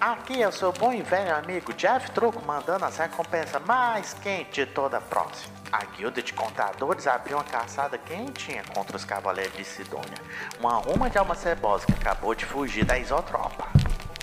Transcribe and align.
Aqui 0.00 0.42
é 0.42 0.48
o 0.48 0.52
seu 0.52 0.72
bom 0.72 0.92
e 0.92 1.02
velho 1.02 1.36
amigo 1.36 1.72
Jeff 1.74 2.10
Truco 2.10 2.42
mandando 2.44 2.84
as 2.84 2.96
recompensas 2.96 3.62
mais 3.64 4.14
quentes 4.14 4.54
de 4.54 4.66
toda 4.66 4.96
a 4.96 5.00
próxima. 5.00 5.54
A 5.70 5.84
guilda 5.84 6.20
de 6.20 6.32
contadores 6.32 7.06
abriu 7.06 7.36
uma 7.36 7.44
caçada 7.44 7.96
quentinha 7.96 8.64
contra 8.74 8.96
os 8.96 9.04
cavaleiros 9.04 9.56
de 9.56 9.64
Sidônia. 9.64 10.18
Uma 10.58 10.78
ruma 10.78 11.08
de 11.08 11.16
alma 11.16 11.36
cebosa 11.36 11.86
que 11.86 11.92
acabou 11.92 12.34
de 12.34 12.44
fugir 12.44 12.84
da 12.84 12.98
isotropa. 12.98 13.69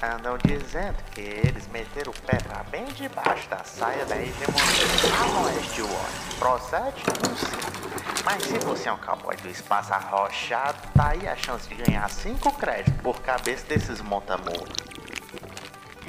Andam 0.02 0.38
dizendo 0.38 0.98
que 1.12 1.22
eles 1.22 1.68
meteram 1.70 2.12
o 2.12 2.22
pé 2.22 2.38
pra 2.38 2.64
bem 2.66 2.86
debaixo 2.86 3.50
da 3.50 3.64
saia 3.64 4.06
da 4.06 4.16
hegemonia 4.16 5.44
oeste 5.44 5.82
War. 5.82 6.10
Procede? 6.38 7.04
Não 7.28 7.36
sei. 7.36 8.24
Mas 8.24 8.44
se 8.44 8.60
você 8.60 8.90
é 8.90 8.94
um 8.94 8.98
cowboy 8.98 9.36
do 9.38 9.50
espaço 9.50 9.92
arrochado, 9.92 10.78
tá 10.94 11.10
aí 11.10 11.28
a 11.28 11.36
chance 11.36 11.68
de 11.68 11.76
ganhar 11.76 12.08
5 12.10 12.52
créditos 12.60 13.02
por 13.02 13.20
cabeça 13.22 13.66
desses 13.66 14.00
montamuros. 14.00 14.76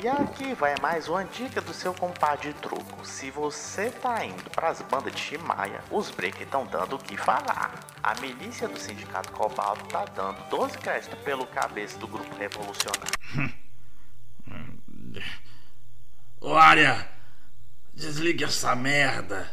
E 0.03 0.07
aqui 0.07 0.53
vai 0.53 0.75
mais 0.83 1.09
uma 1.09 1.25
dica 1.25 1.61
do 1.63 1.73
seu 1.73 1.95
compadre 1.95 2.53
truco. 2.53 3.07
Se 3.07 3.31
você 3.31 3.91
tá 3.91 4.23
indo 4.23 4.51
pras 4.51 4.83
bandas 4.83 5.15
de 5.15 5.21
Shimaia, 5.21 5.81
os 5.91 6.11
break 6.11 6.43
estão 6.43 6.67
dando 6.67 6.97
o 6.97 6.99
que 6.99 7.17
falar. 7.17 7.73
A 8.03 8.15
milícia 8.21 8.69
do 8.69 8.79
Sindicato 8.79 9.33
Cobalto 9.33 9.87
tá 9.87 10.05
dando 10.15 10.39
12 10.51 10.77
créditos 10.77 11.19
pelo 11.21 11.47
cabeça 11.47 11.99
do 11.99 12.07
grupo 12.07 12.37
revolucionário. 12.37 13.59
Ô, 16.41 16.55
Arya, 16.55 17.09
desligue 17.95 18.45
essa 18.45 18.75
merda. 18.75 19.51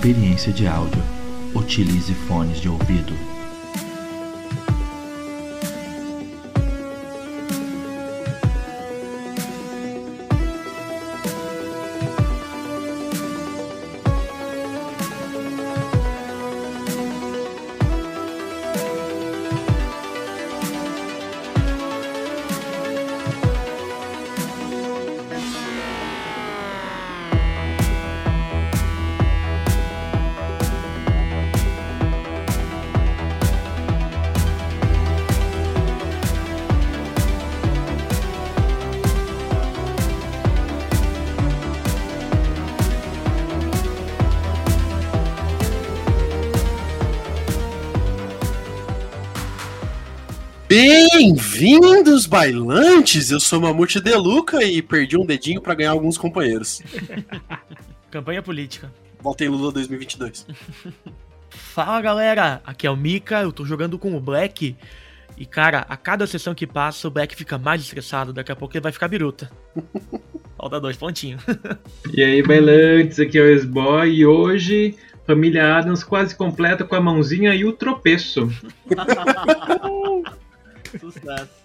Experiência 0.00 0.50
de 0.50 0.66
áudio, 0.66 1.02
utilize 1.54 2.14
fones 2.26 2.58
de 2.58 2.70
ouvido. 2.70 3.39
Bem-vindos, 51.70 52.26
bailantes! 52.26 53.30
Eu 53.30 53.38
sou 53.38 53.60
Mamute 53.60 54.00
Deluca 54.00 54.60
e 54.64 54.82
perdi 54.82 55.16
um 55.16 55.24
dedinho 55.24 55.60
pra 55.60 55.72
ganhar 55.72 55.92
alguns 55.92 56.18
companheiros. 56.18 56.82
Campanha 58.10 58.42
política. 58.42 58.92
Voltei 59.20 59.48
Lula 59.48 59.70
2022. 59.70 60.48
Fala 61.48 62.00
galera, 62.00 62.60
aqui 62.66 62.88
é 62.88 62.90
o 62.90 62.96
Mika, 62.96 63.42
eu 63.42 63.52
tô 63.52 63.64
jogando 63.64 64.00
com 64.00 64.16
o 64.16 64.20
Black. 64.20 64.76
E 65.38 65.46
cara, 65.46 65.86
a 65.88 65.96
cada 65.96 66.26
sessão 66.26 66.56
que 66.56 66.66
passa, 66.66 67.06
o 67.06 67.10
Black 67.10 67.36
fica 67.36 67.56
mais 67.56 67.82
estressado, 67.82 68.32
daqui 68.32 68.50
a 68.50 68.56
pouco 68.56 68.76
ele 68.76 68.82
vai 68.82 68.90
ficar 68.90 69.06
biruta. 69.06 69.48
Falta 70.58 70.80
dois 70.80 70.96
pontinhos. 70.96 71.40
E 72.12 72.20
aí, 72.20 72.42
bailantes, 72.42 73.20
aqui 73.20 73.38
é 73.38 73.42
o 73.42 73.54
S-Boy 73.54 74.10
e 74.10 74.26
hoje 74.26 74.96
família 75.24 75.76
Adams 75.76 76.02
quase 76.02 76.34
completa 76.34 76.82
com 76.82 76.96
a 76.96 77.00
mãozinha 77.00 77.54
e 77.54 77.64
o 77.64 77.72
tropeço. 77.72 78.50
Sucesso. 80.98 81.59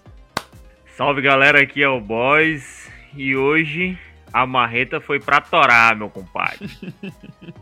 Salve 0.96 1.20
galera, 1.20 1.60
aqui 1.60 1.82
é 1.82 1.88
o 1.88 2.00
Boys 2.00 2.90
e 3.14 3.36
hoje 3.36 3.98
a 4.32 4.46
marreta 4.46 4.98
foi 4.98 5.20
pra 5.20 5.42
torar, 5.42 5.94
meu 5.94 6.08
compadre. 6.08 6.70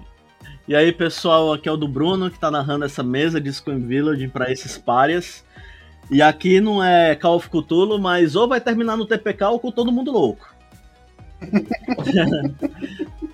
E 0.67 0.75
aí, 0.75 0.91
pessoal, 0.93 1.53
aqui 1.53 1.69
é 1.69 1.73
o 1.73 1.77
do 1.77 1.87
Bruno 1.87 2.31
que 2.31 2.39
tá 2.39 2.51
narrando 2.51 2.87
essa 2.87 3.03
mesa 3.03 3.39
de 3.39 3.53
Scream 3.53 3.81
Village 3.81 4.29
pra 4.29 4.51
esses 4.51 4.79
párias. 4.79 5.45
E 6.11 6.23
aqui 6.23 6.59
não 6.59 6.83
é 6.83 7.15
Call 7.15 7.37
of 7.37 7.51
Cthulhu, 7.51 7.99
mas 7.99 8.35
ou 8.35 8.49
vai 8.49 8.63
terminar 8.63 8.97
no 8.97 9.05
TPK 9.05 9.45
ou 9.45 9.61
com 9.61 9.71
todo 9.71 9.93
mundo 9.93 10.11
louco. 10.11 10.55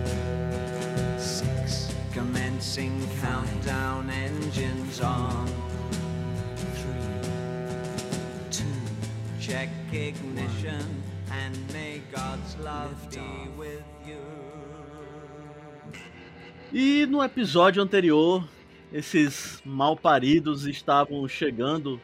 Commencing 2.61 3.09
countdown 3.19 4.07
engines 4.11 5.01
on. 5.01 5.47
Three, 6.75 7.31
two. 8.51 8.63
Check 9.39 9.69
ignition 9.91 10.85
and 11.31 11.57
may 11.73 12.03
God's 12.11 12.55
love 12.59 12.93
be 13.09 13.49
with 13.57 13.81
you. 14.05 14.21
E 16.71 17.07
no 17.07 17.23
episódio 17.23 17.81
anterior, 17.81 18.47
esses 18.93 19.59
malparidos 19.65 20.67
estavam 20.67 21.27
chegando 21.27 21.99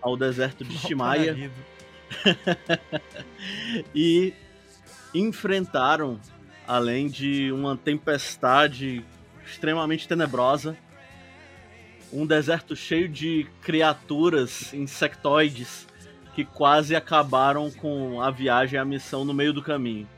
ao 0.00 0.16
deserto 0.16 0.64
de 0.64 0.78
Shimaia 0.78 1.36
e 3.94 4.32
enfrentaram, 5.14 6.18
além 6.66 7.08
de 7.08 7.52
uma 7.52 7.76
tempestade 7.76 9.04
extremamente 9.52 10.08
tenebrosa, 10.08 10.76
um 12.12 12.26
deserto 12.26 12.74
cheio 12.74 13.08
de 13.08 13.46
criaturas 13.62 14.72
insectoides 14.74 15.86
que 16.34 16.44
quase 16.44 16.96
acabaram 16.96 17.70
com 17.70 18.20
a 18.20 18.30
viagem 18.30 18.76
e 18.76 18.80
a 18.80 18.84
missão 18.84 19.24
no 19.24 19.34
meio 19.34 19.52
do 19.52 19.62
caminho. 19.62 20.08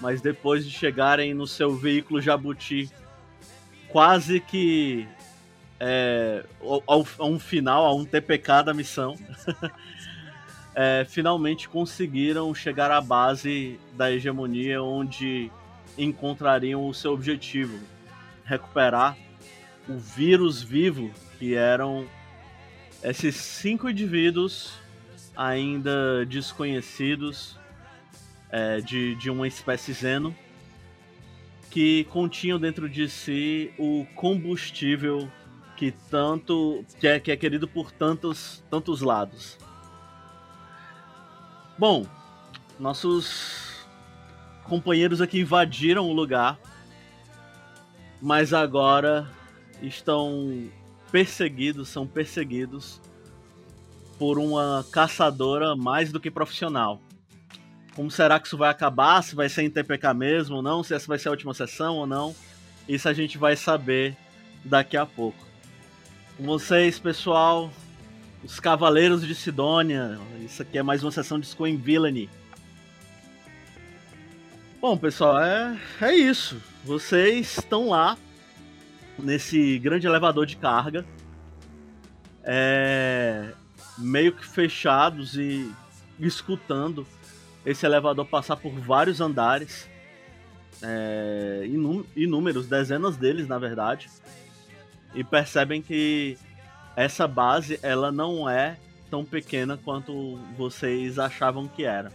Mas 0.00 0.20
depois 0.20 0.64
de 0.64 0.70
chegarem 0.70 1.32
no 1.32 1.46
seu 1.46 1.74
veículo 1.74 2.20
Jabuti, 2.20 2.90
quase 3.88 4.40
que 4.40 5.06
é, 5.78 6.44
ao, 6.86 7.06
a 7.18 7.24
um 7.24 7.38
final, 7.38 7.84
a 7.84 7.94
um 7.94 8.04
TPK 8.04 8.62
da 8.64 8.74
missão, 8.74 9.16
é, 10.74 11.06
finalmente 11.08 11.68
conseguiram 11.68 12.54
chegar 12.54 12.90
à 12.90 13.00
base 13.00 13.78
da 13.94 14.10
hegemonia, 14.10 14.82
onde 14.82 15.50
encontrariam 15.96 16.86
o 16.86 16.94
seu 16.94 17.12
objetivo: 17.12 17.78
recuperar 18.46 19.16
o 19.88 19.98
vírus 19.98 20.62
vivo 20.62 21.10
que 21.38 21.54
eram 21.54 22.08
esses 23.02 23.36
cinco 23.36 23.90
indivíduos 23.90 24.72
ainda 25.36 26.24
desconhecidos 26.24 27.58
é, 28.50 28.80
de, 28.80 29.14
de 29.16 29.30
uma 29.30 29.46
espécie 29.46 29.92
Zeno 29.92 30.34
que 31.70 32.04
continham 32.04 32.58
dentro 32.58 32.88
de 32.88 33.08
si 33.08 33.72
o 33.78 34.06
combustível 34.14 35.30
que 35.76 35.92
tanto 36.10 36.84
que 36.98 37.06
é, 37.06 37.20
que 37.20 37.30
é 37.30 37.36
querido 37.36 37.68
por 37.68 37.92
tantos 37.92 38.64
tantos 38.70 39.02
lados. 39.02 39.58
Bom, 41.78 42.06
nossos 42.80 43.86
companheiros 44.64 45.20
aqui 45.20 45.40
invadiram 45.40 46.08
o 46.08 46.12
lugar, 46.14 46.58
mas 48.26 48.52
agora 48.52 49.30
estão 49.80 50.68
perseguidos, 51.12 51.88
são 51.88 52.08
perseguidos 52.08 53.00
por 54.18 54.36
uma 54.36 54.84
caçadora 54.90 55.76
mais 55.76 56.10
do 56.10 56.18
que 56.18 56.28
profissional. 56.28 57.00
Como 57.94 58.10
será 58.10 58.40
que 58.40 58.48
isso 58.48 58.56
vai 58.56 58.68
acabar? 58.68 59.22
Se 59.22 59.36
vai 59.36 59.48
ser 59.48 59.62
em 59.62 59.70
TPK 59.70 60.12
mesmo 60.12 60.56
ou 60.56 60.62
não? 60.62 60.82
Se 60.82 60.92
essa 60.92 61.06
vai 61.06 61.20
ser 61.20 61.28
a 61.28 61.30
última 61.30 61.54
sessão 61.54 61.98
ou 61.98 62.04
não? 62.04 62.34
Isso 62.88 63.08
a 63.08 63.12
gente 63.12 63.38
vai 63.38 63.54
saber 63.54 64.16
daqui 64.64 64.96
a 64.96 65.06
pouco. 65.06 65.46
Com 66.36 66.46
vocês, 66.46 66.98
pessoal, 66.98 67.70
os 68.42 68.58
Cavaleiros 68.58 69.24
de 69.24 69.36
Sidônia. 69.36 70.18
Isso 70.44 70.62
aqui 70.62 70.78
é 70.78 70.82
mais 70.82 71.04
uma 71.04 71.12
sessão 71.12 71.38
de 71.38 71.46
Scoin 71.46 71.76
Villainy. 71.76 72.28
Bom, 74.80 74.98
pessoal, 74.98 75.40
é, 75.40 75.78
é 76.00 76.12
isso. 76.12 76.60
Vocês 76.86 77.58
estão 77.58 77.88
lá 77.88 78.16
nesse 79.18 79.76
grande 79.80 80.06
elevador 80.06 80.46
de 80.46 80.56
carga. 80.56 81.04
É, 82.44 83.52
meio 83.98 84.32
que 84.32 84.46
fechados 84.46 85.36
e 85.36 85.68
escutando 86.20 87.04
esse 87.64 87.84
elevador 87.84 88.24
passar 88.24 88.54
por 88.54 88.70
vários 88.70 89.20
andares, 89.20 89.90
é, 90.80 91.68
inúmeros, 92.14 92.68
dezenas 92.68 93.16
deles 93.16 93.48
na 93.48 93.58
verdade, 93.58 94.08
e 95.12 95.24
percebem 95.24 95.82
que 95.82 96.38
essa 96.94 97.26
base 97.26 97.80
ela 97.82 98.12
não 98.12 98.48
é 98.48 98.78
tão 99.10 99.24
pequena 99.24 99.76
quanto 99.76 100.36
vocês 100.56 101.18
achavam 101.18 101.66
que 101.66 101.84
era. 101.84 102.12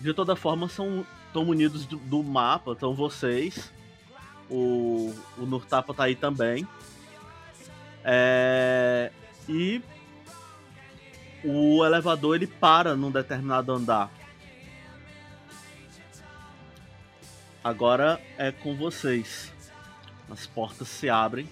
De 0.00 0.14
toda 0.14 0.36
forma, 0.36 0.68
são 0.68 1.04
estão 1.34 1.44
munidos 1.44 1.84
do, 1.84 1.96
do 1.96 2.22
mapa, 2.22 2.72
estão 2.72 2.94
vocês, 2.94 3.72
o, 4.48 5.12
o 5.36 5.44
Nurtapa 5.44 5.92
tá 5.92 6.04
aí 6.04 6.14
também. 6.14 6.64
É, 8.04 9.10
e 9.48 9.82
o 11.42 11.84
elevador 11.84 12.36
ele 12.36 12.46
para 12.46 12.94
num 12.94 13.10
determinado 13.10 13.72
andar. 13.72 14.12
Agora 17.64 18.20
é 18.38 18.52
com 18.52 18.76
vocês. 18.76 19.52
As 20.30 20.46
portas 20.46 20.86
se 20.86 21.08
abrem 21.10 21.48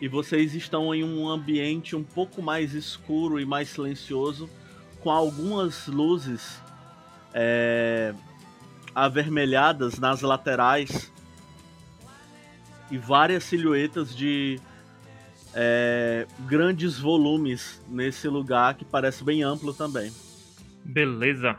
e 0.00 0.08
vocês 0.08 0.54
estão 0.54 0.94
em 0.94 1.04
um 1.04 1.28
ambiente 1.28 1.94
um 1.94 2.02
pouco 2.02 2.40
mais 2.40 2.72
escuro 2.72 3.38
e 3.38 3.44
mais 3.44 3.68
silencioso, 3.68 4.48
com 5.00 5.10
algumas 5.10 5.86
luzes 5.86 6.61
é, 7.34 8.14
avermelhadas 8.94 9.98
nas 9.98 10.20
laterais 10.20 11.12
e 12.90 12.98
várias 12.98 13.44
silhuetas 13.44 14.14
de 14.14 14.60
é, 15.54 16.26
grandes 16.40 16.98
volumes 16.98 17.82
nesse 17.88 18.28
lugar 18.28 18.74
que 18.74 18.84
parece 18.84 19.24
bem 19.24 19.42
amplo 19.42 19.72
também. 19.72 20.12
Beleza. 20.84 21.56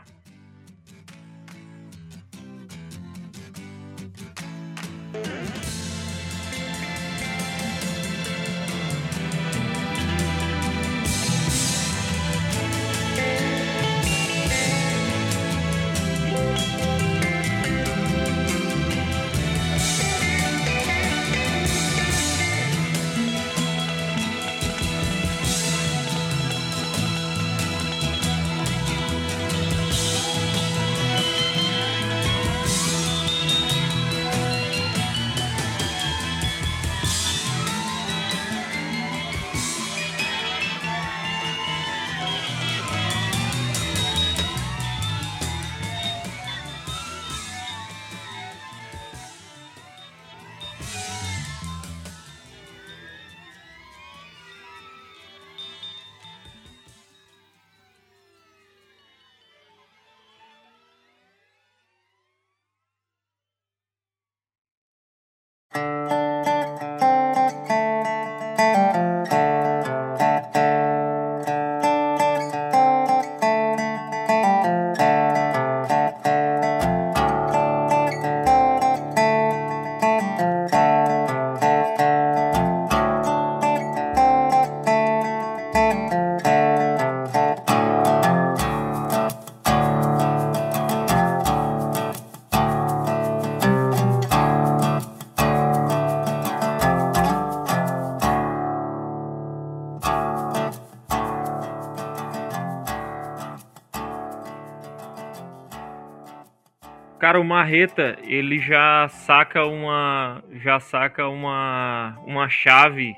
Cara, 107.34 107.42
o 107.42 107.48
Marreta, 107.48 108.16
ele 108.22 108.60
já 108.60 109.08
saca 109.08 109.64
uma. 109.66 110.40
Já 110.52 110.78
saca 110.78 111.26
uma. 111.26 112.16
uma 112.24 112.48
chave 112.48 113.16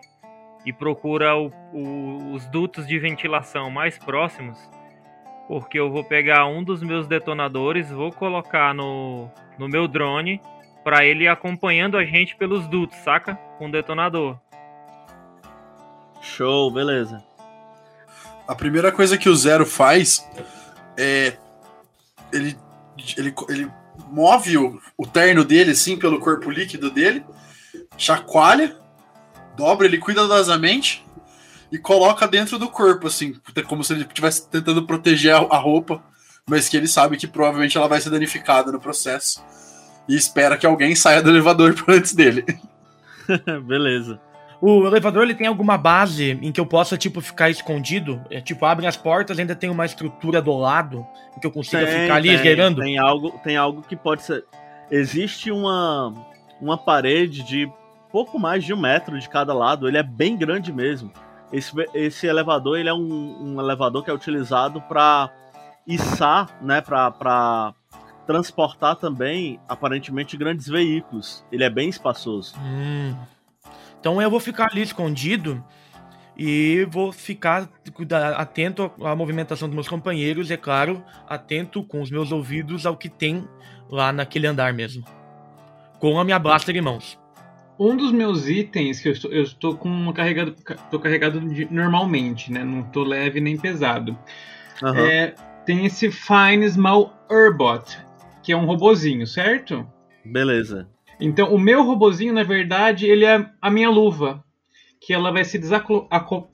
e 0.65 0.73
procura 0.73 1.37
o- 1.37 1.53
o- 1.71 2.33
os 2.33 2.47
dutos 2.47 2.87
de 2.87 2.99
ventilação 2.99 3.71
mais 3.71 3.99
próximos. 3.99 4.59
Porque 5.47 5.79
eu 5.79 5.91
vou 5.91 6.03
pegar 6.03 6.47
um 6.47 6.65
dos 6.65 6.83
meus 6.83 7.07
detonadores, 7.07 7.91
vou 7.91 8.11
colocar 8.11 8.73
no, 8.73 9.29
no 9.59 9.69
meu 9.69 9.87
drone 9.87 10.41
pra 10.83 11.05
ele 11.05 11.25
ir 11.25 11.29
acompanhando 11.29 11.99
a 11.99 12.05
gente 12.07 12.35
pelos 12.37 12.67
dutos, 12.69 12.97
saca? 13.01 13.35
Com 13.59 13.67
o 13.69 13.71
detonador. 13.71 14.39
Show, 16.23 16.71
beleza. 16.71 17.23
A 18.49 18.55
primeira 18.55 18.91
coisa 18.91 19.19
que 19.19 19.29
o 19.29 19.37
Zero 19.37 19.67
faz 19.67 20.27
é. 20.97 21.37
Ele, 22.33 22.57
ele, 23.19 23.35
ele 23.51 23.71
move 24.09 24.59
o, 24.59 24.81
o 24.97 25.07
terno 25.07 25.45
dele, 25.45 25.73
assim, 25.73 25.97
pelo 25.97 26.21
corpo 26.21 26.51
líquido 26.51 26.91
dele, 26.91 27.25
chacoalha, 27.97 28.77
dobra 29.57 29.87
ele 29.87 29.99
cuidadosamente 29.99 31.05
e 31.71 31.79
coloca 31.79 32.29
dentro 32.29 32.59
do 32.59 32.69
corpo, 32.69 33.07
assim, 33.07 33.35
como 33.67 33.83
se 33.83 33.93
ele 33.93 34.03
estivesse 34.03 34.49
tentando 34.49 34.87
proteger 34.87 35.35
a, 35.35 35.59
roupa, 35.59 36.03
mas 36.49 36.69
que 36.69 36.77
ele 36.77 36.87
sabe 36.87 37.17
que 37.17 37.27
provavelmente 37.27 37.77
ela 37.77 37.89
vai 37.89 38.01
ser 38.01 38.11
danificada 38.11 38.71
no 38.71 38.81
processo. 38.81 39.43
E 40.09 40.15
espera 40.15 40.57
que 40.57 40.67
alguém 40.67 40.95
saia 40.95 41.23
do 41.23 41.31
elevador 41.31 41.75
antes 41.89 42.15
dele. 42.15 42.45
beleza. 43.67 44.21
O 44.61 44.87
elevador 44.87 45.23
ele 45.23 45.35
tem 45.35 45.47
alguma 45.47 45.77
base 45.77 46.39
em 46.43 46.51
que 46.51 46.61
eu 46.61 46.67
possa, 46.67 46.97
tipo, 46.97 47.21
ficar 47.21 47.51
escondido? 47.51 48.23
É, 48.31 48.41
tipo, 48.41 48.65
abrem 48.65 48.89
as 48.89 48.97
portas, 48.97 49.39
ainda 49.39 49.55
tem 49.55 49.69
uma 49.69 49.85
estrutura 49.85 50.41
do 50.41 50.57
lado 50.57 51.07
em 51.37 51.41
que 51.41 51.47
eu 51.47 51.51
consiga 51.51 51.85
Tem, 51.85 52.03
ficar 52.03 52.17
ali 52.17 52.29
tem, 52.29 52.37
esgueirando? 52.37 52.81
Tem 52.81 52.99
algo, 52.99 53.41
tem 53.45 53.57
algo 53.57 53.83
que 53.83 53.95
pode 53.95 54.23
ser. 54.23 54.45
Existe 54.91 55.51
uma, 55.51 56.13
uma 56.61 56.79
parede 56.79 57.43
de 57.43 57.71
pouco 58.11 58.39
mais 58.39 58.65
de 58.65 58.73
um 58.73 58.81
metro 58.81 59.19
de 59.19 59.29
cada 59.29 59.53
lado. 59.53 59.87
Ele 59.87 59.99
é 59.99 60.03
bem 60.03 60.37
grande 60.37 60.73
mesmo. 60.73 61.13
Esse, 61.53 61.73
esse 61.95 62.27
elevador 62.27 62.79
ele 62.79 62.89
é 62.89 62.95
um, 62.95 63.55
um 63.55 63.61
elevador 63.61 64.03
que 64.03 64.11
é 64.11 64.15
utilizado 64.15 64.81
para 64.81 65.31
içar, 65.87 66.49
né? 66.63 66.81
Para 66.81 67.75
transportar 68.27 68.97
também 68.97 69.61
aparentemente 69.69 70.37
grandes 70.37 70.67
veículos. 70.67 71.45
Ele 71.53 71.63
é 71.63 71.71
bem 71.71 71.89
espaçoso. 71.89 72.55
Hum. 72.59 73.15
Então 74.07 74.23
eu 74.23 74.31
vou 74.31 74.39
ficar 74.39 74.69
ali 74.71 74.83
escondido 74.83 75.65
e 76.39 76.87
vou 76.89 77.11
ficar 77.11 77.69
atento 78.37 78.89
à 79.03 79.17
movimentação 79.17 79.67
dos 79.67 79.75
meus 79.75 79.89
companheiros, 79.89 80.49
é 80.49 80.57
claro, 80.57 81.03
atento 81.29 81.83
com 81.83 82.01
os 82.01 82.09
meus 82.09 82.31
ouvidos 82.31 82.87
ao 82.87 82.97
que 82.97 83.09
tem 83.09 83.49
lá 83.91 84.13
naquele 84.13 84.47
andar 84.47 84.73
mesmo. 84.73 85.03
Com 85.99 86.21
a 86.21 86.25
minha 86.25 86.39
blaster 86.39 86.77
em 86.77 86.81
mãos. 86.81 87.19
Um 87.81 87.97
dos 87.97 88.13
meus 88.13 88.49
itens 88.49 89.01
que 89.01 89.09
eu 89.09 89.13
estou, 89.13 89.33
eu 89.33 89.43
estou 89.43 89.77
com 89.77 89.89
uma 89.89 90.13
carregado, 90.13 90.55
estou 90.57 91.01
carregado 91.01 91.41
de- 91.41 91.67
normalmente, 91.69 92.53
né? 92.53 92.63
Não 92.63 92.83
estou 92.83 93.03
leve 93.03 93.41
nem 93.41 93.57
pesado. 93.57 94.17
Aham. 94.85 95.05
É, 95.05 95.35
tem 95.65 95.85
esse 95.85 96.13
Fine 96.13 96.65
Small 96.71 97.13
Herbot, 97.29 97.99
que 98.41 98.53
é 98.53 98.57
um 98.57 98.67
robozinho, 98.67 99.27
certo? 99.27 99.85
Beleza. 100.25 100.89
Então, 101.21 101.55
o 101.55 101.59
meu 101.59 101.83
robozinho, 101.83 102.33
na 102.35 102.43
verdade, 102.43 103.07
ele 103.07 103.25
é 103.25 103.49
a 103.61 103.71
minha 103.71 103.91
luva. 103.91 104.45
Que 105.01 105.13
ela 105.13 105.31
vai 105.31 105.45
se 105.45 105.59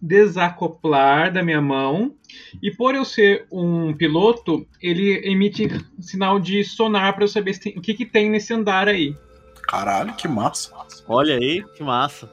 desacoplar 0.01 1.33
da 1.33 1.43
minha 1.43 1.61
mão. 1.61 2.15
E 2.63 2.71
por 2.71 2.95
eu 2.95 3.05
ser 3.05 3.47
um 3.51 3.95
piloto, 3.95 4.67
ele 4.81 5.27
emite 5.27 5.69
sinal 6.01 6.39
de 6.39 6.63
sonar 6.65 7.15
para 7.15 7.25
eu 7.25 7.29
saber 7.29 7.55
se 7.55 7.61
tem- 7.61 7.79
o 7.79 7.81
que, 7.81 7.95
que 7.95 8.05
tem 8.05 8.29
nesse 8.31 8.53
andar 8.53 8.89
aí. 8.89 9.17
Caralho, 9.63 10.13
que 10.15 10.29
massa. 10.29 10.73
Olha 11.09 11.37
aí, 11.37 11.65
que 11.77 11.83
massa. 11.83 12.31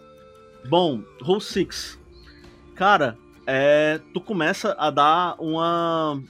Bom, 0.67 1.01
Roll 1.21 1.39
6. 1.39 1.97
Cara, 2.75 3.17
é, 3.47 3.99
tu 4.13 4.19
começa 4.19 4.75
a 4.77 4.89
dar 4.89 5.35
uma 5.39 6.21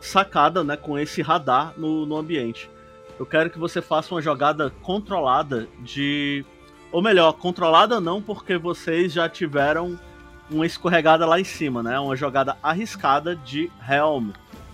sacada 0.00 0.62
né, 0.62 0.76
com 0.76 0.98
esse 0.98 1.20
radar 1.22 1.74
no, 1.76 2.06
no 2.06 2.16
ambiente. 2.16 2.70
Eu 3.18 3.26
quero 3.26 3.50
que 3.50 3.58
você 3.58 3.80
faça 3.80 4.14
uma 4.14 4.22
jogada 4.22 4.70
controlada 4.82 5.68
de. 5.80 6.44
Ou 6.90 7.00
melhor, 7.02 7.32
controlada 7.34 8.00
não, 8.00 8.20
porque 8.20 8.56
vocês 8.58 9.12
já 9.12 9.28
tiveram 9.28 9.98
uma 10.50 10.66
escorregada 10.66 11.24
lá 11.24 11.40
em 11.40 11.44
cima, 11.44 11.82
né? 11.82 11.98
Uma 11.98 12.16
jogada 12.16 12.56
arriscada 12.62 13.34
de 13.34 13.70
Helm. 13.88 14.30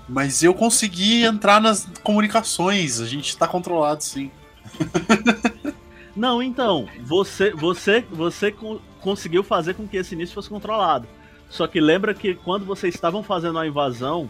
Mas 0.08 0.42
eu 0.42 0.54
consegui 0.54 1.22
entrar 1.24 1.60
nas 1.60 1.86
comunicações, 2.02 3.00
a 3.00 3.06
gente 3.06 3.36
tá 3.36 3.46
controlado 3.46 4.02
sim. 4.02 4.30
Não, 6.16 6.42
então, 6.42 6.88
você 7.04 7.52
você 7.52 8.04
você 8.10 8.50
co- 8.50 8.80
conseguiu 9.00 9.44
fazer 9.44 9.74
com 9.74 9.86
que 9.86 9.96
esse 9.96 10.14
início 10.14 10.34
fosse 10.34 10.48
controlado. 10.48 11.06
Só 11.48 11.66
que 11.66 11.80
lembra 11.80 12.12
que 12.12 12.34
quando 12.34 12.64
vocês 12.64 12.94
estavam 12.94 13.22
fazendo 13.22 13.58
a 13.58 13.66
invasão, 13.66 14.28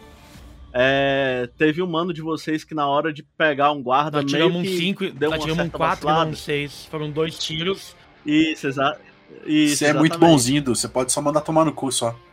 é, 0.73 1.49
teve 1.59 1.83
um 1.83 1.87
mano 1.87 2.13
de 2.13 2.21
vocês 2.23 2.63
que 2.65 2.75
na 2.75 2.87
hora 2.87 3.13
de 3.13 3.23
pegar 3.23 3.73
um 3.73 3.83
guarda 3.83 4.23
Nós 4.23 4.31
meio 4.33 4.45
tiramos 4.47 4.61
um 4.61 4.71
que 4.71 4.77
5, 4.79 5.11
deu 5.11 5.31
nós 5.31 5.41
tiramos 5.41 5.61
um 5.61 5.65
certa 5.65 5.79
4 5.79 6.09
e 6.09 6.13
um 6.13 6.35
6. 6.37 6.85
Foram 6.91 7.11
dois 7.11 7.39
tiros. 7.39 7.95
Isso, 8.27 8.67
exa 8.69 8.97
isso, 9.47 9.77
Você 9.79 9.85
é 9.87 9.93
muito 9.93 10.13
exatamente. 10.13 10.33
bonzinho, 10.33 10.63
Du, 10.63 10.75
você 10.75 10.89
pode 10.89 11.13
só 11.13 11.21
mandar 11.23 11.41
tomar 11.43 11.65
no 11.65 11.73
cu 11.73 11.91
só. 11.93 12.15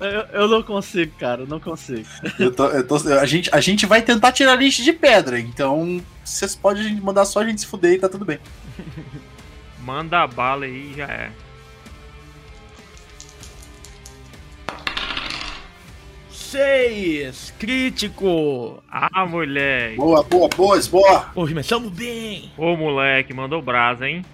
Eu, 0.00 0.42
eu 0.42 0.48
não 0.48 0.62
consigo, 0.62 1.12
cara, 1.18 1.44
não 1.44 1.58
consigo. 1.58 2.06
Eu 2.38 2.52
tô- 2.54 2.68
eu 2.68 2.86
tô- 2.86 2.96
a, 3.18 3.26
gente, 3.26 3.50
a 3.52 3.60
gente 3.60 3.84
vai 3.84 4.00
tentar 4.00 4.30
tirar 4.30 4.54
lixo 4.54 4.82
de 4.84 4.92
pedra, 4.92 5.40
então 5.40 6.00
vocês 6.24 6.54
podem 6.54 6.94
mandar 7.00 7.24
só 7.24 7.40
a 7.40 7.44
gente 7.46 7.60
se 7.62 7.66
fuder 7.66 7.94
e 7.94 7.98
tá 7.98 8.08
tudo 8.08 8.24
bem. 8.24 8.38
Manda 9.82 10.20
a 10.22 10.26
bala 10.26 10.66
aí 10.66 10.92
e 10.92 10.96
já 10.96 11.06
é. 11.06 11.30
Seis! 16.50 17.52
Crítico! 17.58 18.80
Ah, 18.88 19.26
moleque. 19.26 19.96
Boa, 19.96 20.22
boa, 20.22 20.48
boa, 20.48 20.80
boa. 20.88 21.26
Hoje 21.34 21.52
começamos 21.52 21.90
bem! 21.90 22.52
Ô, 22.56 22.76
moleque, 22.76 23.34
mandou 23.34 23.60
brasa, 23.60 24.08
hein? 24.08 24.24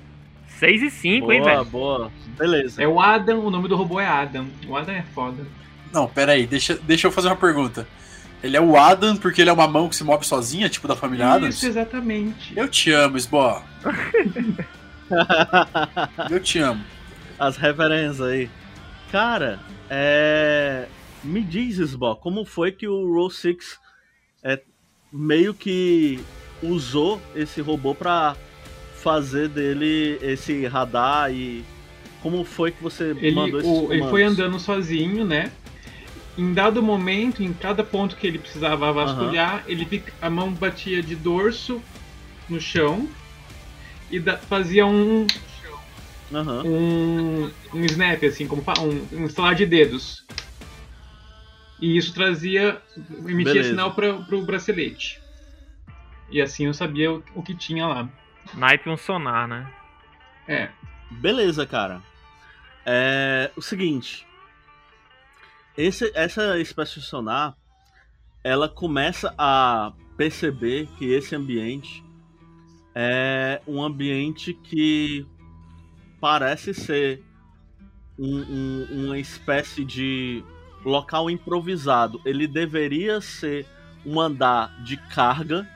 6 0.58 0.82
e 0.82 0.90
5, 0.90 1.32
hein, 1.32 1.40
Boa, 1.40 1.52
velho? 1.52 1.64
boa. 1.64 2.12
Beleza. 2.38 2.82
É 2.82 2.86
o 2.86 3.00
Adam, 3.00 3.40
o 3.40 3.50
nome 3.50 3.66
do 3.66 3.76
robô 3.76 3.98
é 3.98 4.06
Adam. 4.06 4.46
O 4.68 4.76
Adam 4.76 4.94
é 4.94 5.02
foda. 5.14 5.46
Não, 5.90 6.06
pera 6.06 6.32
aí, 6.32 6.46
deixa, 6.46 6.78
deixa 6.82 7.06
eu 7.06 7.10
fazer 7.10 7.28
uma 7.28 7.36
pergunta. 7.36 7.88
Ele 8.42 8.58
é 8.58 8.60
o 8.60 8.76
Adam 8.76 9.16
porque 9.16 9.40
ele 9.40 9.48
é 9.48 9.52
uma 9.52 9.66
mão 9.66 9.88
que 9.88 9.96
se 9.96 10.04
move 10.04 10.26
sozinha, 10.26 10.68
tipo 10.68 10.86
da 10.86 10.94
família 10.94 11.32
Adams? 11.32 11.56
Isso, 11.56 11.66
exatamente. 11.66 12.52
Eu 12.54 12.68
te 12.68 12.92
amo, 12.92 13.18
Sbo. 13.18 13.62
Eu 16.30 16.40
te 16.40 16.58
amo. 16.58 16.84
As 17.38 17.56
referências 17.56 18.20
aí. 18.20 18.50
Cara, 19.10 19.58
é. 19.88 20.86
Me 21.24 21.42
diz, 21.42 21.78
Sbo, 21.78 22.16
como 22.16 22.44
foi 22.44 22.72
que 22.72 22.88
o 22.88 23.12
Roll 23.12 23.30
6 23.30 23.78
é, 24.42 24.60
meio 25.12 25.54
que 25.54 26.20
usou 26.62 27.20
esse 27.34 27.60
robô 27.60 27.94
pra 27.94 28.36
fazer 28.96 29.48
dele 29.48 30.18
esse 30.22 30.66
radar 30.66 31.32
e. 31.32 31.64
Como 32.22 32.44
foi 32.44 32.70
que 32.70 32.80
você 32.80 33.06
Ele, 33.20 33.32
mandou 33.34 33.58
esses 33.60 33.70
o- 33.70 33.92
ele 33.92 34.08
foi 34.08 34.22
andando 34.22 34.58
sozinho, 34.58 35.24
né? 35.24 35.50
Em 36.38 36.54
dado 36.54 36.80
momento, 36.80 37.42
em 37.42 37.52
cada 37.52 37.82
ponto 37.82 38.14
que 38.16 38.26
ele 38.26 38.38
precisava 38.38 38.92
vasculhar, 38.92 39.64
ele 39.66 39.84
fica- 39.84 40.12
a 40.22 40.30
mão 40.30 40.52
batia 40.52 41.02
de 41.02 41.16
dorso 41.16 41.82
no 42.48 42.60
chão 42.60 43.08
e 44.08 44.20
da- 44.20 44.38
fazia 44.38 44.86
um, 44.86 45.26
Aham. 46.32 46.62
um, 46.64 47.50
um 47.74 47.84
snap, 47.86 48.22
assim, 48.22 48.46
como 48.46 48.62
um, 48.80 49.22
um 49.22 49.26
estalar 49.26 49.56
de 49.56 49.66
dedos. 49.66 50.24
E 51.82 51.96
isso 51.96 52.14
trazia, 52.14 52.80
emitia 53.26 53.54
Beleza. 53.54 53.70
sinal 53.70 53.92
para 53.92 54.12
o 54.14 54.46
bracelete. 54.46 55.20
E 56.30 56.40
assim 56.40 56.66
eu 56.66 56.72
sabia 56.72 57.10
o, 57.12 57.22
o 57.34 57.42
que 57.42 57.56
tinha 57.56 57.86
lá. 57.88 58.08
Naipe 58.54 58.88
um 58.88 58.96
sonar, 58.96 59.48
né? 59.48 59.68
É. 60.46 60.70
Beleza, 61.10 61.66
cara. 61.66 62.00
É 62.86 63.50
o 63.56 63.60
seguinte. 63.60 64.24
Esse, 65.76 66.10
essa 66.14 66.56
espécie 66.60 67.00
de 67.00 67.06
sonar, 67.06 67.56
ela 68.44 68.68
começa 68.68 69.34
a 69.36 69.92
perceber 70.16 70.86
que 70.98 71.12
esse 71.12 71.34
ambiente 71.34 72.04
é 72.94 73.60
um 73.66 73.82
ambiente 73.82 74.54
que 74.54 75.26
parece 76.20 76.72
ser 76.74 77.24
um- 78.18 78.42
um- 78.42 79.06
uma 79.06 79.18
espécie 79.18 79.84
de 79.84 80.44
local 80.84 81.30
improvisado. 81.30 82.20
Ele 82.24 82.46
deveria 82.46 83.20
ser 83.20 83.66
um 84.04 84.20
andar 84.20 84.82
de 84.82 84.96
carga, 84.96 85.68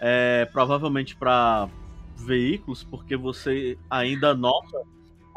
é, 0.00 0.44
provavelmente 0.52 1.16
para 1.16 1.68
veículos, 2.16 2.84
porque 2.84 3.16
você 3.16 3.78
ainda 3.88 4.34
nota 4.34 4.82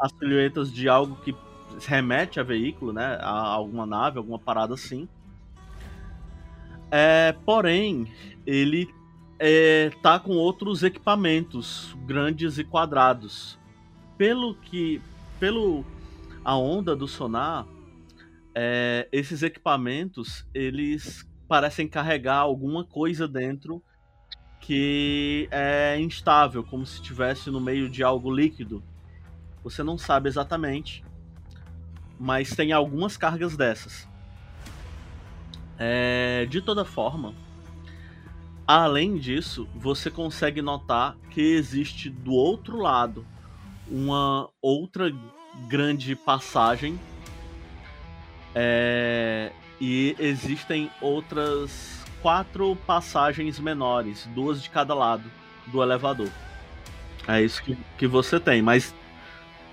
as 0.00 0.12
silhuetas 0.12 0.72
de 0.72 0.88
algo 0.88 1.16
que 1.16 1.34
remete 1.86 2.38
a 2.38 2.42
veículo, 2.42 2.92
né? 2.92 3.18
A 3.20 3.30
alguma 3.30 3.86
nave, 3.86 4.18
alguma 4.18 4.38
parada 4.38 4.74
assim. 4.74 5.08
É, 6.90 7.34
porém, 7.44 8.10
ele 8.46 8.88
é, 9.38 9.90
tá 10.02 10.18
com 10.18 10.32
outros 10.32 10.82
equipamentos 10.82 11.96
grandes 12.06 12.58
e 12.58 12.64
quadrados. 12.64 13.58
Pelo 14.16 14.54
que. 14.54 15.00
Pelo 15.38 15.84
a 16.44 16.56
onda 16.56 16.96
do 16.96 17.06
sonar, 17.06 17.66
é, 18.60 19.08
esses 19.12 19.44
equipamentos 19.44 20.44
eles 20.52 21.24
parecem 21.46 21.86
carregar 21.86 22.38
alguma 22.38 22.82
coisa 22.84 23.28
dentro 23.28 23.80
que 24.60 25.48
é 25.52 25.96
instável, 26.00 26.64
como 26.64 26.84
se 26.84 26.96
estivesse 26.96 27.52
no 27.52 27.60
meio 27.60 27.88
de 27.88 28.02
algo 28.02 28.34
líquido. 28.34 28.82
Você 29.62 29.84
não 29.84 29.96
sabe 29.96 30.28
exatamente, 30.28 31.04
mas 32.18 32.50
tem 32.50 32.72
algumas 32.72 33.16
cargas 33.16 33.56
dessas. 33.56 34.08
É, 35.78 36.44
de 36.46 36.60
toda 36.60 36.84
forma, 36.84 37.36
além 38.66 39.18
disso, 39.18 39.68
você 39.72 40.10
consegue 40.10 40.60
notar 40.60 41.16
que 41.30 41.40
existe 41.40 42.10
do 42.10 42.32
outro 42.32 42.76
lado 42.76 43.24
uma 43.88 44.50
outra 44.60 45.12
grande 45.68 46.16
passagem 46.16 46.98
é, 48.54 49.50
e 49.80 50.16
existem 50.18 50.90
outras 51.00 52.04
quatro 52.22 52.76
passagens 52.86 53.58
menores, 53.58 54.28
duas 54.34 54.62
de 54.62 54.70
cada 54.70 54.94
lado 54.94 55.24
do 55.66 55.82
elevador. 55.82 56.28
É 57.26 57.42
isso 57.42 57.62
que, 57.62 57.76
que 57.96 58.06
você 58.06 58.40
tem, 58.40 58.62
mas 58.62 58.94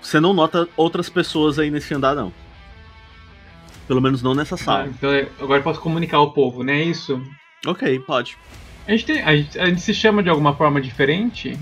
você 0.00 0.20
não 0.20 0.32
nota 0.34 0.68
outras 0.76 1.08
pessoas 1.08 1.58
aí 1.58 1.70
nesse 1.70 1.92
andar, 1.94 2.14
não. 2.14 2.32
Pelo 3.88 4.00
menos 4.00 4.22
não 4.22 4.34
nessa 4.34 4.56
sala. 4.56 4.84
Ah, 4.84 4.86
então 4.88 5.10
eu- 5.12 5.30
agora 5.40 5.62
posso 5.62 5.80
comunicar 5.80 6.18
ao 6.18 6.32
povo, 6.32 6.62
né? 6.62 6.80
É 6.80 6.84
isso? 6.84 7.22
Ok, 7.64 7.98
pode. 8.00 8.36
A 8.86 8.90
gente, 8.92 9.06
tem- 9.06 9.22
a 9.22 9.34
gente- 9.36 9.58
a 9.58 9.66
gente 9.66 9.80
se 9.80 9.94
chama 9.94 10.22
de 10.22 10.28
alguma 10.28 10.54
forma 10.54 10.80
diferente? 10.80 11.58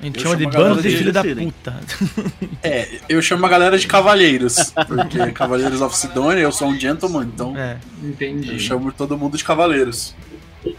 A 0.00 0.04
gente 0.06 0.16
Eu 0.18 0.22
chama 0.22 0.36
de 0.36 0.42
chamo 0.44 0.48
a 0.48 0.52
galera 0.52 0.74
bando 0.74 0.82
de 0.88 0.96
filho 0.96 1.12
da 1.12 1.22
puta. 1.24 1.80
É, 2.62 3.00
eu 3.08 3.22
chamo 3.22 3.46
a 3.46 3.48
galera 3.48 3.78
de 3.78 3.86
cavaleiros, 3.86 4.72
porque 4.86 5.32
Cavaleiros 5.32 5.80
of 5.80 5.96
Sidonia, 5.96 6.40
eu 6.42 6.52
sou 6.52 6.68
um 6.68 6.78
gentleman, 6.78 7.24
então 7.26 7.56
É. 7.56 7.78
Entendi. 8.02 8.52
eu 8.52 8.58
chamo 8.58 8.92
todo 8.92 9.16
mundo 9.16 9.36
de 9.36 9.44
cavaleiros. 9.44 10.14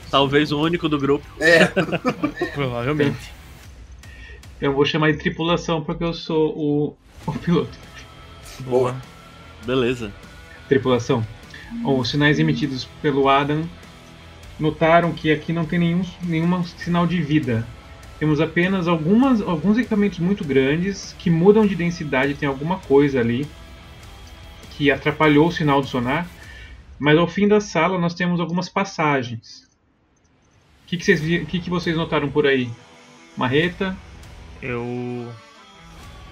Talvez 0.10 0.51
o 0.51 0.60
único 0.62 0.89
do 0.89 0.98
grupo. 0.98 1.25
É, 1.39 1.65
Provavelmente. 2.53 3.34
Eu 4.60 4.74
vou 4.74 4.86
chamar 4.86 5.12
de 5.12 5.17
tripulação 5.19 5.84
porque 5.84 6.03
eu 6.03 6.13
sou 6.13 6.57
o, 6.57 6.95
o 7.27 7.31
piloto. 7.34 7.77
boa. 8.61 8.96
Beleza. 9.66 10.11
Tripulação. 10.68 11.25
Bom, 11.83 12.00
os 12.00 12.09
sinais 12.09 12.39
emitidos 12.39 12.87
pelo 13.01 13.27
Adam 13.29 13.68
notaram 14.59 15.11
que 15.11 15.31
aqui 15.31 15.51
não 15.51 15.66
tem 15.66 15.79
nenhum, 15.79 16.03
nenhum 16.24 16.63
sinal 16.63 17.05
de 17.05 17.22
vida. 17.22 17.66
Temos 18.19 18.39
apenas 18.39 18.87
algumas, 18.87 19.41
alguns 19.41 19.77
equipamentos 19.77 20.19
muito 20.19 20.45
grandes 20.45 21.13
que 21.19 21.29
mudam 21.29 21.65
de 21.65 21.75
densidade, 21.75 22.33
tem 22.33 22.47
alguma 22.47 22.77
coisa 22.79 23.19
ali 23.19 23.45
que 24.71 24.89
atrapalhou 24.89 25.47
o 25.47 25.51
sinal 25.51 25.81
do 25.81 25.87
sonar. 25.87 26.27
Mas 26.97 27.17
ao 27.17 27.27
fim 27.27 27.47
da 27.47 27.59
sala 27.59 27.99
nós 27.99 28.13
temos 28.13 28.39
algumas 28.39 28.69
passagens. 28.69 29.67
O 30.83 30.87
que, 30.87 30.97
que, 30.97 31.03
vocês, 31.03 31.19
que, 31.47 31.59
que 31.59 31.69
vocês 31.69 31.95
notaram 31.97 32.29
por 32.29 32.47
aí? 32.47 32.69
Marreta? 33.35 33.97
Eu 34.61 35.29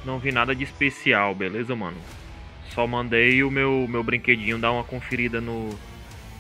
não 0.06 0.20
vi 0.20 0.32
nada 0.32 0.56
de 0.56 0.64
especial, 0.64 1.36
beleza, 1.36 1.76
mano? 1.76 1.98
Só 2.70 2.88
mandei 2.88 3.44
o 3.44 3.52
meu, 3.52 3.86
meu 3.90 4.04
brinquedinho 4.04 4.58
dar 4.58 4.72
uma 4.72 4.84
conferida 4.84 5.42
no, 5.42 5.70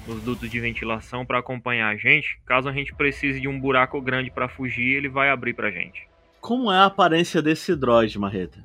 nos 0.08 0.22
dutos 0.22 0.50
de 0.50 0.60
ventilação 0.60 1.26
pra 1.26 1.40
acompanhar 1.40 1.90
a 1.90 1.96
gente. 1.96 2.40
Caso 2.46 2.68
a 2.70 2.74
gente 2.74 2.94
precise 2.94 3.40
de 3.40 3.48
um 3.48 3.60
buraco 3.60 4.00
grande 4.02 4.30
pra 4.32 4.48
fugir, 4.50 4.96
ele 4.96 5.10
vai 5.10 5.30
abrir 5.30 5.54
pra 5.54 5.72
gente. 5.72 6.08
Como 6.42 6.72
é 6.72 6.78
a 6.78 6.86
aparência 6.86 7.42
desse 7.42 7.76
droid, 7.76 8.18
Marreta? 8.20 8.60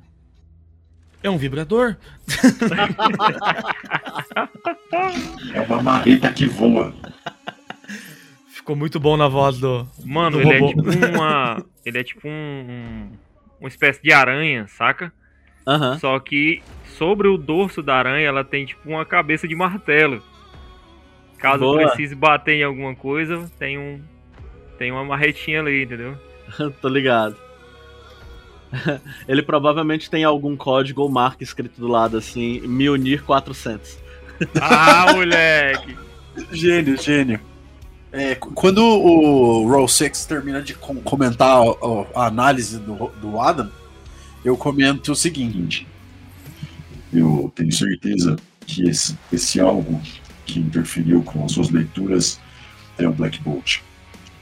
É 1.23 1.29
um 1.29 1.37
vibrador? 1.37 1.95
É 5.53 5.61
uma 5.61 5.81
marreta 5.81 6.31
que 6.31 6.45
voa. 6.45 6.93
Ficou 8.47 8.75
muito 8.75 8.99
bom 8.99 9.17
na 9.17 9.27
voz 9.27 9.57
do. 9.57 9.87
Mano, 10.05 10.37
do 10.37 10.41
ele 10.41 10.53
é 10.53 10.67
tipo 10.67 10.81
uma. 11.17 11.65
Ele 11.85 11.97
é 11.97 12.03
tipo 12.03 12.27
um. 12.27 12.31
um- 12.31 13.11
uma 13.59 13.67
espécie 13.67 14.01
de 14.01 14.13
aranha, 14.13 14.67
saca? 14.69 15.11
Aham. 15.67 15.99
Só 15.99 16.17
que 16.19 16.61
sobre 16.97 17.27
o 17.27 17.37
dorso 17.37 17.83
da 17.83 17.95
aranha 17.95 18.25
ela 18.25 18.43
tem 18.43 18.65
tipo 18.65 18.87
uma 18.89 19.05
cabeça 19.05 19.47
de 19.47 19.55
martelo. 19.55 20.23
Caso 21.39 21.59
Boa. 21.59 21.87
precise 21.87 22.13
bater 22.15 22.55
em 22.55 22.63
alguma 22.63 22.93
coisa, 22.95 23.49
tem 23.57 23.77
um. 23.77 24.01
Tem 24.77 24.91
uma 24.91 25.03
marretinha 25.03 25.59
ali, 25.61 25.83
entendeu? 25.83 26.15
Tô 26.81 26.87
ligado. 26.87 27.35
Ele 29.27 29.41
provavelmente 29.41 30.09
tem 30.09 30.23
algum 30.23 30.55
código 30.55 31.01
ou 31.01 31.09
marca 31.09 31.43
escrito 31.43 31.79
do 31.81 31.87
lado 31.87 32.17
assim, 32.17 32.61
Mjolnir 32.61 33.23
400. 33.23 33.97
Ah, 34.61 35.11
moleque! 35.13 35.97
Gênio, 36.51 36.95
gênio. 37.01 37.39
É, 38.11 38.35
qu- 38.35 38.51
quando 38.53 38.79
o 38.83 39.67
Roll 39.67 39.87
6 39.87 40.25
termina 40.25 40.61
de 40.61 40.73
com- 40.73 41.01
comentar 41.01 41.61
a, 42.15 42.27
análise 42.27 42.79
do, 42.79 43.07
do 43.19 43.39
Adam, 43.41 43.69
eu 44.45 44.55
comento 44.55 45.11
o 45.11 45.15
seguinte. 45.15 45.85
Eu 47.11 47.51
tenho 47.55 47.71
certeza 47.73 48.37
que 48.65 48.87
esse, 48.87 49.17
esse 49.33 49.59
algo 49.59 49.99
que 50.49 50.59
interferiu 50.59 51.21
com 51.23 51.45
as 51.45 51.51
suas 51.53 51.69
leituras 51.69 52.39
é 52.97 53.07
o 53.07 53.11
Black 53.13 53.39
Bolt. 53.41 53.79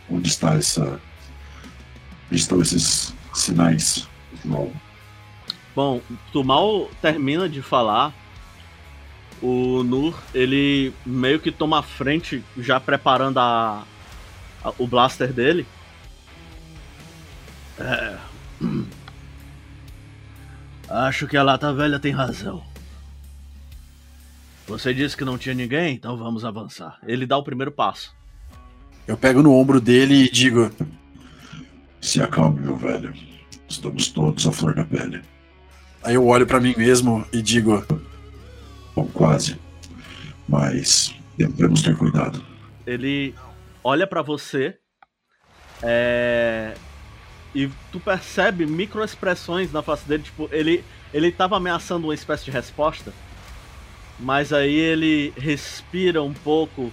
Onde 0.10 0.28
está 0.30 0.56
essa. 0.56 1.00
Estão 2.32 2.62
esses 2.62 3.14
sinais? 3.34 4.08
Roll? 4.48 4.74
Bom, 5.76 6.02
tu 6.32 6.44
mal 6.44 6.90
termina 7.02 7.48
de 7.48 7.62
falar, 7.62 8.14
o 9.42 9.84
Nur, 9.84 10.18
ele 10.34 10.92
meio 11.06 11.40
que 11.40 11.52
toma 11.52 11.80
a 11.80 11.84
frente, 11.84 12.44
já 12.58 12.80
preparando 12.80 13.38
a, 13.38 13.84
a- 14.64 14.74
o 14.78 14.88
blaster 14.88 15.32
dele. 15.32 15.68
É. 17.80 18.18
Acho 20.90 21.28
que 21.28 21.36
a 21.38 21.44
lata 21.44 21.74
velha 21.74 22.00
tem 22.00 22.12
razão. 22.12 22.64
Você 24.68 24.94
disse 24.94 25.16
que 25.16 25.24
não 25.24 25.38
tinha 25.38 25.56
ninguém, 25.56 25.96
então 25.96 26.18
vamos 26.18 26.44
avançar. 26.44 27.00
Ele 27.08 27.26
dá 27.26 27.38
o 27.38 27.44
primeiro 27.44 27.72
passo. 27.72 28.14
Eu 29.08 29.18
pego 29.18 29.42
no 29.42 29.54
ombro 29.54 29.80
dele 29.80 30.26
e 30.26 30.30
digo: 30.30 30.70
Se 32.02 32.22
acalme, 32.22 32.60
meu 32.60 32.76
velho. 32.76 33.14
Estamos 33.70 34.10
todos 34.10 34.46
à 34.46 34.52
flor 34.52 34.76
da 34.76 34.84
pele. 34.84 35.22
Aí 36.04 36.16
eu 36.16 36.26
olho 36.28 36.46
pra 36.46 36.60
mim 36.60 36.74
mesmo 36.78 37.26
e 37.32 37.42
digo: 37.42 37.82
Bom, 38.94 39.06
quase. 39.08 39.58
Mas 40.48 41.16
devemos 41.38 41.82
ter 41.82 41.96
cuidado. 41.96 42.44
ele 42.86 43.34
olha 43.84 44.08
pra 44.08 44.22
você 44.22 44.78
é, 45.82 46.74
e 47.54 47.70
tu 47.92 48.00
percebe 48.00 48.66
microexpressões 48.66 49.72
na 49.72 49.82
face 49.82 50.08
dele, 50.08 50.24
tipo, 50.24 50.50
ele 50.52 50.84
ele 51.14 51.32
tava 51.32 51.56
ameaçando 51.56 52.08
uma 52.08 52.14
espécie 52.14 52.44
de 52.44 52.52
resposta, 52.52 53.14
mas 54.20 54.52
aí 54.52 54.76
ele 54.76 55.34
respira 55.38 56.22
um 56.24 56.34
pouco 56.34 56.92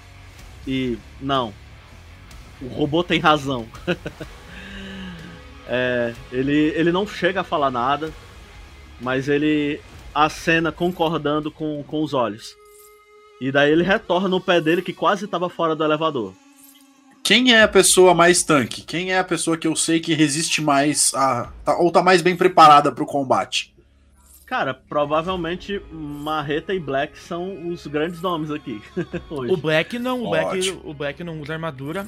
e 0.66 0.98
não. 1.20 1.52
O 2.60 2.66
robô 2.68 3.02
tem 3.02 3.18
razão. 3.20 3.66
É, 5.66 6.12
ele, 6.30 6.72
ele 6.76 6.92
não 6.92 7.06
chega 7.06 7.40
a 7.40 7.44
falar 7.44 7.70
nada, 7.70 8.12
mas 9.00 9.28
ele 9.28 9.80
acena 10.14 10.70
concordando 10.70 11.50
com, 11.50 11.82
com 11.84 12.02
os 12.02 12.12
olhos. 12.12 12.54
E 13.40 13.50
daí 13.50 13.72
ele 13.72 13.82
retorna 13.82 14.28
no 14.28 14.40
pé 14.40 14.60
dele 14.60 14.82
que 14.82 14.92
quase 14.92 15.24
estava 15.24 15.48
fora 15.48 15.74
do 15.74 15.84
elevador. 15.84 16.34
Quem 17.22 17.54
é 17.54 17.62
a 17.62 17.68
pessoa 17.68 18.14
mais 18.14 18.42
tanque? 18.42 18.82
Quem 18.82 19.12
é 19.12 19.18
a 19.18 19.24
pessoa 19.24 19.56
que 19.56 19.66
eu 19.66 19.74
sei 19.74 19.98
que 19.98 20.12
resiste 20.12 20.60
mais 20.60 21.12
a. 21.14 21.50
tá- 21.64 21.78
ou 21.78 21.90
tá 21.90 22.02
mais 22.02 22.20
bem 22.20 22.36
preparada 22.36 22.92
pro 22.92 23.06
combate? 23.06 23.73
Cara, 24.46 24.74
provavelmente 24.74 25.80
Marreta 25.90 26.74
e 26.74 26.78
Black 26.78 27.18
são 27.18 27.68
os 27.68 27.86
grandes 27.86 28.20
nomes 28.20 28.50
aqui. 28.50 28.82
hoje. 29.30 29.52
O 29.52 29.56
Black 29.56 29.98
não, 29.98 30.22
o 30.24 30.30
Black, 30.30 30.80
o 30.84 30.94
Black 30.94 31.24
não 31.24 31.40
usa 31.40 31.54
armadura. 31.54 32.06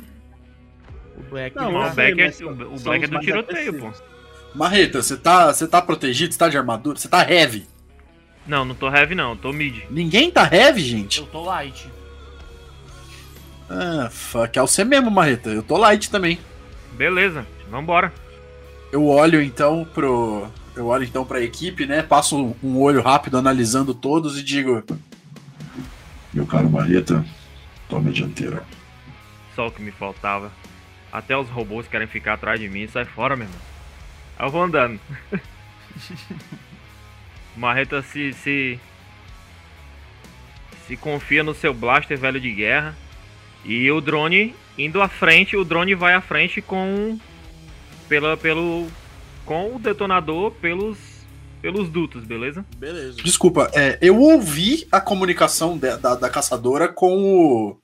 O 1.16 1.22
Black 1.30 1.56
Não, 1.56 1.68
ele 1.68 1.76
eu 1.76 1.80
o 1.80 1.84
tá- 1.84 1.92
sei, 1.94 2.14
Black, 2.14 2.42
é, 2.42 2.44
o, 2.44 2.50
o 2.74 2.80
Black 2.80 3.04
é 3.04 3.08
do 3.08 3.20
tiroteio, 3.20 3.78
pô. 3.78 3.90
Marreta, 4.54 5.02
você 5.02 5.16
tá, 5.16 5.52
você 5.52 5.66
tá 5.66 5.80
protegido? 5.80 6.32
Você 6.32 6.38
tá 6.38 6.48
de 6.48 6.58
armadura? 6.58 6.98
Você 6.98 7.08
tá 7.08 7.30
heavy? 7.30 7.66
Não, 8.46 8.64
não 8.64 8.74
tô 8.74 8.88
heavy 8.94 9.14
não, 9.14 9.34
tô 9.34 9.52
mid. 9.52 9.84
Ninguém 9.90 10.30
tá 10.30 10.48
heavy, 10.52 10.82
gente? 10.82 11.20
Eu 11.20 11.26
tô 11.26 11.42
light. 11.42 11.90
Ah, 13.68 14.08
fuck. 14.10 14.58
É 14.58 14.62
você 14.62 14.84
mesmo, 14.84 15.10
Marreta. 15.10 15.50
Eu 15.50 15.62
tô 15.62 15.76
light 15.76 16.10
também. 16.10 16.38
Beleza, 16.92 17.46
vambora. 17.70 18.12
Eu 18.92 19.06
olho 19.06 19.42
então 19.42 19.86
pro. 19.92 20.46
Eu 20.76 20.86
olho 20.88 21.04
então 21.04 21.24
pra 21.24 21.40
equipe, 21.40 21.86
né? 21.86 22.02
Passo 22.02 22.36
um- 22.38 22.54
um 22.62 22.78
olho 22.80 23.02
rápido 23.02 23.38
analisando 23.38 23.94
todos 23.94 24.38
e 24.38 24.42
digo: 24.42 24.82
Meu 26.34 26.46
caro 26.46 26.68
Marreta, 26.68 27.24
tome 27.88 28.10
a 28.10 28.12
dianteira. 28.12 28.62
Só 29.54 29.68
o 29.68 29.70
que 29.72 29.80
me 29.82 29.90
faltava. 29.90 30.52
Até 31.10 31.34
os 31.36 31.48
robôs 31.48 31.88
querem 31.88 32.06
ficar 32.06 32.34
atrás 32.34 32.60
de 32.60 32.68
mim. 32.68 32.86
Sai 32.88 33.06
fora, 33.06 33.34
meu 33.34 33.46
irmão. 33.46 33.60
Aí 34.38 34.46
eu 34.46 34.50
vou 34.50 34.62
andando. 34.62 35.00
Marreta 37.56 38.02
se, 38.02 38.32
se. 38.34 38.78
Se 40.86 40.96
confia 40.96 41.42
no 41.42 41.54
seu 41.54 41.72
blaster 41.72 42.18
velho 42.18 42.40
de 42.40 42.52
guerra. 42.52 42.94
E 43.64 43.90
o 43.90 44.00
drone 44.00 44.54
indo 44.78 45.00
à 45.00 45.08
frente, 45.08 45.56
o 45.56 45.64
drone 45.64 45.94
vai 45.94 46.12
à 46.14 46.20
frente 46.20 46.60
com. 46.60 47.18
Pela, 48.08 48.36
pelo. 48.36 48.88
Com 49.46 49.76
o 49.76 49.78
detonador 49.78 50.50
pelos. 50.60 50.98
Pelos 51.62 51.88
dutos, 51.88 52.22
beleza? 52.24 52.64
Beleza. 52.76 53.16
Desculpa, 53.22 53.70
é, 53.72 53.98
eu 54.00 54.20
ouvi 54.20 54.86
a 54.92 55.00
comunicação 55.00 55.76
de- 55.76 55.96
da, 55.96 56.14
da 56.14 56.28
caçadora 56.28 56.86
com 56.86 57.16
o. 57.24 57.78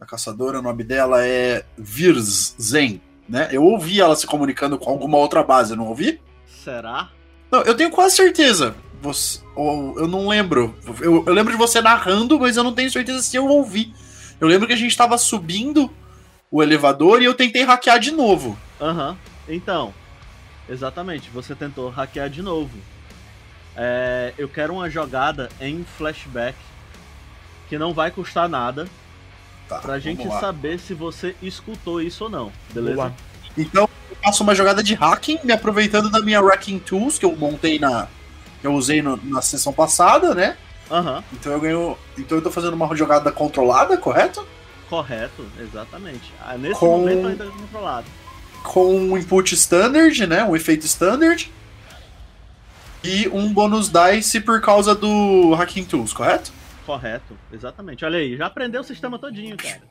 A 0.00 0.04
caçadora, 0.04 0.58
o 0.58 0.62
nome 0.62 0.82
dela 0.82 1.24
é 1.24 1.64
Virzen, 1.78 3.00
né? 3.28 3.48
Eu 3.52 3.62
ouvi 3.62 4.00
ela 4.00 4.16
se 4.16 4.26
comunicando 4.26 4.76
com 4.76 4.90
alguma 4.90 5.16
outra 5.16 5.42
base, 5.42 5.70
eu 5.70 5.76
não 5.76 5.86
ouvi? 5.86 6.20
Será? 6.46 7.10
Não, 7.50 7.62
eu 7.62 7.74
tenho 7.76 7.90
quase 7.90 8.16
certeza. 8.16 8.74
Você, 9.00 9.40
ou, 9.54 9.98
eu 9.98 10.08
não 10.08 10.28
lembro. 10.28 10.74
Eu, 11.00 11.24
eu 11.26 11.32
lembro 11.32 11.52
de 11.52 11.58
você 11.58 11.80
narrando, 11.80 12.38
mas 12.38 12.56
eu 12.56 12.64
não 12.64 12.74
tenho 12.74 12.90
certeza 12.90 13.22
se 13.22 13.36
eu 13.36 13.46
ouvi. 13.46 13.94
Eu 14.40 14.48
lembro 14.48 14.66
que 14.66 14.72
a 14.72 14.76
gente 14.76 14.96
tava 14.96 15.16
subindo 15.16 15.88
o 16.50 16.62
elevador 16.62 17.22
e 17.22 17.24
eu 17.26 17.32
tentei 17.34 17.62
hackear 17.62 17.98
de 18.00 18.10
novo. 18.10 18.58
Aham. 18.80 19.16
Então, 19.48 19.94
exatamente, 20.68 21.30
você 21.30 21.54
tentou 21.54 21.88
hackear 21.90 22.28
de 22.30 22.42
novo. 22.42 22.76
É, 23.76 24.32
eu 24.38 24.48
quero 24.48 24.72
uma 24.74 24.88
jogada 24.88 25.48
em 25.60 25.84
flashback 25.98 26.56
que 27.68 27.76
não 27.78 27.92
vai 27.92 28.10
custar 28.10 28.48
nada 28.48 28.86
Tá, 29.68 29.78
pra 29.78 29.98
gente 29.98 30.26
lá. 30.28 30.38
saber 30.40 30.78
se 30.78 30.92
você 30.94 31.34
escutou 31.42 32.00
isso 32.00 32.24
ou 32.24 32.30
não, 32.30 32.52
beleza? 32.72 32.96
Boa. 32.96 33.14
Então, 33.56 33.88
eu 34.10 34.16
faço 34.22 34.42
uma 34.42 34.54
jogada 34.54 34.82
de 34.82 34.94
hacking, 34.94 35.38
me 35.42 35.52
aproveitando 35.52 36.10
da 36.10 36.20
minha 36.20 36.40
Wrecking 36.42 36.78
Tools, 36.78 37.18
que 37.18 37.24
eu 37.24 37.34
montei 37.34 37.78
na. 37.78 38.06
que 38.60 38.66
eu 38.66 38.72
usei 38.74 39.02
no- 39.02 39.18
na 39.24 39.42
sessão 39.42 39.72
passada, 39.72 40.34
né? 40.34 40.56
Aham, 40.90 41.22
Então 41.32 41.52
eu 41.52 41.60
ganho. 41.60 41.98
Então 42.18 42.38
eu 42.38 42.42
tô 42.42 42.50
fazendo 42.50 42.74
uma 42.74 42.94
jogada 42.96 43.30
controlada, 43.32 43.96
correto? 43.98 44.46
correto, 44.88 45.46
exatamente. 45.58 46.32
Ah, 46.40 46.56
nesse 46.58 46.78
Com- 46.78 46.86
momento 46.98 47.26
ainda 47.26 47.44
é 47.44 47.48
controlado. 47.48 48.06
Com 48.64 48.96
um 48.96 49.16
input 49.16 49.54
standard, 49.54 50.26
né? 50.26 50.42
Um 50.42 50.56
efeito 50.56 50.84
standard. 50.86 51.52
E 53.04 53.28
um 53.28 53.52
bônus 53.52 53.88
dice 53.90 54.40
por 54.40 54.60
causa 54.60 54.94
do 54.94 55.54
Hacking 55.54 55.84
Tools, 55.84 56.12
correto? 56.12 56.50
Correto, 56.86 57.38
exatamente. 57.52 58.04
Olha 58.04 58.18
aí, 58.18 58.36
já 58.36 58.46
aprendeu 58.46 58.80
o 58.80 58.84
sistema 58.84 59.18
todinho, 59.18 59.56
cara. 59.56 59.82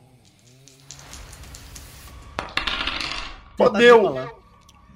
Fodeu! 3.56 4.04
Tá 4.04 4.10
de 4.10 4.16
falar. 4.16 4.44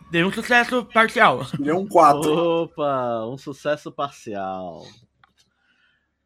Deu 0.09 0.27
um 0.27 0.31
sucesso 0.31 0.85
parcial. 0.85 1.41
É 1.63 1.73
um 1.73 1.87
4. 1.87 2.31
Opa, 2.31 3.25
um 3.25 3.37
sucesso 3.37 3.91
parcial. 3.91 4.85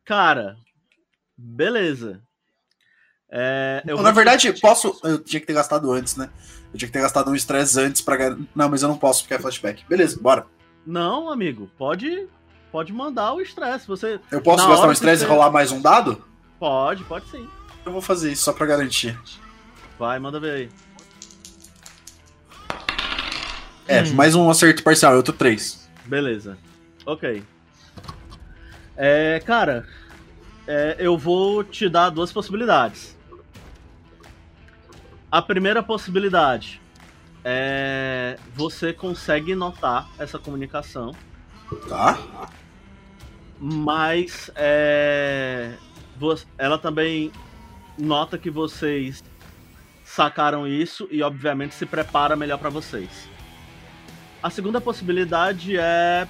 Cara, 0.06 0.56
beleza. 1.36 2.22
É, 3.30 3.82
eu 3.88 4.02
Na 4.02 4.12
verdade, 4.12 4.54
posso. 4.60 5.00
Eu 5.04 5.20
tinha 5.20 5.40
que 5.40 5.48
ter 5.48 5.54
gastado 5.54 5.92
antes, 5.92 6.16
né? 6.16 6.30
Eu 6.74 6.78
tinha 6.80 6.88
que 6.88 6.94
ter 6.94 7.02
gastado 7.02 7.30
um 7.30 7.36
estresse 7.36 7.80
antes 7.80 8.02
pra. 8.02 8.36
Não, 8.56 8.70
mas 8.70 8.82
eu 8.82 8.88
não 8.90 8.98
posso 8.98 9.22
porque 9.24 9.34
é 9.34 9.40
flashback. 9.40 9.84
Beleza, 9.88 10.18
bora. 10.22 10.46
Não, 10.86 11.30
amigo, 11.32 11.70
pode, 11.78 12.28
pode 12.72 12.92
mandar 12.94 13.34
o 13.34 13.42
estresse. 13.42 13.88
Você 13.88 14.20
Eu 14.32 14.42
posso 14.42 14.64
Na 14.64 14.72
gastar 14.72 14.88
um 14.88 14.92
estresse 14.92 15.24
e 15.24 15.28
rolar 15.28 15.52
mais 15.52 15.72
um 15.72 15.82
dado? 15.82 16.24
pode, 16.60 17.04
pode 17.06 17.28
sim. 17.30 17.48
Eu 17.86 17.92
vou 17.92 18.02
fazer 18.02 18.32
isso 18.32 18.44
só 18.44 18.54
pra 18.54 18.66
garantir. 18.66 19.18
Vai, 19.98 20.18
manda 20.20 20.40
ver 20.40 20.52
aí. 20.52 20.70
É, 23.88 24.04
mais 24.12 24.36
um 24.36 24.50
acerto 24.50 24.84
parcial, 24.84 25.14
eu 25.16 25.24
tô 25.24 25.34
3. 25.34 25.90
Beleza. 26.06 26.58
Ok. 27.06 27.44
É, 28.96 29.42
cara, 29.46 29.88
é, 30.68 30.96
eu 31.00 31.18
vou 31.18 31.64
te 31.64 31.90
dar 31.90 32.10
duas 32.10 32.32
possibilidades. 32.32 33.18
A 35.32 35.42
primeira 35.42 35.82
possibilidade 35.82 36.82
é 37.44 38.38
você 38.54 38.92
consegue 38.92 39.56
notar 39.56 40.10
essa 40.20 40.38
comunicação, 40.38 41.16
Tá? 41.88 42.20
mas 43.58 44.52
é, 44.56 45.72
ela 46.58 46.78
também 46.78 47.32
nota 47.98 48.38
que 48.38 48.50
vocês 48.50 49.24
sacaram 50.04 50.68
isso 50.68 51.08
e 51.10 51.24
obviamente 51.24 51.76
se 51.76 51.86
prepara 51.86 52.36
melhor 52.36 52.58
pra 52.58 52.70
vocês. 52.70 53.30
A 54.44 54.50
segunda 54.50 54.82
possibilidade 54.82 55.78
é 55.78 56.28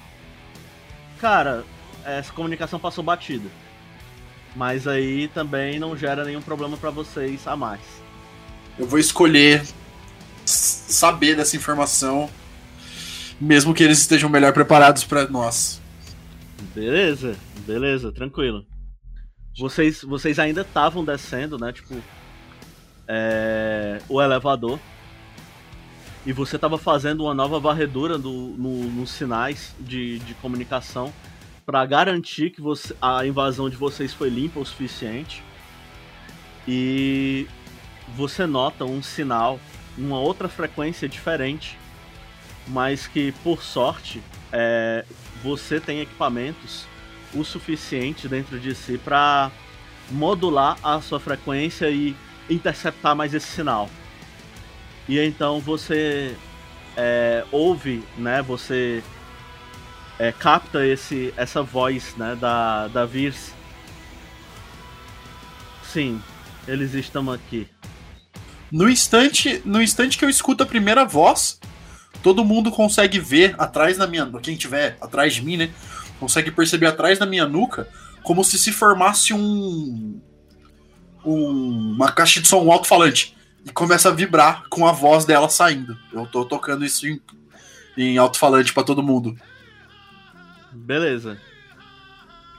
cara, 1.20 1.64
essa 2.04 2.32
comunicação 2.32 2.78
passou 2.78 3.02
batida. 3.02 3.48
Mas 4.54 4.86
aí 4.86 5.28
também 5.28 5.78
não 5.78 5.96
gera 5.96 6.24
nenhum 6.24 6.42
problema 6.42 6.76
pra 6.76 6.90
vocês 6.90 7.48
a 7.48 7.56
mais. 7.56 8.01
Eu 8.78 8.86
vou 8.86 8.98
escolher 8.98 9.62
saber 10.44 11.36
dessa 11.36 11.56
informação, 11.56 12.28
mesmo 13.40 13.74
que 13.74 13.82
eles 13.82 13.98
estejam 13.98 14.28
melhor 14.28 14.52
preparados 14.52 15.04
pra 15.04 15.28
nós. 15.28 15.80
Beleza, 16.74 17.36
beleza, 17.66 18.12
tranquilo. 18.12 18.64
Vocês, 19.58 20.02
vocês 20.02 20.38
ainda 20.38 20.62
estavam 20.62 21.04
descendo, 21.04 21.58
né? 21.58 21.72
Tipo, 21.72 21.94
é, 23.06 24.00
o 24.08 24.20
elevador. 24.22 24.78
E 26.24 26.32
você 26.32 26.54
estava 26.56 26.78
fazendo 26.78 27.24
uma 27.24 27.34
nova 27.34 27.58
varredura 27.58 28.16
do- 28.16 28.54
no- 28.56 28.84
nos 28.90 29.10
sinais 29.10 29.74
de, 29.80 30.20
de 30.20 30.34
comunicação 30.34 31.12
para 31.66 31.84
garantir 31.84 32.50
que 32.50 32.60
você- 32.60 32.94
a 33.02 33.26
invasão 33.26 33.68
de 33.68 33.76
vocês 33.76 34.14
foi 34.14 34.30
limpa 34.30 34.60
o 34.60 34.64
suficiente. 34.64 35.42
E 36.66 37.46
você 38.16 38.46
nota 38.46 38.84
um 38.84 39.02
sinal, 39.02 39.58
uma 39.96 40.18
outra 40.18 40.48
frequência 40.48 41.08
diferente, 41.08 41.78
mas 42.68 43.06
que 43.06 43.32
por 43.42 43.62
sorte 43.62 44.22
é, 44.52 45.04
você 45.42 45.80
tem 45.80 46.00
equipamentos 46.00 46.86
o 47.34 47.42
suficiente 47.44 48.28
dentro 48.28 48.60
de 48.60 48.74
si 48.74 48.98
para 48.98 49.50
modular 50.10 50.76
a 50.82 51.00
sua 51.00 51.18
frequência 51.18 51.90
e 51.90 52.14
interceptar 52.48 53.16
mais 53.16 53.32
esse 53.32 53.46
sinal. 53.46 53.88
E 55.08 55.18
então 55.18 55.60
você 55.60 56.36
é, 56.96 57.44
ouve, 57.50 58.04
né? 58.18 58.42
Você 58.42 59.02
é, 60.18 60.30
capta 60.32 60.86
esse, 60.86 61.32
essa 61.36 61.62
voz, 61.62 62.14
né? 62.16 62.36
Da, 62.38 62.88
da 62.88 63.04
Virs. 63.04 63.52
Sim, 65.82 66.22
eles 66.66 66.94
estão 66.94 67.30
aqui. 67.30 67.68
No 68.72 68.88
instante, 68.88 69.60
no 69.66 69.82
instante 69.82 70.16
que 70.16 70.24
eu 70.24 70.30
escuto 70.30 70.62
a 70.62 70.66
primeira 70.66 71.04
voz, 71.04 71.60
todo 72.22 72.42
mundo 72.44 72.70
consegue 72.72 73.20
ver 73.20 73.54
atrás 73.58 73.98
da 73.98 74.06
minha, 74.06 74.26
quem 74.42 74.56
tiver 74.56 74.96
atrás 74.98 75.34
de 75.34 75.42
mim, 75.42 75.58
né, 75.58 75.70
consegue 76.18 76.50
perceber 76.50 76.86
atrás 76.86 77.18
da 77.18 77.26
minha 77.26 77.46
nuca 77.46 77.86
como 78.22 78.42
se 78.42 78.58
se 78.58 78.72
formasse 78.72 79.34
um, 79.34 80.18
um- 81.24 81.92
uma 81.94 82.10
caixa 82.10 82.40
de 82.40 82.48
som 82.48 82.70
alto-falante 82.72 83.36
e 83.64 83.70
começa 83.70 84.08
a 84.08 84.12
vibrar 84.12 84.64
com 84.70 84.86
a 84.86 84.92
voz 84.92 85.24
dela 85.26 85.48
saindo. 85.50 85.96
Eu 86.12 86.26
tô 86.26 86.44
tocando 86.44 86.84
isso 86.84 87.06
em, 87.06 87.20
em 87.96 88.16
alto-falante 88.16 88.72
pra 88.72 88.82
todo 88.84 89.02
mundo. 89.02 89.36
Beleza. 90.72 91.38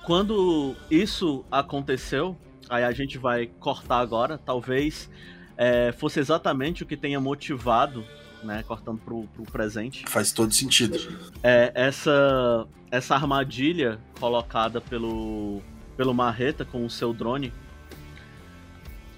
Quando 0.06 0.76
isso 0.92 1.44
aconteceu, 1.50 2.38
aí 2.70 2.84
a 2.84 2.92
gente 2.92 3.18
vai 3.18 3.48
cortar 3.48 4.00
agora. 4.00 4.38
Talvez 4.38 5.10
é, 5.58 5.92
fosse 5.92 6.20
exatamente 6.20 6.84
o 6.84 6.86
que 6.86 6.98
tenha 6.98 7.20
motivado, 7.20 8.04
né? 8.44 8.64
Cortando 8.64 9.00
pro, 9.00 9.24
pro 9.28 9.44
presente. 9.44 10.06
Faz 10.08 10.32
todo 10.32 10.54
sentido. 10.54 10.98
É, 11.42 11.72
essa, 11.76 12.68
essa 12.92 13.16
armadilha 13.16 14.00
colocada 14.20 14.82
pelo, 14.82 15.62
pelo 15.96 16.14
Marreta 16.14 16.66
com 16.66 16.86
o 16.86 16.90
seu 16.90 17.14
drone. 17.14 17.54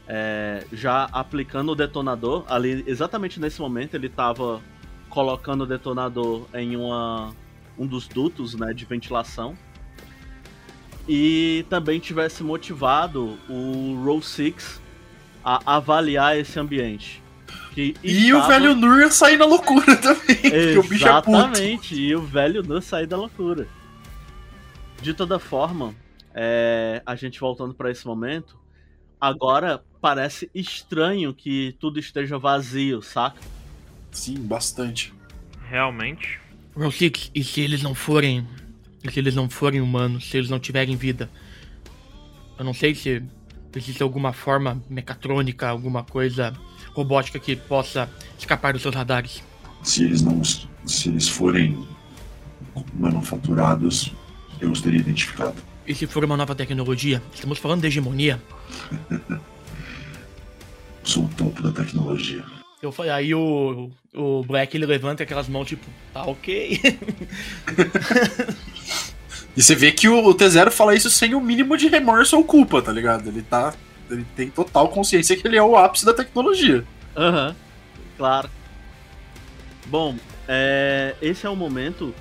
é, 0.08 0.66
já 0.72 1.06
aplicando 1.12 1.72
o 1.72 1.76
detonador, 1.76 2.46
ali 2.48 2.84
exatamente 2.86 3.40
nesse 3.40 3.60
momento 3.60 3.96
ele 3.96 4.08
estava 4.08 4.62
colocando 5.10 5.62
o 5.62 5.66
detonador 5.66 6.46
em 6.54 6.76
uma, 6.76 7.34
um 7.78 7.88
dos 7.88 8.08
dutos 8.08 8.54
né, 8.54 8.74
de 8.74 8.86
ventilação. 8.86 9.58
E 11.08 11.66
também 11.70 12.00
tivesse 12.00 12.44
motivado 12.44 13.38
o 13.48 14.02
Row 14.04 14.22
6 14.22 14.82
a 15.46 15.76
avaliar 15.76 16.36
esse 16.36 16.60
ambiente. 16.60 17.22
Que 17.76 17.94
E 18.04 18.34
o 18.34 18.48
velho 18.48 18.76
Nur 18.76 19.02
ia 19.02 19.12
sair 19.12 19.38
na 19.38 19.46
loucura 19.46 19.96
também, 20.02 20.36
porque 20.36 20.78
o 20.80 20.84
bicho 20.84 21.08
é 21.08 21.22
puto. 21.22 21.30
Exatamente, 21.30 21.96
e 21.96 22.16
o 22.16 22.22
velho 22.22 22.64
não 22.64 22.82
sair 22.82 23.06
da 23.06 23.16
loucura. 23.16 23.68
De 25.02 25.14
toda 25.14 25.38
forma, 25.38 25.94
é, 26.34 27.04
a 27.06 27.16
gente 27.16 27.40
voltando 27.40 27.76
para 27.76 27.92
esse 27.92 28.08
momento, 28.08 28.58
agora 29.22 29.84
parece 30.02 30.50
estranho 30.56 31.34
que 31.34 31.76
tudo 31.80 32.00
esteja 32.00 32.40
vazio, 32.40 33.02
saca? 33.02 33.40
Sim, 34.12 34.36
bastante. 34.36 35.14
Realmente. 35.70 36.40
Six, 36.92 37.32
e 37.36 37.44
se 37.44 37.62
eles 37.62 37.84
não 37.84 37.94
forem. 37.94 38.48
E 39.04 39.12
se 39.12 39.20
eles 39.20 39.36
não 39.36 39.50
forem 39.50 39.82
humanos, 39.82 40.30
se 40.30 40.38
eles 40.38 40.50
não 40.50 40.60
tiverem 40.60 40.96
vida? 40.96 41.30
Eu 42.58 42.66
não 42.66 42.74
sei 42.74 42.96
se 42.96 43.22
existe 43.78 44.02
alguma 44.02 44.34
forma 44.34 44.82
mecatrônica, 44.90 45.68
alguma 45.68 46.04
coisa 46.04 46.54
robótica 46.94 47.40
que 47.40 47.56
possa 47.56 48.10
escapar 48.38 48.74
dos 48.74 48.82
seus 48.82 48.96
radares. 48.96 49.44
Se 49.84 50.04
eles 50.04 50.22
não. 50.22 50.42
Se 50.44 51.10
eles 51.10 51.28
forem 51.28 51.86
manufaturados, 52.94 54.14
eu 54.60 54.72
os 54.72 54.82
teria 54.82 55.00
identificado. 55.00 55.56
E 55.88 55.94
se 55.94 56.08
for 56.08 56.24
uma 56.24 56.38
nova 56.38 56.56
tecnologia? 56.56 57.22
Estamos 57.34 57.60
falando 57.60 57.82
de 57.82 57.88
hegemonia. 57.88 58.42
Sou 61.04 61.26
o 61.26 61.30
topo 61.30 61.62
da 61.62 61.72
tecnologia. 61.72 62.44
Eu 62.82 62.92
falei, 62.92 63.12
aí 63.12 63.36
o, 63.36 63.90
o 64.14 64.44
Black 64.44 64.76
ele 64.76 64.86
levanta 64.86 65.24
aquelas 65.24 65.48
mãos 65.48 65.68
tipo, 65.68 65.86
tá 66.14 66.24
ok. 66.24 66.80
E 69.56 69.64
você 69.64 69.76
vê 69.76 69.92
que 69.92 70.08
o, 70.10 70.28
o 70.28 70.36
T0 70.36 70.70
fala 70.72 70.96
isso 70.96 71.10
sem 71.10 71.34
o 71.34 71.42
mínimo 71.42 71.78
de 71.78 71.88
remorso 71.88 72.36
ou 72.36 72.44
culpa, 72.44 72.82
tá 72.82 72.92
ligado? 72.92 73.30
Ele 73.30 73.42
tá. 73.42 73.74
Ele 74.10 74.26
tem 74.36 74.50
total 74.50 74.90
consciência 74.90 75.36
que 75.36 75.48
ele 75.48 75.58
é 75.58 75.64
o 75.64 75.76
ápice 75.78 76.06
da 76.06 76.14
tecnologia. 76.14 76.86
Aham, 77.16 77.56
claro. 78.18 78.50
Bom, 79.88 80.16
é, 80.48 81.16
esse 81.22 81.46
é 81.46 81.50
o 81.50 81.56
momento 81.56 82.14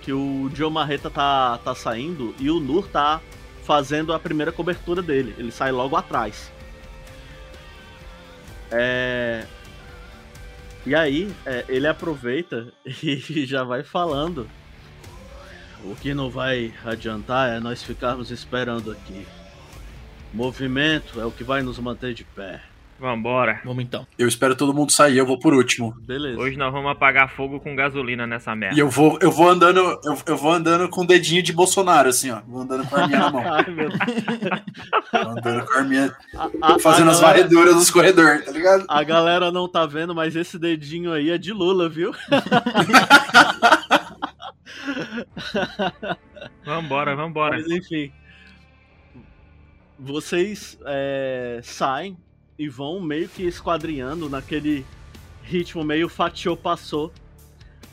que 0.00 0.12
o 0.12 0.50
Joe 0.54 0.70
Marreta 0.70 1.10
tá, 1.10 1.58
tá 1.58 1.74
saindo 1.74 2.34
e 2.40 2.50
o 2.50 2.58
Nur 2.58 2.88
tá 2.88 3.20
fazendo 3.64 4.12
a 4.12 4.18
primeira 4.18 4.50
cobertura 4.50 5.02
dele. 5.02 5.34
Ele 5.38 5.52
sai 5.52 5.70
logo 5.70 5.94
atrás. 5.94 6.50
É, 8.70 9.44
e 10.86 10.94
aí, 10.94 11.30
é, 11.44 11.64
ele 11.68 11.86
aproveita 11.86 12.72
e 12.86 13.44
já 13.44 13.62
vai 13.62 13.82
falando. 13.82 14.48
O 15.84 15.94
que 15.94 16.12
não 16.12 16.28
vai 16.30 16.72
adiantar 16.84 17.50
é 17.56 17.60
nós 17.60 17.82
ficarmos 17.82 18.30
esperando 18.30 18.90
aqui. 18.90 19.26
Movimento 20.34 21.20
é 21.20 21.24
o 21.24 21.30
que 21.30 21.42
vai 21.44 21.62
nos 21.62 21.78
manter 21.78 22.12
de 22.14 22.24
pé. 22.24 22.60
Vambora. 23.00 23.60
Vamos 23.64 23.84
então. 23.84 24.04
Eu 24.18 24.26
espero 24.26 24.56
todo 24.56 24.74
mundo 24.74 24.90
sair, 24.90 25.16
eu 25.18 25.24
vou 25.24 25.38
por 25.38 25.54
último. 25.54 25.94
Beleza. 26.00 26.36
Hoje 26.36 26.56
nós 26.56 26.72
vamos 26.72 26.90
apagar 26.90 27.30
fogo 27.30 27.60
com 27.60 27.76
gasolina 27.76 28.26
nessa 28.26 28.56
merda. 28.56 28.74
E 28.74 28.80
eu 28.80 28.90
vou, 28.90 29.16
eu 29.22 29.30
vou 29.30 29.48
andando, 29.48 29.78
eu, 30.04 30.18
eu 30.26 30.36
vou 30.36 30.52
andando 30.52 30.88
com 30.88 31.02
o 31.02 31.06
dedinho 31.06 31.40
de 31.40 31.52
Bolsonaro, 31.52 32.08
assim, 32.08 32.32
ó. 32.32 32.40
Vou 32.44 32.60
andando 32.62 32.84
com 32.88 32.96
a 32.96 33.02
arminha 33.02 33.20
na 33.20 33.30
mão. 33.30 33.44
Ai, 33.54 33.70
meu 33.70 33.88
Deus. 33.88 34.00
Vou 35.12 35.30
andando 35.30 35.64
com 35.64 35.72
a 35.74 35.76
arminha, 35.78 36.16
A- 36.36 36.50
a- 36.74 36.78
fazendo 36.80 37.08
a 37.08 37.12
as 37.12 37.20
galera- 37.20 37.38
varreduras 37.38 37.74
dos 37.76 37.88
corredores, 37.90 38.44
tá 38.44 38.50
ligado? 38.50 38.84
A 38.88 39.02
galera 39.04 39.52
não 39.52 39.68
tá 39.68 39.86
vendo, 39.86 40.12
mas 40.12 40.34
esse 40.34 40.58
dedinho 40.58 41.12
aí 41.12 41.30
é 41.30 41.38
de 41.38 41.52
Lula, 41.52 41.88
viu? 41.88 42.12
Vambora, 46.64 47.16
vambora. 47.16 47.56
Mas 47.56 47.70
enfim. 47.70 48.12
Vocês 49.98 50.78
é, 50.84 51.60
saem 51.62 52.16
e 52.58 52.68
vão 52.68 53.00
meio 53.00 53.28
que 53.28 53.42
esquadrinhando 53.42 54.28
naquele 54.28 54.86
ritmo 55.42 55.82
meio 55.82 56.08
fatiou 56.08 56.56
passou, 56.56 57.12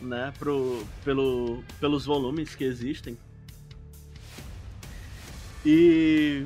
né? 0.02 0.34
Pro, 0.38 0.86
pelo, 1.04 1.64
pelos 1.80 2.06
volumes 2.06 2.54
que 2.54 2.64
existem. 2.64 3.18
E 5.66 6.46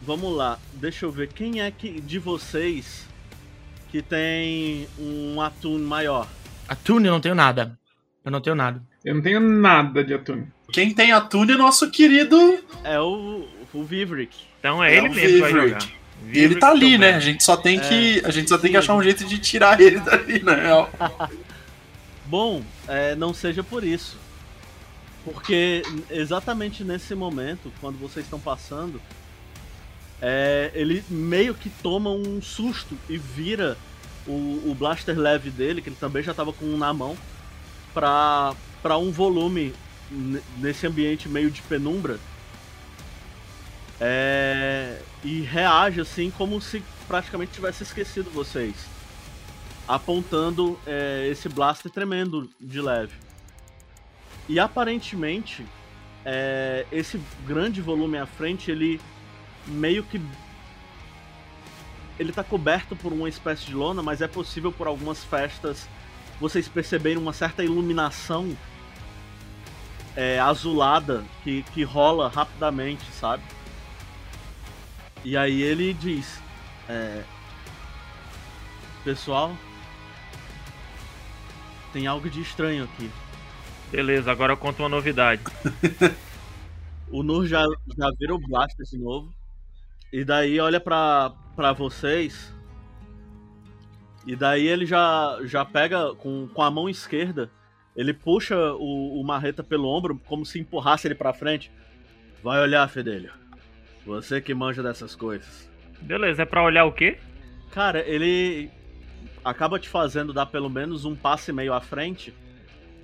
vamos 0.00 0.34
lá, 0.34 0.58
deixa 0.74 1.04
eu 1.04 1.10
ver 1.10 1.28
quem 1.28 1.60
é 1.60 1.70
que 1.70 2.00
de 2.00 2.18
vocês 2.18 3.06
que 3.90 4.00
tem 4.00 4.88
um 4.98 5.38
atum 5.40 5.78
maior. 5.80 6.26
Atune, 6.66 7.08
eu 7.08 7.12
não 7.12 7.20
tenho 7.20 7.34
nada. 7.34 7.78
Eu 8.24 8.30
não 8.30 8.40
tenho 8.40 8.56
nada. 8.56 8.82
Eu 9.04 9.14
não 9.16 9.22
tenho 9.22 9.40
nada 9.40 10.04
de 10.04 10.14
atune. 10.14 10.46
Quem 10.72 10.94
tem 10.94 11.12
atune 11.12 11.52
é 11.52 11.56
nosso 11.56 11.90
querido. 11.90 12.36
É 12.84 12.98
o, 13.00 13.46
o 13.74 13.84
Vivrick. 13.84 14.34
Então 14.58 14.82
é, 14.82 14.94
É 14.94 14.98
ele 14.98 15.08
mesmo 15.08 15.28
que 15.34 15.40
vai 15.40 15.52
jogar. 15.52 15.88
E 16.32 16.38
ele 16.38 16.54
tá 16.56 16.70
ali, 16.70 16.96
né? 16.96 17.14
A 17.14 17.20
gente 17.20 17.42
só 17.42 17.54
É. 17.54 17.56
tem 17.56 17.80
que, 17.80 18.22
a 18.24 18.30
gente 18.30 18.48
só 18.48 18.56
tem 18.56 18.70
que 18.70 18.76
achar 18.76 18.94
um 18.94 19.02
jeito 19.02 19.24
de 19.24 19.38
tirar 19.38 19.78
ele 19.82 19.98
dali, 20.00 20.40
na 20.42 20.54
real. 20.54 20.90
Bom, 22.26 22.62
é, 22.86 23.14
não 23.16 23.34
seja 23.34 23.62
por 23.62 23.82
isso. 23.84 24.16
Porque 25.24 25.82
exatamente 26.10 26.82
nesse 26.84 27.14
momento, 27.14 27.72
quando 27.80 27.98
vocês 27.98 28.24
estão 28.24 28.40
passando, 28.40 29.00
é, 30.20 30.70
ele 30.74 31.04
meio 31.08 31.54
que 31.54 31.68
toma 31.68 32.10
um 32.10 32.40
susto 32.40 32.96
e 33.08 33.16
vira 33.18 33.76
o, 34.26 34.32
o 34.66 34.76
blaster 34.78 35.18
leve 35.18 35.50
dele, 35.50 35.82
que 35.82 35.88
ele 35.88 35.96
também 35.98 36.22
já 36.22 36.32
tava 36.32 36.52
com 36.52 36.64
um 36.64 36.76
na 36.78 36.92
mão, 36.92 37.16
pra, 37.94 38.54
pra 38.82 38.98
um 38.98 39.10
volume 39.10 39.72
nesse 40.58 40.86
ambiente 40.86 41.28
meio 41.28 41.50
de 41.50 41.62
penumbra. 41.62 42.18
É, 44.00 45.00
e 45.22 45.42
reage 45.42 46.00
assim 46.00 46.30
como 46.30 46.60
se 46.60 46.82
praticamente 47.06 47.52
tivesse 47.52 47.84
esquecido 47.84 48.30
vocês 48.30 48.74
apontando 49.86 50.78
é, 50.86 51.28
esse 51.30 51.48
blaster 51.48 51.90
tremendo 51.90 52.48
de 52.60 52.80
leve. 52.80 53.14
E 54.48 54.58
aparentemente, 54.58 55.64
é, 56.24 56.86
esse 56.90 57.20
grande 57.46 57.80
volume 57.80 58.18
à 58.18 58.26
frente, 58.26 58.70
ele 58.70 59.00
meio 59.66 60.02
que. 60.04 60.20
Ele 62.18 62.32
tá 62.32 62.44
coberto 62.44 62.94
por 62.94 63.12
uma 63.12 63.28
espécie 63.28 63.66
de 63.66 63.74
lona, 63.74 64.02
mas 64.02 64.20
é 64.20 64.28
possível 64.28 64.70
por 64.70 64.86
algumas 64.86 65.24
festas 65.24 65.88
vocês 66.40 66.68
perceberem 66.68 67.18
uma 67.18 67.32
certa 67.32 67.64
iluminação 67.64 68.56
é, 70.16 70.38
azulada 70.38 71.24
que, 71.42 71.62
que 71.74 71.82
rola 71.82 72.28
rapidamente, 72.28 73.04
sabe? 73.12 73.42
E 75.24 75.36
aí 75.36 75.62
ele 75.62 75.94
diz: 75.94 76.40
é, 76.88 77.22
Pessoal, 79.04 79.56
tem 81.92 82.06
algo 82.06 82.28
de 82.28 82.40
estranho 82.40 82.84
aqui. 82.84 83.10
Beleza, 83.90 84.30
agora 84.32 84.52
eu 84.52 84.56
conto 84.56 84.80
uma 84.80 84.88
novidade. 84.88 85.42
O 87.12 87.22
Nur 87.22 87.46
já, 87.46 87.62
já 87.94 88.10
vira 88.18 88.34
o 88.34 88.38
Blaster 88.38 88.86
de 88.86 88.96
novo. 88.96 89.30
E 90.10 90.24
daí 90.24 90.58
olha 90.58 90.80
pra, 90.80 91.30
pra 91.54 91.74
vocês. 91.74 92.54
E 94.26 94.34
daí 94.34 94.66
ele 94.66 94.86
já, 94.86 95.38
já 95.44 95.62
pega 95.62 96.14
com, 96.14 96.48
com 96.48 96.62
a 96.62 96.70
mão 96.70 96.88
esquerda. 96.88 97.50
Ele 97.96 98.14
puxa 98.14 98.56
o, 98.74 99.20
o 99.20 99.24
Marreta 99.24 99.62
pelo 99.62 99.88
ombro, 99.88 100.20
como 100.26 100.46
se 100.46 100.58
empurrasse 100.58 101.06
ele 101.06 101.14
pra 101.14 101.32
frente. 101.32 101.70
Vai 102.42 102.60
olhar, 102.60 102.88
Fedelho. 102.88 103.32
Você 104.04 104.40
que 104.40 104.54
manja 104.54 104.82
dessas 104.82 105.14
coisas. 105.14 105.70
Beleza, 106.00 106.42
é 106.42 106.46
pra 106.46 106.62
olhar 106.62 106.84
o 106.84 106.92
quê? 106.92 107.18
Cara, 107.70 108.00
ele 108.00 108.70
acaba 109.44 109.78
te 109.78 109.88
fazendo 109.88 110.32
dar 110.32 110.46
pelo 110.46 110.68
menos 110.68 111.04
um 111.04 111.14
passe 111.14 111.52
meio 111.52 111.72
à 111.72 111.80
frente. 111.80 112.34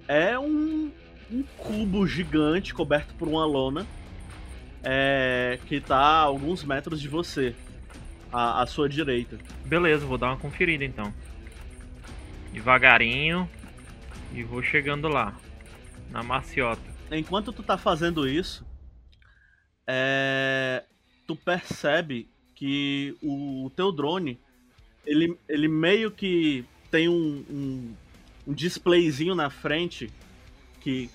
É 0.08 0.38
um, 0.38 0.90
um 1.30 1.42
cubo 1.56 2.06
gigante 2.06 2.74
coberto 2.74 3.14
por 3.14 3.28
uma 3.28 3.44
lona 3.44 3.86
é, 4.82 5.58
que 5.66 5.80
tá 5.80 5.96
a 5.96 6.20
alguns 6.20 6.64
metros 6.64 7.00
de 7.00 7.08
você, 7.08 7.54
à, 8.32 8.62
à 8.62 8.66
sua 8.66 8.88
direita. 8.88 9.38
Beleza, 9.64 10.06
vou 10.06 10.18
dar 10.18 10.28
uma 10.28 10.36
conferida 10.36 10.84
então. 10.84 11.12
Devagarinho. 12.52 13.48
E 14.32 14.42
vou 14.42 14.62
chegando 14.62 15.08
lá. 15.08 15.36
Na 16.10 16.22
maciota. 16.22 16.80
Enquanto 17.10 17.52
tu 17.52 17.62
tá 17.62 17.76
fazendo 17.76 18.26
isso, 18.26 18.66
é, 19.86 20.84
tu 21.26 21.36
percebe 21.36 22.28
que 22.54 23.16
o, 23.22 23.70
teu 23.76 23.92
drone 23.92 24.40
ele, 25.06 25.38
ele 25.48 25.68
meio 25.68 26.10
que 26.10 26.64
tem 26.90 27.08
um, 27.08 27.44
um, 27.48 27.94
um 28.46 28.52
displayzinho 28.52 29.34
na 29.34 29.48
frente 29.48 30.10
que 30.80 31.10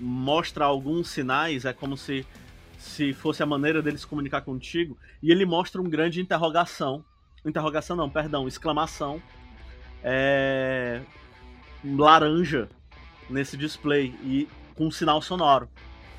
mostra 0.00 0.64
alguns 0.64 1.08
sinais, 1.08 1.64
é 1.64 1.72
como 1.72 1.96
se, 1.96 2.26
se 2.78 3.12
fosse 3.12 3.42
a 3.42 3.46
maneira 3.46 3.82
dele 3.82 3.98
se 3.98 4.06
comunicar 4.06 4.42
contigo, 4.42 4.96
e 5.22 5.30
ele 5.30 5.44
mostra 5.44 5.80
um 5.80 5.88
grande 5.88 6.20
interrogação. 6.20 7.04
Interrogação 7.44 7.96
não, 7.96 8.08
perdão, 8.08 8.46
exclamação. 8.46 9.22
É, 10.02 11.00
laranja 11.84 12.68
nesse 13.28 13.56
display 13.56 14.14
e 14.22 14.48
com 14.74 14.86
um 14.86 14.90
sinal 14.90 15.20
sonoro. 15.22 15.68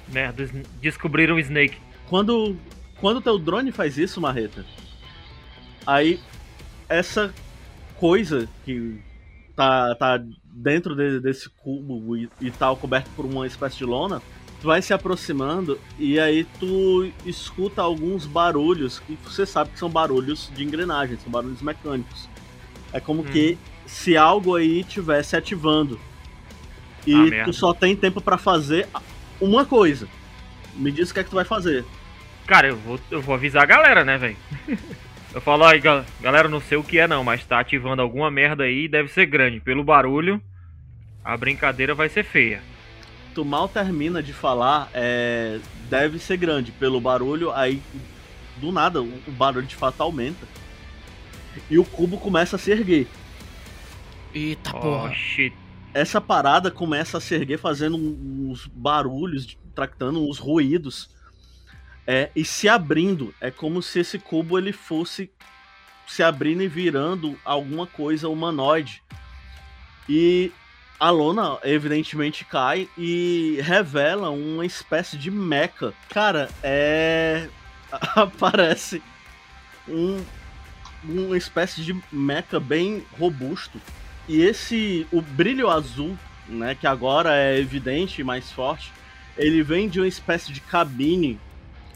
Merda, 0.07 0.43
sn- 0.43 0.63
descobriram 0.81 1.35
o 1.35 1.39
Snake. 1.39 1.77
Quando 2.07 2.57
quando 2.99 3.21
teu 3.21 3.37
drone 3.39 3.71
faz 3.71 3.97
isso, 3.97 4.19
Marreta, 4.19 4.65
aí 5.85 6.19
essa 6.87 7.33
coisa 7.97 8.47
que 8.65 8.99
tá, 9.55 9.95
tá 9.95 10.21
dentro 10.43 10.95
de- 10.95 11.19
desse 11.19 11.49
cubo 11.49 12.17
e, 12.17 12.29
e 12.41 12.51
tal, 12.51 12.75
coberto 12.75 13.09
por 13.15 13.25
uma 13.25 13.45
espécie 13.47 13.77
de 13.77 13.85
lona, 13.85 14.21
Tu 14.61 14.67
vai 14.67 14.81
se 14.81 14.93
aproximando 14.93 15.79
e 15.97 16.19
aí 16.19 16.43
tu 16.59 17.09
escuta 17.25 17.81
alguns 17.81 18.25
barulhos 18.25 18.99
que 18.99 19.17
você 19.23 19.45
sabe 19.45 19.69
que 19.69 19.79
são 19.79 19.89
barulhos 19.89 20.51
de 20.53 20.65
engrenagem, 20.65 21.17
são 21.23 21.31
barulhos 21.31 21.61
mecânicos. 21.61 22.27
É 22.91 22.99
como 22.99 23.23
que 23.23 23.57
se 23.89 24.15
algo 24.15 24.55
aí 24.55 24.83
tivesse 24.83 25.35
ativando. 25.35 25.99
E 27.07 27.13
Ah, 27.13 27.17
merda. 27.23 27.45
tu 27.45 27.53
só 27.53 27.73
tem 27.73 27.95
tempo 27.95 28.21
pra 28.21 28.37
fazer 28.37 28.87
uma 29.41 29.65
coisa. 29.65 30.07
Me 30.75 30.91
diz 30.91 31.09
o 31.09 31.13
que 31.13 31.19
é 31.19 31.23
que 31.23 31.29
tu 31.29 31.35
vai 31.35 31.43
fazer. 31.45 31.83
Cara, 32.45 32.67
eu 32.67 32.77
vou, 32.77 32.99
eu 33.09 33.21
vou 33.21 33.33
avisar 33.35 33.63
a 33.63 33.65
galera, 33.65 34.05
né, 34.05 34.17
velho? 34.17 34.37
Eu 35.31 35.39
falo, 35.39 35.63
aí, 35.63 35.79
gal- 35.79 36.03
galera, 36.19 36.49
não 36.49 36.59
sei 36.59 36.75
o 36.75 36.83
que 36.83 36.97
é 36.97 37.07
não, 37.07 37.23
mas 37.23 37.45
tá 37.45 37.59
ativando 37.59 38.01
alguma 38.01 38.31
merda 38.31 38.63
aí, 38.63 38.87
deve 38.87 39.09
ser 39.09 39.27
grande. 39.27 39.59
Pelo 39.59 39.83
barulho, 39.83 40.41
a 41.23 41.37
brincadeira 41.37 41.93
vai 41.93 42.09
ser 42.09 42.23
feia. 42.23 42.63
Tu 43.35 43.45
mal 43.45 43.69
termina 43.69 44.23
de 44.23 44.33
falar, 44.33 44.89
é, 44.91 45.59
deve 45.87 46.17
ser 46.17 46.35
grande. 46.35 46.71
Pelo 46.71 46.99
barulho, 46.99 47.51
aí 47.51 47.79
do 48.57 48.71
nada 48.71 49.03
o 49.03 49.21
o 49.27 49.31
barulho 49.31 49.67
de 49.67 49.75
fato 49.75 50.01
aumenta. 50.01 50.47
E 51.69 51.77
o 51.77 51.85
cubo 51.85 52.17
começa 52.17 52.55
a 52.55 52.59
se 52.59 52.71
erguer. 52.71 53.05
Eita 54.33 54.71
Oh, 54.75 54.79
porra. 54.79 55.13
shit. 55.13 55.55
essa 55.93 56.21
parada 56.21 56.69
começa 56.69 57.17
a 57.17 57.21
se 57.21 57.33
erguer 57.35 57.57
fazendo 57.57 57.97
uns 57.97 58.67
barulhos, 58.67 59.57
tractando 59.73 60.27
uns 60.27 60.37
ruídos 60.37 61.09
é, 62.05 62.29
e 62.35 62.43
se 62.45 62.67
abrindo. 62.69 63.33
É 63.41 63.49
como 63.51 63.81
se 63.81 63.99
esse 63.99 64.19
cubo 64.19 64.57
ele 64.57 64.71
fosse 64.71 65.31
se 66.07 66.23
abrindo 66.23 66.63
e 66.63 66.67
virando 66.67 67.37
alguma 67.45 67.85
coisa 67.87 68.27
humanoide. 68.29 69.03
E 70.07 70.51
a 70.99 71.09
lona 71.11 71.57
evidentemente 71.63 72.43
cai 72.45 72.89
e 72.97 73.59
revela 73.61 74.29
uma 74.31 74.65
espécie 74.65 75.17
de 75.17 75.29
mecha. 75.31 75.93
Cara, 76.09 76.49
é. 76.63 77.47
Aparece 78.15 79.01
um, 79.87 80.23
uma 81.03 81.37
espécie 81.37 81.81
de 81.83 81.99
mecha 82.11 82.59
bem 82.59 83.03
robusto. 83.19 83.79
E 84.29 84.43
esse, 84.43 85.07
o 85.11 85.23
brilho 85.23 85.67
azul, 85.71 86.15
né, 86.47 86.75
que 86.75 86.85
agora 86.85 87.35
é 87.35 87.57
evidente 87.57 88.21
e 88.21 88.23
mais 88.23 88.51
forte, 88.51 88.93
ele 89.35 89.63
vem 89.63 89.89
de 89.89 89.99
uma 89.99 90.07
espécie 90.07 90.53
de 90.53 90.61
cabine 90.61 91.39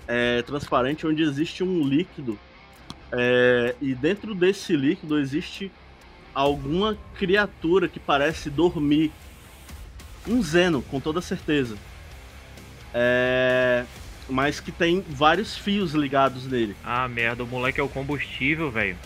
é, 0.08 0.42
transparente 0.42 1.06
onde 1.06 1.22
existe 1.22 1.64
um 1.64 1.88
líquido. 1.88 2.40
é, 3.12 3.76
e 3.80 3.94
dentro 3.94 4.34
desse 4.34 4.76
líquido 4.76 5.20
existe 5.20 5.72
alguma 6.34 6.98
criatura 7.20 7.88
que 7.88 8.00
parece 8.00 8.50
dormir. 8.50 9.12
Um 10.28 10.42
Zeno, 10.42 10.82
com 10.82 11.00
toda 11.00 11.22
certeza. 11.22 11.78
É, 12.92 13.86
mas 14.28 14.60
que 14.60 14.72
tem 14.72 15.06
vários 15.08 15.56
fios 15.56 15.94
ligados 15.94 16.48
nele. 16.48 16.76
Ah, 16.84 17.08
merda, 17.08 17.44
o 17.44 17.48
moleque 17.48 17.80
é 17.80 17.84
o 17.84 17.90
combustível, 17.90 18.72
velho. 18.72 18.98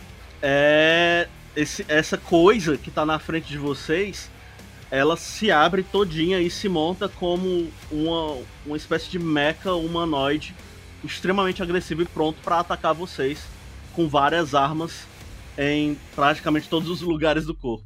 é 0.42 1.28
esse, 1.58 1.84
essa 1.88 2.18
coisa 2.20 2.78
que 2.78 2.92
tá 2.92 3.04
na 3.04 3.18
frente 3.18 3.50
de 3.50 3.58
vocês, 3.58 4.30
ela 4.92 5.18
se 5.18 5.52
abre 5.52 5.82
todinha 5.82 6.40
e 6.40 6.52
se 6.52 6.70
monta 6.70 7.10
como 7.10 7.68
uma, 7.92 8.38
uma 8.64 8.78
espécie 8.78 9.10
de 9.10 9.18
mecha 9.18 9.74
humanoide 9.74 10.56
extremamente 11.04 11.64
agressivo 11.64 12.04
e 12.04 12.06
pronto 12.06 12.40
pra 12.44 12.60
atacar 12.60 12.94
vocês 12.94 13.44
com 13.94 14.08
várias 14.08 14.54
armas 14.54 15.08
em 15.58 15.98
praticamente 16.16 16.70
todos 16.70 16.90
os 16.90 17.02
lugares 17.02 17.46
do 17.46 17.56
corpo. 17.56 17.84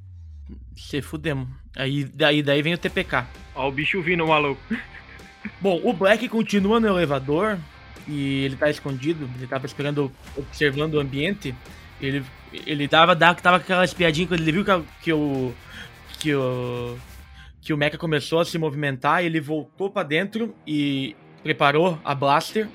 Se 0.76 1.02
fudemos. 1.02 1.48
Aí 1.76 2.04
daí, 2.04 2.44
daí 2.44 2.62
vem 2.62 2.74
o 2.74 2.78
TPK. 2.78 3.26
Ó, 3.56 3.70
o 3.70 3.72
bicho 3.72 4.02
vindo, 4.02 4.28
maluco. 4.28 4.62
Bom, 5.62 5.80
o 5.84 5.94
Black 5.94 6.28
continua 6.28 6.80
no 6.80 6.88
elevador 6.88 7.58
e 8.06 8.44
ele 8.44 8.58
tá 8.58 8.70
escondido, 8.70 9.30
ele 9.38 9.48
tava 9.48 9.66
esperando, 9.66 10.12
observando 10.36 10.96
o 10.96 11.00
ambiente. 11.00 11.56
Ele, 12.02 12.26
ele 12.66 12.88
tava, 12.88 13.16
dava, 13.16 13.36
tava 13.40 13.60
com 13.60 13.64
aquela 13.64 13.86
espiadinha 13.86 14.28
quando 14.28 14.42
ele 14.42 14.52
viu 14.52 14.66
que, 14.66 14.84
que 15.02 15.14
o. 15.14 15.54
que 16.20 16.34
o. 16.34 16.98
que 17.62 17.74
o 17.74 17.78
Mecha 17.78 17.98
começou 17.98 18.40
a 18.40 18.46
se 18.46 18.58
movimentar, 18.58 19.24
ele 19.24 19.40
voltou 19.40 19.90
pra 19.90 20.04
dentro 20.04 20.56
e 20.66 21.16
preparou 21.44 22.00
a 22.04 22.16
blaster 22.16 22.68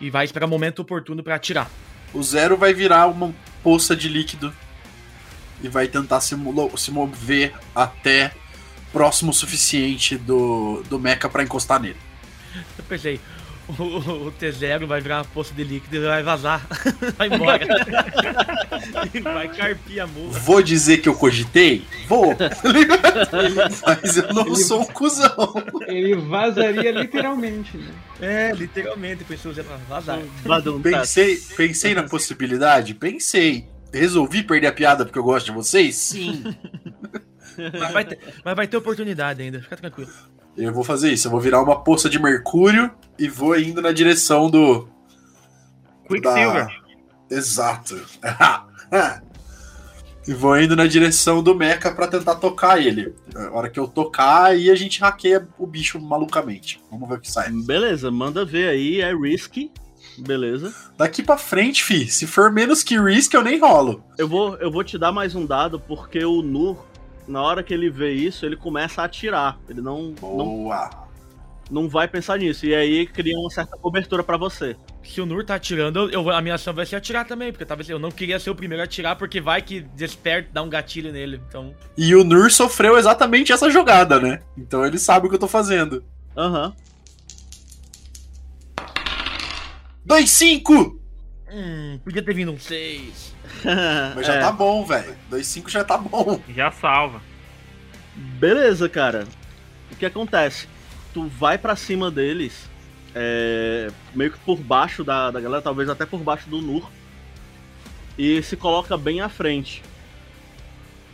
e 0.00 0.10
vai 0.10 0.24
esperar 0.24 0.46
o 0.46 0.48
momento 0.48 0.80
oportuno 0.80 1.22
pra 1.22 1.34
atirar. 1.34 1.70
O 2.14 2.22
Zero 2.22 2.56
vai 2.56 2.72
virar 2.72 3.06
uma 3.06 3.34
poça 3.62 3.94
de 3.94 4.08
líquido 4.08 4.52
e 5.62 5.68
vai 5.68 5.88
tentar 5.88 6.20
se, 6.20 6.34
se 6.76 6.90
mover 6.90 7.52
até 7.74 8.32
próximo 8.92 9.30
o 9.30 9.34
suficiente 9.34 10.16
do, 10.16 10.82
do 10.88 10.98
Mecha 10.98 11.28
pra 11.28 11.42
encostar 11.42 11.80
nele. 11.80 11.96
Eu 12.78 12.84
pensei, 12.84 13.20
o, 13.68 14.26
o 14.28 14.32
T0 14.32 14.86
vai 14.86 15.00
virar 15.00 15.18
uma 15.18 15.24
poça 15.24 15.52
de 15.52 15.64
líquido 15.64 15.96
e 15.96 16.00
vai 16.00 16.22
vazar. 16.22 16.66
vai 17.16 17.28
embora. 17.28 17.66
vai 19.22 19.48
carpir 19.48 20.00
a 20.00 20.06
mula. 20.06 20.38
Vou 20.38 20.62
dizer 20.62 20.98
que 20.98 21.08
eu 21.08 21.14
cogitei? 21.14 21.84
Vou. 22.06 22.34
Mas 23.86 24.16
eu 24.16 24.32
não 24.32 24.54
sou 24.54 24.82
um 24.82 24.86
cuzão. 24.86 25.54
Ele 25.86 26.14
vazaria 26.16 26.90
literalmente, 26.92 27.76
né? 27.76 27.92
É, 28.20 28.52
literalmente, 28.52 29.24
pra 29.24 29.76
vazar. 29.88 30.20
Pensei, 30.82 31.36
pensei 31.56 31.94
na 31.94 32.04
possibilidade? 32.04 32.94
Pensei. 32.94 33.68
Resolvi 33.92 34.42
perder 34.42 34.66
a 34.66 34.72
piada 34.72 35.04
porque 35.04 35.18
eu 35.18 35.24
gosto 35.24 35.46
de 35.46 35.52
vocês? 35.52 35.96
Sim. 35.96 36.44
Mas 37.56 37.92
vai, 37.92 38.04
ter, 38.04 38.18
mas 38.44 38.54
vai 38.54 38.66
ter 38.66 38.76
oportunidade 38.76 39.42
ainda, 39.42 39.62
fica 39.62 39.76
tranquilo. 39.76 40.10
Eu 40.56 40.72
vou 40.72 40.82
fazer 40.84 41.12
isso. 41.12 41.26
Eu 41.26 41.30
vou 41.32 41.40
virar 41.40 41.62
uma 41.62 41.82
poça 41.82 42.08
de 42.08 42.18
mercúrio 42.18 42.90
e 43.18 43.28
vou 43.28 43.58
indo 43.58 43.82
na 43.82 43.92
direção 43.92 44.50
do. 44.50 44.88
Quicksilver. 46.08 46.66
da- 46.66 46.86
Exato. 47.28 48.00
e 50.28 50.32
vou 50.34 50.58
indo 50.60 50.74
na 50.76 50.86
direção 50.86 51.42
do 51.42 51.54
Mecha 51.54 51.90
pra 51.92 52.06
tentar 52.08 52.36
tocar 52.36 52.80
ele. 52.80 53.14
A 53.34 53.50
hora 53.50 53.68
que 53.70 53.78
eu 53.78 53.86
tocar, 53.86 54.44
aí 54.46 54.70
a 54.70 54.74
gente 54.74 55.00
hackeia 55.00 55.46
o 55.58 55.66
bicho 55.66 56.00
malucamente. 56.00 56.80
Vamos 56.90 57.08
ver 57.08 57.16
o 57.16 57.20
que 57.20 57.30
sai. 57.30 57.50
Beleza, 57.50 58.10
manda 58.10 58.44
ver 58.44 58.68
aí, 58.68 59.00
é 59.00 59.14
risky. 59.14 59.70
Beleza. 60.18 60.74
Daqui 60.96 61.22
pra 61.22 61.36
frente, 61.36 61.82
fi. 61.84 62.06
Se 62.08 62.26
for 62.26 62.50
menos 62.50 62.82
que 62.82 62.98
risk, 62.98 63.34
eu 63.34 63.42
nem 63.42 63.58
rolo. 63.60 64.02
Eu 64.16 64.26
vou, 64.28 64.56
eu 64.56 64.70
vou 64.70 64.82
te 64.82 64.96
dar 64.96 65.12
mais 65.12 65.34
um 65.34 65.44
dado, 65.44 65.78
porque 65.78 66.24
o 66.24 66.42
Nur, 66.42 66.78
na 67.28 67.42
hora 67.42 67.62
que 67.62 67.72
ele 67.74 67.90
vê 67.90 68.12
isso, 68.12 68.44
ele 68.46 68.56
começa 68.56 69.02
a 69.02 69.04
atirar. 69.04 69.58
Ele 69.68 69.80
não, 69.80 70.14
não, 70.20 70.46
Boa. 70.46 70.90
não 71.70 71.88
vai 71.88 72.06
pensar 72.08 72.38
nisso. 72.38 72.64
E 72.66 72.74
aí 72.74 73.06
cria 73.06 73.36
uma 73.38 73.50
certa 73.50 73.76
cobertura 73.76 74.22
pra 74.22 74.36
você. 74.36 74.76
Se 75.02 75.20
o 75.20 75.26
Nur 75.26 75.44
tá 75.44 75.54
atirando, 75.54 75.98
eu, 76.10 76.10
eu- 76.24 76.30
a 76.30 76.40
minha 76.42 76.54
ação 76.56 76.74
vai 76.74 76.84
ser 76.86 76.96
atirar 76.96 77.24
também, 77.26 77.52
porque 77.52 77.64
talvez 77.64 77.88
eu 77.88 77.98
não 77.98 78.10
queria 78.10 78.38
ser 78.40 78.50
o 78.50 78.54
primeiro 78.54 78.82
a 78.82 78.84
atirar, 78.84 79.16
porque 79.16 79.40
vai 79.40 79.62
que 79.62 79.80
desperta, 79.80 80.50
dá 80.52 80.62
um 80.62 80.68
gatilho 80.68 81.12
nele. 81.12 81.40
Então, 81.48 81.74
E 81.96 82.14
o 82.14 82.24
Nur 82.24 82.50
sofreu 82.50 82.98
exatamente 82.98 83.52
essa 83.52 83.70
jogada, 83.70 84.18
né? 84.20 84.40
Então 84.56 84.84
ele 84.84 84.98
sabe 84.98 85.26
o 85.26 85.28
que 85.28 85.36
eu 85.36 85.40
tô 85.40 85.48
fazendo. 85.48 86.02
Aham. 86.36 86.74
2-5! 90.06 90.96
hum, 91.50 91.98
podia 92.04 92.22
ter 92.22 92.34
vindo 92.34 92.52
um 92.52 92.58
6. 92.58 93.34
Mas 94.14 94.26
já 94.26 94.34
É. 94.34 94.40
tá 94.40 94.52
bom, 94.52 94.84
velho. 94.84 95.16
2-5 95.30 95.68
já 95.70 95.84
tá 95.84 95.96
bom. 95.98 96.40
Já 96.54 96.70
salva. 96.70 97.20
Beleza, 98.14 98.88
cara. 98.88 99.26
O 99.90 99.96
que 99.96 100.06
acontece? 100.06 100.68
Tu 101.12 101.26
vai 101.26 101.56
pra 101.58 101.76
cima 101.76 102.10
deles, 102.10 102.68
é, 103.14 103.90
meio 104.14 104.30
que 104.32 104.38
por 104.40 104.58
baixo 104.58 105.02
da, 105.04 105.30
da 105.30 105.40
galera, 105.40 105.62
talvez 105.62 105.88
até 105.88 106.04
por 106.04 106.20
baixo 106.20 106.48
do 106.48 106.60
Nur, 106.60 106.90
e 108.18 108.42
se 108.42 108.56
coloca 108.56 108.96
bem 108.96 109.20
à 109.20 109.28
frente. 109.28 109.82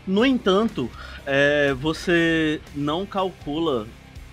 No 0.06 0.24
entanto, 0.26 0.90
é, 1.24 1.72
você 1.74 2.60
não 2.74 3.06
calcula 3.06 3.86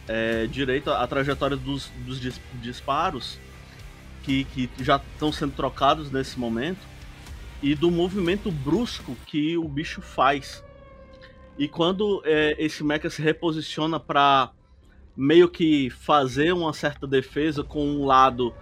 é, 0.07 0.47
direito 0.47 0.89
a, 0.89 1.03
a 1.03 1.07
trajetória 1.07 1.55
dos, 1.57 1.91
dos 2.05 2.19
dis- 2.19 2.41
disparos 2.55 3.37
que, 4.23 4.45
que 4.45 4.69
já 4.79 4.95
estão 5.13 5.31
sendo 5.31 5.53
trocados 5.53 6.11
nesse 6.11 6.39
momento 6.39 6.79
e 7.61 7.75
do 7.75 7.91
movimento 7.91 8.51
brusco 8.51 9.15
que 9.25 9.57
o 9.57 9.67
bicho 9.67 10.01
faz. 10.01 10.63
E 11.57 11.67
quando 11.67 12.21
é, 12.25 12.55
esse 12.57 12.83
mecha 12.83 13.09
se 13.09 13.21
reposiciona 13.21 13.99
para 13.99 14.51
meio 15.15 15.49
que 15.49 15.89
fazer 15.89 16.53
uma 16.53 16.71
certa 16.71 17.05
defesa 17.05 17.63
com 17.63 17.85
um 17.85 18.05
lado 18.05 18.53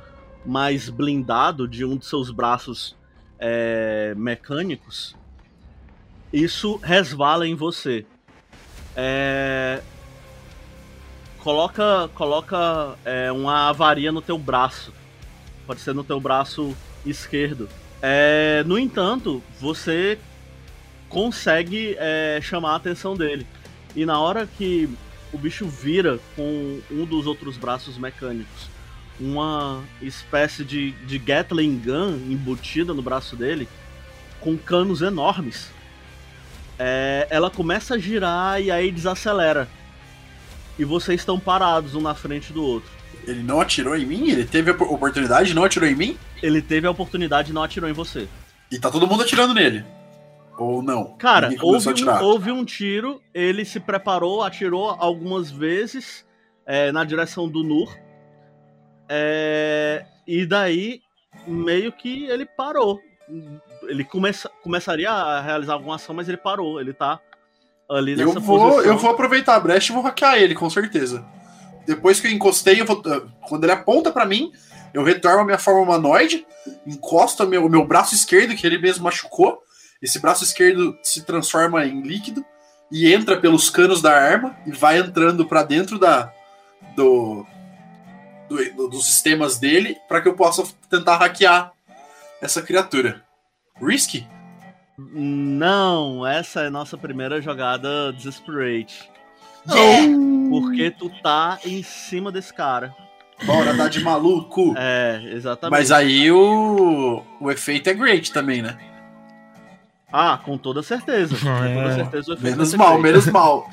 mais 0.44 0.90
blindado 0.90 1.68
de 1.68 1.86
um 1.86 1.98
de 1.98 2.06
seus 2.06 2.32
braços 2.32 2.96
é, 3.38 4.16
mecânicos, 4.18 5.16
isso 6.34 6.78
resvala 6.78 7.48
em 7.48 7.54
você. 7.54 8.06
É, 8.96 9.82
coloca 11.40 12.10
coloca 12.16 12.98
é, 13.06 13.32
uma 13.32 13.70
avaria 13.70 14.12
no 14.12 14.22
teu 14.22 14.40
braço. 14.40 14.92
Pode 15.68 15.82
ser 15.82 15.94
no 15.94 16.04
teu 16.04 16.20
braço 16.20 16.76
esquerdo. 17.06 17.70
É, 18.02 18.64
no 18.66 18.78
entanto, 18.78 19.42
você 19.60 20.20
consegue 21.10 21.96
é, 21.98 22.40
chamar 22.42 22.74
a 22.74 22.76
atenção 22.76 23.16
dele. 23.16 23.46
E 23.96 24.06
na 24.06 24.20
hora 24.20 24.48
que 24.58 24.90
o 25.32 25.38
bicho 25.38 25.68
vira 25.68 26.20
com 26.36 26.80
um 26.92 27.06
dos 27.06 27.26
outros 27.26 27.58
braços 27.58 27.98
mecânicos. 27.98 28.70
Uma 29.20 29.84
espécie 30.02 30.64
de, 30.64 30.92
de 30.92 31.18
Gatling 31.18 31.82
Gun 31.84 32.32
embutida 32.32 32.94
no 32.94 33.02
braço 33.02 33.36
dele, 33.36 33.68
com 34.40 34.58
canos 34.58 35.02
enormes. 35.02 35.72
É, 36.78 37.28
ela 37.30 37.50
começa 37.50 37.96
a 37.96 37.98
girar 37.98 38.62
e 38.62 38.70
aí 38.70 38.92
desacelera. 38.92 39.68
E 40.78 40.86
vocês 40.86 41.22
estão 41.22 41.40
parados 41.40 41.96
um 41.96 42.02
na 42.02 42.14
frente 42.14 42.54
do 42.54 42.64
outro. 42.64 42.92
Ele 43.28 43.44
não 43.44 43.60
atirou 43.62 43.96
em 43.96 44.06
mim? 44.06 44.30
Ele 44.32 44.46
teve 44.46 44.72
a 44.72 44.74
op- 44.74 44.82
oportunidade 44.84 45.52
e 45.52 45.54
não 45.54 45.64
atirou 45.66 45.88
em 45.88 45.94
mim? 45.96 46.18
Ele 46.42 46.62
teve 46.62 46.88
a 46.88 46.92
oportunidade 46.92 47.52
e 47.52 47.54
não 47.54 47.62
atirou 47.62 47.90
em 47.90 47.94
você. 47.94 48.28
E 48.72 48.80
tá 48.80 48.90
todo 48.90 49.06
mundo 49.06 49.22
atirando 49.24 49.54
nele. 49.54 49.84
Ou 50.58 50.82
não? 50.82 51.16
Cara, 51.18 51.50
houve 51.62 51.90
um, 52.04 52.24
houve 52.24 52.52
um 52.52 52.66
tiro, 52.66 53.22
ele 53.34 53.64
se 53.66 53.80
preparou, 53.80 54.42
atirou 54.44 54.90
algumas 54.90 55.52
vezes 55.52 56.26
é, 56.66 56.92
na 56.92 57.04
direção 57.04 57.48
do 57.48 57.64
Nur. 57.64 57.94
É, 59.10 60.06
e 60.26 60.46
daí, 60.46 61.02
meio 61.46 61.92
que 61.92 62.26
ele 62.26 62.46
parou. 62.46 63.00
Ele 63.84 64.04
começa, 64.04 64.50
começaria 64.64 65.12
a 65.12 65.42
realizar 65.42 65.74
alguma 65.74 65.96
ação, 65.96 66.16
mas 66.16 66.28
ele 66.28 66.38
parou. 66.38 66.80
Ele 66.80 66.94
tá 66.94 67.20
ali 67.90 68.16
nessa 68.16 68.38
Eu 68.38 68.42
vou, 68.42 68.60
posição. 68.72 68.92
eu 68.94 68.98
vou 68.98 69.12
aproveitar 69.12 69.56
a 69.56 69.60
brecha 69.60 69.92
e 69.92 69.96
vou 69.96 70.04
hackear 70.04 70.38
ele, 70.38 70.56
com 70.56 70.70
certeza. 70.70 71.24
Depois 71.88 72.20
que 72.20 72.28
eu 72.28 72.32
encostei, 72.32 72.80
eu 72.82 72.86
vou, 72.86 73.02
quando 73.48 73.64
ele 73.64 73.72
aponta 73.72 74.12
pra 74.12 74.26
mim, 74.26 74.52
eu 74.94 75.04
retorno 75.04 75.40
a 75.42 75.46
minha 75.46 75.58
forma 75.58 75.82
humanoide, 75.82 76.46
encosto 76.86 77.44
o 77.44 77.48
meu, 77.48 77.68
meu 77.70 77.86
braço 77.86 78.14
esquerdo, 78.14 78.56
que 78.56 78.68
ele 78.68 78.78
mesmo 78.78 79.06
machucou. 79.06 79.60
Esse 80.02 80.20
braço 80.20 80.44
esquerdo 80.44 80.96
se 81.02 81.24
transforma 81.24 81.86
em 81.86 82.02
líquido 82.02 82.46
e 82.92 83.12
entra 83.12 83.40
pelos 83.40 83.70
canos 83.70 84.02
da 84.02 84.12
arma 84.16 84.56
e 84.66 84.72
vai 84.72 85.00
entrando 85.00 85.46
pra 85.48 85.64
dentro 85.64 85.98
da 85.98 86.32
do, 86.96 87.46
do- 88.50 88.74
do- 88.76 88.88
dos 88.90 89.06
sistemas 89.06 89.58
dele 89.58 89.98
para 90.08 90.22
que 90.22 90.28
eu 90.28 90.36
possa 90.36 90.64
tentar 90.90 91.18
hackear 91.18 91.72
essa 92.42 92.62
criatura. 92.62 93.24
Risky? 93.82 94.28
Não, 94.98 96.26
essa 96.26 96.62
é 96.62 96.70
nossa 96.70 96.98
primeira 96.98 97.42
jogada 97.42 98.12
Desperate. 98.14 99.10
Porque 100.50 100.92
tu 100.92 101.10
tá 101.22 101.60
em 101.66 101.84
cima 101.84 102.32
desse 102.32 102.54
cara. 102.54 102.96
Bora, 103.46 103.76
tá 103.76 103.88
de 103.88 104.00
maluco. 104.04 104.74
É, 104.78 105.22
exatamente. 105.34 105.72
Mas 105.78 105.92
aí 105.92 106.32
o, 106.32 107.22
o 107.40 107.52
efeito 107.52 107.90
é 107.90 107.94
great 107.94 108.32
também, 108.32 108.62
né? 108.62 108.78
Ah, 110.12 110.40
com 110.44 110.58
toda 110.58 110.82
certeza. 110.82 111.36
Com 111.36 111.44
toda 111.46 111.92
É. 111.92 111.96
certeza 111.96 112.32
o 112.32 112.34
efeito 112.34 112.44
Menos 112.56 112.70
ser 112.70 112.78
mal, 112.78 112.98
menos 113.00 113.28
mal. 113.28 113.70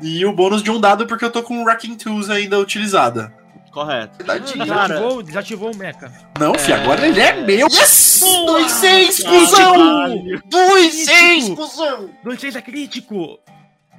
E 0.00 0.24
o 0.24 0.32
bônus 0.32 0.62
de 0.62 0.70
um 0.70 0.80
dado 0.80 1.06
porque 1.06 1.24
eu 1.24 1.30
tô 1.30 1.42
com 1.42 1.60
o 1.60 1.64
Wrecking 1.64 1.94
Tools 1.96 2.30
ainda 2.30 2.58
utilizada. 2.58 3.32
Correto. 3.70 4.24
Tadinho. 4.24 4.64
Desativou, 4.64 5.22
desativou 5.22 5.72
o 5.72 5.76
mecha. 5.76 6.10
Não, 6.40 6.54
fi, 6.54 6.72
É. 6.72 6.76
agora 6.76 7.06
ele 7.06 7.20
é 7.20 7.34
meu. 7.44 7.68
Yes! 7.68 8.18
Boa! 8.20 8.60
2-6, 8.62 9.22
Caralho. 9.22 10.42
cuzão! 10.42 10.50
2-6, 10.50 11.54
cuzão! 11.54 12.10
2-6 12.24 12.56
é 12.56 12.62
crítico. 12.62 13.38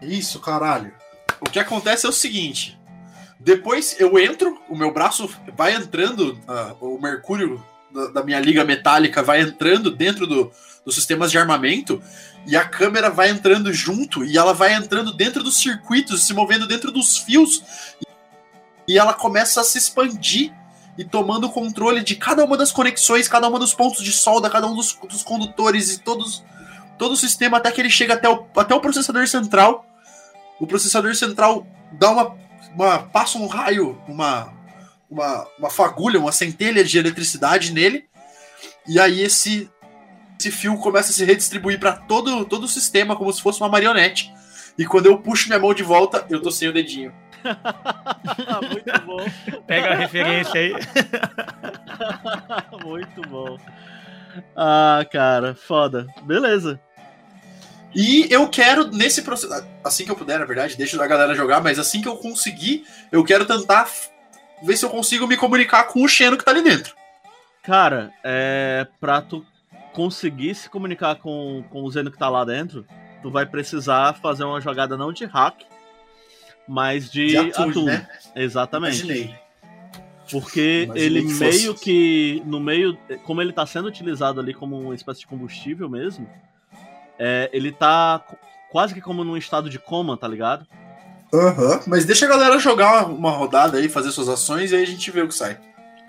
Isso, 0.01 0.39
caralho. 0.39 0.91
O 1.41 1.49
que 1.49 1.59
acontece 1.59 2.05
é 2.05 2.09
o 2.09 2.13
seguinte: 2.13 2.79
depois 3.39 3.95
eu 3.99 4.17
entro, 4.19 4.59
o 4.69 4.75
meu 4.75 4.93
braço 4.93 5.29
vai 5.55 5.73
entrando, 5.75 6.39
ah, 6.47 6.75
o 6.79 6.99
mercúrio 6.99 7.63
da, 7.91 8.07
da 8.07 8.23
minha 8.23 8.39
liga 8.39 8.63
metálica 8.63 9.23
vai 9.23 9.41
entrando 9.41 9.91
dentro 9.91 10.27
do, 10.27 10.51
dos 10.85 10.95
sistemas 10.95 11.31
de 11.31 11.37
armamento, 11.37 12.01
e 12.45 12.55
a 12.55 12.65
câmera 12.65 13.09
vai 13.09 13.29
entrando 13.29 13.71
junto, 13.73 14.23
e 14.23 14.37
ela 14.37 14.53
vai 14.53 14.73
entrando 14.73 15.13
dentro 15.13 15.43
dos 15.43 15.57
circuitos, 15.57 16.25
se 16.25 16.33
movendo 16.33 16.67
dentro 16.67 16.91
dos 16.91 17.17
fios, 17.17 17.63
e 18.87 18.97
ela 18.97 19.13
começa 19.13 19.61
a 19.61 19.63
se 19.63 19.77
expandir 19.77 20.51
e 20.97 21.05
tomando 21.05 21.49
controle 21.49 22.03
de 22.03 22.15
cada 22.15 22.43
uma 22.43 22.57
das 22.57 22.73
conexões, 22.73 23.27
cada 23.27 23.47
uma 23.47 23.57
dos 23.57 23.73
pontos 23.73 24.03
de 24.03 24.11
solda, 24.11 24.49
cada 24.49 24.67
um 24.67 24.75
dos, 24.75 24.97
dos 25.07 25.23
condutores 25.23 25.93
e 25.93 25.99
todos 25.99 26.43
todo 26.97 27.13
o 27.13 27.15
sistema 27.15 27.57
até 27.57 27.71
que 27.71 27.79
ele 27.79 27.89
chega 27.89 28.15
até 28.15 28.27
o, 28.27 28.45
até 28.57 28.75
o 28.75 28.81
processador 28.81 29.25
central. 29.25 29.85
O 30.59 30.67
processador 30.67 31.15
central 31.15 31.65
dá 31.93 32.11
uma, 32.11 32.37
uma 32.73 32.99
passa 32.99 33.37
um 33.37 33.47
raio, 33.47 34.01
uma, 34.07 34.53
uma, 35.09 35.47
uma 35.57 35.69
fagulha, 35.69 36.19
uma 36.19 36.31
centelha 36.31 36.83
de 36.83 36.97
eletricidade 36.97 37.71
nele. 37.73 38.05
E 38.87 38.99
aí 38.99 39.21
esse 39.21 39.69
esse 40.39 40.51
fio 40.51 40.77
começa 40.77 41.11
a 41.11 41.13
se 41.13 41.25
redistribuir 41.25 41.79
para 41.79 41.91
todo 41.91 42.45
todo 42.45 42.63
o 42.63 42.67
sistema 42.67 43.15
como 43.15 43.31
se 43.33 43.41
fosse 43.41 43.59
uma 43.61 43.69
marionete. 43.69 44.33
E 44.77 44.85
quando 44.85 45.07
eu 45.07 45.17
puxo 45.17 45.49
minha 45.49 45.59
mão 45.59 45.73
de 45.73 45.83
volta, 45.83 46.25
eu 46.29 46.41
tô 46.41 46.49
sem 46.49 46.69
o 46.69 46.73
dedinho. 46.73 47.13
Muito 48.69 49.05
bom. 49.05 49.25
Pega 49.67 49.91
a 49.91 49.95
referência 49.95 50.59
aí. 50.59 50.73
Muito 52.85 53.21
bom. 53.27 53.57
Ah, 54.55 55.05
cara, 55.11 55.53
foda. 55.55 56.07
Beleza. 56.23 56.79
E 57.95 58.27
eu 58.29 58.47
quero, 58.47 58.91
nesse 58.91 59.21
processo. 59.23 59.65
Assim 59.83 60.05
que 60.05 60.11
eu 60.11 60.15
puder, 60.15 60.39
na 60.39 60.45
verdade, 60.45 60.77
deixa 60.77 61.01
a 61.03 61.07
galera 61.07 61.33
jogar, 61.33 61.61
mas 61.61 61.79
assim 61.79 62.01
que 62.01 62.07
eu 62.07 62.15
conseguir, 62.17 62.85
eu 63.11 63.23
quero 63.23 63.45
tentar 63.45 63.89
ver 64.61 64.77
se 64.77 64.85
eu 64.85 64.89
consigo 64.89 65.25
me 65.27 65.35
comunicar 65.37 65.85
com 65.85 66.03
o 66.03 66.07
Xeno 66.07 66.37
que 66.37 66.45
tá 66.45 66.51
ali 66.51 66.61
dentro. 66.61 66.93
Cara, 67.63 68.11
é. 68.23 68.87
Pra 68.99 69.21
tu 69.21 69.45
conseguir 69.93 70.53
se 70.55 70.69
comunicar 70.69 71.15
com, 71.15 71.63
com 71.69 71.83
o 71.83 71.91
Zeno 71.91 72.11
que 72.11 72.17
tá 72.17 72.29
lá 72.29 72.45
dentro, 72.45 72.85
tu 73.21 73.31
vai 73.31 73.45
precisar 73.45 74.13
fazer 74.21 74.43
uma 74.43 74.61
jogada 74.61 74.95
não 74.95 75.11
de 75.11 75.25
hack, 75.25 75.61
mas 76.67 77.09
de, 77.11 77.27
De 77.27 77.37
atune, 77.37 77.69
atune. 77.71 77.85
né? 77.87 78.07
Exatamente. 78.35 78.99
Imaginei. 79.03 79.35
Porque 80.31 80.83
Imaginei 80.83 81.05
ele 81.05 81.21
que 81.23 81.29
fosse. 81.33 81.43
meio 81.43 81.73
que. 81.75 82.43
No 82.45 82.59
meio. 82.59 82.95
Como 83.25 83.41
ele 83.41 83.51
tá 83.51 83.65
sendo 83.65 83.87
utilizado 83.87 84.39
ali 84.39 84.53
como 84.53 84.79
uma 84.79 84.93
espécie 84.95 85.21
de 85.21 85.27
combustível 85.27 85.89
mesmo, 85.89 86.29
é, 87.19 87.49
ele 87.53 87.71
tá 87.71 88.23
qu- 88.25 88.37
quase 88.71 88.93
que 88.93 89.01
como 89.01 89.23
num 89.23 89.37
estado 89.37 89.69
de 89.69 89.77
coma, 89.77 90.15
tá 90.17 90.27
ligado? 90.27 90.65
Aham. 91.33 91.81
Mas 91.85 92.05
deixa 92.05 92.25
a 92.25 92.29
galera 92.29 92.57
jogar 92.57 93.05
uma 93.07 93.29
rodada 93.31 93.77
aí, 93.77 93.87
fazer 93.89 94.11
suas 94.11 94.29
ações 94.29 94.71
e 94.71 94.75
aí 94.75 94.83
a 94.83 94.87
gente 94.87 95.11
vê 95.11 95.21
o 95.21 95.27
que 95.27 95.35
sai. 95.35 95.59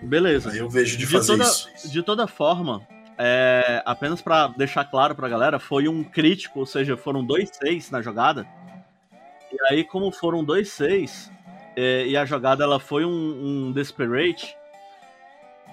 Beleza. 0.00 0.50
Aí 0.50 0.58
eu 0.58 0.68
vejo 0.70 0.96
de 0.96 1.04
De 1.04 1.12
fazer 1.12 1.32
toda, 1.36 1.44
isso. 1.44 1.90
de 1.90 2.02
toda 2.02 2.26
forma, 2.26 2.80
é, 3.18 3.82
apenas 3.84 4.22
pra 4.22 4.46
deixar 4.48 4.84
claro 4.86 5.14
pra 5.14 5.28
galera, 5.28 5.58
foi 5.58 5.88
um 5.88 6.02
crítico, 6.02 6.60
ou 6.60 6.64
seja, 6.66 6.96
foram 6.96 7.22
dois 7.22 7.50
seis 7.52 7.90
na 7.90 8.00
jogada. 8.00 8.46
E 9.52 9.56
aí, 9.72 9.84
como 9.84 10.10
foram 10.10 10.42
dois 10.42 10.70
seis, 10.72 11.30
é, 11.76 12.06
e 12.06 12.16
a 12.16 12.24
jogada 12.24 12.64
ela 12.64 12.80
foi 12.80 13.04
um, 13.04 13.10
um 13.68 13.72
Desperate, 13.72 14.56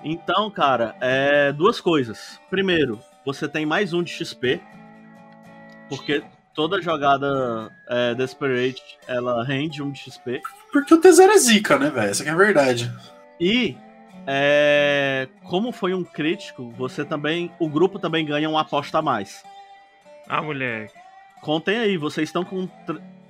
então, 0.03 0.49
cara, 0.51 0.95
é, 1.01 1.51
duas 1.51 1.79
coisas. 1.81 2.39
Primeiro, 2.49 2.99
você 3.25 3.47
tem 3.47 3.65
mais 3.65 3.93
um 3.93 4.03
de 4.03 4.11
XP, 4.11 4.61
porque 5.89 6.23
toda 6.53 6.81
jogada 6.81 7.71
é, 7.87 8.15
Desperate 8.15 8.81
ela 9.07 9.43
rende 9.43 9.81
um 9.81 9.91
de 9.91 9.99
XP. 9.99 10.41
Porque 10.71 10.93
o 10.93 11.01
T0 11.01 11.29
é 11.29 11.37
zica, 11.37 11.77
né, 11.77 11.89
velho? 11.89 12.09
Essa 12.09 12.23
que 12.23 12.29
é 12.29 12.33
a 12.33 12.35
verdade. 12.35 12.91
E 13.39 13.75
é, 14.25 15.27
como 15.43 15.71
foi 15.71 15.93
um 15.93 16.03
crítico, 16.03 16.73
você 16.77 17.05
também, 17.05 17.51
o 17.59 17.69
grupo 17.69 17.99
também 17.99 18.25
ganha 18.25 18.49
uma 18.49 18.61
aposta 18.61 18.99
a 18.99 19.01
mais. 19.01 19.43
Ah, 20.27 20.41
moleque. 20.41 20.93
Contem 21.41 21.77
aí, 21.77 21.97
vocês 21.97 22.27
estão 22.27 22.43
com 22.43 22.67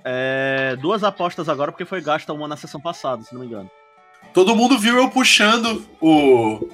é, 0.04 0.76
duas 0.80 1.04
apostas 1.04 1.48
agora 1.48 1.70
porque 1.70 1.84
foi 1.84 2.00
gasta 2.00 2.32
uma 2.32 2.48
na 2.48 2.56
sessão 2.56 2.80
passada, 2.80 3.22
se 3.22 3.32
não 3.32 3.40
me 3.40 3.46
engano. 3.46 3.70
Todo 4.32 4.56
mundo 4.56 4.78
viu 4.78 4.96
eu 4.96 5.08
puxando 5.10 5.86
o 6.00 6.68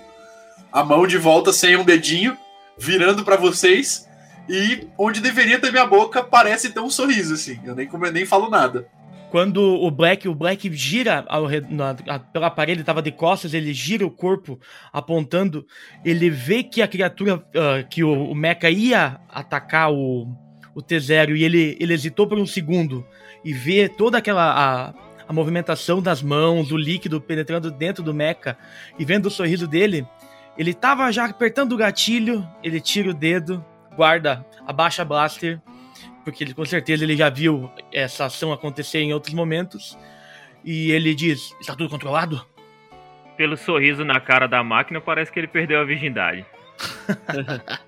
a 0.72 0.82
mão 0.82 1.06
de 1.06 1.18
volta 1.18 1.52
sem 1.52 1.76
um 1.76 1.84
dedinho, 1.84 2.36
virando 2.78 3.24
pra 3.24 3.36
vocês, 3.36 4.08
e 4.48 4.86
onde 4.98 5.20
deveria 5.20 5.58
ter 5.58 5.70
minha 5.70 5.86
boca 5.86 6.22
parece 6.22 6.70
ter 6.72 6.80
um 6.80 6.90
sorriso, 6.90 7.34
assim. 7.34 7.58
Eu 7.64 7.74
nem, 7.74 7.86
come- 7.86 8.10
nem 8.10 8.26
falo 8.26 8.48
nada. 8.50 8.86
Quando 9.30 9.58
o 9.60 9.90
Black, 9.90 10.28
o 10.28 10.34
Black 10.34 10.72
gira 10.76 11.24
ao 11.28 11.48
na- 11.68 11.96
a- 12.08 12.18
pelo 12.20 12.44
aparelho, 12.44 12.76
ele 12.78 12.84
tava 12.84 13.02
de 13.02 13.10
costas, 13.10 13.52
ele 13.52 13.72
gira 13.74 14.06
o 14.06 14.10
corpo 14.10 14.60
apontando, 14.92 15.66
ele 16.04 16.30
vê 16.30 16.62
que 16.62 16.80
a 16.80 16.86
criatura, 16.86 17.44
ah, 17.54 17.82
que 17.82 18.04
o, 18.04 18.30
o 18.30 18.34
Mecha 18.34 18.70
ia 18.70 19.18
atacar 19.28 19.90
o, 19.92 20.28
o 20.74 20.80
T0 20.80 21.36
e 21.36 21.42
ele, 21.42 21.76
ele 21.80 21.92
hesitou 21.94 22.28
por 22.28 22.38
um 22.38 22.46
segundo 22.46 23.04
e 23.44 23.52
vê 23.52 23.88
toda 23.88 24.18
aquela 24.18 24.52
a, 24.52 24.94
a 25.28 25.32
movimentação 25.32 26.00
das 26.00 26.22
mãos, 26.22 26.70
o 26.70 26.76
líquido 26.76 27.20
penetrando 27.20 27.72
dentro 27.72 28.04
do 28.04 28.14
Mecha 28.14 28.56
e 28.98 29.04
vendo 29.04 29.26
o 29.26 29.30
sorriso 29.30 29.66
dele, 29.66 30.06
ele 30.56 30.72
tava 30.72 31.10
já 31.10 31.24
apertando 31.24 31.72
o 31.72 31.76
gatilho, 31.76 32.46
ele 32.62 32.80
tira 32.80 33.10
o 33.10 33.14
dedo, 33.14 33.64
guarda, 33.96 34.44
abaixa 34.66 35.02
a 35.02 35.04
blaster 35.04 35.60
porque 36.24 36.42
ele 36.42 36.54
com 36.54 36.64
certeza 36.64 37.04
ele 37.04 37.16
já 37.16 37.28
viu 37.28 37.70
essa 37.92 38.24
ação 38.24 38.52
acontecer 38.52 38.98
em 38.98 39.12
outros 39.12 39.34
momentos. 39.34 39.96
E 40.64 40.90
ele 40.90 41.14
diz: 41.14 41.54
Está 41.60 41.76
tudo 41.76 41.90
controlado? 41.90 42.44
Pelo 43.36 43.56
sorriso 43.56 44.04
na 44.04 44.18
cara 44.18 44.46
da 44.46 44.64
máquina, 44.64 45.00
parece 45.00 45.30
que 45.30 45.38
ele 45.38 45.46
perdeu 45.46 45.80
a 45.80 45.84
virgindade. 45.84 46.46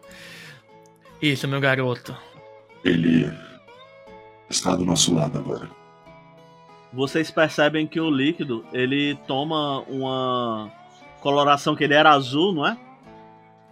Isso, 1.22 1.48
meu 1.48 1.61
garoto. 1.61 2.14
Ele 2.84 3.32
está 4.50 4.76
do 4.76 4.84
nosso 4.84 5.14
lado 5.14 5.38
agora. 5.38 5.68
vocês 6.92 7.30
percebem 7.30 7.86
que 7.86 7.98
o 7.98 8.11
líquido 8.11 8.66
ele 8.72 9.16
toma 9.26 9.80
uma 9.82 10.70
coloração 11.20 11.74
que 11.74 11.84
ele 11.84 11.94
era 11.94 12.11
azul, 12.11 12.52
não 12.52 12.66
é? 12.66 12.76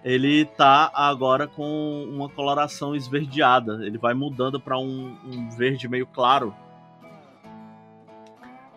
Ele 0.05 0.45
tá 0.45 0.91
agora 0.95 1.49
com 1.49 2.05
uma 2.05 2.29
coloração 2.29 2.95
esverdeada. 2.95 3.81
Ele 3.83 3.97
vai 3.97 4.13
mudando 4.13 4.61
para 4.61 4.79
um, 4.79 5.17
um 5.25 5.49
verde 5.51 5.89
meio 5.89 6.07
claro. 6.07 6.55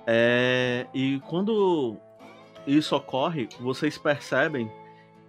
É, 0.05 0.87
e 0.93 1.19
quando 1.27 1.97
isso 2.65 2.95
ocorre, 2.95 3.49
vocês 3.59 3.97
percebem 3.97 4.71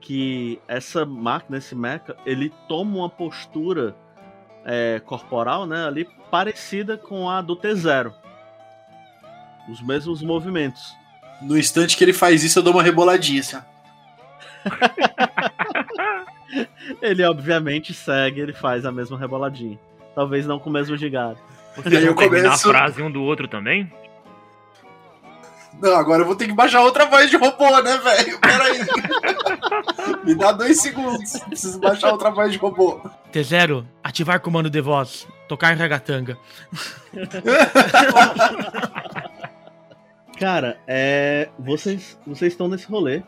que 0.00 0.60
essa 0.68 1.04
máquina, 1.04 1.58
esse 1.58 1.74
mecha, 1.74 2.16
ele 2.24 2.52
toma 2.68 2.98
uma 2.98 3.10
postura 3.10 3.96
é, 4.64 5.00
corporal, 5.04 5.66
né, 5.66 5.84
ali 5.84 6.04
parecida 6.30 6.96
com 6.96 7.28
a 7.28 7.42
do 7.42 7.56
T0. 7.56 8.12
Os 9.68 9.82
mesmos 9.82 10.22
movimentos. 10.22 10.96
No 11.42 11.58
instante 11.58 11.96
que 11.96 12.04
ele 12.04 12.12
faz 12.12 12.44
isso, 12.44 12.60
eu 12.60 12.62
dou 12.62 12.72
uma 12.72 12.82
reboladinha, 12.82 13.40
assim. 13.40 13.58
Ele 17.02 17.24
obviamente 17.24 17.92
segue, 17.94 18.40
ele 18.40 18.52
faz 18.52 18.84
a 18.86 18.92
mesma 18.92 19.18
reboladinha. 19.18 19.78
Talvez 20.14 20.46
não 20.46 20.58
com 20.58 20.70
o 20.70 20.72
mesmo 20.72 20.96
gigado. 20.96 21.38
E 21.90 21.96
aí 21.96 22.04
eu 22.06 22.14
Terminar 22.16 22.40
a 22.40 22.50
começo. 22.50 22.68
frase 22.68 23.02
um 23.02 23.10
do 23.10 23.22
outro 23.22 23.46
também? 23.46 23.92
Não, 25.80 25.94
agora 25.94 26.22
eu 26.22 26.26
vou 26.26 26.34
ter 26.34 26.46
que 26.48 26.52
baixar 26.54 26.80
outra 26.80 27.04
voz 27.06 27.30
de 27.30 27.36
robô, 27.36 27.70
né, 27.82 27.96
velho? 27.98 28.40
Peraí. 28.40 28.80
Me 30.24 30.34
dá 30.34 30.50
dois 30.50 30.80
segundos. 30.80 31.38
Preciso 31.40 31.78
baixar 31.78 32.10
outra 32.10 32.30
voz 32.30 32.50
de 32.50 32.58
robô. 32.58 33.00
T0, 33.32 33.84
ativar 34.02 34.40
comando 34.40 34.68
de 34.68 34.80
voz. 34.80 35.28
Tocar 35.46 35.72
em 35.72 35.76
ragatanga. 35.76 36.36
Cara, 40.38 40.78
é. 40.86 41.48
Vocês, 41.58 42.18
vocês 42.26 42.52
estão 42.52 42.68
nesse 42.68 42.86
rolê. 42.86 43.22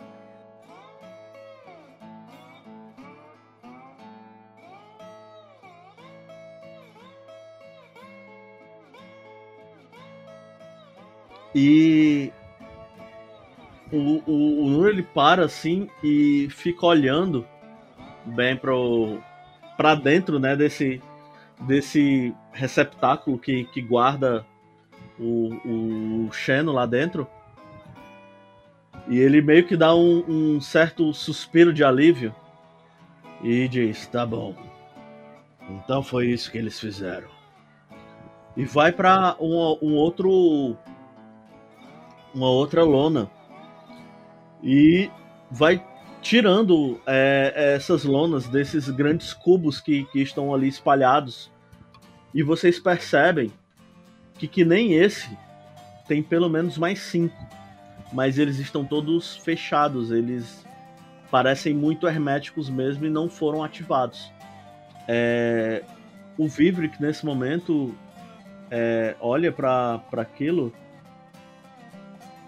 E 11.54 12.32
o, 13.92 14.22
o, 14.26 14.64
o 14.64 14.70
Nur 14.70 14.88
ele 14.88 15.02
para 15.02 15.44
assim 15.44 15.88
e 16.02 16.48
fica 16.50 16.86
olhando 16.86 17.46
bem 18.24 18.56
pro 18.56 19.18
para 19.76 19.94
dentro, 19.94 20.38
né, 20.38 20.54
desse 20.54 21.00
desse 21.60 22.34
receptáculo 22.52 23.38
que, 23.38 23.64
que 23.64 23.80
guarda 23.80 24.44
o, 25.18 26.26
o 26.26 26.32
Xeno 26.32 26.72
lá 26.72 26.86
dentro. 26.86 27.26
E 29.08 29.18
ele 29.18 29.42
meio 29.42 29.66
que 29.66 29.76
dá 29.76 29.94
um, 29.94 30.24
um 30.28 30.60
certo 30.60 31.12
suspiro 31.12 31.72
de 31.72 31.84
alívio 31.84 32.34
e 33.42 33.68
diz: 33.68 34.06
Tá 34.06 34.24
bom. 34.24 34.54
Então 35.68 36.02
foi 36.02 36.28
isso 36.28 36.50
que 36.50 36.58
eles 36.58 36.78
fizeram. 36.78 37.28
E 38.56 38.64
vai 38.64 38.92
pra 38.92 39.36
um, 39.40 39.78
um 39.82 39.94
outro. 39.94 40.76
Uma 42.34 42.48
outra 42.48 42.84
lona. 42.84 43.30
E 44.62 45.10
vai 45.50 45.82
tirando 46.22 47.00
é, 47.06 47.74
essas 47.74 48.04
lonas 48.04 48.46
desses 48.46 48.88
grandes 48.90 49.32
cubos 49.32 49.80
que, 49.80 50.04
que 50.06 50.20
estão 50.20 50.54
ali 50.54 50.68
espalhados. 50.68 51.50
E 52.34 52.42
vocês 52.42 52.78
percebem 52.78 53.50
que, 54.38 54.46
que 54.46 54.64
nem 54.64 54.94
esse 54.94 55.36
tem 56.06 56.22
pelo 56.22 56.48
menos 56.48 56.76
mais 56.78 57.00
cinco. 57.00 57.36
Mas 58.12 58.38
eles 58.38 58.58
estão 58.58 58.84
todos 58.84 59.36
fechados, 59.36 60.10
eles 60.10 60.66
parecem 61.30 61.72
muito 61.72 62.08
herméticos 62.08 62.68
mesmo 62.68 63.06
e 63.06 63.10
não 63.10 63.30
foram 63.30 63.62
ativados. 63.62 64.32
É, 65.06 65.84
o 66.36 66.48
Vivric 66.48 67.00
nesse 67.00 67.24
momento 67.24 67.94
é, 68.70 69.14
olha 69.20 69.52
para 69.52 70.02
aquilo 70.16 70.72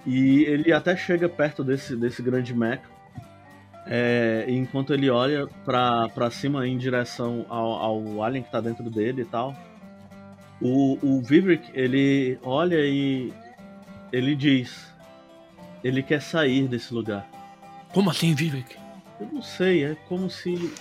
e 0.07 0.45
ele 0.45 0.73
até 0.73 0.97
chega 0.97 1.29
perto 1.29 1.63
desse, 1.63 1.97
desse 1.97 2.23
grande 2.23 2.55
mecha. 2.55 2.83
É, 3.87 4.45
e 4.49 4.55
enquanto 4.57 4.95
ele 4.95 5.11
olha 5.11 5.49
para 5.65 6.31
cima 6.31 6.67
em 6.67 6.79
direção 6.79 7.45
ao, 7.49 7.73
ao 7.73 8.23
alien 8.23 8.45
que 8.45 8.51
tá 8.51 8.61
dentro 8.61 8.89
dele 8.89 9.23
e 9.23 9.25
tal, 9.25 9.57
o, 10.61 10.99
o 11.03 11.21
Vivric, 11.21 11.69
ele 11.75 12.39
olha 12.43 12.79
e 12.79 13.33
ele 14.13 14.37
diz: 14.37 14.93
ele 15.83 16.03
quer 16.03 16.23
sair 16.23 16.69
desse 16.69 16.95
lugar. 16.95 17.29
Como 17.93 18.11
assim, 18.11 18.35
Vivek? 18.35 18.77
Eu 19.21 19.29
não 19.33 19.43
sei, 19.43 19.85
é 19.85 19.97
como 20.09 20.31
se. 20.31 20.73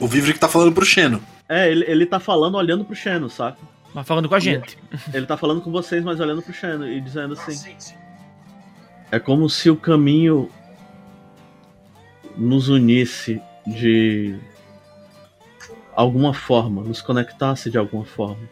O 0.00 0.06
Vivric 0.06 0.38
tá 0.38 0.48
falando 0.48 0.72
pro 0.72 0.84
Xeno. 0.84 1.22
É, 1.48 1.70
ele, 1.70 1.84
ele 1.86 2.06
tá 2.06 2.18
falando 2.18 2.56
olhando 2.56 2.84
pro 2.84 2.96
Xeno, 2.96 3.30
saca? 3.30 3.58
Mas 3.94 4.06
falando 4.06 4.28
com 4.28 4.34
a 4.34 4.40
gente. 4.40 4.76
Ele 5.12 5.26
tá 5.26 5.36
falando 5.36 5.60
com 5.60 5.70
vocês, 5.70 6.02
mas 6.04 6.20
olhando 6.20 6.42
pro 6.42 6.52
Xeno 6.52 6.88
e 6.88 7.00
dizendo 7.00 7.34
assim: 7.34 7.76
É 9.10 9.18
como 9.18 9.48
se 9.48 9.70
o 9.70 9.76
caminho 9.76 10.50
nos 12.36 12.68
unisse 12.68 13.40
de 13.66 14.38
alguma 15.94 16.34
forma, 16.34 16.82
nos 16.82 17.00
conectasse 17.00 17.70
de 17.70 17.78
alguma 17.78 18.04
forma. 18.04 18.48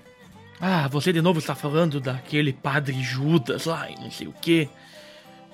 Ah, 0.60 0.88
você 0.88 1.12
de 1.12 1.20
novo 1.20 1.38
está 1.38 1.54
falando 1.54 2.00
daquele 2.00 2.52
padre 2.52 3.02
Judas 3.02 3.66
lá 3.66 3.90
e 3.90 3.96
não 3.96 4.10
sei 4.10 4.26
o 4.26 4.32
que. 4.32 4.68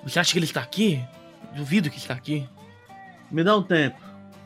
Você 0.04 0.18
acha 0.20 0.32
que 0.32 0.38
ele 0.38 0.46
está 0.46 0.60
aqui? 0.60 1.02
Duvido 1.54 1.90
que 1.90 1.98
está 1.98 2.14
aqui. 2.14 2.48
Me 3.30 3.42
dá 3.42 3.56
um 3.56 3.62
tempo. 3.62 3.98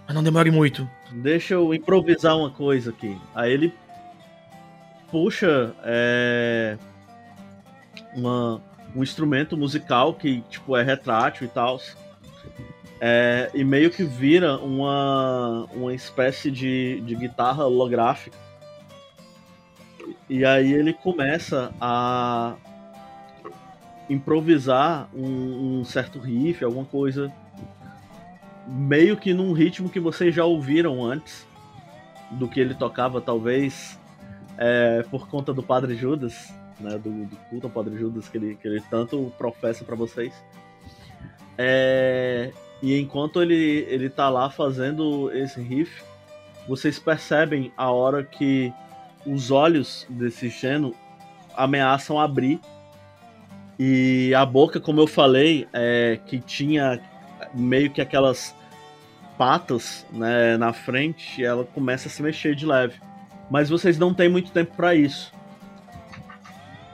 Mas 0.07 0.15
não 0.15 0.23
demore 0.23 0.51
muito. 0.51 0.89
Deixa 1.13 1.55
eu 1.55 1.75
improvisar 1.75 2.37
uma 2.37 2.51
coisa 2.51 2.91
aqui. 2.91 3.19
Aí 3.35 3.53
ele 3.53 3.75
puxa 5.11 5.75
é, 5.85 6.77
uma, 8.15 8.61
um 8.95 9.03
instrumento 9.03 9.57
musical 9.57 10.15
que 10.15 10.43
tipo 10.43 10.77
é 10.77 10.83
retrátil 10.83 11.47
e 11.47 11.49
tal. 11.49 11.81
É, 13.01 13.51
e 13.53 13.65
meio 13.65 13.91
que 13.91 14.05
vira 14.05 14.57
uma, 14.59 15.67
uma 15.73 15.93
espécie 15.93 16.51
de, 16.51 17.01
de 17.01 17.15
guitarra 17.15 17.65
holográfica. 17.65 18.37
E 20.29 20.45
aí 20.45 20.73
ele 20.73 20.93
começa 20.93 21.73
a 21.81 22.55
improvisar 24.09 25.09
um, 25.15 25.81
um 25.81 25.85
certo 25.85 26.19
riff, 26.19 26.65
alguma 26.65 26.85
coisa 26.85 27.33
meio 28.67 29.17
que 29.17 29.35
num 29.35 29.53
ritmo 29.53 29.89
que 29.89 30.01
vocês 30.01 30.35
já 30.35 30.45
ouviram 30.45 31.05
antes 31.05 31.47
do 32.31 32.49
que 32.49 32.61
ele 32.61 32.75
tocava, 32.75 33.21
talvez 33.21 33.99
é, 34.57 35.05
por 35.11 35.29
conta 35.29 35.53
do 35.53 35.63
Padre 35.63 35.95
Judas, 35.95 36.53
né, 36.81 36.99
do, 36.99 37.27
do 37.27 37.37
culto 37.49 37.67
ao 37.67 37.73
Padre 37.73 37.97
Judas 37.97 38.29
que 38.29 38.37
ele, 38.37 38.57
que 38.57 38.67
ele 38.67 38.83
tanto 38.91 39.33
professa 39.39 39.85
para 39.85 39.97
vocês. 39.97 40.33
É, 41.57 42.53
e 42.83 42.99
enquanto 42.99 43.41
ele, 43.41 43.87
ele 43.89 44.11
tá 44.11 44.29
lá 44.29 44.51
fazendo 44.51 45.31
esse 45.33 45.61
riff, 45.61 46.03
vocês 46.69 46.99
percebem 46.99 47.73
a 47.77 47.91
hora 47.91 48.25
que 48.25 48.73
os 49.27 49.51
olhos 49.51 50.07
desse 50.09 50.51
Xeno 50.51 50.95
ameaçam 51.57 52.19
abrir 52.19 52.61
e 53.79 54.33
a 54.35 54.47
boca, 54.47 54.79
como 54.79 55.01
eu 55.01 55.07
falei, 55.07 55.67
é, 55.73 56.19
que 56.27 56.39
tinha 56.39 57.01
meio 57.53 57.91
que 57.91 58.01
aquelas 58.01 58.55
patas 59.37 60.07
né, 60.13 60.57
na 60.57 60.73
frente, 60.73 61.45
ela 61.45 61.65
começa 61.65 62.09
a 62.09 62.11
se 62.11 62.23
mexer 62.23 62.55
de 62.55 62.65
leve. 62.65 63.01
Mas 63.51 63.69
vocês 63.69 63.99
não 63.99 64.15
têm 64.15 64.29
muito 64.29 64.53
tempo 64.53 64.75
para 64.77 64.95
isso. 64.95 65.33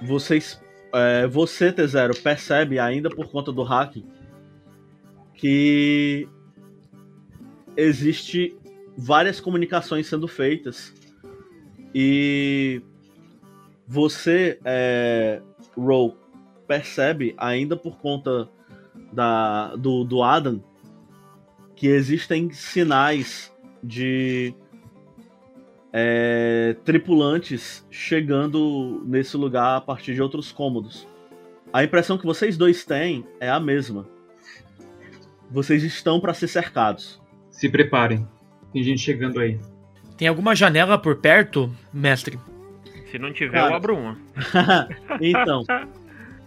Vocês, 0.03 0.61
é, 0.93 1.27
você 1.27 1.73
T0 1.73 2.23
percebe 2.23 2.79
ainda 2.79 3.11
por 3.11 3.29
conta 3.31 3.53
do 3.53 3.63
hacking 3.63 4.07
que 5.35 6.29
existe 7.77 8.57
várias 8.97 9.41
comunicações 9.41 10.07
sendo 10.07 10.29
feitas 10.29 10.93
e 11.95 12.83
você, 13.87 14.59
é, 14.65 15.43
Roll, 15.77 16.17
percebe 16.67 17.35
ainda 17.37 17.77
por 17.77 17.99
conta 17.99 18.49
da, 19.13 19.75
do, 19.77 20.05
do 20.05 20.23
Adam 20.23 20.63
que 21.75 21.89
existem 21.89 22.53
sinais 22.53 23.53
de 23.83 24.55
é, 25.93 26.77
tripulantes 26.85 27.87
chegando 27.91 29.03
nesse 29.07 29.37
lugar 29.37 29.77
a 29.77 29.81
partir 29.81 30.15
de 30.15 30.23
outros 30.23 30.53
cômodos. 30.53 31.07
A 31.73 31.85
impressão 31.85 32.19
que 32.19 32.27
vocês 32.27 32.57
dois 32.57 32.85
têm 32.85 33.25
é 33.41 33.49
a 33.49 33.61
mesma. 33.61 34.07
Vocês 35.51 35.83
estão 35.83 36.21
para 36.21 36.35
ser 36.35 36.49
cercados. 36.49 37.21
Se 37.51 37.69
preparem. 37.69 38.27
Tem 38.73 38.83
gente 38.83 39.01
chegando 39.01 39.41
aí. 39.41 39.59
Tem 40.17 40.29
alguma 40.29 40.55
janela 40.55 40.99
por 40.99 41.17
perto, 41.17 41.75
mestre? 41.93 42.39
Se 43.11 43.19
não 43.19 43.33
tiver, 43.33 43.53
Cara. 43.59 43.73
eu 43.73 43.77
abro 43.77 43.97
uma. 43.97 44.19
então, 45.21 45.65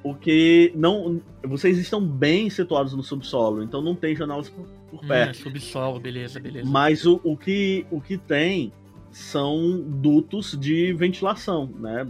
O 0.03 0.13
que 0.15 0.71
não. 0.75 1.21
Vocês 1.43 1.77
estão 1.77 2.05
bem 2.05 2.49
situados 2.49 2.93
no 2.93 3.03
subsolo, 3.03 3.63
então 3.63 3.81
não 3.81 3.95
tem 3.95 4.15
janelas 4.15 4.49
por, 4.49 4.65
por 4.89 5.03
Hum, 5.03 5.07
perto. 5.07 5.37
subsolo, 5.37 5.99
beleza, 5.99 6.39
beleza. 6.39 6.69
Mas 6.69 7.05
o, 7.05 7.19
o, 7.23 7.35
que, 7.35 7.85
o 7.91 7.99
que 7.99 8.17
tem 8.17 8.71
são 9.13 9.79
dutos 9.79 10.57
de 10.59 10.91
ventilação, 10.93 11.69
né? 11.79 12.07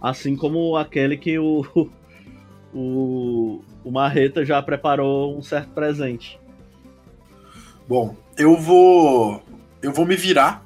Assim 0.00 0.36
como 0.36 0.76
aquele 0.76 1.16
que 1.16 1.38
o, 1.38 1.64
o, 2.72 3.62
o 3.82 3.90
Marreta 3.90 4.44
já 4.44 4.62
preparou 4.62 5.36
um 5.36 5.42
certo 5.42 5.70
presente. 5.70 6.38
Bom, 7.88 8.14
eu 8.36 8.56
vou. 8.56 9.42
Eu 9.82 9.92
vou 9.92 10.04
me 10.04 10.14
virar 10.14 10.64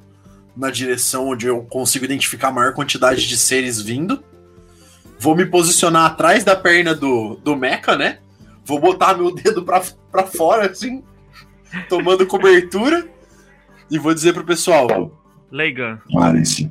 na 0.57 0.71
direção 0.71 1.29
onde 1.29 1.47
eu 1.47 1.63
consigo 1.63 2.05
identificar 2.05 2.49
a 2.49 2.53
maior 2.53 2.75
quantidade 2.75 3.27
de 3.27 3.37
seres 3.37 3.81
vindo. 3.81 4.23
Vou 5.19 5.37
me 5.37 5.47
posicionar 5.47 6.11
atrás 6.11 6.43
da 6.43 6.57
perna 6.57 6.95
do, 6.95 7.37
do 7.37 7.57
Mecha, 7.57 7.97
né? 7.97 8.19
Vou 8.65 8.81
botar 8.81 9.17
meu 9.17 9.33
dedo 9.33 9.63
pra, 9.63 9.83
pra 10.11 10.27
fora, 10.27 10.71
assim, 10.71 11.03
tomando 11.89 12.27
cobertura. 12.27 13.09
E 13.91 13.99
vou 13.99 14.13
dizer 14.13 14.33
pro 14.33 14.45
pessoal: 14.45 15.24
Leigan. 15.51 15.99
Parem-se. 16.13 16.71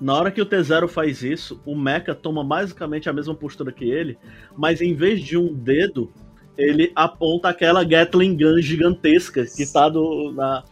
Na 0.00 0.14
hora 0.14 0.30
que 0.30 0.42
o 0.42 0.46
T0 0.46 0.88
faz 0.88 1.22
isso, 1.22 1.60
o 1.64 1.74
Mecha 1.74 2.14
toma 2.14 2.44
basicamente 2.44 3.08
a 3.08 3.12
mesma 3.12 3.34
postura 3.34 3.72
que 3.72 3.84
ele, 3.84 4.18
mas 4.56 4.82
em 4.82 4.94
vez 4.94 5.22
de 5.22 5.38
um 5.38 5.54
dedo, 5.54 6.12
ele 6.56 6.92
aponta 6.94 7.48
aquela 7.48 7.82
Gatling 7.82 8.36
Gun 8.36 8.60
gigantesca 8.60 9.44
que 9.46 9.70
tá 9.70 9.88
do, 9.88 10.32
na, 10.32 10.64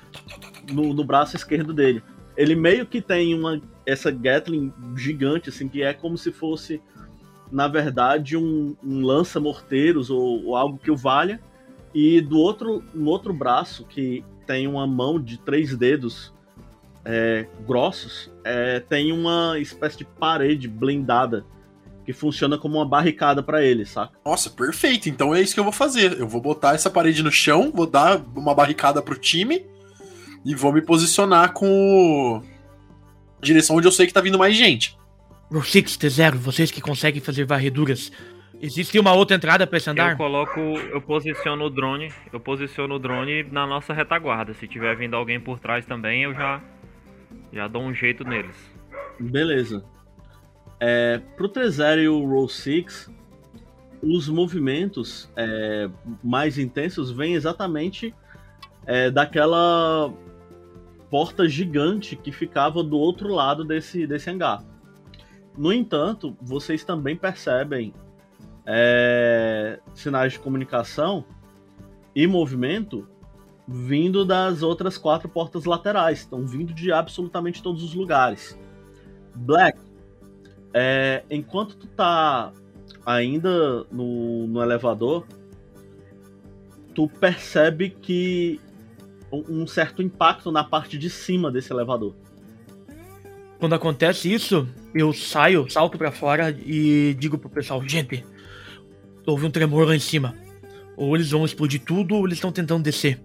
no, 0.71 0.93
no 0.93 1.05
braço 1.05 1.37
esquerdo 1.37 1.73
dele. 1.73 2.03
Ele 2.37 2.55
meio 2.55 2.85
que 2.85 3.01
tem 3.01 3.35
uma 3.35 3.61
essa 3.87 4.11
Gatling 4.11 4.73
gigante, 4.97 5.49
assim, 5.51 5.69
que 5.69 5.83
é 5.83 5.93
como 5.93 6.17
se 6.17 6.33
fosse, 6.33 6.81
na 7.51 7.69
verdade, 7.69 8.37
um, 8.37 8.75
um 8.83 9.03
lança-morteiros 9.03 10.11
ou, 10.11 10.47
ou 10.47 10.57
algo 10.57 10.79
que 10.79 10.91
o 10.91 10.97
valha. 10.97 11.41
E 11.95 12.21
do 12.21 12.39
outro, 12.39 12.83
no 12.93 13.09
outro 13.11 13.33
braço, 13.33 13.85
que 13.85 14.25
tem 14.47 14.67
uma 14.67 14.87
mão 14.87 15.21
de 15.21 15.39
três 15.39 15.77
dedos 15.77 16.34
é, 17.05 17.47
grossos, 17.67 18.31
é, 18.45 18.81
tem 18.81 19.13
uma 19.13 19.59
espécie 19.59 19.99
de 19.99 20.05
parede 20.05 20.69
blindada 20.69 21.45
que 22.05 22.13
funciona 22.13 22.59
como 22.59 22.77
uma 22.77 22.87
barricada 22.87 23.43
pra 23.43 23.63
ele, 23.63 23.85
saca? 23.87 24.13
Nossa, 24.25 24.51
perfeito. 24.51 25.09
Então 25.09 25.35
é 25.35 25.41
isso 25.41 25.55
que 25.55 25.61
eu 25.61 25.65
vou 25.65 25.73
fazer. 25.73 26.19
Eu 26.19 26.29
vou 26.29 26.41
botar 26.41 26.75
essa 26.75 26.91
parede 26.91 27.23
no 27.23 27.33
chão, 27.33 27.73
vou 27.75 27.87
dar 27.87 28.23
uma 28.37 28.55
barricada 28.55 29.01
pro 29.01 29.17
time 29.17 29.65
e 30.45 30.55
vou 30.55 30.73
me 30.73 30.83
posicionar 30.83 31.53
com 31.53 32.43
a 33.39 33.45
direção 33.45 33.77
onde 33.77 33.89
eu 33.89 33.93
sei 33.93 34.07
que 34.07 34.13
tá 34.13 34.21
vindo 34.21 34.39
mais 34.39 34.55
gente. 34.55 34.97
Rosix, 35.51 35.97
T0, 35.97 36.35
vocês 36.35 36.71
que 36.71 36.81
conseguem 36.81 37.21
fazer 37.21 37.45
varreduras. 37.45 38.13
Existe 38.61 38.99
uma 38.99 39.13
outra 39.13 39.37
entrada 39.37 39.67
pra 39.67 39.77
esse 39.79 39.91
andar? 39.91 40.13
Eu 40.13 40.17
coloco, 40.17 40.61
eu 40.61 41.01
posiciono 41.01 41.65
o 41.65 41.71
drone, 41.71 42.13
eu 42.33 42.41
posiciono 42.41 42.95
o 42.95 42.99
drone 42.99 43.43
na 43.45 43.67
nossa 43.67 43.93
retaguarda. 43.93 44.55
Se 44.55 44.67
tiver 44.67 44.97
vindo 44.97 45.15
alguém 45.15 45.41
por 45.41 45.59
trás 45.59 45.85
também, 45.85 46.23
eu 46.23 46.35
já 46.35 46.63
já 47.55 47.69
dou 47.69 47.83
um 47.83 47.95
jeito 47.95 48.25
neles. 48.25 48.57
Beleza. 49.19 49.85
É, 50.81 51.21
pro 51.37 51.49
T0 51.49 52.03
e 52.03 52.09
o 52.09 52.27
Roll 52.27 52.49
6, 52.49 53.11
os 54.03 54.29
movimentos 54.29 55.31
é, 55.37 55.89
mais 56.23 56.59
intensos 56.59 57.13
vêm 57.13 57.35
exatamente 57.35 58.13
é, 58.85 59.11
daquela 59.11 60.13
porta 61.09 61.49
gigante 61.49 62.17
que 62.17 62.33
ficava 62.33 62.83
do 62.83 62.99
outro 62.99 63.29
lado 63.29 63.65
desse, 63.65 64.05
desse 64.05 64.29
hangar. 64.29 64.65
No 65.57 65.73
entanto, 65.73 66.37
vocês 66.43 66.85
também 66.85 67.15
percebem 67.15 67.95
é, 68.67 69.79
sinais 69.95 70.33
de 70.33 70.41
comunicação 70.41 71.25
e 72.17 72.27
movimento 72.27 73.09
vindo 73.67 74.25
das 74.25 74.63
outras 74.63 74.99
quatro 74.99 75.29
portas 75.29 75.65
laterais. 75.65 76.21
Estão 76.21 76.47
vindo 76.47 76.73
de 76.73 76.93
absolutamente 76.93 77.63
todos 77.63 77.83
os 77.83 77.95
lugares. 77.95 78.59
Black, 79.35 79.79
é, 80.73 81.25
enquanto 81.31 81.77
tu 81.77 81.87
tá 81.87 82.53
ainda 83.05 83.85
no, 83.91 84.47
no 84.47 84.63
elevador, 84.63 85.27
tu 86.95 87.09
percebe 87.09 87.91
que 87.91 88.61
um, 89.33 89.67
certo 89.67 90.03
impacto 90.03 90.53
na 90.53 90.63
parte 90.63 90.97
de 90.97 91.11
cima 91.11 91.51
desse 91.51 91.73
elevador. 91.73 92.15
Quando 93.59 93.75
acontece 93.75 94.33
isso, 94.33 94.69
eu 94.95 95.13
saio, 95.13 95.69
salto 95.71 95.97
pra 95.97 96.13
fora 96.13 96.51
e 96.51 97.17
digo 97.19 97.39
pro 97.39 97.49
pessoal: 97.49 97.83
gente, 97.87 98.25
houve 99.27 99.47
um 99.47 99.51
tremor 99.51 99.87
lá 99.87 99.97
em 99.97 100.01
cima. 100.01 100.35
Ou 100.97 101.17
eles 101.17 101.31
vão 101.31 101.45
explodir 101.45 101.83
tudo, 101.85 102.15
ou 102.15 102.25
eles 102.25 102.37
estão 102.37 102.53
tentando 102.53 102.85
descer. 102.85 103.21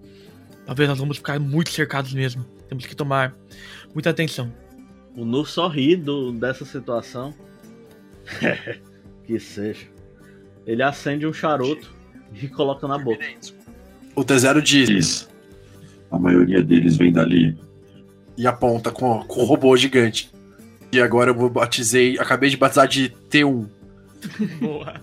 Talvez 0.66 0.88
nós 0.88 0.98
vamos 0.98 1.16
ficar 1.16 1.38
muito 1.38 1.70
cercados 1.70 2.12
mesmo. 2.12 2.44
Temos 2.68 2.86
que 2.86 2.94
tomar 2.94 3.34
muita 3.92 4.10
atenção. 4.10 4.52
O 5.16 5.24
Nu 5.24 5.44
sorri 5.44 5.96
do, 5.96 6.32
dessa 6.32 6.64
situação. 6.64 7.34
que 9.26 9.38
seja. 9.40 9.86
Ele 10.66 10.82
acende 10.82 11.26
um 11.26 11.32
charuto 11.32 11.90
e 12.32 12.46
coloca 12.48 12.86
na 12.86 12.98
boca. 12.98 13.24
O 14.14 14.22
T0 14.24 14.60
diz 14.60 15.28
A 16.10 16.18
maioria 16.18 16.62
deles 16.62 16.96
vem 16.96 17.12
dali. 17.12 17.58
e 18.36 18.46
aponta 18.46 18.90
com, 18.90 19.22
com 19.24 19.40
o 19.40 19.44
robô 19.44 19.76
gigante. 19.76 20.30
E 20.92 21.00
agora 21.00 21.30
eu 21.30 21.50
batizei, 21.50 22.18
acabei 22.18 22.50
de 22.50 22.56
batizar 22.56 22.86
de 22.88 23.10
T1. 23.30 23.66
Boa. 24.60 24.94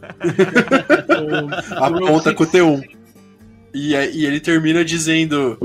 Aponta 1.77 2.33
com 2.33 2.43
o 2.43 2.47
T1. 2.47 2.96
E, 3.73 3.95
aí- 3.95 4.11
e 4.15 4.25
ele 4.25 4.39
termina 4.39 4.83
dizendo: 4.83 5.55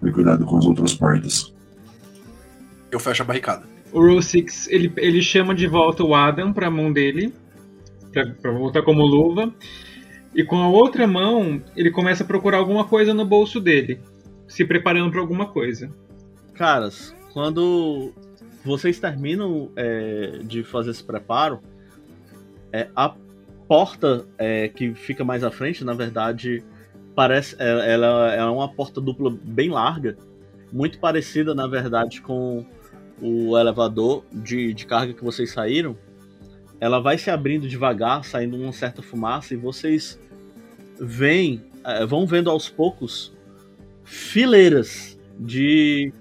Tome 0.00 0.12
cuidado 0.12 0.44
com 0.44 0.58
as 0.58 0.66
outras 0.66 0.94
portas. 0.94 1.54
Eu 2.90 2.98
fecho 3.00 3.22
a 3.22 3.24
barricada. 3.24 3.64
O 3.92 4.00
Row 4.00 4.20
6, 4.20 4.68
ele, 4.68 4.92
ele 4.96 5.22
chama 5.22 5.54
de 5.54 5.66
volta 5.66 6.02
o 6.04 6.14
Adam 6.14 6.52
pra 6.52 6.70
mão 6.70 6.92
dele, 6.92 7.32
pra, 8.12 8.26
pra 8.40 8.50
voltar 8.52 8.82
como 8.82 9.02
luva. 9.04 9.52
E 10.34 10.44
com 10.44 10.56
a 10.56 10.68
outra 10.68 11.06
mão, 11.06 11.62
ele 11.74 11.90
começa 11.90 12.22
a 12.22 12.26
procurar 12.26 12.58
alguma 12.58 12.84
coisa 12.84 13.14
no 13.14 13.24
bolso 13.24 13.58
dele, 13.60 13.98
se 14.46 14.64
preparando 14.64 15.10
pra 15.10 15.20
alguma 15.20 15.46
coisa. 15.46 15.90
Caras, 16.54 17.14
quando 17.32 18.12
vocês 18.64 18.98
terminam 19.00 19.70
é, 19.74 20.40
de 20.44 20.62
fazer 20.62 20.90
esse 20.90 21.02
preparo, 21.02 21.60
é, 22.72 22.88
a 22.94 23.14
porta 23.66 24.26
é, 24.36 24.68
que 24.68 24.94
fica 24.94 25.24
mais 25.24 25.42
à 25.42 25.50
frente, 25.50 25.82
na 25.84 25.94
verdade, 25.94 26.62
parece 27.18 27.56
é- 27.58 27.94
ela 27.94 28.32
é 28.32 28.44
uma 28.44 28.68
porta 28.68 29.00
dupla 29.00 29.36
bem 29.42 29.70
larga, 29.70 30.16
muito 30.72 31.00
parecida, 31.00 31.52
na 31.52 31.66
verdade, 31.66 32.20
com 32.20 32.64
o 33.20 33.58
elevador 33.58 34.22
de, 34.32 34.72
de 34.72 34.86
carga 34.86 35.12
que 35.12 35.24
vocês 35.24 35.50
saíram. 35.50 35.98
Ela 36.78 37.00
vai 37.00 37.18
se 37.18 37.28
abrindo 37.28 37.66
devagar, 37.66 38.24
saindo 38.24 38.56
uma 38.56 38.70
certa 38.72 39.02
fumaça, 39.02 39.52
e 39.52 39.56
vocês 39.56 40.16
veem, 41.00 41.60
é, 41.82 42.06
vão 42.06 42.24
vendo 42.24 42.50
aos 42.50 42.68
poucos 42.68 43.36
fileiras 44.04 45.18
de 45.40 46.12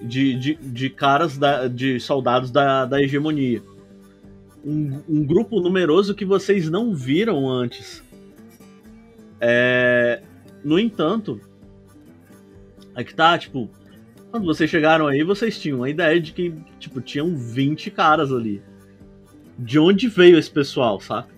de, 0.00 0.34
de, 0.38 0.54
de 0.54 0.88
caras 0.90 1.36
da, 1.36 1.68
de 1.68 2.00
soldados 2.00 2.50
da, 2.50 2.86
da 2.86 3.00
hegemonia. 3.00 3.62
Um, 4.64 5.02
um 5.06 5.24
grupo 5.24 5.60
numeroso 5.60 6.14
que 6.14 6.24
vocês 6.24 6.70
não 6.70 6.94
viram 6.94 7.46
antes. 7.48 8.02
É, 9.40 10.22
no 10.64 10.78
entanto, 10.78 11.40
é 12.94 13.02
que 13.02 13.14
tá, 13.14 13.36
tipo, 13.36 13.68
quando 14.30 14.46
vocês 14.46 14.70
chegaram 14.70 15.06
aí, 15.06 15.22
vocês 15.22 15.58
tinham 15.58 15.82
a 15.82 15.90
ideia 15.90 16.20
de 16.20 16.32
que, 16.32 16.54
tipo, 16.78 17.00
tinham 17.00 17.36
20 17.36 17.90
caras 17.90 18.32
ali. 18.32 18.62
De 19.58 19.78
onde 19.78 20.08
veio 20.08 20.38
esse 20.38 20.50
pessoal, 20.50 21.00
saca? 21.00 21.28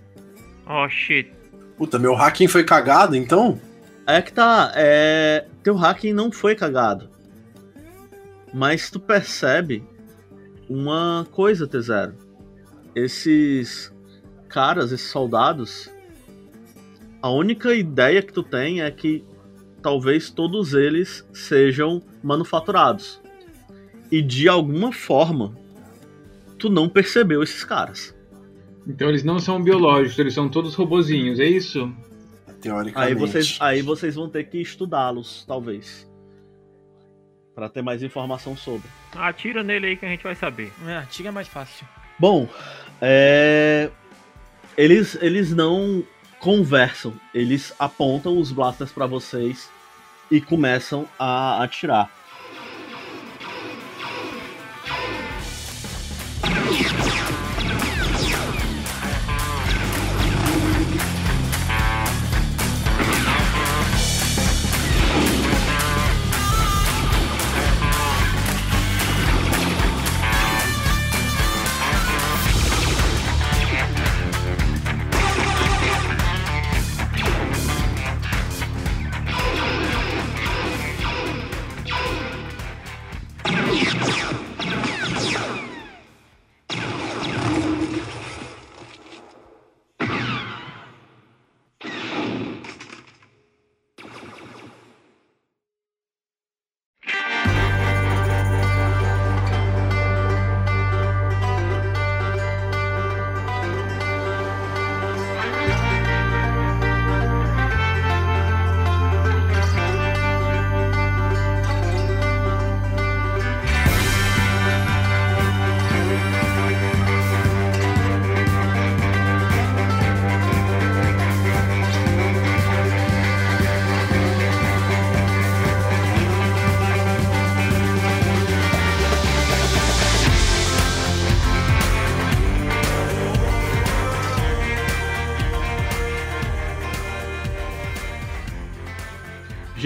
Oh 0.66 0.88
shit. 0.88 1.30
Puta, 1.76 1.98
meu 1.98 2.14
hacking 2.14 2.48
foi 2.48 2.64
cagado, 2.64 3.14
então? 3.14 3.60
É 4.06 4.22
que 4.22 4.32
tá, 4.32 4.72
é. 4.74 5.46
Teu 5.62 5.76
hacking 5.76 6.12
não 6.12 6.32
foi 6.32 6.54
cagado. 6.54 7.10
Mas 8.54 8.90
tu 8.90 8.98
percebe 8.98 9.84
uma 10.68 11.26
coisa, 11.30 11.66
T0. 11.68 12.14
Esses 12.94 13.92
caras, 14.48 14.92
esses 14.92 15.10
soldados, 15.10 15.90
a 17.26 17.30
única 17.30 17.74
ideia 17.74 18.22
que 18.22 18.32
tu 18.32 18.42
tem 18.44 18.82
é 18.82 18.90
que 18.90 19.24
talvez 19.82 20.30
todos 20.30 20.74
eles 20.74 21.26
sejam 21.32 22.00
manufaturados. 22.22 23.20
E 24.12 24.22
de 24.22 24.48
alguma 24.48 24.92
forma, 24.92 25.58
tu 26.56 26.70
não 26.70 26.88
percebeu 26.88 27.42
esses 27.42 27.64
caras. 27.64 28.16
Então 28.86 29.08
eles 29.08 29.24
não 29.24 29.40
são 29.40 29.60
biológicos, 29.60 30.16
eles 30.20 30.34
são 30.34 30.48
todos 30.48 30.76
robozinhos, 30.76 31.40
é 31.40 31.46
isso? 31.46 31.92
Teoricamente. 32.60 33.12
Aí 33.12 33.18
vocês, 33.18 33.58
aí 33.60 33.82
vocês 33.82 34.14
vão 34.14 34.28
ter 34.28 34.44
que 34.44 34.58
estudá-los, 34.58 35.44
talvez. 35.48 36.08
Pra 37.56 37.68
ter 37.68 37.82
mais 37.82 38.04
informação 38.04 38.56
sobre. 38.56 38.88
Atira 39.16 39.64
nele 39.64 39.88
aí 39.88 39.96
que 39.96 40.06
a 40.06 40.08
gente 40.08 40.22
vai 40.22 40.36
saber. 40.36 40.72
É, 40.86 41.04
tira 41.10 41.32
mais 41.32 41.48
fácil. 41.48 41.84
Bom, 42.20 42.48
é... 43.00 43.90
Eles, 44.78 45.18
eles 45.20 45.52
não 45.52 46.04
conversam, 46.40 47.14
eles 47.34 47.72
apontam 47.78 48.38
os 48.38 48.52
blasters 48.52 48.92
pra 48.92 49.06
vocês 49.06 49.70
e 50.30 50.40
começam 50.40 51.08
a 51.18 51.62
atirar. 51.62 52.10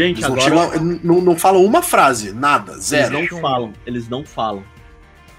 Gente, 0.00 0.24
Eles 0.24 0.48
não, 0.50 0.62
agora 0.62 0.80
não, 0.80 1.20
não 1.20 1.36
falam 1.36 1.62
uma 1.62 1.82
frase, 1.82 2.32
nada, 2.32 2.78
zero. 2.78 3.18
eles 3.18 3.30
não 3.30 3.40
falam, 3.40 3.72
eles 3.84 4.08
não 4.08 4.24
falam. 4.24 4.64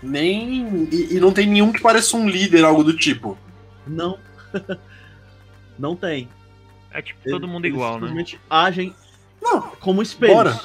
Nem. 0.03 0.87
E, 0.91 1.15
e 1.15 1.19
não 1.19 1.31
tem 1.31 1.47
nenhum 1.47 1.71
que 1.71 1.81
pareça 1.81 2.15
um 2.15 2.29
líder, 2.29 2.63
algo 2.63 2.83
do 2.83 2.95
tipo. 2.95 3.35
Não. 3.87 4.19
não 5.79 5.95
tem. 5.95 6.29
É 6.91 7.01
tipo 7.01 7.27
todo 7.27 7.47
mundo 7.47 7.65
Eles 7.65 7.75
igual, 7.75 7.93
né? 7.93 7.99
simplesmente 8.01 8.39
agem 8.47 8.93
Não, 9.41 9.61
como 9.79 10.01
espelhos. 10.03 10.35
bora. 10.35 10.61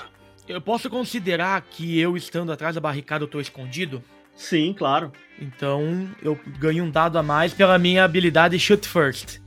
Eu 0.47 0.61
posso 0.61 0.91
considerar 0.91 1.59
que 1.63 1.99
eu 1.99 2.19
estando 2.19 2.53
atrás 2.53 2.75
da 2.75 2.81
barricada 2.81 3.25
eu 3.25 3.29
tô 3.29 3.41
escondido? 3.41 4.03
Sim, 4.35 4.75
claro. 4.77 5.11
Então 5.41 6.07
eu 6.23 6.39
ganho 6.59 6.85
um 6.85 6.91
dado 6.91 7.19
a 7.19 7.23
mais 7.23 7.55
pela 7.55 7.79
minha 7.79 8.05
habilidade 8.05 8.59
Shoot 8.59 8.87
First. 8.87 9.39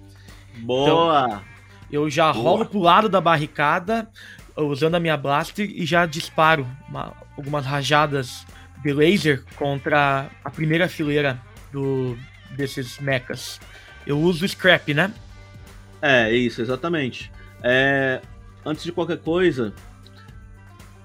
Boa. 0.58 1.44
Eu 1.92 2.10
já 2.10 2.32
Boa. 2.32 2.44
rolo 2.44 2.66
pro 2.66 2.80
lado 2.80 3.10
da 3.10 3.20
barricada, 3.20 4.10
usando 4.68 4.96
a 4.96 5.00
minha 5.00 5.16
blaster 5.18 5.70
e 5.70 5.86
já 5.86 6.06
disparo 6.06 6.68
uma- 6.88 7.14
algumas 7.38 7.66
rajadas 7.66 8.46
de 8.84 8.94
laser 8.94 9.44
contra 9.56 10.30
a 10.44 10.50
primeira 10.50 10.88
fileira 10.88 11.40
do, 11.72 12.18
desses 12.52 13.00
mechas. 13.00 13.60
Eu 14.06 14.20
uso 14.20 14.48
scrap, 14.48 14.94
né? 14.94 15.14
É, 16.02 16.32
isso, 16.32 16.62
exatamente. 16.62 17.32
É, 17.62 18.22
antes 18.66 18.84
de 18.84 18.92
qualquer 18.92 19.18
coisa, 19.18 19.74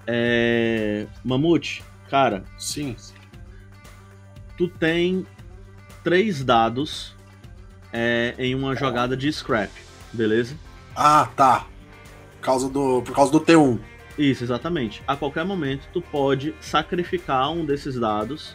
é, 0.06 1.06
Mamute, 1.24 1.82
cara, 2.08 2.44
Sim. 2.58 2.96
tu 4.56 4.68
tem 4.68 5.26
três 6.02 6.44
dados 6.44 7.14
é, 7.92 8.34
em 8.38 8.54
uma 8.54 8.76
jogada 8.76 9.16
de 9.16 9.32
scrap, 9.32 9.70
beleza? 10.12 10.56
Ah, 10.94 11.28
tá. 11.36 11.66
Por 12.44 12.50
causa 12.50 12.68
do, 12.68 13.00
por 13.00 13.14
causa 13.14 13.32
do 13.32 13.40
T1. 13.40 13.78
Isso, 14.18 14.44
exatamente. 14.44 15.02
A 15.08 15.16
qualquer 15.16 15.46
momento 15.46 15.88
tu 15.94 16.02
pode 16.02 16.54
sacrificar 16.60 17.50
um 17.50 17.64
desses 17.64 17.98
dados 17.98 18.54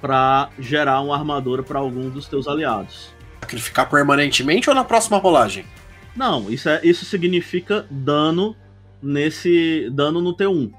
pra 0.00 0.50
gerar 0.58 1.00
uma 1.00 1.14
armadura 1.16 1.62
pra 1.62 1.78
algum 1.78 2.10
dos 2.10 2.26
teus 2.26 2.48
aliados. 2.48 3.14
Sacrificar 3.40 3.88
permanentemente 3.88 4.68
ou 4.68 4.74
na 4.74 4.82
próxima 4.82 5.16
rolagem? 5.18 5.64
Não, 6.16 6.50
isso, 6.50 6.68
é, 6.68 6.80
isso 6.82 7.04
significa 7.04 7.86
dano 7.88 8.56
nesse 9.00 9.88
dano 9.92 10.20
no 10.20 10.36
T1, 10.36 10.72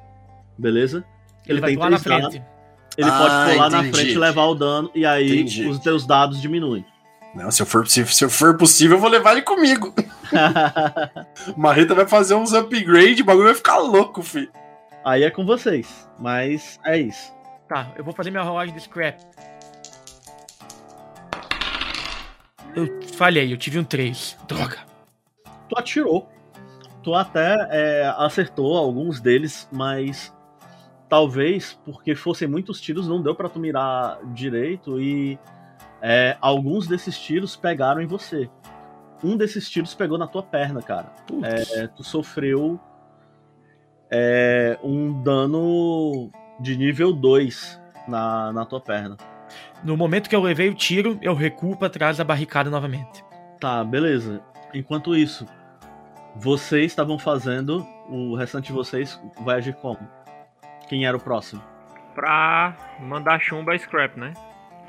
beleza? 0.57 1.05
Ele, 1.47 1.61
vai 1.61 1.73
pular 1.73 1.89
na 1.89 1.99
três 1.99 2.21
dados. 2.21 2.35
frente. 2.35 2.47
Ele 2.97 3.09
Ah, 3.09 3.17
pode 3.17 3.53
pular 3.53 3.69
na 3.69 3.79
entendi. 3.79 3.95
frente 3.97 4.11
e 4.13 4.17
levar 4.19 4.43
o 4.43 4.55
dano, 4.55 4.91
e 4.93 5.05
aí 5.05 5.39
Entendi. 5.39 5.67
os 5.67 5.79
teus 5.79 6.05
dados 6.05 6.41
diminuem. 6.41 6.85
Não, 7.33 7.49
se 7.49 7.61
eu 7.61 7.65
for, 7.65 7.87
se, 7.87 8.05
se 8.05 8.23
eu 8.23 8.29
for 8.29 8.55
possível, 8.55 8.97
eu 8.97 9.01
vou 9.01 9.09
levar 9.09 9.31
ele 9.31 9.41
comigo. 9.41 9.93
Marreta 11.57 11.95
vai 11.95 12.07
fazer 12.07 12.35
uns 12.35 12.53
upgrade, 12.53 13.23
o 13.23 13.25
bagulho 13.25 13.45
vai 13.45 13.55
ficar 13.55 13.77
louco, 13.77 14.21
fi. 14.21 14.49
aí 15.03 15.23
é 15.23 15.31
com 15.31 15.45
vocês, 15.45 16.07
mas 16.19 16.79
é 16.85 16.97
isso. 16.97 17.33
Tá, 17.67 17.91
eu 17.95 18.03
vou 18.03 18.13
fazer 18.13 18.29
minha 18.29 18.43
rolagem 18.43 18.75
de 18.75 18.81
scrap. 18.81 19.19
Eu 22.75 22.87
falhei, 23.15 23.51
eu 23.51 23.57
tive 23.57 23.79
um 23.79 23.83
3. 23.83 24.37
Droga. 24.47 24.79
Tu 25.69 25.77
atirou. 25.77 26.29
Tu 27.01 27.13
até 27.13 27.67
é, 27.69 28.13
acertou 28.17 28.77
alguns 28.77 29.19
deles, 29.19 29.67
mas 29.71 30.33
talvez 31.09 31.79
porque 31.85 32.15
fossem 32.15 32.47
muitos 32.47 32.79
tiros 32.79 33.07
não 33.07 33.21
deu 33.21 33.35
pra 33.35 33.49
tu 33.49 33.59
mirar 33.59 34.19
direito 34.33 34.99
e 34.99 35.37
é, 36.05 36.35
alguns 36.41 36.85
desses 36.85 37.17
tiros 37.17 37.55
pegaram 37.55 38.01
em 38.01 38.05
você. 38.05 38.49
Um 39.23 39.37
desses 39.37 39.69
tiros 39.69 39.95
pegou 39.95 40.17
na 40.17 40.27
tua 40.27 40.43
perna, 40.43 40.81
cara. 40.81 41.13
É, 41.41 41.87
tu 41.87 42.03
sofreu 42.03 42.77
é, 44.11 44.77
um 44.83 45.23
dano 45.23 46.29
de 46.59 46.75
nível 46.75 47.13
2 47.13 47.81
na, 48.05 48.51
na 48.51 48.65
tua 48.65 48.81
perna. 48.81 49.15
No 49.81 49.95
momento 49.95 50.29
que 50.29 50.35
eu 50.35 50.41
levei 50.41 50.67
o 50.67 50.75
tiro, 50.75 51.17
eu 51.21 51.33
recuo 51.33 51.77
pra 51.77 51.89
trás 51.89 52.17
da 52.17 52.25
barricada 52.25 52.69
novamente. 52.69 53.23
Tá, 53.57 53.81
beleza. 53.81 54.41
Enquanto 54.73 55.15
isso, 55.15 55.47
vocês 56.35 56.91
estavam 56.91 57.17
fazendo, 57.17 57.87
o 58.09 58.35
restante 58.35 58.67
de 58.67 58.73
vocês 58.73 59.17
vai 59.39 59.55
agir 59.55 59.75
como? 59.75 59.99
Quem 60.89 61.05
era 61.05 61.15
o 61.15 61.19
próximo? 61.19 61.63
Pra 62.13 62.75
mandar 62.99 63.39
chumba 63.39 63.73
a 63.73 63.79
scrap, 63.79 64.19
né? 64.19 64.33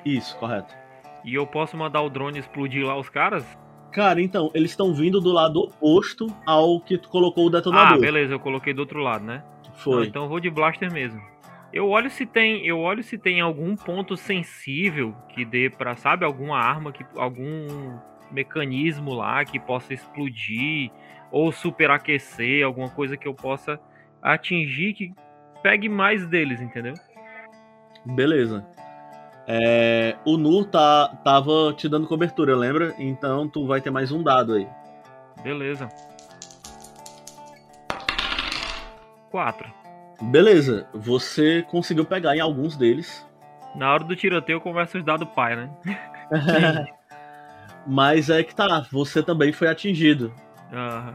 Isso, 0.04 0.36
correto. 0.38 0.83
E 1.24 1.34
eu 1.34 1.46
posso 1.46 1.76
mandar 1.76 2.02
o 2.02 2.10
drone 2.10 2.38
explodir 2.38 2.84
lá 2.84 2.98
os 2.98 3.08
caras? 3.08 3.46
Cara, 3.90 4.20
então, 4.20 4.50
eles 4.54 4.72
estão 4.72 4.92
vindo 4.92 5.20
do 5.20 5.32
lado 5.32 5.60
oposto 5.60 6.26
ao 6.44 6.80
que 6.80 6.98
tu 6.98 7.08
colocou 7.08 7.46
o 7.46 7.50
detonador. 7.50 7.96
Ah, 7.96 8.00
beleza, 8.00 8.34
eu 8.34 8.40
coloquei 8.40 8.74
do 8.74 8.80
outro 8.80 8.98
lado, 8.98 9.24
né? 9.24 9.42
Não, 9.68 9.74
Foi. 9.74 10.06
então 10.06 10.24
eu 10.24 10.28
vou 10.28 10.40
de 10.40 10.50
blaster 10.50 10.92
mesmo. 10.92 11.22
Eu 11.72 11.88
olho 11.88 12.10
se 12.10 12.26
tem, 12.26 12.64
eu 12.66 12.78
olho 12.78 13.02
se 13.02 13.16
tem 13.16 13.40
algum 13.40 13.74
ponto 13.74 14.16
sensível 14.16 15.14
que 15.28 15.44
dê 15.44 15.70
pra, 15.70 15.96
sabe, 15.96 16.24
alguma 16.24 16.58
arma 16.58 16.92
que 16.92 17.04
algum 17.16 17.98
mecanismo 18.30 19.14
lá 19.14 19.44
que 19.44 19.58
possa 19.58 19.94
explodir 19.94 20.90
ou 21.30 21.50
superaquecer, 21.50 22.64
alguma 22.64 22.90
coisa 22.90 23.16
que 23.16 23.26
eu 23.26 23.34
possa 23.34 23.80
atingir 24.22 24.94
que 24.94 25.12
pegue 25.62 25.88
mais 25.88 26.26
deles, 26.26 26.60
entendeu? 26.60 26.94
Beleza. 28.04 28.64
É, 29.46 30.16
o 30.24 30.36
Nu 30.36 30.64
tá, 30.64 31.08
tava 31.22 31.72
te 31.76 31.88
dando 31.88 32.06
cobertura, 32.06 32.56
lembra? 32.56 32.94
Então 32.98 33.48
tu 33.48 33.66
vai 33.66 33.80
ter 33.80 33.90
mais 33.90 34.10
um 34.10 34.22
dado 34.22 34.54
aí. 34.54 34.66
Beleza. 35.42 35.88
Quatro. 39.30 39.70
Beleza, 40.22 40.86
você 40.94 41.62
conseguiu 41.62 42.04
pegar 42.04 42.36
em 42.36 42.40
alguns 42.40 42.76
deles. 42.76 43.26
Na 43.74 43.92
hora 43.92 44.04
do 44.04 44.16
tiroteio 44.16 44.60
começa 44.60 44.96
os 44.96 45.04
dados 45.04 45.28
pai, 45.34 45.56
né? 45.56 45.70
Mas 47.86 48.30
é 48.30 48.42
que 48.42 48.54
tá, 48.54 48.86
você 48.90 49.22
também 49.22 49.52
foi 49.52 49.68
atingido. 49.68 50.32
Aham. 50.72 51.14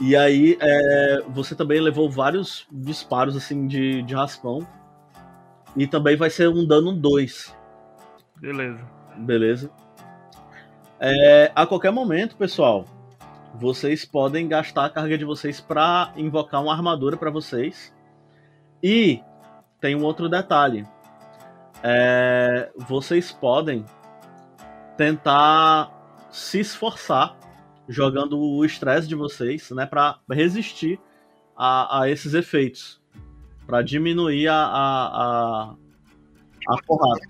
E 0.00 0.16
aí, 0.16 0.56
é, 0.60 1.22
você 1.28 1.54
também 1.54 1.80
levou 1.80 2.10
vários 2.10 2.66
disparos 2.70 3.36
assim 3.36 3.66
de, 3.66 4.02
de 4.02 4.14
raspão. 4.14 4.66
E 5.76 5.86
também 5.86 6.16
vai 6.16 6.30
ser 6.30 6.48
um 6.48 6.66
dano 6.66 6.92
2, 6.92 7.56
Beleza. 8.36 8.80
beleza? 9.16 9.70
É, 11.00 11.50
a 11.54 11.66
qualquer 11.66 11.90
momento, 11.90 12.36
pessoal, 12.36 12.84
vocês 13.54 14.04
podem 14.04 14.48
gastar 14.48 14.86
a 14.86 14.90
carga 14.90 15.18
de 15.18 15.24
vocês 15.24 15.60
para 15.60 16.12
invocar 16.16 16.62
uma 16.62 16.72
armadura 16.72 17.16
para 17.16 17.30
vocês. 17.30 17.94
E 18.82 19.20
tem 19.80 19.94
um 19.94 20.02
outro 20.02 20.28
detalhe. 20.28 20.86
É, 21.82 22.70
vocês 22.76 23.30
podem 23.32 23.84
tentar 24.96 25.92
se 26.30 26.60
esforçar 26.60 27.36
jogando 27.88 28.38
o 28.38 28.64
estresse 28.64 29.06
de 29.06 29.14
vocês, 29.14 29.70
né, 29.70 29.84
para 29.86 30.18
resistir 30.30 30.98
a, 31.56 32.00
a, 32.00 32.10
esses 32.10 32.34
efeitos, 32.34 33.00
para 33.66 33.82
diminuir 33.82 34.48
a, 34.48 34.54
a, 34.54 35.06
a, 35.14 35.74
a 36.68 36.82
porrada. 36.86 37.20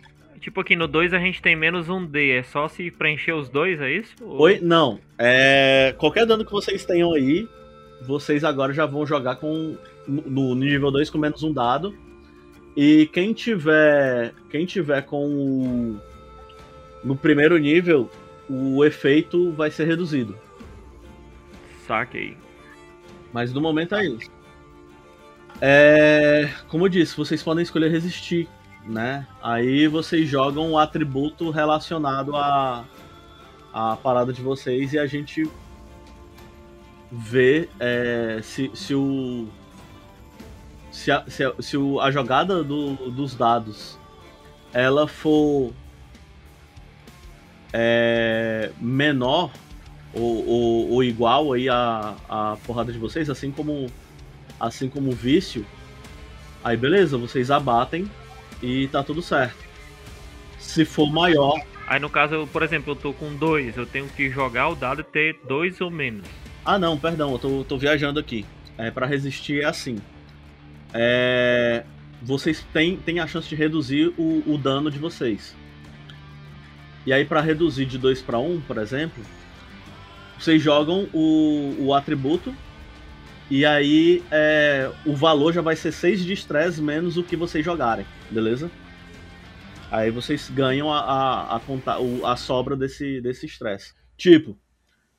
Tipo 0.40 0.60
aqui 0.60 0.76
no 0.76 0.86
2 0.86 1.14
a 1.14 1.18
gente 1.18 1.40
tem 1.40 1.56
menos 1.56 1.88
um 1.88 2.04
D, 2.04 2.32
é 2.32 2.42
só 2.42 2.68
se 2.68 2.90
preencher 2.90 3.32
os 3.32 3.48
dois, 3.48 3.80
é 3.80 3.90
isso? 3.90 4.14
Oi? 4.22 4.60
Não. 4.60 5.00
É, 5.18 5.94
qualquer 5.96 6.26
dano 6.26 6.44
que 6.44 6.52
vocês 6.52 6.84
tenham 6.84 7.14
aí, 7.14 7.48
vocês 8.06 8.44
agora 8.44 8.72
já 8.72 8.84
vão 8.84 9.06
jogar 9.06 9.36
com 9.36 9.76
no 10.06 10.54
nível 10.54 10.90
2 10.90 11.08
com 11.08 11.18
menos 11.18 11.42
um 11.42 11.52
dado. 11.52 11.96
E 12.76 13.08
quem 13.12 13.32
tiver, 13.32 14.34
quem 14.50 14.66
tiver 14.66 15.02
com 15.02 15.24
o 15.26 16.00
no 17.02 17.14
primeiro 17.14 17.56
nível, 17.58 18.10
o 18.48 18.84
efeito 18.84 19.52
vai 19.52 19.70
ser 19.70 19.84
reduzido. 19.84 20.36
Saquei. 21.86 22.36
Mas 23.32 23.52
no 23.52 23.60
momento 23.60 23.94
é 23.94 24.06
isso. 24.06 24.30
É, 25.60 26.50
como 26.68 26.84
eu 26.84 26.88
disse, 26.88 27.16
vocês 27.16 27.42
podem 27.42 27.62
escolher 27.62 27.90
resistir, 27.90 28.48
né? 28.84 29.26
Aí 29.42 29.86
vocês 29.88 30.28
jogam 30.28 30.72
o 30.72 30.78
atributo 30.78 31.50
relacionado 31.50 32.36
à 32.36 32.84
a 33.72 33.96
parada 33.96 34.32
de 34.32 34.40
vocês 34.40 34.92
e 34.92 34.98
a 34.98 35.06
gente 35.06 35.50
vê 37.10 37.68
é, 37.80 38.38
se, 38.42 38.70
se 38.72 38.94
o 38.94 39.48
se 40.92 41.10
a, 41.10 41.24
se 41.26 41.42
a, 41.44 41.52
se 41.58 41.76
o- 41.76 42.00
a 42.00 42.08
jogada 42.12 42.62
do- 42.62 43.10
dos 43.10 43.34
dados 43.34 43.98
ela 44.72 45.08
for 45.08 45.72
é, 47.72 48.70
menor 48.80 49.50
ou, 50.12 50.46
ou, 50.46 50.90
ou 50.92 51.04
igual 51.04 51.52
aí 51.52 51.68
a, 51.68 52.14
a 52.28 52.56
porrada 52.64 52.92
de 52.92 52.98
vocês, 52.98 53.28
assim 53.28 53.50
como 53.50 53.86
assim 54.58 54.88
como 54.88 55.10
o 55.10 55.14
vício, 55.14 55.64
aí 56.62 56.76
beleza, 56.76 57.16
vocês 57.18 57.50
abatem 57.50 58.10
e 58.62 58.88
tá 58.88 59.02
tudo 59.02 59.22
certo. 59.22 59.64
Se 60.58 60.84
for 60.84 61.10
maior, 61.10 61.60
Aí 61.86 62.00
no 62.00 62.08
caso, 62.08 62.34
eu, 62.34 62.46
por 62.46 62.62
exemplo, 62.62 62.92
eu 62.92 62.96
tô 62.96 63.12
com 63.12 63.34
dois, 63.36 63.76
eu 63.76 63.84
tenho 63.84 64.08
que 64.08 64.30
jogar 64.30 64.68
o 64.68 64.74
dado 64.74 65.02
e 65.02 65.04
ter 65.04 65.38
dois 65.46 65.80
ou 65.80 65.90
menos. 65.90 66.26
Ah, 66.64 66.78
não, 66.78 66.98
perdão, 66.98 67.32
eu 67.32 67.38
tô, 67.38 67.64
tô 67.64 67.76
viajando 67.76 68.18
aqui. 68.18 68.46
É, 68.78 68.90
para 68.90 69.06
resistir 69.06 69.62
é 69.62 69.66
assim. 69.66 69.98
É, 70.94 71.84
vocês 72.22 72.64
têm, 72.72 72.96
têm 72.96 73.20
a 73.20 73.26
chance 73.26 73.48
de 73.48 73.54
reduzir 73.54 74.14
o, 74.16 74.42
o 74.46 74.56
dano 74.56 74.90
de 74.90 74.98
vocês. 74.98 75.54
E 77.04 77.12
aí, 77.12 77.24
para 77.26 77.42
reduzir 77.42 77.84
de 77.84 77.98
2 77.98 78.22
para 78.22 78.38
1, 78.38 78.62
por 78.62 78.78
exemplo, 78.78 79.22
vocês 80.38 80.62
jogam 80.62 81.06
o, 81.12 81.76
o 81.78 81.94
atributo. 81.94 82.54
E 83.50 83.64
aí, 83.64 84.22
é, 84.30 84.90
o 85.04 85.14
valor 85.14 85.52
já 85.52 85.60
vai 85.60 85.76
ser 85.76 85.92
6 85.92 86.24
de 86.24 86.32
estresse 86.32 86.80
menos 86.80 87.16
o 87.16 87.22
que 87.22 87.36
vocês 87.36 87.64
jogarem, 87.64 88.06
beleza? 88.30 88.70
Aí 89.90 90.10
vocês 90.10 90.50
ganham 90.50 90.92
a, 90.92 90.98
a, 91.00 91.56
a, 91.56 91.60
conta- 91.60 91.96
a 92.24 92.36
sobra 92.36 92.74
desse 92.76 93.20
estresse. 93.46 93.92
Tipo, 94.16 94.58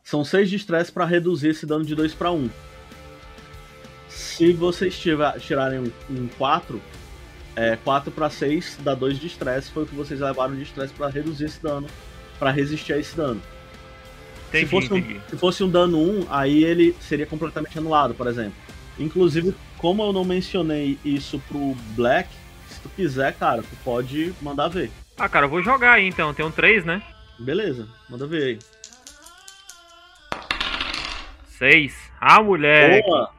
são 0.04 0.24
6 0.26 0.50
de 0.50 0.56
estresse 0.56 0.92
para 0.92 1.06
reduzir 1.06 1.50
esse 1.50 1.66
dano 1.66 1.86
de 1.86 1.96
2 1.96 2.14
para 2.14 2.32
1. 2.32 2.50
Se 4.10 4.54
vocês 4.54 4.98
tiver, 4.98 5.40
tirarem 5.40 5.80
um, 5.80 5.92
um 6.10 6.28
4, 6.38 6.82
é, 7.56 7.76
4 7.78 8.12
para 8.12 8.30
6 8.30 8.80
dá 8.84 8.96
2 8.96 9.20
de 9.20 9.28
estresse. 9.28 9.72
Foi 9.72 9.84
o 9.84 9.86
que 9.86 9.96
vocês 9.96 10.20
levaram 10.20 10.56
de 10.56 10.64
estresse 10.64 10.94
para 10.94 11.08
reduzir 11.10 11.46
esse 11.46 11.62
dano. 11.62 11.88
para 12.40 12.52
resistir 12.52 12.94
a 12.94 12.98
esse 12.98 13.16
dano. 13.16 13.42
Entendi, 14.50 14.66
se, 14.66 14.70
fosse 14.70 14.94
um, 14.94 15.22
se 15.30 15.38
fosse 15.38 15.64
um 15.64 15.70
dano 15.70 15.98
1, 15.98 16.28
aí 16.30 16.64
ele 16.64 16.96
seria 17.00 17.26
completamente 17.26 17.78
anulado, 17.78 18.14
por 18.14 18.28
exemplo. 18.28 18.54
Inclusive, 18.98 19.54
como 19.78 20.04
eu 20.04 20.14
não 20.14 20.24
mencionei 20.24 20.98
isso 21.04 21.42
pro 21.48 21.76
Black, 21.96 22.30
se 22.70 22.80
tu 22.80 22.90
quiser, 22.90 23.34
cara, 23.36 23.62
tu 23.62 23.76
pode 23.84 24.34
mandar 24.42 24.68
ver. 24.70 24.90
Ah, 25.18 25.30
cara, 25.30 25.46
eu 25.46 25.50
vou 25.50 25.62
jogar 25.62 25.94
aí 25.94 26.08
então. 26.08 26.34
Tem 26.34 26.46
um 26.46 26.52
3, 26.52 26.86
né? 26.86 27.02
Beleza, 27.40 27.88
manda 28.10 28.26
ver 28.26 28.44
aí. 28.44 28.60
6. 31.58 32.12
Ah, 32.20 32.42
moleque. 32.42 33.08
Boa! 33.08 33.30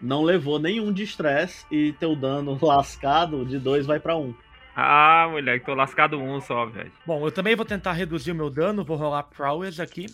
Não 0.00 0.22
levou 0.22 0.58
nenhum 0.58 0.92
de 0.92 1.02
estresse 1.02 1.64
e 1.70 1.92
teu 1.94 2.14
dano 2.14 2.58
lascado 2.60 3.44
de 3.44 3.58
2 3.58 3.86
vai 3.86 3.98
pra 3.98 4.16
1. 4.16 4.20
Um. 4.20 4.34
Ah, 4.76 5.28
moleque, 5.30 5.64
tô 5.64 5.74
lascado 5.74 6.18
um 6.18 6.40
só, 6.40 6.66
velho. 6.66 6.90
Bom, 7.06 7.24
eu 7.24 7.30
também 7.30 7.54
vou 7.54 7.64
tentar 7.64 7.92
reduzir 7.92 8.32
o 8.32 8.34
meu 8.34 8.50
dano, 8.50 8.84
vou 8.84 8.96
rolar 8.96 9.22
Prowess 9.22 9.78
aqui. 9.78 10.06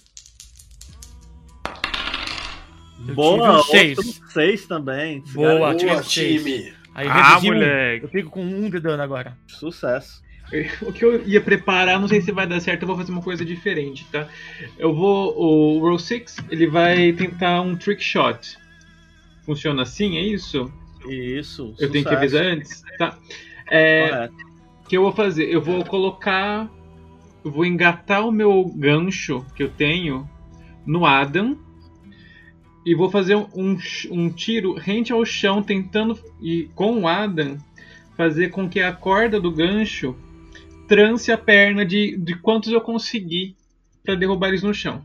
Eu 3.08 3.14
Boa, 3.14 3.36
tive 3.38 3.48
um 3.48 3.56
outro 3.56 3.70
seis. 3.70 4.22
6 4.32 4.66
também. 4.66 5.22
Boa, 5.32 5.58
garantiu. 5.74 5.78
tirei 5.78 5.94
um 5.96 6.02
seis. 6.02 6.74
Aí 6.94 7.06
Ah, 7.08 7.38
um. 7.38 7.42
moleque. 7.44 8.04
Eu 8.04 8.08
fico 8.10 8.30
com 8.30 8.42
um 8.44 8.68
de 8.68 8.80
dano 8.80 9.02
agora. 9.02 9.36
Sucesso. 9.46 10.22
O 10.82 10.92
que 10.92 11.04
eu 11.04 11.24
ia 11.28 11.40
preparar, 11.40 12.00
não 12.00 12.08
sei 12.08 12.20
se 12.20 12.32
vai 12.32 12.44
dar 12.44 12.58
certo, 12.60 12.82
eu 12.82 12.88
vou 12.88 12.96
fazer 12.96 13.12
uma 13.12 13.22
coisa 13.22 13.44
diferente, 13.44 14.04
tá? 14.10 14.26
Eu 14.76 14.92
vou. 14.92 15.32
O 15.38 15.78
Roll 15.78 15.98
6, 15.98 16.38
ele 16.50 16.66
vai 16.66 17.12
tentar 17.12 17.60
um 17.60 17.76
trick 17.76 18.02
shot. 18.02 18.58
Funciona 19.46 19.82
assim, 19.82 20.16
é 20.16 20.20
isso? 20.22 20.70
Isso. 21.08 21.72
Eu 21.78 21.90
tenho 21.90 22.04
que 22.04 22.10
sucesso. 22.10 22.16
avisar 22.16 22.44
antes? 22.46 22.82
Tá. 22.98 23.16
É. 23.70 24.28
O 24.84 24.88
que 24.88 24.96
eu 24.96 25.02
vou 25.02 25.12
fazer? 25.12 25.44
Eu 25.44 25.62
vou 25.62 25.84
colocar. 25.84 26.68
Eu 27.44 27.50
vou 27.52 27.64
engatar 27.64 28.26
o 28.26 28.32
meu 28.32 28.64
gancho 28.76 29.46
que 29.54 29.62
eu 29.62 29.68
tenho 29.70 30.28
no 30.84 31.06
Adam. 31.06 31.56
E 32.84 32.94
vou 32.94 33.10
fazer 33.10 33.36
um, 33.36 33.78
um 34.10 34.30
tiro 34.30 34.74
rente 34.74 35.12
ao 35.12 35.24
chão, 35.24 35.62
tentando. 35.62 36.18
E 36.40 36.70
com 36.74 37.00
o 37.00 37.08
Adam, 37.08 37.58
fazer 38.16 38.48
com 38.50 38.68
que 38.68 38.80
a 38.80 38.92
corda 38.92 39.40
do 39.40 39.52
gancho 39.52 40.16
trance 40.88 41.30
a 41.30 41.38
perna 41.38 41.84
de, 41.84 42.16
de 42.16 42.34
quantos 42.34 42.72
eu 42.72 42.80
conseguir 42.80 43.56
para 44.04 44.14
derrubar 44.14 44.48
eles 44.48 44.62
no 44.62 44.74
chão. 44.74 45.04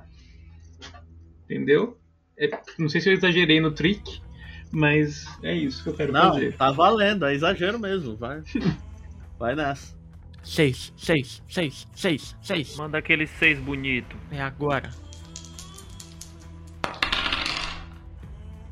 Entendeu? 1.44 1.98
É, 2.38 2.50
não 2.80 2.90
sei 2.90 3.02
se 3.02 3.10
eu 3.10 3.14
exagerei 3.14 3.60
no 3.62 3.72
trick, 3.72 4.20
mas 4.72 5.26
é 5.44 5.54
isso 5.54 5.84
que 5.84 5.90
eu 5.90 5.94
quero 5.94 6.12
Não, 6.12 6.34
fazer. 6.34 6.56
tá 6.58 6.72
valendo, 6.72 7.26
é 7.26 7.34
exagero 7.34 7.80
mesmo. 7.80 8.16
Vai, 8.18 8.42
vai 9.38 9.56
nessa. 9.56 9.96
Seis, 10.44 10.94
seis, 10.96 11.42
seis, 11.48 11.88
seis, 11.96 12.36
seis. 12.42 12.76
Manda 12.78 12.98
aquele 13.00 13.26
6 13.26 13.60
bonito. 13.60 14.16
É 14.30 14.42
agora. 14.42 14.92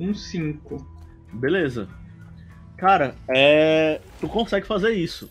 Um 0.04 0.14
5. 0.14 0.86
Beleza. 1.34 1.88
Cara, 2.78 3.16
é. 3.30 4.01
Tu 4.20 4.28
consegue 4.28 4.68
fazer 4.68 4.91
isso. 4.91 5.30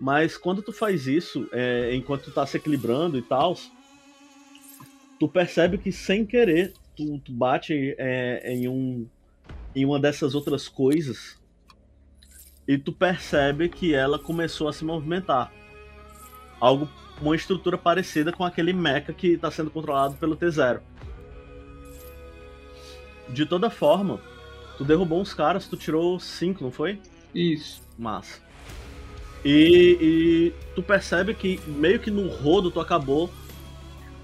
Mas 0.00 0.36
quando 0.36 0.62
tu 0.62 0.72
faz 0.72 1.06
isso, 1.06 1.48
é, 1.52 1.94
enquanto 1.94 2.24
tu 2.24 2.30
tá 2.32 2.46
se 2.46 2.56
equilibrando 2.56 3.18
e 3.18 3.22
tal, 3.22 3.56
tu 5.18 5.28
percebe 5.28 5.78
que 5.78 5.90
sem 5.90 6.24
querer 6.24 6.72
tu, 6.96 7.18
tu 7.20 7.32
bate 7.32 7.94
é, 7.98 8.52
em 8.52 8.68
um 8.68 9.06
em 9.74 9.84
uma 9.84 10.00
dessas 10.00 10.34
outras 10.34 10.66
coisas 10.66 11.38
e 12.66 12.76
tu 12.76 12.92
percebe 12.92 13.68
que 13.68 13.94
ela 13.94 14.18
começou 14.18 14.68
a 14.68 14.72
se 14.72 14.84
movimentar. 14.84 15.52
Algo, 16.60 16.88
uma 17.20 17.36
estrutura 17.36 17.78
parecida 17.78 18.32
com 18.32 18.44
aquele 18.44 18.72
mecha 18.72 19.12
que 19.12 19.28
está 19.28 19.50
sendo 19.50 19.70
controlado 19.70 20.16
pelo 20.16 20.36
T0. 20.36 20.80
De 23.30 23.44
toda 23.46 23.70
forma, 23.70 24.20
tu 24.76 24.84
derrubou 24.84 25.20
uns 25.20 25.34
caras, 25.34 25.66
tu 25.66 25.76
tirou 25.76 26.18
cinco, 26.18 26.64
não 26.64 26.70
foi? 26.70 26.98
Isso. 27.34 27.82
Massa. 27.98 28.40
E, 29.44 29.98
e 30.00 30.52
tu 30.74 30.82
percebe 30.82 31.34
que 31.34 31.60
meio 31.66 31.98
que 32.00 32.10
no 32.10 32.28
rodo 32.28 32.70
tu 32.70 32.80
acabou 32.80 33.30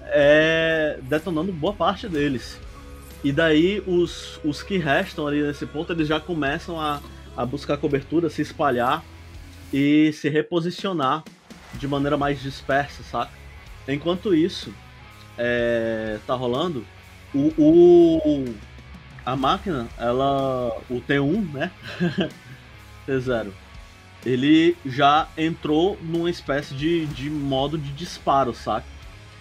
é, 0.07 0.99
detonando 1.03 1.51
boa 1.51 1.73
parte 1.73 2.07
deles. 2.07 2.59
E 3.23 3.31
daí 3.31 3.81
os, 3.87 4.39
os 4.43 4.61
que 4.61 4.77
restam 4.77 5.25
ali 5.27 5.41
nesse 5.41 5.65
ponto, 5.65 5.91
eles 5.91 6.07
já 6.07 6.19
começam 6.19 6.79
a, 6.79 7.01
a 7.35 7.45
buscar 7.45 7.77
cobertura, 7.77 8.29
se 8.29 8.41
espalhar 8.41 9.03
e 9.73 10.11
se 10.13 10.29
reposicionar 10.29 11.23
de 11.73 11.87
maneira 11.87 12.17
mais 12.17 12.41
dispersa, 12.41 13.03
saca? 13.03 13.31
Enquanto 13.87 14.33
isso 14.33 14.73
é, 15.37 16.17
tá 16.25 16.33
rolando, 16.35 16.85
o, 17.33 17.51
o- 17.57 18.55
a 19.25 19.35
máquina, 19.35 19.87
ela. 19.97 20.77
O 20.89 21.01
T1, 21.01 21.53
né? 21.53 21.71
T0. 23.07 23.47
Ele 24.25 24.75
já 24.85 25.27
entrou 25.37 25.97
numa 26.01 26.29
espécie 26.29 26.73
de, 26.73 27.05
de 27.07 27.29
modo 27.29 27.77
de 27.77 27.91
disparo, 27.91 28.53
saca? 28.53 28.85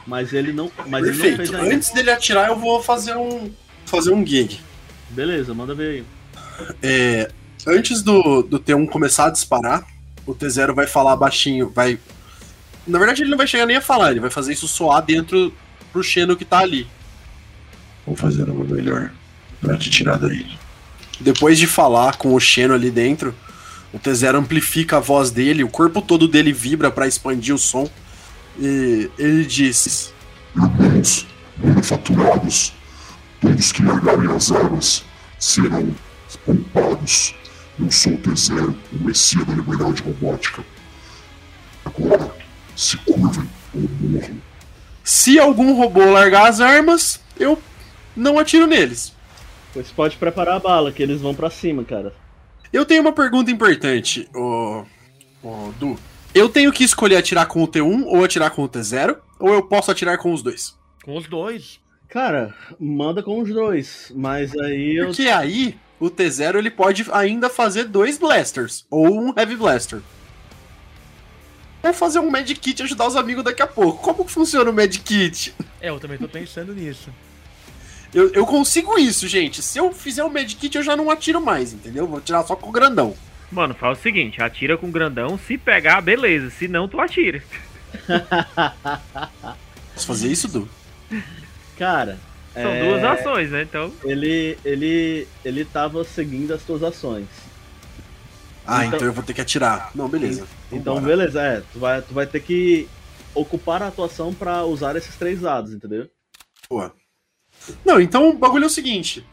Mas 0.06 0.32
ele 0.32 0.52
não, 0.52 0.70
mas 0.86 1.06
ele 1.06 1.16
não 1.16 1.22
Perfeito. 1.22 1.36
fez 1.36 1.54
ainda. 1.54 1.74
Antes 1.74 1.90
dele 1.90 2.10
atirar, 2.10 2.48
eu 2.48 2.58
vou 2.58 2.82
fazer 2.82 3.16
um. 3.16 3.50
fazer 3.86 4.12
um 4.12 4.26
gig. 4.26 4.60
Beleza, 5.10 5.54
manda 5.54 5.74
ver 5.74 5.90
aí. 5.90 6.04
É, 6.82 7.30
antes 7.66 8.02
do, 8.02 8.42
do 8.42 8.60
T1 8.60 8.86
começar 8.88 9.26
a 9.26 9.30
disparar, 9.30 9.86
o 10.26 10.34
T0 10.34 10.74
vai 10.74 10.86
falar 10.86 11.16
baixinho, 11.16 11.70
vai. 11.70 11.98
Na 12.86 12.98
verdade, 12.98 13.22
ele 13.22 13.30
não 13.30 13.38
vai 13.38 13.46
chegar 13.46 13.64
nem 13.64 13.76
a 13.76 13.80
falar, 13.80 14.10
ele 14.10 14.20
vai 14.20 14.30
fazer 14.30 14.52
isso 14.52 14.68
soar 14.68 15.02
dentro 15.02 15.52
pro 15.90 16.02
Xeno 16.02 16.36
que 16.36 16.44
tá 16.44 16.58
ali. 16.58 16.86
Vou 18.06 18.14
fazer 18.14 18.42
o 18.50 18.54
meu 18.54 18.66
melhor 18.66 19.10
pra 19.64 19.76
te 19.78 19.90
tirar 19.90 20.18
daí. 20.18 20.46
Depois 21.20 21.58
de 21.58 21.66
falar 21.66 22.16
com 22.16 22.34
o 22.34 22.40
Xeno 22.40 22.74
ali 22.74 22.90
dentro, 22.90 23.34
o 23.92 23.98
T0 23.98 24.34
amplifica 24.36 24.98
a 24.98 25.00
voz 25.00 25.30
dele, 25.30 25.64
o 25.64 25.68
corpo 25.68 26.02
todo 26.02 26.28
dele 26.28 26.52
vibra 26.52 26.90
pra 26.90 27.06
expandir 27.06 27.54
o 27.54 27.58
som. 27.58 27.88
E 28.58 29.10
ele 29.18 29.44
diz: 29.44 30.12
Irmãos, 30.54 31.26
manufaturados, 31.56 32.72
todos 33.40 33.72
que 33.72 33.82
largarem 33.82 34.30
as 34.30 34.52
armas 34.52 35.04
serão 35.38 35.94
poupados. 36.44 37.34
Eu 37.78 37.90
sou 37.90 38.12
o 38.12 38.18
T0, 38.18 38.74
o 38.92 39.04
Messias 39.04 39.44
da 39.46 39.54
Liberdade 39.54 40.02
Robótica. 40.02 40.62
Agora, 41.84 42.34
se 42.76 42.96
curvem 42.98 43.48
ou 43.74 43.88
morram. 44.00 44.36
Se 45.02 45.38
algum 45.38 45.74
robô 45.74 46.04
largar 46.10 46.48
as 46.48 46.60
armas, 46.60 47.20
eu 47.38 47.60
não 48.16 48.38
atiro 48.38 48.66
neles. 48.66 49.12
Pois 49.74 49.90
pode 49.90 50.16
preparar 50.16 50.56
a 50.56 50.60
bala, 50.60 50.92
que 50.92 51.02
eles 51.02 51.20
vão 51.20 51.34
pra 51.34 51.50
cima, 51.50 51.84
cara. 51.84 52.14
Eu 52.72 52.86
tenho 52.86 53.02
uma 53.02 53.12
pergunta 53.12 53.50
importante, 53.50 54.28
ô, 54.32 54.84
ô 55.42 55.72
Du. 55.78 55.98
Eu 56.32 56.48
tenho 56.48 56.72
que 56.72 56.84
escolher 56.84 57.16
atirar 57.16 57.46
com 57.46 57.62
o 57.62 57.68
T1 57.68 58.04
ou 58.06 58.24
atirar 58.24 58.50
com 58.50 58.62
o 58.62 58.68
T0? 58.68 59.16
Ou 59.38 59.52
eu 59.52 59.62
posso 59.62 59.90
atirar 59.90 60.16
com 60.18 60.32
os 60.32 60.42
dois? 60.42 60.76
Com 61.04 61.16
os 61.16 61.28
dois. 61.28 61.80
Cara, 62.08 62.54
manda 62.78 63.22
com 63.22 63.40
os 63.40 63.48
dois, 63.48 64.12
mas 64.14 64.56
aí 64.56 64.96
eu. 64.96 65.06
Porque 65.06 65.28
aí 65.28 65.76
o 65.98 66.08
T0 66.08 66.56
ele 66.56 66.70
pode 66.70 67.04
ainda 67.12 67.50
fazer 67.50 67.84
dois 67.84 68.16
blasters 68.18 68.86
ou 68.88 69.08
um 69.08 69.34
heavy 69.36 69.56
blaster. 69.56 70.00
Ou 71.82 71.92
fazer 71.92 72.20
um 72.20 72.30
medkit 72.30 72.80
e 72.80 72.82
ajudar 72.84 73.08
os 73.08 73.16
amigos 73.16 73.44
daqui 73.44 73.62
a 73.62 73.66
pouco. 73.66 74.02
Como 74.02 74.24
que 74.24 74.30
funciona 74.30 74.70
o 74.70 74.72
medkit? 74.72 75.54
É, 75.80 75.90
eu 75.90 75.98
também 75.98 76.16
tô 76.16 76.28
pensando 76.28 76.72
nisso. 76.72 77.10
Eu, 78.14 78.30
eu 78.32 78.46
consigo 78.46 78.96
isso, 78.98 79.26
gente. 79.26 79.60
Se 79.60 79.78
eu 79.78 79.92
fizer 79.92 80.22
o 80.22 80.30
medkit, 80.30 80.76
eu 80.76 80.82
já 80.84 80.96
não 80.96 81.10
atiro 81.10 81.40
mais, 81.40 81.72
entendeu? 81.72 82.06
Vou 82.06 82.18
atirar 82.18 82.46
só 82.46 82.54
com 82.54 82.68
o 82.68 82.72
grandão. 82.72 83.14
Mano, 83.50 83.74
faz 83.74 83.98
o 83.98 84.02
seguinte, 84.02 84.40
atira 84.42 84.76
com 84.78 84.86
o 84.88 84.92
grandão, 84.92 85.36
se 85.38 85.58
pegar, 85.58 86.00
beleza. 86.00 86.50
Se 86.50 86.66
não, 86.68 86.88
tu 86.88 87.00
atira. 87.00 87.42
Posso 89.94 90.06
fazer 90.06 90.28
isso, 90.28 90.48
Du? 90.48 90.68
Cara. 91.78 92.18
São 92.52 92.70
é, 92.70 92.88
duas 92.88 93.02
ações, 93.04 93.50
né? 93.50 93.62
Então. 93.62 93.92
Ele, 94.04 94.56
ele, 94.64 95.26
ele 95.44 95.64
tava 95.64 96.04
seguindo 96.04 96.52
as 96.54 96.62
tuas 96.62 96.82
ações. 96.82 97.26
Ah, 98.66 98.84
Então- 98.86 98.96
então, 98.96 99.08
eu 99.08 99.12
vou 99.12 99.24
ter 99.24 99.34
que 99.34 99.40
atirar. 99.40 99.90
Não, 99.94 100.08
beleza. 100.08 100.46
Então, 100.70 100.94
Vambora. 100.94 101.16
beleza, 101.16 101.42
é. 101.42 101.62
Tu 101.72 101.78
vai, 101.78 102.00
tu 102.02 102.14
vai 102.14 102.26
ter 102.26 102.40
que 102.40 102.88
ocupar 103.34 103.82
a 103.82 103.88
atuação 103.88 104.32
pra 104.32 104.64
usar 104.64 104.94
esses 104.96 105.16
três 105.16 105.40
dados, 105.40 105.72
entendeu? 105.74 106.08
Pô. 106.68 106.90
Não, 107.84 108.00
então 108.00 108.30
o 108.30 108.34
bagulho 108.38 108.64
é 108.64 108.66
o 108.66 108.70
seguinte. 108.70 109.24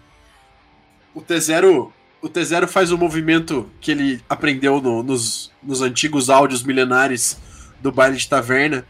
O 1.13 1.21
T0. 1.21 1.91
O 2.21 2.29
T0 2.29 2.67
faz 2.67 2.91
o 2.91 2.97
movimento 2.97 3.67
que 3.81 3.89
ele 3.91 4.23
aprendeu 4.29 4.79
no- 4.79 5.01
nos, 5.01 5.51
nos 5.63 5.81
antigos 5.81 6.29
áudios 6.29 6.61
milenares 6.63 7.37
do 7.81 7.91
baile 7.91 8.15
de 8.17 8.29
taverna, 8.29 8.85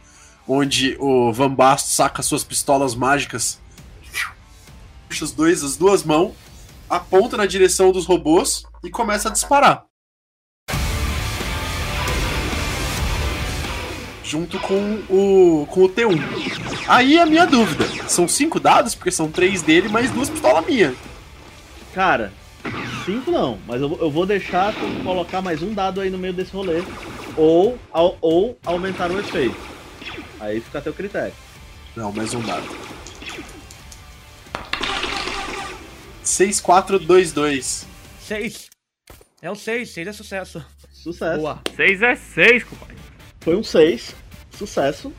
onde 0.48 0.98
o 1.00 1.32
Van 1.32 1.54
Basto 1.54 1.90
saca 1.90 2.22
suas 2.22 2.44
pistolas 2.44 2.94
mágicas, 2.94 3.58
puxa 5.08 5.24
os 5.26 5.32
dois, 5.32 5.64
as 5.64 5.78
duas 5.78 6.04
mãos, 6.04 6.34
aponta 6.90 7.38
na 7.38 7.46
direção 7.46 7.92
dos 7.94 8.06
robôs 8.06 8.64
e 8.84 8.90
começa 8.90 9.30
a 9.30 9.32
disparar. 9.32 9.86
Junto 14.32 14.58
com 14.60 14.94
o, 15.10 15.68
com 15.70 15.82
o 15.84 15.90
T1. 15.90 16.18
Aí 16.88 17.20
a 17.20 17.26
minha 17.26 17.46
dúvida: 17.46 17.84
são 18.08 18.30
cinco 18.30 18.62
dados, 18.62 18.96
porque 18.96 19.12
são 19.12 19.30
três 19.30 19.62
dele, 19.62 19.90
mais 19.90 20.10
duas 20.10 20.30
pistolas 20.30 20.66
minha. 20.66 20.96
Cara, 21.94 22.32
cinco 23.06 23.30
não, 23.30 23.60
mas 23.68 23.82
eu, 23.82 23.90
vou- 23.90 24.00
eu 24.00 24.10
vou 24.10 24.26
deixar 24.26 24.74
colocar 25.04 25.42
mais 25.42 25.62
um 25.62 25.74
dado 25.74 26.00
aí 26.00 26.10
no 26.10 26.18
meio 26.18 26.32
desse 26.34 26.54
rolê. 26.54 26.82
Ou, 27.36 27.78
ou 28.22 28.58
aumentar 28.66 29.12
o 29.12 29.20
efeito. 29.20 29.58
Aí 30.40 30.62
fica 30.62 30.78
a 30.78 30.82
teu 30.82 30.94
critério. 30.94 31.34
Não, 31.94 32.10
mais 32.14 32.34
um 32.34 32.42
dado. 32.42 32.64
6422. 36.24 37.86
Seis. 38.26 38.70
É 39.42 39.52
o 39.52 39.56
seis, 39.56 39.90
seis 39.90 40.08
é 40.08 40.14
sucesso. 40.14 40.64
Sucesso. 40.94 41.38
Boa. 41.42 41.60
Seis 41.76 42.02
é 42.02 42.16
seis, 42.16 42.64
compadre. 42.64 42.96
Foi 43.42 43.56
um 43.58 43.64
6. 43.64 44.16
Sucesso. 44.62 45.12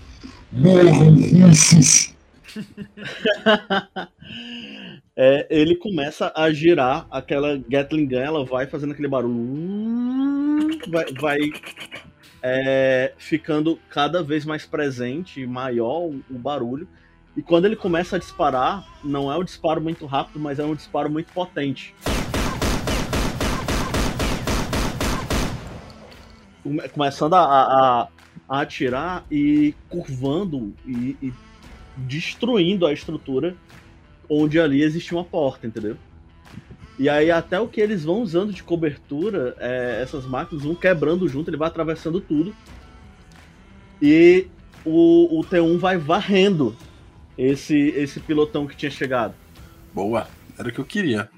Morram 0.53 1.14
russos! 1.16 2.14
É, 5.14 5.47
ele 5.51 5.76
começa 5.76 6.32
a 6.34 6.51
girar 6.51 7.07
aquela 7.11 7.59
Gatling 7.68 8.07
Gun, 8.09 8.16
ela 8.16 8.45
vai 8.47 8.66
fazendo 8.66 8.93
aquele 8.93 9.09
barulho. 9.09 10.78
Vai, 10.90 11.05
vai 11.20 11.38
é, 12.43 13.12
ficando 13.18 13.78
cada 13.90 14.22
vez 14.22 14.47
mais 14.47 14.64
presente, 14.64 15.47
maior 15.47 16.05
o, 16.09 16.22
o 16.30 16.38
barulho. 16.38 16.88
E 17.36 17.43
quando 17.43 17.66
ele 17.66 17.76
começa 17.76 18.16
a 18.16 18.18
disparar, 18.18 18.86
não 19.05 19.30
é 19.30 19.36
um 19.36 19.45
disparo 19.45 19.82
muito 19.82 20.07
rápido, 20.07 20.40
mas 20.40 20.59
é 20.59 20.64
um 20.64 20.74
disparo 20.74 21.11
muito 21.11 21.30
potente. 21.30 21.95
Come- 26.62 26.88
Começando 26.88 27.34
a, 27.34 27.43
a- 28.03 28.09
a 28.53 28.61
atirar 28.61 29.24
e 29.30 29.74
curvando 29.88 30.74
e- 30.86 31.16
e 31.22 31.32
destruindo 31.96 32.84
a 32.86 32.92
estrutura 32.92 33.57
onde 34.28 34.61
ali 34.61 34.82
existia 34.82 35.16
uma 35.16 35.24
porta, 35.24 35.66
entendeu? 35.66 35.96
E 36.98 37.09
aí 37.09 37.30
até 37.30 37.59
o 37.59 37.66
que 37.66 37.80
eles 37.80 38.05
vão 38.05 38.20
usando 38.20 38.53
de 38.53 38.62
cobertura, 38.62 39.57
é, 39.59 40.00
essas 40.03 40.26
máquinas 40.26 40.64
vão 40.64 40.74
quebrando 40.74 41.26
junto, 41.26 41.48
ele 41.48 41.57
vai 41.57 41.68
atravessando 41.68 42.20
tudo. 42.20 42.55
E 44.03 44.46
o, 44.84 45.40
o 45.40 45.44
T1 45.44 45.78
vai 45.78 45.96
varrendo 45.96 46.76
esse, 47.38 47.74
esse 47.96 48.20
pilotão 48.20 48.66
que 48.66 48.76
tinha 48.76 48.90
chegado. 48.90 49.34
Boa, 49.94 50.28
era 50.59 50.68
o 50.68 50.72
que 50.72 50.78
eu 50.78 50.84
queria. 50.84 51.30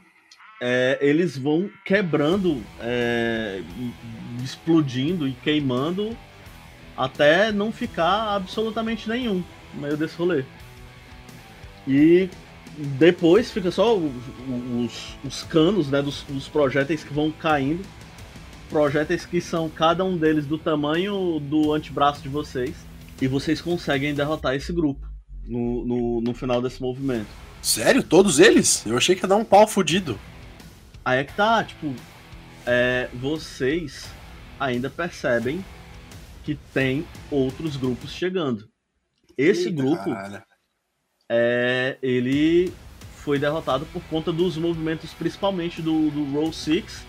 É, 0.61 0.99
eles 1.01 1.39
vão 1.39 1.71
quebrando, 1.85 2.61
é, 2.81 3.63
explodindo 4.43 5.29
e 5.29 5.33
queimando 5.33 6.17
até 6.97 7.51
não 7.53 7.73
ficar 7.73 8.35
absolutamente 8.35 9.09
nenhum 9.09 9.43
no 9.75 9.81
meio 9.81 9.97
desse 9.97 10.17
rolê. 10.17 10.45
E 11.87 12.29
depois 12.77 13.51
fica 13.51 13.71
só 13.71 13.97
os, 13.97 15.17
os 15.25 15.43
canos 15.45 15.89
né, 15.89 16.01
dos, 16.01 16.23
dos 16.23 16.49
projéteis 16.49 17.05
que 17.05 17.13
vão 17.13 17.31
caindo. 17.31 17.85
Projéteis 18.69 19.27
que 19.27 19.41
são 19.41 19.69
cada 19.69 20.05
um 20.05 20.17
deles 20.17 20.47
do 20.47 20.59
tamanho 20.59 21.39
do 21.41 21.73
antebraço 21.73 22.23
de 22.23 22.29
vocês. 22.29 22.75
E 23.21 23.29
vocês 23.29 23.61
conseguem 23.61 24.15
derrotar 24.15 24.55
esse 24.55 24.73
grupo 24.73 25.07
no, 25.47 25.85
no, 25.85 26.21
no 26.21 26.35
final 26.35 26.61
desse 26.61 26.81
movimento. 26.81 27.29
Sério? 27.63 28.03
Todos 28.03 28.41
eles? 28.41 28.85
Eu 28.85 28.97
achei 28.97 29.15
que 29.15 29.25
ia 29.25 29.29
dar 29.29 29.37
um 29.37 29.45
pau 29.45 29.67
fudido. 29.67 30.19
Aí 31.05 31.21
é 31.21 31.25
que 31.25 31.35
tá, 31.35 31.63
tipo, 31.63 31.95
é, 32.67 33.09
vocês 33.15 34.07
ainda 34.59 34.91
percebem 34.91 35.65
que 36.45 36.55
tem 36.73 37.07
outros 37.31 37.77
grupos 37.77 38.11
chegando. 38.13 38.69
Esse 39.37 39.69
Eita, 39.69 39.83
grupo, 39.83 40.05
caralho. 40.05 40.43
é, 41.29 41.97
ele 42.03 42.73
foi 43.17 43.39
derrotado 43.39 43.87
por 43.87 44.03
conta 44.05 44.33
dos 44.33 44.57
movimentos, 44.57 45.13
principalmente 45.15 45.81
do, 45.81 46.11
do 46.11 46.25
Roll 46.33 46.53
6, 46.53 47.05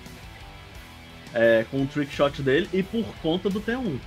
é, 1.33 1.65
com 1.69 1.83
o 1.83 1.87
trick 1.87 2.13
shot 2.13 2.41
dele, 2.41 2.69
e 2.73 2.81
por 2.81 3.03
conta 3.21 3.49
do 3.49 3.59
T1. 3.61 3.99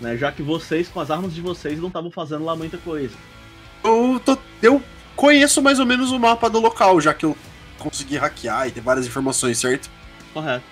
Né, 0.00 0.16
já 0.16 0.32
que 0.32 0.42
vocês, 0.42 0.88
com 0.88 0.98
as 0.98 1.10
armas 1.10 1.32
de 1.34 1.40
vocês, 1.40 1.78
não 1.78 1.88
estavam 1.88 2.10
fazendo 2.10 2.44
lá 2.44 2.56
muita 2.56 2.78
coisa. 2.78 3.14
Eu, 3.84 4.18
tô- 4.24 4.38
eu 4.62 4.82
conheço 5.14 5.62
mais 5.62 5.78
ou 5.78 5.86
menos 5.86 6.10
o 6.10 6.18
mapa 6.18 6.48
do 6.50 6.58
local, 6.58 7.00
já 7.00 7.12
que 7.14 7.24
eu 7.26 7.36
consegui 7.78 8.16
hackear 8.16 8.66
e 8.68 8.72
ter 8.72 8.80
várias 8.80 9.06
informações, 9.06 9.58
certo? 9.58 9.90
Correto. 10.32 10.64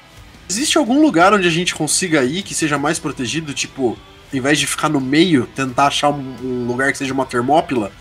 Existe 0.50 0.76
algum 0.76 1.00
lugar 1.00 1.32
onde 1.32 1.46
a 1.46 1.50
gente 1.50 1.76
consiga 1.76 2.24
ir 2.24 2.42
que 2.42 2.56
seja 2.56 2.76
mais 2.76 2.98
protegido? 2.98 3.54
Tipo, 3.54 3.96
em 4.32 4.40
vez 4.40 4.58
de 4.58 4.66
ficar 4.66 4.88
no 4.88 5.00
meio, 5.00 5.46
tentar 5.46 5.86
achar 5.86 6.10
um, 6.10 6.36
um 6.42 6.66
lugar 6.66 6.90
que 6.90 6.98
seja 6.98 7.14
uma 7.14 7.24
termópila, 7.24 7.92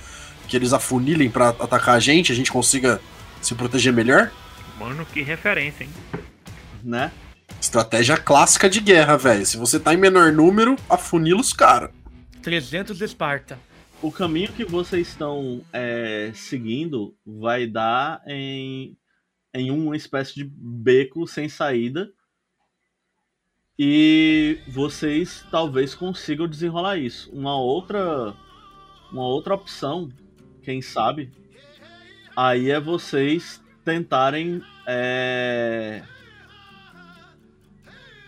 que 0.47 0.56
eles 0.58 0.74
afunilem 0.74 1.30
pra 1.30 1.50
atacar 1.50 1.93
a 1.93 2.00
gente, 2.00 2.32
a 2.32 2.36
gente 2.36 2.52
consiga 2.52 3.00
se 3.39 3.54
proteger 3.54 3.93
melhor? 3.93 4.32
Mano, 4.80 5.06
que 5.06 5.22
referência, 5.22 5.84
hein? 5.84 5.91
Né? 6.84 7.12
Estratégia 7.62 8.18
clássica 8.18 8.68
de 8.68 8.80
guerra, 8.80 9.16
velho. 9.16 9.45
Se 9.45 9.56
você 9.56 9.80
tá 9.80 9.93
em 9.93 9.97
menor 9.97 10.32
número, 10.32 10.76
afunila 10.89 11.39
os 11.39 11.54
caras. 11.54 11.91
300 12.41 12.97
de 12.97 13.06
Esparta. 13.06 13.60
O 14.02 14.12
caminho 14.12 14.52
que 14.52 14.66
vocês 14.66 15.08
estão 15.08 15.62
é, 15.72 16.32
seguindo 16.34 17.16
vai 17.24 17.68
dar 17.68 18.24
em, 18.26 18.97
em 19.54 19.70
uma 19.70 19.95
espécie 19.95 20.34
de 20.34 20.52
beco 20.52 21.28
sem 21.28 21.47
saída. 21.47 22.10
E 23.82 24.59
vocês 24.67 25.45
talvez 25.49 25.95
consigam 25.95 26.49
desenrolar 26.49 26.97
isso. 26.97 27.32
Uma 27.32 27.55
outra, 27.55 28.34
uma 29.09 29.25
outra 29.25 29.53
opção, 29.55 30.09
quem 30.61 30.82
sabe, 30.82 31.32
aí 32.36 32.69
é 32.71 32.77
vocês 32.77 33.63
tentarem 33.86 34.61
é, 34.86 36.03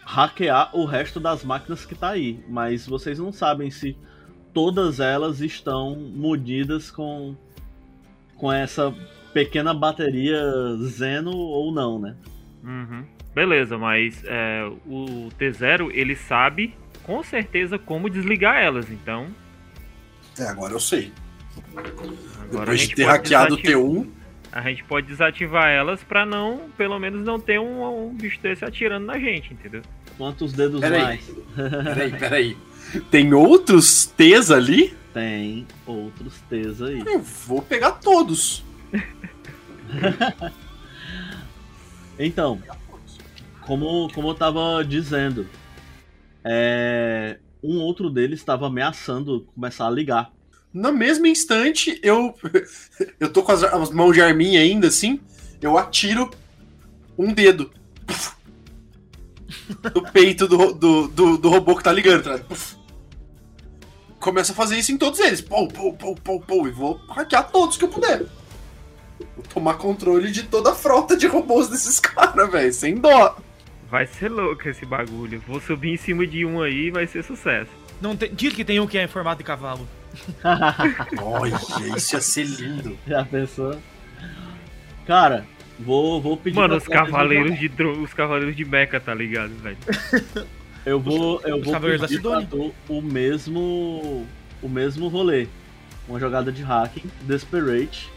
hackear 0.05 0.73
o 0.73 0.85
resto 0.85 1.19
das 1.19 1.43
máquinas 1.43 1.83
que 1.83 1.95
tá 1.95 2.11
aí. 2.11 2.41
Mas 2.47 2.87
vocês 2.87 3.19
não 3.19 3.33
sabem 3.33 3.69
se 3.69 3.97
todas 4.53 5.01
elas 5.01 5.41
estão 5.41 5.97
munidas 5.97 6.89
com, 6.89 7.35
com 8.37 8.49
essa 8.49 8.95
pequena 9.33 9.73
bateria 9.73 10.41
Zeno 10.77 11.35
ou 11.35 11.73
não, 11.73 11.99
né? 11.99 12.15
Uhum. 12.63 13.20
Beleza, 13.33 13.77
mas 13.77 14.21
é, 14.25 14.69
o 14.85 15.29
T0 15.39 15.89
ele 15.93 16.15
sabe 16.15 16.73
com 17.03 17.23
certeza 17.23 17.79
como 17.79 18.09
desligar 18.09 18.57
elas, 18.61 18.89
então. 18.91 19.27
É, 20.37 20.43
agora 20.43 20.73
eu 20.73 20.79
sei. 20.79 21.11
Agora 21.75 21.91
Depois 22.65 22.81
de 22.87 22.95
ter 22.95 23.03
hackeado 23.05 23.53
o 23.53 23.57
desativar- 23.57 23.83
T1, 23.83 24.07
A 24.51 24.61
gente 24.63 24.83
pode 24.83 25.07
desativar 25.07 25.69
elas 25.69 26.03
pra 26.03 26.25
não, 26.25 26.69
pelo 26.77 26.99
menos 26.99 27.23
não 27.23 27.39
ter 27.39 27.57
um, 27.59 28.07
um 28.09 28.13
bicho 28.13 28.37
desse 28.41 28.65
atirando 28.65 29.05
na 29.05 29.17
gente, 29.17 29.53
entendeu? 29.53 29.81
Quantos 30.17 30.51
dedos 30.51 30.81
Peraí. 30.81 31.01
mais? 31.01 31.31
peraí, 31.55 32.11
peraí. 32.11 32.57
Tem 33.09 33.33
outros 33.33 34.05
T's 34.07 34.51
ali? 34.51 34.93
Tem 35.13 35.65
outros 35.85 36.41
T's 36.49 36.81
aí. 36.81 37.01
Eu 37.05 37.19
vou 37.21 37.61
pegar 37.61 37.91
todos. 37.93 38.63
Então, 42.19 42.61
como, 43.71 44.11
como 44.13 44.27
eu 44.27 44.33
tava 44.35 44.83
dizendo, 44.83 45.47
é, 46.43 47.39
um 47.63 47.79
outro 47.79 48.09
deles 48.09 48.41
estava 48.41 48.67
ameaçando 48.67 49.47
começar 49.55 49.87
a 49.87 49.89
ligar. 49.89 50.33
No 50.73 50.91
mesmo 50.91 51.25
instante, 51.25 51.97
eu. 52.03 52.35
Eu 53.17 53.31
tô 53.31 53.41
com 53.43 53.53
as, 53.53 53.63
as 53.63 53.89
mãos 53.91 54.13
de 54.13 54.21
arminha 54.21 54.59
ainda, 54.59 54.87
assim. 54.87 55.21
Eu 55.61 55.77
atiro 55.77 56.29
um 57.17 57.33
dedo. 57.33 57.71
Puf. 58.05 58.35
No 59.95 60.03
peito 60.11 60.49
do, 60.49 60.73
do, 60.73 61.07
do, 61.07 61.37
do 61.37 61.49
robô 61.49 61.77
que 61.77 61.83
tá 61.83 61.93
ligando, 61.93 62.23
tá? 62.23 62.39
Começo 64.19 64.51
a 64.51 64.55
fazer 64.55 64.77
isso 64.77 64.91
em 64.91 64.97
todos 64.97 65.19
eles. 65.21 65.39
Pou, 65.39 65.69
pou, 65.69 65.93
pou, 65.93 66.15
pou, 66.15 66.41
pou. 66.41 66.67
E 66.67 66.71
vou 66.71 66.99
hackear 67.07 67.49
todos 67.49 67.77
que 67.77 67.85
eu 67.85 67.89
puder. 67.89 68.25
Vou 69.35 69.45
tomar 69.53 69.75
controle 69.75 70.29
de 70.29 70.43
toda 70.43 70.71
a 70.71 70.75
frota 70.75 71.15
de 71.15 71.25
robôs 71.25 71.69
desses 71.69 71.99
caras, 72.01 72.51
velho. 72.51 72.73
Sem 72.73 72.95
dó. 72.95 73.37
Vai 73.91 74.07
ser 74.07 74.29
louco 74.29 74.69
esse 74.69 74.85
bagulho. 74.85 75.43
Vou 75.45 75.59
subir 75.59 75.91
em 75.93 75.97
cima 75.97 76.25
de 76.25 76.45
um 76.45 76.61
aí 76.61 76.87
e 76.87 76.91
vai 76.91 77.05
ser 77.05 77.23
sucesso. 77.23 77.69
Não 78.01 78.15
tem... 78.15 78.33
Diz 78.33 78.53
que 78.53 78.63
tem 78.63 78.79
um 78.79 78.87
que 78.87 78.97
é 78.97 79.03
em 79.03 79.07
formato 79.07 79.39
de 79.39 79.43
cavalo. 79.43 79.85
Olha, 81.21 81.55
isso 81.97 82.15
ia 82.15 82.21
ser 82.21 82.45
lindo. 82.45 82.97
Já 83.05 83.25
pensou? 83.25 83.77
Cara, 85.05 85.45
vou, 85.77 86.21
vou 86.21 86.37
pedir 86.37 86.55
Mano, 86.55 86.69
pra 86.69 86.77
os 86.77 86.87
cavaleiros 86.87 87.59
de 87.59 87.67
dro... 87.67 88.01
os 88.01 88.13
cavaleiros 88.13 88.55
de 88.55 88.63
mecha, 88.63 88.99
tá 88.99 89.13
ligado, 89.13 89.51
velho? 89.61 89.77
Eu 90.83 90.99
vou, 90.99 91.39
eu 91.45 91.57
Os 91.57 91.63
vou 91.63 91.73
Cavaleiros 91.73 92.01
da 92.01 92.07
pedir 92.07 92.17
Sidônia. 92.17 92.47
tu 92.49 92.73
o 92.89 93.01
mesmo 93.03 94.25
o 94.63 94.67
mesmo 94.67 95.07
rolê. 95.09 95.47
Uma 96.07 96.19
jogada 96.19 96.51
de 96.51 96.63
hacking, 96.63 97.03
Desperate. 97.21 98.09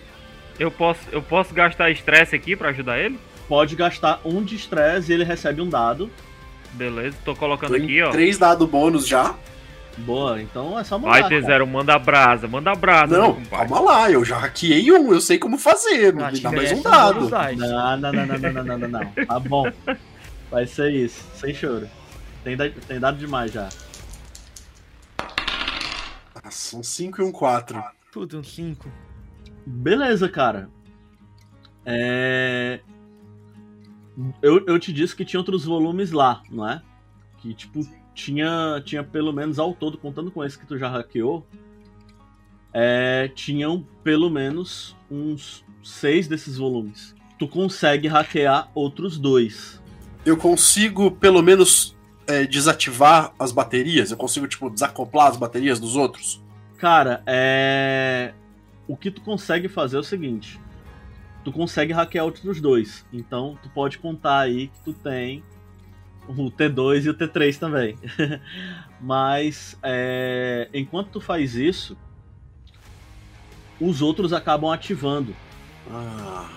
Eu 0.59 0.70
posso, 0.70 1.01
eu 1.12 1.20
posso 1.20 1.53
gastar 1.53 1.91
estresse 1.91 2.35
aqui 2.35 2.57
pra 2.57 2.70
ajudar 2.70 2.99
ele? 2.99 3.18
pode 3.49 3.77
gastar 3.77 4.21
um 4.25 4.43
de 4.43 4.57
estresse 4.57 5.11
e 5.11 5.15
ele 5.15 5.25
recebe 5.25 5.61
um 5.61 5.69
dado. 5.69 6.11
Beleza, 6.73 7.17
tô 7.25 7.35
colocando 7.37 7.73
Tem 7.73 7.85
aqui, 7.85 8.03
ó. 8.03 8.11
Três 8.11 8.39
dados 8.39 8.69
bônus 8.69 9.07
já. 9.07 9.35
Boa, 9.99 10.43
então 10.43 10.79
é 10.79 10.83
só 10.83 10.99
mandar. 10.99 11.21
Vai, 11.21 11.29
ter 11.29 11.43
zero, 11.43 11.67
manda 11.67 11.97
brasa, 11.99 12.49
manda 12.49 12.75
brasa. 12.75 13.17
Não, 13.17 13.41
calma 13.45 13.81
lá, 13.81 14.11
eu 14.11 14.25
já 14.25 14.39
hackeei 14.39 14.91
um, 14.91 15.13
eu 15.13 15.21
sei 15.21 15.39
como 15.39 15.57
fazer, 15.57 16.13
não 16.13 16.31
me 16.33 16.39
ah, 16.39 16.43
dá 16.43 16.53
mais 16.53 16.73
um 16.73 16.83
dado. 16.83 17.31
Não, 17.31 17.97
não, 17.97 18.13
não, 18.13 18.27
não, 18.27 18.39
não, 18.39 18.65
não, 18.65 18.79
não, 18.79 18.89
não, 18.89 19.27
Tá 19.27 19.39
bom. 19.39 19.71
Vai 20.51 20.67
ser 20.67 20.93
isso, 20.93 21.25
sem 21.35 21.55
choro. 21.55 21.89
Tem, 22.43 22.57
tem 22.57 23.01
dado 23.01 23.19
demais 23.19 23.53
já. 23.53 23.69
Ah, 26.35 26.51
são 26.51 26.83
cinco 26.83 27.23
e 27.23 27.25
um 27.25 27.33
quatro. 27.33 27.83
Tudo 28.13 28.39
um 28.39 28.45
cinco. 28.45 28.91
Beleza, 29.65 30.29
cara. 30.29 30.69
É... 31.87 32.81
Eu, 34.41 34.65
eu 34.67 34.79
te 34.79 34.93
disse 34.93 35.15
que 35.15 35.25
tinha 35.25 35.41
outros 35.41 35.65
volumes 35.65 36.12
lá, 36.12 36.43
não 36.51 36.69
é? 36.69 36.83
Que, 37.39 37.53
tipo, 37.53 37.81
tinha, 38.15 38.81
tinha 38.85 39.03
pelo 39.03 39.33
menos 39.33 39.59
ao 39.59 39.75
todo, 39.75 39.99
contando 39.99 40.31
com 40.31 40.45
esse 40.45 40.59
que 40.59 40.67
tu 40.67 40.79
já 40.79 40.89
hackeou, 40.89 41.47
é, 42.73 43.31
tinham 43.35 43.87
pelo 44.03 44.31
menos 44.31 44.97
uns 45.11 45.65
seis 45.83 46.27
desses 46.27 46.57
volumes. 46.57 47.15
Tu 47.39 47.47
consegue 47.49 48.09
hackear 48.09 48.70
outros 48.74 49.19
dois. 49.19 49.82
Eu 50.24 50.36
consigo, 50.36 51.11
pelo 51.11 51.43
menos, 51.43 51.95
é, 52.27 52.45
desativar 52.45 53.32
as 53.39 53.53
baterias? 53.53 54.11
Eu 54.11 54.16
consigo, 54.16 54.47
tipo, 54.49 54.70
desacoplar 54.70 55.28
as 55.28 55.36
baterias 55.36 55.78
dos 55.78 55.97
outros? 55.97 56.43
Cara, 56.78 57.23
é. 57.27 58.32
O 58.86 58.97
que 58.97 59.11
tu 59.11 59.20
consegue 59.23 59.69
fazer 59.69 59.97
é 59.97 60.01
o 60.01 60.05
seguinte: 60.05 60.61
tu 61.45 61.53
consegue 61.53 61.93
hackear 61.93 62.25
outros 62.25 62.61
dois. 62.61 63.05
Então 63.12 63.59
tu 63.62 63.69
pode 63.69 63.99
contar 63.99 64.41
aí 64.41 64.69
que 64.69 64.81
tu 64.85 64.93
tem 64.93 65.43
o 66.27 66.51
T2 66.51 67.05
e 67.05 67.11
o 67.11 67.15
T3 67.15 67.59
também. 67.59 67.99
Mas 69.01 69.77
é, 69.83 70.69
enquanto 70.73 71.11
tu 71.11 71.21
faz 71.21 71.55
isso, 71.55 71.97
os 73.81 74.01
outros 74.01 74.33
acabam 74.33 74.71
ativando. 74.71 75.37
Ah, 75.91 76.49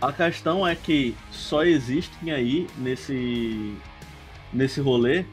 A 0.00 0.12
questão 0.12 0.66
é 0.66 0.74
que 0.74 1.14
só 1.30 1.64
existem 1.64 2.32
aí 2.32 2.66
nesse 2.76 3.76
nesse 4.52 4.80
rolê 4.80 5.24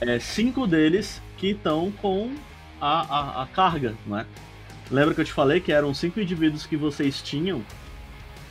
é, 0.00 0.18
cinco 0.18 0.66
deles 0.66 1.22
que 1.36 1.48
estão 1.48 1.92
com 1.92 2.34
a, 2.80 3.00
a, 3.00 3.42
a 3.42 3.46
carga, 3.46 3.94
não 4.06 4.18
é? 4.18 4.26
Lembra 4.92 5.14
que 5.14 5.22
eu 5.22 5.24
te 5.24 5.32
falei 5.32 5.58
que 5.58 5.72
eram 5.72 5.94
cinco 5.94 6.20
indivíduos 6.20 6.66
que 6.66 6.76
vocês 6.76 7.22
tinham 7.22 7.64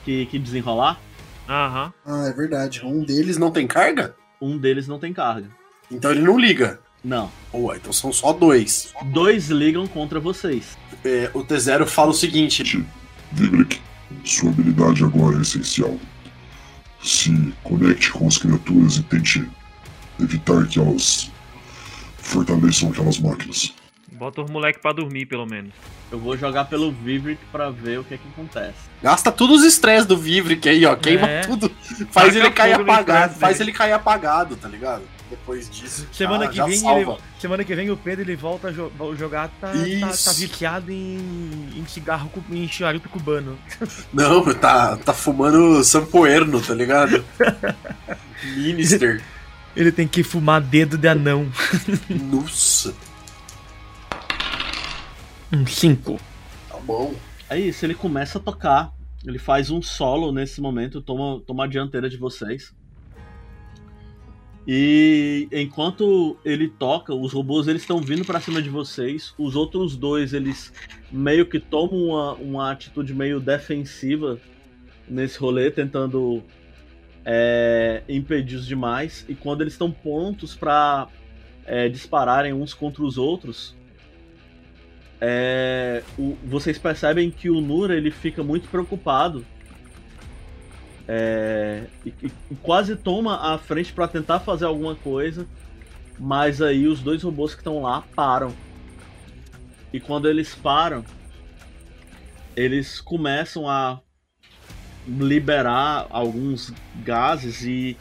que, 0.04 0.26
que 0.26 0.40
desenrolar? 0.40 1.00
Aham. 1.48 1.94
ah, 2.04 2.26
é 2.28 2.34
verdade. 2.34 2.82
Um 2.84 3.04
deles 3.04 3.38
não 3.38 3.52
tem 3.52 3.68
carga? 3.68 4.16
Um 4.42 4.58
deles 4.58 4.88
não 4.88 4.98
tem 4.98 5.14
carga. 5.14 5.50
Então 5.92 6.10
ele 6.10 6.22
não 6.22 6.40
liga. 6.40 6.80
Não. 7.04 7.32
Boa, 7.52 7.78
então 7.78 7.94
são 7.94 8.12
só 8.12 8.34
dois. 8.34 8.92
Dois 9.06 9.50
ligam 9.50 9.86
contra 9.86 10.20
vocês. 10.20 10.78
É, 11.06 11.30
o 11.34 11.44
T0 11.44 11.86
fala 11.86 12.10
o 12.10 12.14
seguinte: 12.14 12.84
Vibrik, 13.32 13.80
sua 14.24 14.50
habilidade 14.50 15.04
agora 15.04 15.38
é 15.38 15.42
essencial. 15.42 15.96
Se 17.04 17.54
conecte 17.64 18.12
com 18.12 18.28
as 18.28 18.38
criaturas 18.38 18.98
e 18.98 19.04
tente 19.04 19.48
evitar 20.20 20.68
que 20.68 20.80
elas 20.80 21.32
fortaleçam 22.18 22.90
aquelas 22.90 23.20
máquinas. 23.20 23.74
Bota 24.22 24.40
os 24.44 24.52
moleque 24.52 24.78
pra 24.80 24.94
dormir, 24.94 25.26
pelo 25.26 25.48
menos. 25.48 25.72
Eu 26.12 26.20
vou 26.20 26.38
jogar 26.38 26.66
pelo 26.66 26.92
Vivric 26.92 27.42
pra 27.52 27.72
ver 27.72 27.98
o 27.98 28.04
que 28.04 28.14
é 28.14 28.18
que 28.18 28.28
acontece. 28.28 28.76
gasta 29.02 29.32
todos 29.32 29.62
os 29.62 29.66
estresses 29.66 30.06
do 30.06 30.16
Vivric 30.16 30.70
aí, 30.70 30.86
ó. 30.86 30.96
Queima 30.96 31.28
É. 31.28 31.42
tudo. 31.42 31.72
Faz 32.12 32.28
Taca 32.36 32.38
ele 32.38 32.52
cair 32.52 32.74
apagado. 32.74 33.34
Faz 33.40 33.58
dele. 33.58 33.72
ele 33.72 33.78
cair 33.78 33.94
apagado, 33.94 34.56
tá 34.56 34.68
ligado? 34.68 35.02
Depois 35.28 35.68
disso. 35.68 36.08
Semana, 36.12 36.44
já- 36.46 36.50
que 36.52 36.58
já 36.58 36.66
vem 36.68 36.78
salva. 36.78 37.00
ele, 37.14 37.22
semana 37.40 37.64
que 37.64 37.74
vem 37.74 37.90
o 37.90 37.98
Pedro 37.98 38.22
ele 38.24 38.36
volta 38.36 38.68
a 38.68 38.72
jo- 38.72 38.92
jogar, 39.18 39.48
tá, 39.60 39.70
tá, 39.70 39.76
Isso. 39.88 40.26
tá 40.26 40.34
viciado 40.34 40.92
em, 40.92 41.70
em 41.76 41.84
cigarro, 41.88 42.30
em 42.52 42.68
charuto 42.68 43.10
cubano. 43.10 43.58
Não, 44.14 44.44
tá, 44.54 44.98
tá 44.98 45.14
fumando 45.16 45.84
sampoerno, 45.84 46.62
tá 46.62 46.76
ligado? 46.76 47.26
Minister. 48.56 49.24
Ele 49.76 49.92
tem 49.92 50.08
que 50.08 50.22
fumar 50.22 50.62
dedo 50.62 50.96
de 50.98 51.08
anão. 51.08 51.50
Nossa, 52.10 52.94
Um 55.54 55.66
5. 55.66 56.20
tá 56.70 56.78
bom. 56.80 57.14
É 57.50 57.60
isso, 57.60 57.86
ele 57.86 57.94
começa 57.94 58.38
a 58.38 58.42
tocar. 58.42 58.94
Ele 59.26 59.38
faz 59.38 59.70
um 59.70 59.82
solo 59.82 60.32
nesse 60.32 60.62
momento, 60.62 61.02
toma, 61.02 61.42
toma 61.46 61.66
a 61.66 61.68
dianteira 61.68 62.10
de 62.10 62.18
vocês. 62.18 62.74
E 64.68 65.48
enquanto 65.52 66.38
ele 66.46 66.68
toca, 66.68 67.14
os 67.14 67.34
robôs 67.34 67.68
eles 67.68 67.82
estão 67.82 68.00
vindo 68.00 68.24
pra 68.24 68.40
cima 68.40 68.62
de 68.62 68.70
vocês. 68.70 69.34
Os 69.38 69.56
outros 69.56 69.96
dois 69.96 70.34
eles 70.34 70.72
meio 71.12 71.46
que 71.46 71.60
tomam 71.60 72.06
uma, 72.06 72.34
uma 72.34 72.72
atitude 72.72 73.14
meio 73.14 73.40
defensiva 73.40 74.40
nesse 75.08 75.38
rolê, 75.40 75.70
tentando 75.70 76.44
é, 77.26 78.04
impedir 78.08 78.56
os 78.56 78.66
demais. 78.66 79.26
E 79.28 79.36
quando 79.36 79.62
eles 79.62 79.74
estão 79.74 79.92
prontos 79.92 80.56
pra 80.56 81.08
é, 81.66 81.90
dispararem 81.90 82.54
uns 82.54 82.74
contra 82.74 83.04
os 83.04 83.18
outros, 83.18 83.76
é, 85.22 86.02
o- 86.18 86.36
vocês 86.44 86.78
percebem 86.80 87.30
que 87.30 87.50
o 87.50 87.62
Nur 87.62 87.92
ele 87.92 88.10
fica 88.10 88.44
muito 88.44 88.68
preocupado 88.68 89.46
é, 91.08 91.86
e- 92.06 92.14
e 92.52 92.56
quase 92.62 92.96
toma 92.96 93.54
a 93.54 93.58
frente 93.58 93.94
para 93.94 94.08
tentar 94.08 94.40
fazer 94.40 94.66
alguma 94.66 94.96
coisa, 94.96 95.46
mas 96.18 96.62
aí 96.62 96.88
os 96.88 97.02
dois 97.02 97.22
robôs 97.24 97.54
que 97.54 97.60
estão 97.60 97.82
lá 97.82 98.04
param. 98.16 98.54
E 99.92 100.00
quando 100.00 100.28
eles 100.30 100.56
param, 100.56 101.04
eles 102.56 103.02
começam 103.02 103.70
a 103.70 104.00
liberar 105.08 106.08
alguns 106.10 106.74
gases 107.04 107.64
e, 107.64 107.98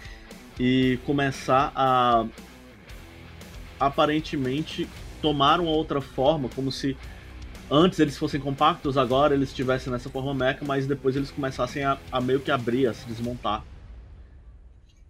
e 0.58 0.98
começar 1.04 1.72
a 1.74 2.26
aparentemente 3.78 4.86
tomar 5.22 5.58
uma 5.60 5.70
outra 5.70 6.00
forma, 6.00 6.48
como 6.50 6.70
se 6.70 6.96
antes 7.70 7.98
eles 8.00 8.18
fossem 8.18 8.40
compactos, 8.40 8.98
agora 8.98 9.34
eles 9.34 9.50
estivessem 9.50 9.92
nessa 9.92 10.10
forma 10.10 10.34
meca, 10.34 10.64
mas 10.64 10.86
depois 10.86 11.14
eles 11.14 11.30
começassem 11.30 11.84
a, 11.84 11.98
a 12.10 12.20
meio 12.20 12.40
que 12.40 12.50
abrir, 12.50 12.86
a 12.86 12.94
se 12.94 13.06
desmontar. 13.06 13.64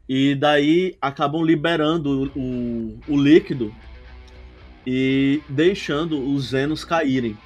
E 0.08 0.34
daí 0.34 0.96
acabam 1.00 1.42
liberando 1.42 2.30
o, 2.34 2.38
o, 2.38 3.00
o 3.08 3.16
líquido 3.16 3.74
e 4.86 5.40
deixando 5.48 6.20
os 6.34 6.48
Zenos 6.48 6.84
caírem. 6.84 7.38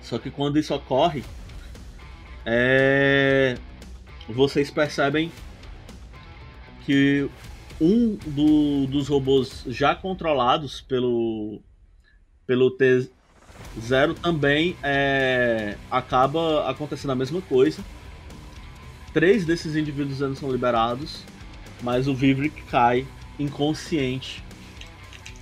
Só 0.00 0.18
que 0.18 0.30
quando 0.30 0.58
isso 0.58 0.74
ocorre, 0.74 1.24
é... 2.46 3.58
vocês 4.28 4.70
percebem 4.70 5.30
que 6.86 7.28
um 7.80 8.16
do- 8.26 8.86
dos 8.86 9.08
robôs 9.08 9.64
já 9.66 9.94
controlados 9.94 10.80
pelo 10.80 11.60
pelo 12.46 12.70
T0 13.78 14.14
também 14.14 14.76
é, 14.82 15.76
acaba 15.90 16.68
acontecendo 16.68 17.10
a 17.10 17.14
mesma 17.14 17.40
coisa. 17.40 17.82
Três 19.12 19.44
desses 19.44 19.76
indivíduos 19.76 20.22
ainda 20.22 20.34
são 20.34 20.50
liberados, 20.50 21.24
mas 21.82 22.06
o 22.06 22.14
Vivric 22.14 22.62
cai 22.62 23.06
inconsciente 23.38 24.42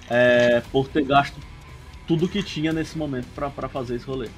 é, 0.08 0.62
por 0.70 0.88
ter 0.88 1.04
gasto 1.04 1.36
tudo 2.06 2.28
que 2.28 2.42
tinha 2.42 2.72
nesse 2.72 2.96
momento 2.96 3.26
pra 3.34 3.68
fazer 3.68 3.96
esse 3.96 4.06
rolê. 4.06 4.28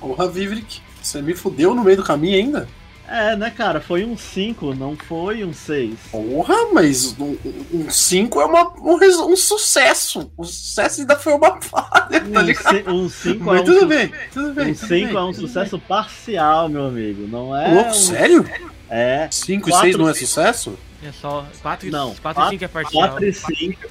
Porra, 0.00 0.28
Vivric, 0.28 0.80
você 1.00 1.20
me 1.20 1.34
fudeu 1.34 1.74
no 1.74 1.84
meio 1.84 1.98
do 1.98 2.02
caminho 2.02 2.36
ainda? 2.36 2.68
É, 3.12 3.36
né, 3.36 3.50
cara? 3.50 3.78
Foi 3.78 4.06
um 4.06 4.16
5, 4.16 4.74
não 4.74 4.96
foi 4.96 5.44
um 5.44 5.52
6. 5.52 5.94
Porra, 6.10 6.54
mas 6.72 7.14
um 7.18 7.90
5 7.90 8.40
é 8.40 8.44
uma, 8.46 8.72
um, 8.80 8.96
um 9.32 9.36
sucesso. 9.36 10.32
O 10.34 10.44
sucesso 10.44 11.02
ainda 11.02 11.14
foi 11.18 11.34
uma 11.34 11.60
falha, 11.60 12.20
tá 12.32 12.42
ligado? 12.42 12.90
Um 12.90 13.10
5 13.10 13.44
Mas 13.44 13.58
é 13.58 13.60
um 13.60 13.64
tudo 13.66 13.86
bem, 13.86 14.12
tudo 14.32 14.54
bem. 14.54 14.70
Um 14.70 14.74
tudo 14.74 14.86
5 14.86 14.88
bem, 15.08 15.16
é 15.16 15.20
um 15.20 15.34
sucesso 15.34 15.78
parcial, 15.78 16.70
meu 16.70 16.86
amigo. 16.86 17.28
Não 17.28 17.54
é. 17.54 17.74
Louco, 17.74 17.90
um- 17.90 17.94
sério? 17.94 18.50
É. 18.88 19.28
5 19.30 19.68
e 19.68 19.72
6 19.74 19.96
não 19.96 20.08
é 20.08 20.14
sucesso? 20.14 20.78
É 21.04 21.12
só 21.12 21.46
4 21.60 21.90
Não, 21.90 22.14
4 22.14 22.44
e 22.44 22.48
5 22.48 22.64
é 22.64 22.68
parcial. 22.68 23.08
4 23.10 23.26
e 23.26 23.32
5. 23.34 23.88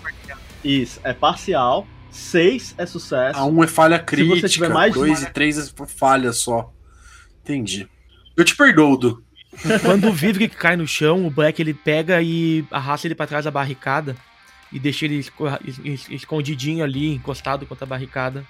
Isso, 0.64 1.00
é 1.04 1.14
parcial. 1.14 1.86
6 2.10 2.74
é 2.76 2.88
sucesso. 2.88 3.38
A 3.38 3.46
1 3.46 3.56
um 3.56 3.64
é 3.64 3.68
falha 3.68 4.00
Se 4.00 4.04
crítica, 4.04 4.48
você 4.48 4.50
tiver 4.50 4.70
mais 4.70 4.94
de 4.94 5.00
2 5.00 5.20
uma- 5.20 5.30
e 5.30 5.32
3 5.32 5.60
é 5.60 5.86
falha 5.86 6.34
só. 6.34 6.74
Entendi. 7.44 7.88
Eu 8.36 8.44
te 8.46 8.56
perdoo, 8.56 8.98
Du. 8.98 9.24
Quando 9.82 10.08
o 10.08 10.14
Vivric 10.14 10.56
cai 10.56 10.76
no 10.78 10.88
chão, 10.88 11.26
o 11.28 11.30
Black 11.30 11.62
ele 11.62 11.74
pega 11.74 12.22
e 12.22 12.66
arrasta 12.72 13.06
ele 13.08 13.16
pra 13.16 13.28
trás 13.28 13.44
da 13.46 13.52
barricada 13.52 14.16
e 14.72 14.80
deixa 14.80 15.04
ele 15.06 15.16
esco- 15.16 15.48
es- 15.66 15.80
es- 15.84 16.10
escondidinho 16.10 16.84
ali, 16.84 17.14
encostado 17.14 17.66
contra 17.66 17.84
a 17.84 17.88
barricada, 17.88 18.46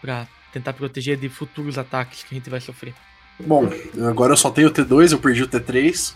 pra 0.00 0.26
tentar 0.52 0.72
proteger 0.72 1.16
de 1.18 1.28
futuros 1.28 1.76
ataques 1.78 2.22
que 2.22 2.34
a 2.34 2.38
gente 2.38 2.48
vai 2.48 2.60
sofrer. 2.60 2.94
Bom, 3.38 3.68
agora 4.08 4.32
eu 4.32 4.36
só 4.36 4.50
tenho 4.50 4.68
o 4.68 4.72
T2, 4.72 5.12
eu 5.12 5.18
perdi 5.18 5.42
o 5.42 5.48
T3. 5.48 6.14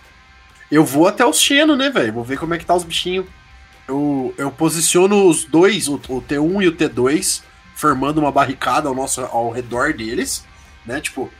Eu 0.70 0.84
vou 0.84 1.06
até 1.06 1.24
os 1.24 1.38
Xeno, 1.40 1.76
né, 1.76 1.90
velho? 1.90 2.12
Vou 2.14 2.24
ver 2.24 2.38
como 2.38 2.54
é 2.54 2.58
que 2.58 2.64
tá 2.66 2.74
os 2.74 2.84
bichinhos. 2.84 3.26
Eu, 3.86 4.34
eu 4.38 4.50
posiciono 4.50 5.28
os 5.28 5.44
dois, 5.44 5.88
o, 5.88 5.94
o 5.96 6.22
T1 6.22 6.62
e 6.62 6.68
o 6.68 6.72
T2, 6.72 7.42
formando 7.76 8.18
uma 8.18 8.32
barricada 8.32 8.88
ao, 8.88 8.94
nosso, 8.94 9.20
ao 9.20 9.50
redor 9.50 9.92
deles, 9.92 10.44
né? 10.86 11.00
Tipo, 11.02 11.30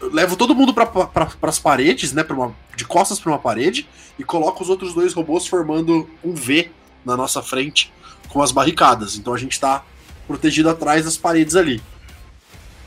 levo 0.00 0.36
todo 0.36 0.54
mundo 0.54 0.72
para 0.74 0.86
pra, 0.86 1.26
pras 1.26 1.58
paredes, 1.58 2.12
né? 2.12 2.24
Uma, 2.30 2.54
de 2.76 2.84
costas 2.84 3.18
pra 3.18 3.30
uma 3.32 3.38
parede, 3.38 3.88
e 4.18 4.24
coloco 4.24 4.62
os 4.62 4.70
outros 4.70 4.94
dois 4.94 5.12
robôs 5.12 5.46
formando 5.46 6.08
um 6.24 6.34
V 6.34 6.70
na 7.04 7.16
nossa 7.16 7.42
frente 7.42 7.92
com 8.28 8.42
as 8.42 8.52
barricadas. 8.52 9.16
Então 9.16 9.34
a 9.34 9.38
gente 9.38 9.58
tá 9.58 9.84
protegido 10.26 10.70
atrás 10.70 11.04
das 11.04 11.16
paredes 11.16 11.56
ali. 11.56 11.82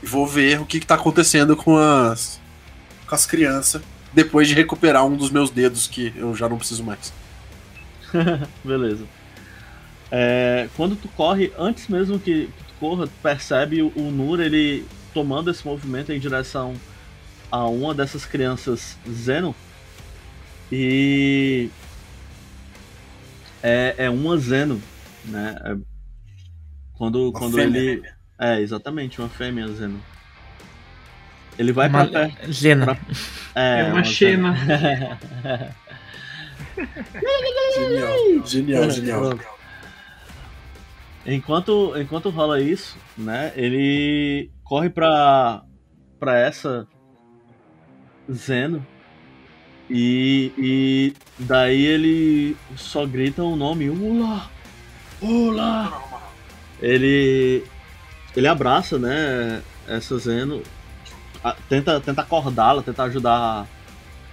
E 0.02 0.06
vou 0.06 0.26
ver 0.26 0.60
o 0.60 0.66
que, 0.66 0.80
que 0.80 0.86
tá 0.86 0.94
acontecendo 0.94 1.56
com 1.56 1.76
as, 1.76 2.40
com 3.06 3.14
as 3.14 3.26
crianças 3.26 3.82
depois 4.12 4.48
de 4.48 4.54
recuperar 4.54 5.04
um 5.04 5.16
dos 5.16 5.30
meus 5.30 5.50
dedos 5.50 5.86
que 5.86 6.12
eu 6.16 6.34
já 6.34 6.48
não 6.48 6.56
preciso 6.56 6.82
mais. 6.82 7.12
Beleza. 8.64 9.04
É, 10.10 10.68
quando 10.76 10.96
tu 10.96 11.08
corre, 11.08 11.52
antes 11.58 11.88
mesmo 11.88 12.18
que, 12.18 12.46
que 12.46 12.64
tu 12.64 12.74
corra, 12.78 13.06
tu 13.06 13.12
percebe 13.22 13.82
o, 13.82 13.92
o 13.94 14.10
Nur 14.10 14.40
ele 14.40 14.86
tomando 15.16 15.50
esse 15.50 15.66
movimento 15.66 16.12
em 16.12 16.20
direção 16.20 16.74
a 17.50 17.66
uma 17.66 17.94
dessas 17.94 18.26
crianças 18.26 18.98
Zeno. 19.10 19.56
E 20.70 21.70
é, 23.62 23.94
é 23.96 24.10
uma 24.10 24.36
Zeno, 24.36 24.78
né? 25.24 25.56
É- 25.64 25.76
quando 26.98 27.30
Uma 27.30 27.32
quando 27.38 27.54
fêmea. 27.54 27.80
ele 27.80 28.02
é 28.38 28.60
exatamente 28.60 29.18
uma 29.18 29.30
fêmea 29.30 29.66
Zeno. 29.68 29.98
Ele 31.58 31.72
vai 31.72 31.88
Uma 31.88 32.06
pra 32.06 32.28
perto. 32.28 32.52
Zena. 32.52 32.84
pra- 32.84 32.98
é, 33.54 33.80
É 33.80 33.84
uma 33.84 34.04
Xena. 34.04 34.54
Zena. 34.66 35.18
Genial, 37.74 38.46
genial, 38.46 38.90
genial. 38.90 39.38
Enquanto, 41.24 41.94
enquanto 41.98 42.28
rola 42.28 42.60
isso, 42.60 42.98
né, 43.16 43.50
ele 43.56 44.50
corre 44.68 44.90
pra, 44.90 45.62
pra 46.18 46.38
essa 46.38 46.86
Zeno 48.30 48.84
e, 49.88 50.52
e 50.58 51.14
daí 51.38 51.84
ele 51.86 52.56
só 52.76 53.06
grita 53.06 53.42
o 53.42 53.54
nome 53.54 53.88
Ula! 53.88 54.50
Ula! 55.22 56.02
Ele, 56.82 57.64
ele 58.36 58.48
abraça, 58.48 58.98
né, 58.98 59.62
essa 59.88 60.18
Zeno, 60.18 60.62
tenta, 61.68 62.00
tenta 62.00 62.22
acordá-la, 62.22 62.82
tenta 62.82 63.04
ajudar 63.04 63.66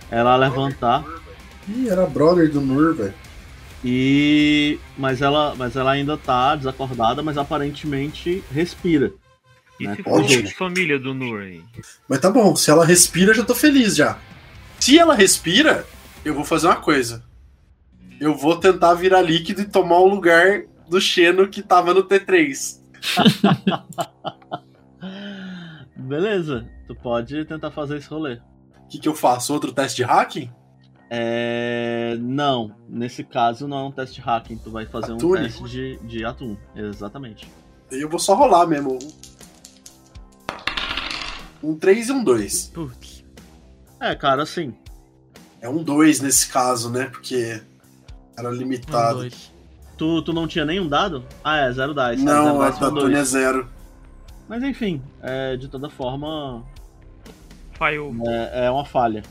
ela 0.10 0.34
a 0.34 0.38
levantar. 0.38 1.06
Ih, 1.70 1.88
era 1.88 2.06
brother 2.06 2.52
do 2.52 2.60
Nur, 2.60 2.96
velho. 2.96 3.14
E 3.86 4.80
mas 4.98 5.22
ela, 5.22 5.56
mas 5.58 5.76
ela 5.76 5.92
ainda 5.92 6.18
tá 6.18 6.56
desacordada, 6.56 7.22
mas 7.22 7.38
aparentemente 7.38 8.44
respira. 8.52 9.14
E 9.84 9.88
né? 9.88 9.96
se 9.96 10.04
Ótimo. 10.06 10.44
for 10.44 10.50
a 10.50 10.58
família 10.58 11.00
do 11.00 11.14
Nur 11.14 11.42
aí? 11.42 11.62
Mas 12.08 12.20
tá 12.20 12.30
bom, 12.30 12.56
se 12.56 12.72
ela 12.72 12.86
respira, 12.86 13.34
já 13.34 13.44
tô 13.44 13.54
feliz 13.54 13.96
já. 13.96 14.18
Se 14.80 14.98
ela 14.98 15.16
respira, 15.16 15.86
eu 16.24 16.34
vou 16.34 16.44
fazer 16.44 16.68
uma 16.68 16.76
coisa. 16.76 17.24
Eu 18.20 18.36
vou 18.36 18.58
tentar 18.58 18.94
virar 18.94 19.22
líquido 19.22 19.62
e 19.62 19.66
tomar 19.66 20.00
o 20.00 20.08
lugar 20.08 20.64
do 20.90 21.00
Xeno 21.00 21.48
que 21.48 21.62
tava 21.62 21.94
no 21.94 22.04
T3. 22.04 22.80
Beleza, 25.96 26.68
tu 26.88 26.96
pode 26.96 27.46
tentar 27.46 27.72
fazer 27.72 27.98
esse 27.98 28.08
rolê. 28.08 28.40
O 28.86 28.88
que, 28.90 29.00
que 29.00 29.08
eu 29.08 29.16
faço? 29.16 29.54
Outro 29.54 29.72
teste 29.72 29.98
de 29.98 30.04
hacking? 30.04 30.50
É. 31.10 32.16
Não, 32.20 32.76
nesse 32.88 33.24
caso 33.24 33.68
não 33.68 33.78
é 33.78 33.84
um 33.84 33.92
teste 33.92 34.22
hacking, 34.22 34.58
tu 34.58 34.72
vai 34.72 34.86
fazer 34.86 35.14
um 35.14 35.16
Atune? 35.16 35.44
teste 35.44 35.64
de, 35.64 36.00
de 36.04 36.26
atum. 36.26 36.58
Exatamente. 36.76 37.48
Aí 37.92 38.02
eu 38.02 38.10
vou 38.10 38.20
só 38.20 38.34
rolar 38.34 38.68
mesmo. 38.68 38.98
Um 41.64 41.76
3 41.76 42.10
e 42.10 42.12
um 42.12 42.24
2. 42.24 42.68
Putz. 42.74 43.24
É, 44.00 44.14
cara, 44.16 44.44
assim. 44.44 44.76
É 45.62 45.70
um 45.70 45.82
2 45.82 46.20
nesse 46.20 46.50
caso, 46.50 46.90
né? 46.90 47.06
Porque 47.06 47.62
era 48.38 48.50
Um, 48.50 48.54
limitado. 48.54 49.20
dois. 49.20 49.52
Tu, 49.98 50.22
tu 50.24 50.34
não 50.34 50.48
tinha 50.48 50.66
nenhum 50.66 50.88
dado? 50.88 51.24
Ah, 51.44 51.58
é, 51.60 51.72
zero 51.72 51.94
dice. 51.94 52.24
Não, 52.24 52.46
zero 52.58 52.62
a 52.64 52.72
foi 52.72 52.80
Tatune 52.90 53.14
é 53.14 53.16
dois. 53.18 53.28
zero. 53.30 53.70
Mas 54.50 54.62
enfim, 54.64 55.02
é, 55.22 55.56
de 55.56 55.68
toda 55.70 55.90
forma, 55.90 56.64
Falhou. 57.74 58.14
É, 58.28 58.66
é 58.66 58.72
uma 58.72 58.84
falha. 58.86 59.24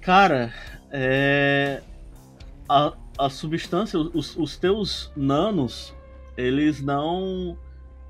Cara, 0.00 0.52
é. 0.90 1.82
A, 2.68 2.92
a 3.18 3.28
substância, 3.30 3.98
os, 3.98 4.36
os 4.36 4.56
teus 4.56 5.10
nanos, 5.16 5.92
eles 6.36 6.80
não. 6.80 7.58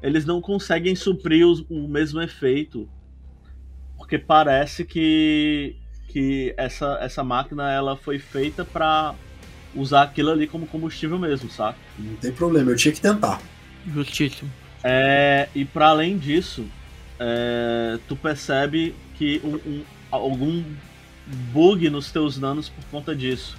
Eles 0.02 0.24
não 0.24 0.40
conseguem 0.40 0.94
suprir 0.94 1.46
os- 1.46 1.64
o 1.68 1.88
mesmo 1.88 2.20
efeito. 2.20 2.88
Porque 3.96 4.18
parece 4.18 4.84
que. 4.84 5.76
Que 6.08 6.54
essa, 6.56 6.96
essa 7.02 7.22
máquina 7.22 7.70
ela 7.70 7.94
foi 7.94 8.18
feita 8.18 8.64
pra 8.64 9.14
usar 9.74 10.02
aquilo 10.04 10.30
ali 10.30 10.46
como 10.46 10.66
combustível 10.66 11.18
mesmo, 11.18 11.50
saca? 11.50 11.78
Não 11.98 12.16
tem 12.16 12.32
problema, 12.32 12.70
eu 12.70 12.76
tinha 12.76 12.94
que 12.94 13.00
tentar. 13.00 13.42
Justíssimo. 13.86 14.50
É, 14.82 15.48
e 15.54 15.66
para 15.66 15.88
além 15.88 16.16
disso, 16.16 16.64
é, 17.20 17.98
tu 18.08 18.16
percebe 18.16 18.94
que 19.16 19.38
um, 19.44 19.56
um, 19.70 19.82
algum 20.10 20.64
bug 21.52 21.90
nos 21.90 22.10
teus 22.10 22.38
danos 22.38 22.70
por 22.70 22.82
conta 22.86 23.14
disso. 23.14 23.58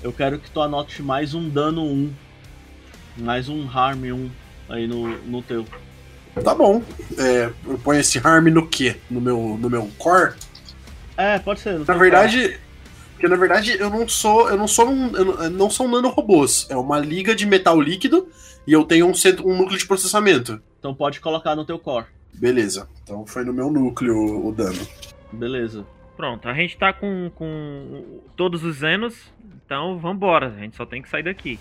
Eu 0.00 0.12
quero 0.12 0.38
que 0.38 0.48
tu 0.50 0.60
anote 0.60 1.02
mais 1.02 1.34
um 1.34 1.48
dano 1.48 1.82
1. 1.84 2.12
Mais 3.16 3.48
um 3.48 3.68
harm 3.68 4.04
1 4.04 4.30
aí 4.68 4.86
no, 4.86 5.08
no 5.22 5.42
teu. 5.42 5.64
Tá 6.42 6.54
bom. 6.54 6.82
É, 7.18 7.50
eu 7.66 7.78
ponho 7.78 8.00
esse 8.00 8.18
harm 8.18 8.48
no 8.48 8.66
quê? 8.66 8.96
No 9.08 9.20
meu, 9.20 9.58
no 9.60 9.70
meu 9.70 9.88
core? 9.98 10.34
É, 11.16 11.38
pode 11.38 11.60
ser. 11.60 11.78
Na 11.78 11.94
verdade, 11.94 12.58
porque 13.12 13.28
na 13.28 13.36
verdade 13.36 13.76
eu 13.78 13.88
não 13.88 14.08
sou, 14.08 14.50
eu 14.50 14.56
não 14.56 14.66
sou 14.66 14.90
um, 14.90 15.16
eu 15.16 15.24
não, 15.24 15.50
não 15.50 15.70
são 15.70 15.88
nanorobôs. 15.88 16.66
É 16.68 16.76
uma 16.76 16.98
liga 16.98 17.34
de 17.34 17.46
metal 17.46 17.80
líquido 17.80 18.28
e 18.66 18.72
eu 18.72 18.84
tenho 18.84 19.06
um, 19.06 19.14
centro, 19.14 19.48
um 19.48 19.56
núcleo 19.56 19.78
de 19.78 19.86
processamento. 19.86 20.60
Então 20.78 20.94
pode 20.94 21.20
colocar 21.20 21.54
no 21.54 21.64
teu 21.64 21.78
core. 21.78 22.06
Beleza. 22.34 22.88
Então 23.02 23.24
foi 23.24 23.44
no 23.44 23.52
meu 23.52 23.70
núcleo 23.70 24.46
o 24.46 24.52
dano. 24.52 24.86
Beleza. 25.32 25.86
Pronto, 26.16 26.48
a 26.48 26.54
gente 26.54 26.76
tá 26.76 26.92
com, 26.92 27.30
com 27.34 28.20
todos 28.36 28.62
os 28.62 28.76
Zenos, 28.76 29.14
então 29.64 29.98
vambora. 29.98 30.48
A 30.48 30.60
gente 30.60 30.76
só 30.76 30.84
tem 30.84 31.00
que 31.00 31.08
sair 31.08 31.22
daqui. 31.22 31.58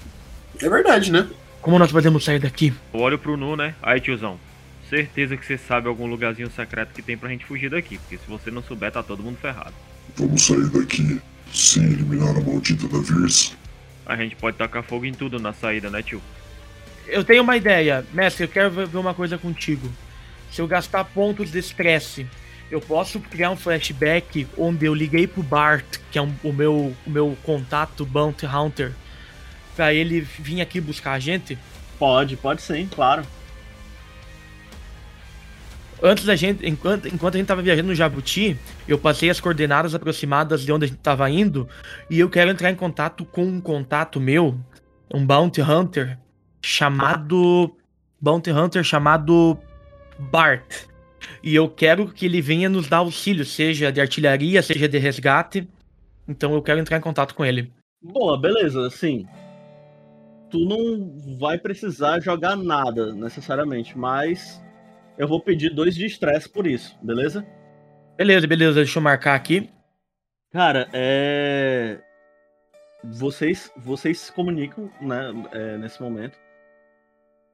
É 0.62 0.70
verdade, 0.70 1.12
né? 1.12 1.28
Como 1.64 1.80
nós 1.80 1.92
podemos 1.92 2.24
sair 2.26 2.40
daqui? 2.40 2.74
Eu 2.94 3.00
olho 3.00 3.18
pro 3.18 3.38
Nu, 3.38 3.56
né? 3.56 3.74
Aí, 3.82 4.00
tiozão. 4.00 4.38
Certeza 4.90 5.36
que 5.38 5.46
você 5.46 5.58
sabe 5.58 5.88
algum 5.88 6.06
lugarzinho 6.06 6.52
secreto 6.52 6.94
que 6.94 7.02
tem 7.02 7.18
pra 7.18 7.30
gente 7.30 7.46
fugir 7.46 7.70
daqui. 7.70 7.98
Porque 7.98 8.18
se 8.18 8.28
você 8.28 8.52
não 8.52 8.62
souber, 8.62 8.92
tá 8.92 9.02
todo 9.02 9.24
mundo 9.24 9.38
ferrado. 9.42 9.74
Vamos 10.18 10.44
sair 10.46 10.68
daqui 10.70 11.22
sem 11.54 11.84
eliminar 11.84 12.36
a 12.36 12.42
maldita 12.42 12.88
da 12.88 13.00
Virsa. 13.00 13.54
A 14.06 14.16
gente 14.18 14.36
pode 14.36 14.58
tacar 14.58 14.84
fogo 14.84 15.06
em 15.06 15.14
tudo 15.14 15.40
na 15.40 15.54
saída, 15.54 15.90
né, 15.90 16.04
tio? 16.04 16.22
Eu 17.08 17.24
tenho 17.24 17.42
uma 17.42 17.56
ideia. 17.56 18.06
Mestre, 18.14 18.44
eu 18.44 18.50
quero 18.50 18.70
ver 18.70 18.98
uma 18.98 19.14
coisa 19.14 19.38
contigo. 19.38 19.90
Se 20.52 20.62
eu 20.62 20.68
gastar 20.68 21.06
pontos 21.06 21.50
de 21.52 21.60
estresse, 21.60 22.28
eu 22.70 22.82
posso 22.82 23.20
criar 23.22 23.52
um 23.52 23.56
flashback 23.56 24.46
onde 24.58 24.86
eu 24.86 24.94
liguei 24.94 25.26
pro 25.28 25.42
Bart, 25.42 25.86
que 26.12 26.20
é 26.20 26.22
um- 26.22 26.36
o, 26.44 26.52
meu, 26.52 26.94
o 27.08 27.10
meu 27.10 27.38
contato 27.44 28.06
Bounty 28.06 28.46
Hunter, 28.46 28.92
pra 29.76 29.94
ele 29.94 30.22
vir 30.22 30.62
aqui 30.62 30.80
buscar 30.80 31.14
a 31.14 31.20
gente? 31.20 31.58
Pode, 32.00 32.36
pode 32.36 32.62
sim, 32.62 32.88
claro. 32.94 33.26
Antes 36.02 36.26
da 36.26 36.36
gente, 36.36 36.68
enquanto, 36.68 37.08
enquanto 37.08 37.36
a 37.36 37.38
gente 37.38 37.48
tava 37.48 37.62
viajando 37.62 37.88
no 37.88 37.96
Jabuti, 37.96 38.58
eu 38.86 38.98
passei 38.98 39.30
as 39.30 39.40
coordenadas 39.40 39.96
aproximadas 39.96 40.62
de 40.62 40.72
onde 40.72 40.84
a 40.84 40.88
gente 40.90 41.00
tava 41.00 41.30
indo 41.30 41.68
e 42.10 42.20
eu 42.20 42.30
quero 42.30 42.52
entrar 42.52 42.70
em 42.70 42.76
contato 42.76 43.24
com 43.24 43.46
um 43.46 43.62
contato 43.62 44.20
meu, 44.20 44.60
um 45.14 45.26
Bounty 45.26 45.62
Hunter 45.62 46.20
chamado 46.62 47.74
Bounty 48.20 48.52
Hunter 48.52 48.84
chamado 48.84 49.58
Bart. 50.20 50.88
E 51.42 51.56
eu 51.56 51.70
quero 51.70 52.08
que 52.08 52.26
ele 52.26 52.42
venha 52.42 52.68
nos 52.68 52.90
dar 52.90 52.98
auxílio, 52.98 53.46
seja 53.46 53.90
de 53.90 54.02
artilharia, 54.02 54.62
seja 54.62 54.90
de 54.90 54.98
resgate. 54.98 55.68
Então 56.28 56.54
eu 56.54 56.62
quero 56.62 56.80
entrar 56.80 56.98
em 56.98 57.02
contato 57.02 57.34
com 57.34 57.46
ele. 57.46 57.72
Boa, 58.02 58.38
beleza, 58.38 58.86
assim. 58.88 59.26
Tu 60.54 60.60
não 60.66 61.38
vai 61.40 61.58
precisar 61.58 62.20
jogar 62.20 62.56
nada 62.56 63.12
necessariamente, 63.12 63.98
mas 63.98 64.64
eu 65.18 65.28
vou 65.28 65.40
pedir 65.42 65.72
dois 65.74 65.96
de 65.96 66.06
estresse 66.06 66.48
por 66.48 66.68
isso, 66.68 66.96
beleza? 67.02 67.44
Beleza, 68.16 68.46
beleza, 68.46 68.76
deixa 68.76 69.00
eu 69.00 69.04
marcar 69.04 69.34
aqui. 69.34 69.68
Cara, 70.52 70.88
é. 70.94 71.98
Vocês, 73.04 73.72
vocês 73.76 74.20
se 74.20 74.32
comunicam, 74.32 74.92
né, 75.02 75.34
é, 75.54 75.78
nesse 75.80 76.00
momento. 76.00 76.38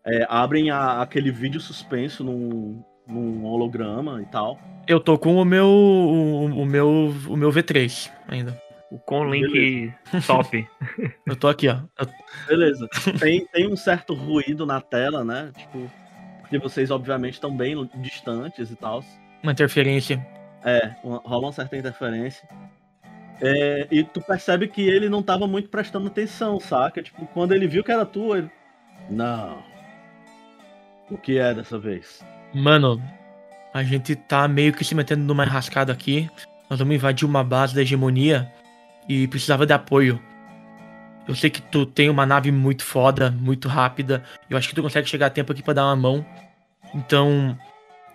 É, 0.06 0.26
abrem 0.28 0.70
a- 0.70 1.02
aquele 1.02 1.32
vídeo 1.32 1.62
suspenso 1.62 2.22
num, 2.22 2.84
num 3.08 3.46
holograma 3.46 4.22
e 4.22 4.26
tal. 4.26 4.60
Eu 4.86 5.00
tô 5.00 5.18
com 5.18 5.38
o 5.38 5.46
meu 5.46 5.68
o, 5.68 6.46
o 6.48 6.66
meu 6.66 7.14
o 7.30 7.38
meu 7.38 7.50
V3 7.50 8.12
ainda. 8.28 8.62
O 8.92 8.98
com 8.98 9.24
link 9.30 9.94
top. 10.26 10.68
Eu 11.26 11.36
tô 11.36 11.48
aqui, 11.48 11.68
ó. 11.68 11.82
Eu- 12.00 12.08
Beleza. 12.48 12.88
Tem, 13.20 13.46
tem 13.48 13.68
um 13.72 13.76
certo 13.76 14.14
ruído 14.14 14.66
na 14.66 14.82
tela, 14.82 15.24
né? 15.24 15.52
Tipo, 15.58 15.92
porque 16.42 16.58
vocês 16.58 16.90
obviamente 16.90 17.34
estão 17.36 17.56
bem 17.56 17.88
distantes 17.96 18.72
e 18.72 18.76
tal. 18.76 19.04
Uma 19.44 19.52
interferência. 19.52 20.26
É, 20.64 20.96
uma- 21.04 21.22
rola 21.24 21.48
uma 21.48 21.54
certa 21.54 21.78
interferência. 21.78 22.48
É, 23.42 23.88
e 23.92 24.04
tu 24.04 24.20
percebe 24.22 24.68
que 24.68 24.82
ele 24.82 25.08
não 25.08 25.22
tava 25.24 25.48
muito 25.48 25.70
prestando 25.70 26.08
atenção, 26.08 26.60
saca? 26.60 27.02
Tipo, 27.02 27.26
quando 27.28 27.54
ele 27.54 27.68
viu 27.68 27.84
que 27.84 27.92
era 27.92 28.06
tu, 28.06 28.36
ele. 28.36 28.50
Não. 29.10 29.64
O 31.10 31.18
que 31.18 31.38
é 31.38 31.54
dessa 31.54 31.78
vez? 31.80 32.24
Mano, 32.54 33.02
a 33.74 33.84
gente 33.84 34.16
tá 34.16 34.48
meio 34.48 34.74
que 34.74 34.84
se 34.84 34.94
metendo 34.96 35.24
numa 35.24 35.46
enrascada 35.46 35.94
aqui. 35.94 36.30
Nós 36.70 36.80
vamos 36.80 36.94
invadir 36.96 37.26
uma 37.26 37.44
base 37.44 37.74
da 37.74 37.82
hegemonia 37.82 38.52
e 39.10 39.28
precisava 39.28 39.66
de 39.66 39.74
apoio. 39.74 40.22
Eu 41.28 41.36
sei 41.36 41.50
que 41.50 41.62
tu 41.62 41.86
tem 41.86 42.10
uma 42.10 42.26
nave 42.26 42.52
muito 42.52 42.84
foda, 42.84 43.32
muito 43.32 43.68
rápida. 43.68 44.24
Eu 44.50 44.58
acho 44.58 44.70
que 44.70 44.76
tu 44.76 44.82
consegue 44.82 45.10
chegar 45.10 45.26
a 45.26 45.30
tempo 45.30 45.52
aqui 45.52 45.62
pra 45.62 45.74
dar 45.74 45.86
uma 45.86 45.96
mão. 45.96 46.26
Então, 46.94 47.58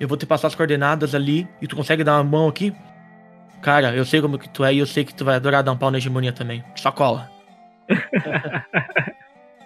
eu 0.00 0.08
vou 0.08 0.16
te 0.16 0.24
passar 0.24 0.48
as 0.48 0.54
coordenadas 0.54 1.14
ali 1.14 1.46
e 1.60 1.66
tu 1.66 1.76
consegue 1.76 2.02
dar 2.02 2.16
uma 2.16 2.24
mão 2.24 2.48
aqui? 2.48 2.74
Cara, 3.60 3.94
eu 3.94 4.04
sei 4.04 4.20
como 4.20 4.38
que 4.38 4.48
tu 4.48 4.64
é 4.64 4.74
e 4.74 4.78
eu 4.78 4.86
sei 4.86 5.04
que 5.04 5.14
tu 5.14 5.24
vai 5.24 5.36
adorar 5.36 5.62
dar 5.62 5.72
um 5.72 5.76
pau 5.76 5.90
na 5.90 5.98
hegemonia 5.98 6.32
também. 6.32 6.64
Só 6.76 6.90
cola. 6.90 7.30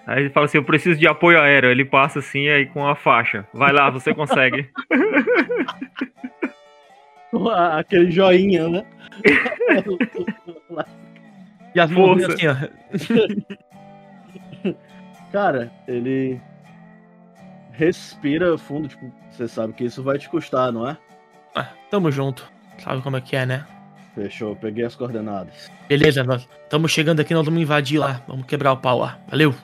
Aí 0.07 0.23
ele 0.23 0.31
fala 0.31 0.47
assim: 0.47 0.57
Eu 0.57 0.65
preciso 0.65 0.99
de 0.99 1.07
apoio 1.07 1.39
aéreo. 1.39 1.71
Ele 1.71 1.85
passa 1.85 2.21
assim 2.21 2.49
aí 2.49 2.65
com 2.65 2.87
a 2.87 2.97
faixa. 2.97 3.47
Vai 3.53 3.73
lá, 3.73 3.91
você 3.91 4.15
consegue. 4.15 4.71
Aquele 7.77 8.11
joinha, 8.11 8.71
né? 8.71 8.87
E 11.75 11.81
as 11.81 11.91
mãos 11.91 12.23
assim, 12.25 12.47
ó. 12.47 12.57
Cara, 15.33 15.71
ele 15.87 16.41
respira 17.73 18.57
fundo, 18.57 18.89
tipo, 18.89 19.13
você 19.31 19.47
sabe 19.47 19.73
que 19.75 19.85
isso 19.85 20.03
vai 20.03 20.19
te 20.19 20.29
custar, 20.29 20.73
não 20.73 20.89
é? 20.89 20.97
Ah, 21.55 21.69
tamo 21.91 22.11
junto. 22.11 22.51
Sabe 22.79 23.03
como 23.03 23.17
é 23.17 23.21
que 23.21 23.37
é, 23.37 23.45
né? 23.45 23.65
Fechou, 24.15 24.57
peguei 24.57 24.85
as 24.85 24.97
coordenadas. 24.97 25.71
Beleza, 25.89 26.25
nós 26.25 26.49
estamos 26.65 26.91
chegando 26.91 27.21
aqui, 27.21 27.35
nós 27.35 27.45
vamos 27.45 27.61
invadir 27.61 27.99
lá. 27.99 28.23
Vamos 28.27 28.47
quebrar 28.47 28.73
o 28.73 28.79
pau 28.79 28.99
lá. 28.99 29.19
Valeu. 29.29 29.55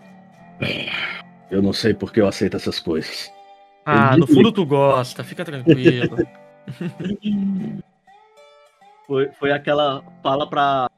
Eu 1.51 1.63
não 1.63 1.73
sei 1.73 1.95
porque 1.95 2.21
eu 2.21 2.29
aceito 2.29 2.57
essas 2.57 2.79
coisas. 2.79 3.33
Ah, 3.85 4.17
no 4.17 4.27
fundo 4.27 4.53
tu 4.53 4.65
gosta, 4.65 5.25
fica 5.25 5.45
tranquilo. 5.45 6.17
Foi, 9.07 9.31
foi 9.33 9.53
aquela 9.53 10.03
fala 10.23 10.49
pra, 10.49 10.89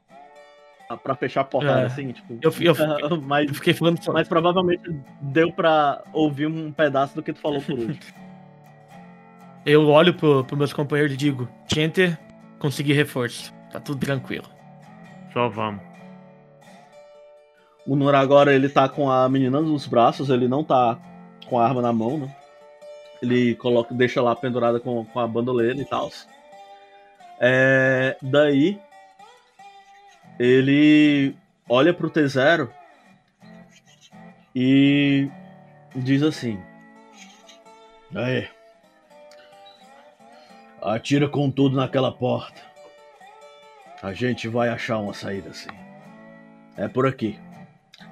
pra 0.95 1.15
fechar 1.15 1.41
a 1.41 1.43
porta, 1.43 1.69
É. 1.69 1.85
assim, 1.85 2.11
tipo. 2.11 2.37
Eu, 2.41 2.53
eu, 2.61 2.75
mas, 3.21 3.47
eu 3.47 3.53
fiquei 3.55 3.73
falando 3.73 4.01
só. 4.01 4.13
mas 4.13 4.27
provavelmente 4.27 4.83
deu 5.21 5.51
pra 5.51 6.03
ouvir 6.13 6.45
um 6.47 6.71
pedaço 6.71 7.15
do 7.15 7.23
que 7.23 7.33
tu 7.33 7.39
falou 7.41 7.61
por 7.61 7.77
último. 7.77 7.97
Eu 9.65 9.85
olho 9.89 10.13
pro, 10.13 10.45
pro 10.45 10.55
meus 10.55 10.71
companheiros 10.71 11.13
e 11.13 11.17
digo: 11.17 11.49
gente, 11.69 12.17
consegui 12.57 12.93
reforço. 12.93 13.53
Tá 13.69 13.81
tudo 13.81 13.99
tranquilo. 13.99 14.45
Só 15.33 15.49
vamos. 15.49 15.81
O 17.85 17.93
Nora 17.93 18.19
agora 18.19 18.53
ele 18.53 18.69
tá 18.69 18.87
com 18.87 19.11
a 19.11 19.27
menina 19.27 19.59
nos 19.59 19.85
braços, 19.85 20.29
ele 20.29 20.47
não 20.47 20.63
tá 20.63 20.97
com 21.49 21.59
a 21.59 21.65
arma 21.65 21.81
na 21.81 21.91
mão, 21.91 22.17
né? 22.17 22.33
Ele 23.21 23.55
coloca, 23.55 23.93
deixa 23.93 24.21
lá 24.21 24.33
pendurada 24.35 24.79
com, 24.79 25.03
com 25.03 25.19
a 25.19 25.27
bandoleira 25.27 25.81
e 25.81 25.85
tal. 25.85 26.09
É, 27.39 28.15
daí 28.21 28.79
ele 30.39 31.35
olha 31.67 31.93
pro 31.93 32.09
T0 32.09 32.69
e 34.55 35.29
diz 35.95 36.23
assim: 36.23 36.59
Aí, 38.15 38.47
atira 40.81 41.27
com 41.27 41.51
tudo 41.51 41.75
naquela 41.75 42.11
porta. 42.11 42.61
A 44.01 44.13
gente 44.13 44.47
vai 44.47 44.69
achar 44.69 44.99
uma 44.99 45.13
saída 45.13 45.49
assim. 45.49 45.69
É 46.77 46.87
por 46.87 47.07
aqui 47.07 47.39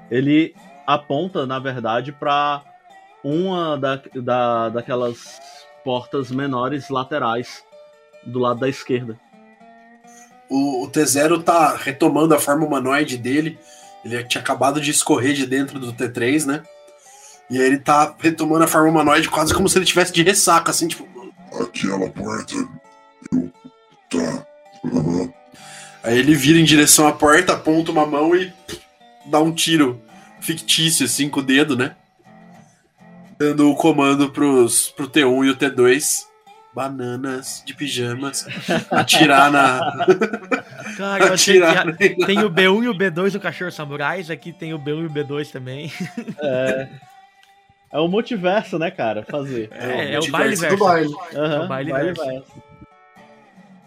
ele 0.09 0.55
aponta, 0.85 1.45
na 1.45 1.59
verdade, 1.59 2.11
para 2.11 2.63
uma 3.23 3.77
da, 3.77 4.01
da, 4.15 4.69
daquelas 4.69 5.39
portas 5.83 6.31
menores 6.31 6.89
laterais 6.89 7.63
do 8.23 8.39
lado 8.39 8.59
da 8.59 8.69
esquerda. 8.69 9.19
O, 10.49 10.83
o 10.83 10.91
T0 10.91 11.43
tá 11.43 11.75
retomando 11.75 12.33
a 12.35 12.39
forma 12.39 12.65
humanoide 12.65 13.17
dele. 13.17 13.57
Ele 14.03 14.23
tinha 14.23 14.41
acabado 14.41 14.79
de 14.79 14.91
escorrer 14.91 15.33
de 15.33 15.45
dentro 15.45 15.79
do 15.79 15.93
T3, 15.93 16.45
né? 16.45 16.63
E 17.49 17.59
aí 17.59 17.65
ele 17.65 17.79
tá 17.79 18.15
retomando 18.19 18.63
a 18.63 18.67
forma 18.67 18.89
humanoide 18.89 19.29
quase 19.29 19.53
como 19.53 19.67
se 19.69 19.77
ele 19.77 19.85
tivesse 19.85 20.13
de 20.13 20.23
ressaca, 20.23 20.71
assim, 20.71 20.87
tipo. 20.87 21.07
Aquela 21.59 22.09
porta. 22.09 22.53
Eu. 23.31 23.51
Tá. 24.09 24.45
Aham. 24.85 25.33
Aí 26.03 26.19
ele 26.19 26.35
vira 26.35 26.59
em 26.59 26.63
direção 26.63 27.07
à 27.07 27.11
porta, 27.11 27.53
aponta 27.53 27.91
uma 27.91 28.05
mão 28.05 28.35
e 28.35 28.53
dá 29.25 29.39
um 29.39 29.51
tiro 29.51 29.99
fictício, 30.39 31.05
assim, 31.05 31.27
com 31.27 31.39
o 31.39 31.43
dedo, 31.43 31.75
né? 31.75 31.95
dando 33.37 33.69
o 33.69 33.75
comando 33.75 34.29
pros, 34.29 34.89
pro 34.89 35.09
T1 35.09 35.45
e 35.45 35.49
o 35.49 35.55
T2. 35.55 36.25
Bananas 36.75 37.63
de 37.65 37.73
pijamas. 37.73 38.45
Atirar 38.91 39.49
na. 39.49 39.79
Cara, 40.97 41.33
Atirar 41.33 41.95
que 41.95 42.03
a- 42.21 42.25
tem 42.27 42.43
o 42.43 42.49
B1 42.51 42.83
e 42.83 42.89
o 42.89 42.93
B2 42.93 43.31
do 43.31 43.39
Cachorro 43.39 43.71
Samurais, 43.71 44.29
aqui 44.29 44.51
tem 44.51 44.73
o 44.73 44.79
B1 44.79 45.03
e 45.03 45.05
o 45.05 45.09
B2 45.09 45.51
também. 45.51 45.89
É. 46.43 46.87
É 47.93 47.99
o 47.99 48.09
multiverso, 48.09 48.77
né, 48.77 48.91
cara? 48.91 49.23
Fazer. 49.23 49.69
É, 49.71 50.15
é 50.15 50.19
o 50.19 50.23
multiverso 50.23 50.31
baile 50.31 50.55
do 50.55 50.59
verso. 50.61 50.83
baile. 50.83 51.15
Aham, 51.35 51.55
É 51.55 51.65
o 51.65 51.67
baile 51.67 51.91
verso. 52.13 52.43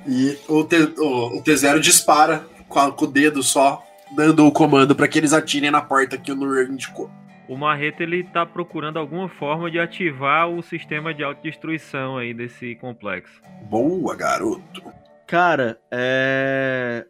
E 0.07 0.39
o, 0.49 0.65
T, 0.65 0.77
o, 0.99 1.39
o 1.39 1.43
T0 1.45 1.81
dispara 1.81 2.47
com, 2.69 2.79
a- 2.79 2.91
com 2.91 3.05
o 3.05 3.09
dedo 3.09 3.43
só, 3.43 3.85
dando 4.17 4.47
o 4.47 4.53
comando 4.53 4.95
pra 4.97 5.07
que 5.07 5.19
eles 5.19 5.35
atirem 5.35 5.71
na 5.71 5.83
porta 5.83 6.17
que 6.17 6.33
o 6.33 6.37
Nur 6.37 6.63
indicou. 6.63 7.11
O 7.49 7.57
Marreta 7.57 8.03
ele 8.03 8.23
tá 8.25 8.45
procurando 8.45 8.99
alguma 8.99 9.29
forma 9.29 9.71
de 9.71 9.79
ativar 9.79 10.49
o 10.51 10.63
sistema 10.63 11.15
de 11.15 11.25
autodestruição 11.25 12.19
aí 12.19 12.35
desse 12.35 12.75
complexo. 12.77 13.41
Boa, 13.71 14.15
garoto. 14.15 14.83
Cara, 15.27 15.81
é. 15.91 17.07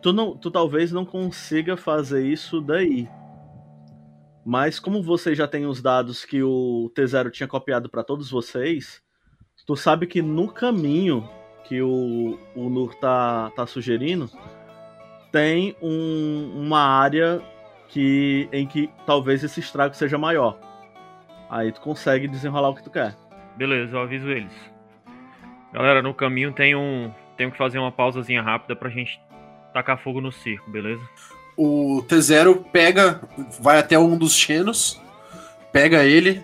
Tu, 0.00 0.12
não, 0.12 0.36
tu 0.36 0.50
talvez 0.50 0.90
não 0.90 1.04
consiga 1.04 1.76
fazer 1.76 2.26
isso 2.26 2.60
daí. 2.60 3.08
Mas 4.44 4.80
como 4.80 5.02
você 5.02 5.34
já 5.34 5.46
tem 5.46 5.66
os 5.66 5.80
dados 5.80 6.24
que 6.24 6.42
o 6.42 6.90
T0 6.96 7.30
tinha 7.30 7.46
copiado 7.46 7.88
pra 7.88 8.02
todos 8.02 8.30
vocês, 8.30 9.00
tu 9.66 9.76
sabe 9.76 10.06
que 10.06 10.20
no 10.20 10.48
caminho 10.48 11.28
que 11.64 11.80
o, 11.80 12.38
o 12.56 12.68
Nur 12.68 12.94
tá, 12.96 13.52
tá 13.54 13.66
sugerindo, 13.66 14.28
tem 15.30 15.76
um- 15.80 16.50
uma 16.56 16.80
área 16.80 17.40
que, 17.92 18.48
em 18.50 18.66
que 18.66 18.90
talvez 19.04 19.44
esse 19.44 19.60
estrago 19.60 19.94
seja 19.94 20.16
maior. 20.16 20.58
Aí 21.50 21.70
tu 21.70 21.80
consegue 21.82 22.26
desenrolar 22.26 22.70
o 22.70 22.74
que 22.74 22.82
tu 22.82 22.90
quer. 22.90 23.14
Beleza, 23.54 23.94
eu 23.94 24.00
aviso 24.00 24.30
eles. 24.30 24.52
Galera, 25.72 26.00
no 26.00 26.14
caminho 26.14 26.52
tem 26.52 26.74
um. 26.74 27.12
Tenho 27.36 27.52
que 27.52 27.58
fazer 27.58 27.78
uma 27.78 27.92
pausazinha 27.92 28.40
rápida 28.40 28.74
pra 28.74 28.88
gente 28.88 29.20
tacar 29.74 29.98
fogo 29.98 30.22
no 30.22 30.32
circo, 30.32 30.70
beleza? 30.70 31.02
O 31.54 32.02
T0 32.08 32.64
pega, 32.72 33.20
vai 33.60 33.78
até 33.78 33.98
um 33.98 34.16
dos 34.16 34.34
Xenos, 34.34 34.98
pega 35.70 36.02
ele 36.02 36.42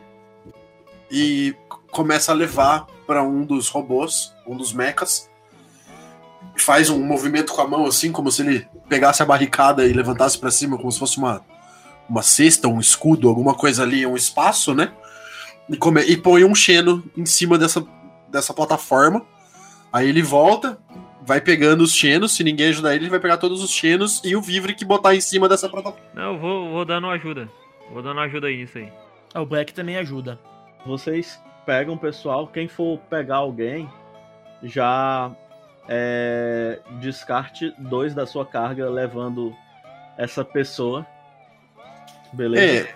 e 1.10 1.56
começa 1.90 2.32
a 2.32 2.34
levar 2.34 2.86
pra 3.06 3.22
um 3.22 3.42
dos 3.44 3.70
robôs, 3.70 4.34
um 4.46 4.54
dos 4.54 4.74
mechas. 4.74 5.27
Faz 6.56 6.90
um 6.90 7.02
movimento 7.04 7.52
com 7.52 7.60
a 7.60 7.66
mão 7.68 7.86
assim, 7.86 8.10
como 8.10 8.30
se 8.32 8.42
ele 8.42 8.66
pegasse 8.88 9.22
a 9.22 9.26
barricada 9.26 9.86
e 9.86 9.92
levantasse 9.92 10.38
pra 10.38 10.50
cima, 10.50 10.76
como 10.76 10.90
se 10.90 10.98
fosse 10.98 11.18
uma, 11.18 11.40
uma 12.08 12.22
cesta, 12.22 12.66
um 12.68 12.80
escudo, 12.80 13.28
alguma 13.28 13.54
coisa 13.54 13.82
ali, 13.82 14.04
um 14.04 14.16
espaço, 14.16 14.74
né? 14.74 14.92
E, 15.68 15.76
come, 15.76 16.02
e 16.02 16.16
põe 16.16 16.44
um 16.44 16.54
Xeno 16.54 17.04
em 17.16 17.26
cima 17.26 17.56
dessa, 17.58 17.84
dessa 18.28 18.52
plataforma. 18.52 19.24
Aí 19.92 20.08
ele 20.08 20.22
volta, 20.22 20.78
vai 21.24 21.40
pegando 21.40 21.82
os 21.82 21.92
Xenos, 21.92 22.32
se 22.32 22.42
ninguém 22.42 22.68
ajudar 22.70 22.94
ele, 22.94 23.04
ele 23.04 23.10
vai 23.10 23.20
pegar 23.20 23.36
todos 23.36 23.62
os 23.62 23.70
Xenos 23.70 24.20
e 24.24 24.34
o 24.34 24.40
Vivre 24.42 24.74
que 24.74 24.84
botar 24.84 25.14
em 25.14 25.20
cima 25.20 25.48
dessa 25.48 25.68
plataforma. 25.68 26.06
Não, 26.14 26.32
eu 26.34 26.38
vou, 26.38 26.70
vou 26.70 26.84
dando 26.84 27.06
ajuda. 27.08 27.48
Vou 27.92 28.02
dando 28.02 28.20
ajuda 28.20 28.48
aí 28.48 28.56
nisso 28.56 28.78
aí. 28.78 28.92
Ah, 29.32 29.40
O 29.42 29.46
Black 29.46 29.72
também 29.72 29.96
ajuda. 29.96 30.38
Vocês 30.86 31.38
pegam 31.64 31.94
o 31.94 31.98
pessoal, 31.98 32.46
quem 32.46 32.66
for 32.66 32.98
pegar 33.10 33.36
alguém, 33.36 33.88
já 34.62 35.30
é, 35.88 36.80
descarte 37.00 37.72
dois 37.78 38.14
da 38.14 38.26
sua 38.26 38.44
carga 38.44 38.88
levando 38.88 39.54
essa 40.16 40.44
pessoa. 40.44 41.06
Beleza? 42.32 42.88
É. 42.90 42.94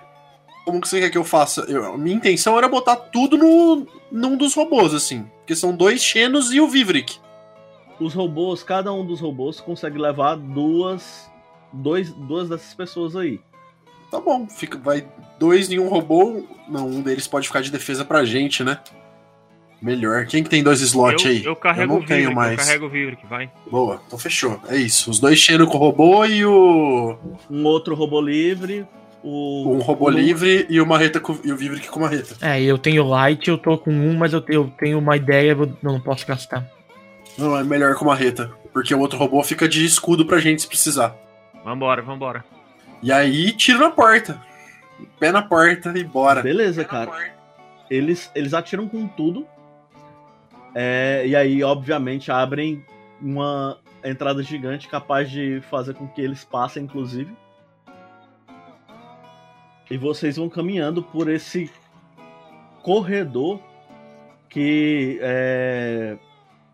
Como 0.64 0.81
que 0.81 0.89
você 0.89 1.01
quer 1.01 1.10
que 1.10 1.19
eu 1.19 1.24
faça? 1.24 1.62
Eu- 1.62 1.97
minha 1.98 2.14
intenção 2.16 2.56
era 2.56 2.69
botar 2.69 2.94
tudo 2.97 3.36
no, 3.36 3.86
num 4.10 4.36
dos 4.36 4.55
robôs, 4.55 4.94
assim. 4.94 5.24
Porque 5.39 5.56
são 5.56 5.74
dois 5.74 6.02
Xenos 6.02 6.52
e 6.52 6.60
o 6.60 6.69
Vivric. 6.69 7.19
Os 7.98 8.14
robôs, 8.14 8.62
cada 8.62 8.93
um 8.93 9.05
dos 9.05 9.20
robôs 9.20 9.60
consegue 9.60 9.98
levar 9.98 10.36
duas, 10.36 11.31
dois, 11.73 12.12
duas 12.12 12.48
dessas 12.48 12.74
pessoas 12.74 13.16
aí. 13.16 13.40
Tá 14.10 14.20
bom, 14.20 14.47
fica, 14.48 14.77
vai 14.78 15.09
dois 15.39 15.70
em 15.70 15.78
um 15.78 15.89
robô. 15.89 16.44
Não, 16.69 16.86
um 16.86 17.01
deles 17.01 17.27
pode 17.27 17.47
ficar 17.48 17.62
de 17.62 17.70
defesa 17.70 18.05
pra 18.05 18.24
gente, 18.24 18.62
né? 18.62 18.78
Melhor. 19.82 20.26
Quem 20.26 20.44
que 20.44 20.48
tem 20.48 20.62
dois 20.62 20.80
slots 20.80 21.24
eu, 21.24 21.30
aí? 21.30 21.44
eu 21.44 21.56
carrego 21.56 21.94
não 21.94 22.00
o 22.00 22.06
tenho 22.06 22.32
mais. 22.32 22.52
eu 22.52 22.64
carrego 22.64 22.86
o 22.86 22.88
Vivric, 22.88 23.26
vai. 23.26 23.50
Boa, 23.68 24.00
então 24.06 24.16
fechou. 24.18 24.60
É 24.68 24.76
isso. 24.76 25.10
Os 25.10 25.18
dois 25.18 25.38
Xeno 25.40 25.66
com 25.66 25.76
o 25.76 25.80
robô 25.80 26.24
e 26.24 26.44
o. 26.46 27.16
Um 27.50 27.64
outro 27.64 27.94
robô 27.96 28.20
livre, 28.20 28.86
o 29.24 29.72
Um 29.74 29.78
robô 29.80 30.06
o- 30.06 30.10
livre 30.10 30.66
e 30.70 30.80
o 30.80 30.86
marreta 30.86 31.18
com, 31.18 31.36
e 31.42 31.50
o 31.50 31.56
Vivric 31.56 31.88
com 31.88 31.98
marreta. 31.98 32.36
É, 32.40 32.62
eu 32.62 32.78
tenho 32.78 33.04
light, 33.09 33.48
eu 33.48 33.59
tô 33.59 33.76
com 33.76 33.90
um, 33.90 34.16
mas 34.16 34.32
eu, 34.32 34.44
eu 34.48 34.72
tenho 34.78 34.98
uma 35.00 35.16
ideia, 35.16 35.50
eu 35.50 35.76
não 35.82 36.00
posso 36.00 36.24
gastar. 36.26 36.64
Não, 37.36 37.56
é 37.59 37.64
melhor 37.64 37.94
com 37.96 38.04
marreta. 38.04 38.52
Porque 38.72 38.94
o 38.94 39.00
outro 39.00 39.18
robô 39.18 39.42
fica 39.42 39.68
de 39.68 39.84
escudo 39.84 40.24
pra 40.24 40.38
gente 40.38 40.62
se 40.62 40.68
precisar. 40.68 41.14
Vambora, 41.64 42.00
vambora. 42.02 42.44
E 43.02 43.10
aí, 43.12 43.50
tiro 43.52 43.80
na 43.80 43.90
porta. 43.90 44.40
Pé 45.18 45.32
na 45.32 45.42
porta 45.42 45.92
e 45.96 46.04
bora. 46.04 46.40
Beleza, 46.42 46.84
cara. 46.84 47.10
Eles, 47.90 48.30
eles 48.34 48.54
atiram 48.54 48.88
com 48.88 49.06
tudo. 49.06 49.46
É, 50.74 51.24
e 51.27 51.36
aí, 51.36 51.62
obviamente, 51.62 52.31
abrem 52.31 52.85
uma 53.20 53.78
entrada 54.05 54.43
gigante 54.43 54.89
capaz 54.89 55.31
de 55.31 55.61
fazer 55.70 55.94
com 55.94 56.09
que 56.09 56.20
eles 56.20 56.44
passem, 56.44 56.85
inclusive. 56.85 57.35
E 59.90 59.97
vocês 59.99 60.36
vão 60.36 60.49
caminhando 60.49 61.03
por 61.03 61.28
esse 61.28 61.70
corredor 62.82 63.61
que 64.49 65.19
é, 65.20 66.16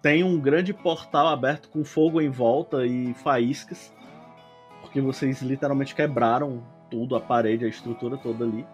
tem 0.00 0.22
um 0.24 0.38
grande 0.38 0.72
portal 0.72 1.28
aberto 1.28 1.68
com 1.68 1.84
fogo 1.84 2.20
em 2.20 2.30
volta 2.30 2.86
e 2.86 3.12
faíscas. 3.14 3.92
Porque 4.80 5.00
vocês 5.00 5.42
literalmente 5.42 5.94
quebraram 5.94 6.62
tudo, 6.90 7.16
a 7.16 7.20
parede, 7.20 7.64
a 7.64 7.68
estrutura 7.68 8.16
toda 8.16 8.44
ali. 8.44 8.64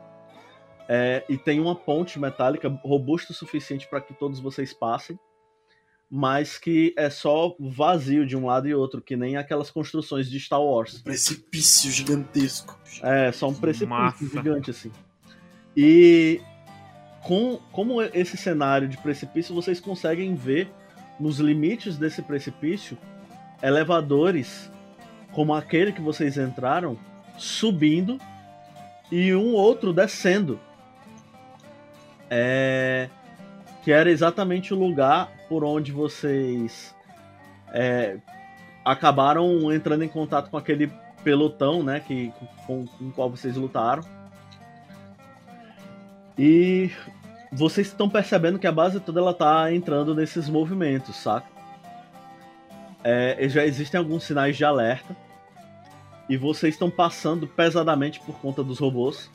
É, 0.89 1.24
e 1.28 1.39
tem 1.39 1.61
uma 1.61 1.74
ponte 1.74 2.19
metálica 2.19 2.69
robusta 2.85 3.32
o 3.32 3.35
suficiente 3.35 3.89
para 3.89 4.01
que 4.01 4.12
todos 4.12 4.39
vocês 4.39 4.73
passem, 4.73 5.19
mas 6.11 6.59
que 6.59 6.94
é 6.97 7.09
só 7.09 7.56
vazio 7.59 8.27
de 8.27 8.36
um 8.36 8.47
lado 8.47 8.69
e 8.69 8.74
outro, 8.74 9.01
que 9.01 9.16
nem 9.16 9.36
aquelas 9.36 9.70
construções 9.70 10.28
de 10.28 10.39
Star 10.39 10.62
Wars. 10.62 11.01
Precipício 11.01 11.90
gigantesco. 11.90 12.78
É, 13.02 13.32
só 13.32 13.48
um 13.48 13.55
precipício 13.55 13.89
Massa. 13.89 14.27
gigante 14.27 14.70
assim. 14.70 14.93
E 15.77 16.40
com 17.23 17.59
como 17.73 18.02
esse 18.02 18.36
cenário 18.36 18.86
de 18.86 18.98
precipício, 18.98 19.55
vocês 19.55 19.81
conseguem 19.81 20.35
ver 20.35 20.70
nos 21.19 21.39
limites 21.39 21.97
desse 21.97 22.20
precipício 22.20 22.98
elevadores 23.62 24.70
como 25.32 25.55
aquele 25.55 25.93
que 25.93 26.01
vocês 26.01 26.36
entraram 26.36 26.98
subindo 27.36 28.19
e 29.11 29.35
um 29.35 29.55
outro 29.55 29.93
descendo. 29.93 30.61
É, 32.36 33.09
que 33.85 33.93
era 33.93 34.11
exatamente 34.11 34.74
o 34.74 34.77
lugar 34.77 35.31
por 35.48 35.62
onde 35.62 35.93
vocês 35.93 36.93
é, 37.73 38.16
acabaram 38.85 39.73
entrando 39.73 40.02
em 40.02 40.09
contato 40.09 40.51
com 40.51 40.56
aquele 40.56 40.90
pelotão, 41.23 41.85
né, 41.85 42.01
que 42.01 42.32
com, 42.66 42.86
com 42.86 43.05
o 43.05 43.12
qual 43.12 43.31
vocês 43.31 43.55
lutaram. 43.56 44.02
E 46.36 46.90
vocês 47.52 47.86
estão 47.86 48.11
percebendo 48.11 48.59
que 48.59 48.66
a 48.66 48.73
base 48.73 48.98
toda 48.98 49.20
ela 49.20 49.32
tá 49.32 49.73
entrando 49.73 50.12
nesses 50.12 50.48
movimentos, 50.48 51.15
saca? 51.15 51.47
É, 53.05 53.48
já 53.48 53.65
existem 53.65 53.97
alguns 53.97 54.24
sinais 54.24 54.56
de 54.56 54.65
alerta. 54.65 55.16
E 56.28 56.36
vocês 56.36 56.74
estão 56.74 56.90
passando 56.90 57.47
pesadamente 57.47 58.19
por 58.19 58.35
conta 58.40 58.65
dos 58.65 58.81
robôs 58.81 59.31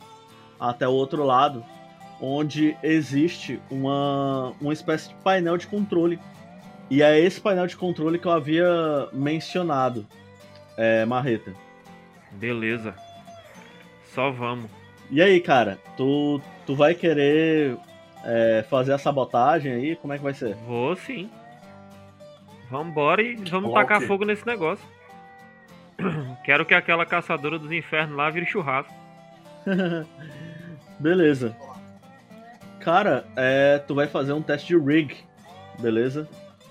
até 0.60 0.86
o 0.86 0.92
outro 0.92 1.24
lado, 1.24 1.64
onde 2.22 2.76
existe 2.84 3.60
uma, 3.70 4.54
uma 4.60 4.74
espécie 4.74 5.10
de 5.10 5.16
painel 5.16 5.58
de 5.58 5.68
controle. 5.68 6.20
E 6.90 7.02
é 7.02 7.20
esse 7.20 7.40
painel 7.40 7.68
de 7.68 7.78
controle 7.78 8.18
que 8.18 8.26
eu 8.26 8.32
havia 8.32 9.08
mencionado, 9.14 10.06
é, 10.78 11.06
Marreta. 11.06 11.54
Beleza. 12.32 12.96
Só 14.14 14.32
vamos. 14.32 14.70
E 15.12 15.22
aí, 15.22 15.40
cara, 15.40 15.78
tu, 15.96 16.42
tu 16.66 16.76
vai 16.76 16.94
querer 16.94 17.78
é, 18.24 18.66
fazer 18.70 18.94
a 18.94 18.98
sabotagem 18.98 19.72
aí? 19.72 19.96
Como 19.96 20.14
é 20.14 20.18
que 20.18 20.24
vai 20.24 20.34
ser? 20.34 20.56
Vou 20.68 20.96
sim. 20.96 21.30
Vambora 22.70 23.22
e 23.22 23.36
vamos 23.36 23.74
tacar 23.74 24.02
fogo 24.02 24.26
nesse 24.26 24.46
negócio. 24.46 24.86
Quero 26.44 26.66
que 26.66 26.74
aquela 26.74 27.06
caçadora 27.06 27.58
dos 27.58 27.72
infernos 27.72 28.16
lá 28.16 28.30
vire 28.30 28.46
churrasco. 28.46 28.94
beleza. 31.00 31.56
Cara, 32.90 33.24
é, 33.36 33.78
tu 33.88 33.94
vai 33.94 34.08
fazer 34.08 34.34
um 34.34 34.42
teste 34.42 34.70
de 34.76 34.84
rig, 34.84 35.16
beleza? 35.78 36.28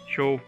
Show. 0.08 0.40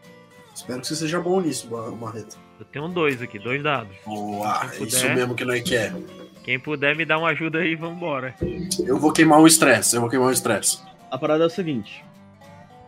Espero 0.53 0.81
que 0.81 0.87
você 0.89 0.97
seja 0.97 1.21
bom 1.21 1.41
nisso, 1.41 1.71
Mar- 1.71 1.93
Marreta. 1.93 2.37
Eu 2.59 2.67
tenho 2.67 2.89
dois 2.89 3.23
aqui, 3.23 3.39
dois 3.39 3.63
dados. 3.63 3.97
Boa, 4.05 4.63
é 4.65 4.83
isso 4.83 4.99
puder. 5.01 5.15
mesmo 5.15 5.35
que 5.37 5.45
nós 5.45 5.63
quer. 5.63 5.95
Quem 6.43 6.59
puder 6.59 6.97
me 6.97 7.05
dar 7.05 7.19
uma 7.19 7.29
ajuda 7.29 7.59
aí, 7.61 7.77
vambora. 7.77 8.35
Eu 8.85 8.99
vou 8.99 9.13
queimar 9.13 9.39
um 9.39 9.47
estresse, 9.47 9.95
eu 9.95 10.01
vou 10.01 10.11
queimar 10.11 10.27
um 10.27 10.33
estresse. 10.33 10.81
A 11.09 11.17
parada 11.17 11.45
é 11.45 11.47
o 11.47 11.51
seguinte. 11.51 12.05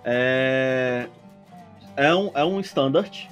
É. 0.05 1.07
É 1.97 2.13
um, 2.13 2.33
é 2.35 2.45
um 2.45 2.59
standard, 2.59 3.31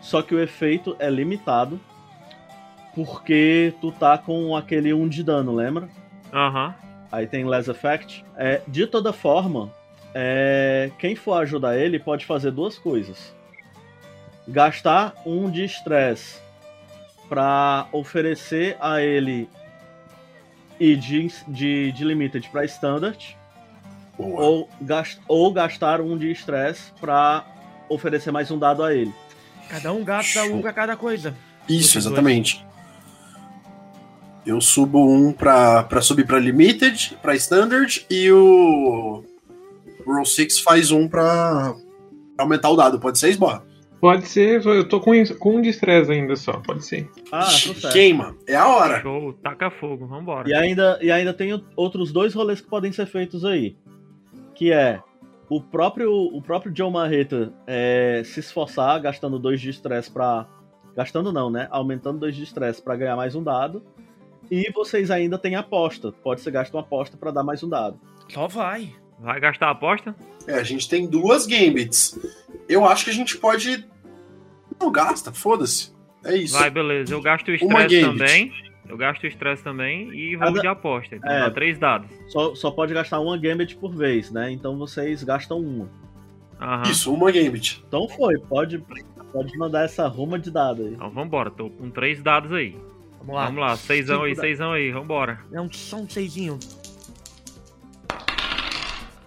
só 0.00 0.22
que 0.22 0.32
o 0.32 0.38
efeito 0.40 0.94
é 1.00 1.10
limitado. 1.10 1.80
Porque 2.94 3.74
tu 3.80 3.90
tá 3.90 4.16
com 4.16 4.54
aquele 4.56 4.94
1 4.94 5.08
de 5.08 5.24
dano, 5.24 5.52
lembra? 5.52 5.88
Aham. 6.32 6.72
Aí 7.10 7.26
tem 7.26 7.44
less 7.44 7.70
effect. 7.70 8.24
É, 8.36 8.60
de 8.66 8.86
toda 8.86 9.12
forma, 9.12 9.72
é, 10.14 10.90
quem 10.98 11.14
for 11.14 11.34
ajudar 11.34 11.76
ele 11.76 11.98
pode 11.98 12.24
fazer 12.24 12.50
duas 12.50 12.78
coisas. 12.78 13.34
Gastar 14.48 15.14
um 15.24 15.50
de 15.50 15.64
estresse 15.64 16.40
para 17.28 17.88
oferecer 17.92 18.76
a 18.80 19.00
ele 19.00 19.48
e 20.78 20.94
de, 20.96 21.30
de, 21.48 21.92
de 21.92 22.04
limited 22.04 22.48
para 22.50 22.64
standard. 22.64 23.36
Ou, 24.18 24.68
gast, 24.80 25.20
ou 25.28 25.52
gastar 25.52 26.00
um 26.00 26.16
de 26.16 26.30
estresse 26.30 26.92
para 27.00 27.44
oferecer 27.88 28.30
mais 28.30 28.50
um 28.50 28.58
dado 28.58 28.82
a 28.82 28.94
ele. 28.94 29.12
Cada 29.68 29.92
um 29.92 30.02
gasta 30.02 30.42
um 30.44 30.62
pra 30.62 30.72
cada 30.72 30.96
coisa. 30.96 31.34
Isso, 31.68 31.98
exatamente. 31.98 32.65
Eu 34.46 34.60
subo 34.60 35.04
um 35.04 35.32
pra, 35.32 35.82
pra 35.82 36.00
subir 36.00 36.24
pra 36.24 36.38
Limited, 36.38 37.18
pra 37.20 37.34
Standard, 37.34 38.06
e 38.08 38.30
o 38.30 39.24
Roll 40.06 40.24
6 40.24 40.60
faz 40.60 40.92
um 40.92 41.08
pra 41.08 41.74
aumentar 42.38 42.70
o 42.70 42.76
dado. 42.76 43.00
Pode 43.00 43.18
ser, 43.18 43.30
Esborra? 43.30 43.64
Pode 44.00 44.28
ser, 44.28 44.64
eu 44.64 44.86
tô 44.86 45.00
com, 45.00 45.12
com 45.38 45.56
um 45.56 45.60
de 45.60 45.70
estresse 45.70 46.12
ainda 46.12 46.36
só, 46.36 46.52
pode 46.58 46.84
ser. 46.84 47.10
Ah, 47.32 47.42
certo. 47.42 47.92
Queima, 47.92 48.36
é 48.46 48.54
a 48.54 48.68
hora. 48.68 49.00
Show, 49.00 49.32
taca 49.32 49.70
fogo, 49.70 50.06
vambora. 50.06 50.48
E 50.48 50.54
ainda, 50.54 50.98
e 51.02 51.10
ainda 51.10 51.34
tem 51.34 51.60
outros 51.74 52.12
dois 52.12 52.34
rolês 52.34 52.60
que 52.60 52.68
podem 52.68 52.92
ser 52.92 53.06
feitos 53.06 53.44
aí. 53.44 53.76
Que 54.54 54.70
é 54.70 55.00
o 55.48 55.60
próprio, 55.60 56.12
o 56.12 56.40
próprio 56.40 56.72
John 56.72 56.90
Marreta 56.90 57.52
é, 57.66 58.22
se 58.24 58.40
esforçar 58.40 59.00
gastando 59.00 59.38
dois 59.38 59.60
de 59.60 59.70
estresse 59.70 60.10
pra. 60.10 60.46
Gastando 60.94 61.32
não, 61.32 61.50
né? 61.50 61.66
Aumentando 61.70 62.20
dois 62.20 62.36
de 62.36 62.42
estresse 62.42 62.80
pra 62.80 62.96
ganhar 62.96 63.16
mais 63.16 63.34
um 63.34 63.42
dado. 63.42 63.82
E 64.50 64.70
vocês 64.72 65.10
ainda 65.10 65.38
têm 65.38 65.54
aposta. 65.56 66.12
Pode 66.12 66.40
ser 66.40 66.50
gasto 66.50 66.74
uma 66.74 66.80
aposta 66.80 67.16
pra 67.16 67.30
dar 67.30 67.42
mais 67.42 67.62
um 67.62 67.68
dado. 67.68 67.98
Só 68.28 68.46
vai. 68.46 68.92
Vai 69.18 69.40
gastar 69.40 69.68
a 69.68 69.70
aposta? 69.70 70.14
É, 70.46 70.54
a 70.54 70.62
gente 70.62 70.88
tem 70.88 71.06
duas 71.08 71.46
Gambits. 71.46 72.18
Eu 72.68 72.84
acho 72.84 73.04
que 73.04 73.10
a 73.10 73.14
gente 73.14 73.36
pode. 73.38 73.86
Não 74.80 74.92
gasta, 74.92 75.32
foda-se. 75.32 75.94
É 76.24 76.36
isso. 76.36 76.58
Vai, 76.58 76.68
beleza. 76.70 77.12
Eu 77.14 77.22
gasto 77.22 77.48
o 77.48 77.54
estresse 77.54 78.00
também. 78.00 78.52
Eu 78.88 78.96
gasto 78.96 79.24
o 79.24 79.26
estresse 79.26 79.64
também 79.64 80.10
e 80.12 80.36
vou 80.36 80.46
Cada- 80.46 80.60
de 80.60 80.66
aposta. 80.68 81.16
Então 81.16 81.30
É. 81.32 81.40
dá 81.40 81.50
três 81.50 81.78
dados. 81.78 82.08
Só, 82.28 82.54
só 82.54 82.70
pode 82.70 82.92
gastar 82.94 83.18
uma 83.20 83.36
Gambit 83.36 83.74
por 83.76 83.94
vez, 83.94 84.30
né? 84.30 84.50
Então 84.52 84.76
vocês 84.78 85.24
gastam 85.24 85.58
uma. 85.60 85.88
Aham. 86.60 86.82
Isso, 86.90 87.12
uma 87.12 87.30
Gambit. 87.32 87.82
Então 87.88 88.08
foi, 88.08 88.38
pode, 88.38 88.78
pode 89.32 89.56
mandar 89.58 89.84
essa 89.84 90.06
ruma 90.06 90.38
de 90.38 90.50
dado 90.50 90.82
aí. 90.82 90.92
Então 90.94 91.10
vambora, 91.10 91.50
tô 91.50 91.68
com 91.70 91.90
três 91.90 92.22
dados 92.22 92.52
aí. 92.52 92.76
Vamos 93.26 93.34
lá. 93.34 93.44
Vamos 93.46 93.60
lá, 93.60 93.76
seisão 93.76 94.22
aí, 94.22 94.34
da- 94.34 94.40
seisão 94.40 94.72
aí, 94.72 94.90
vambora. 94.92 95.40
É 95.52 95.60
um, 95.60 95.70
só 95.72 95.96
um 95.96 96.08
seisinho. 96.08 96.58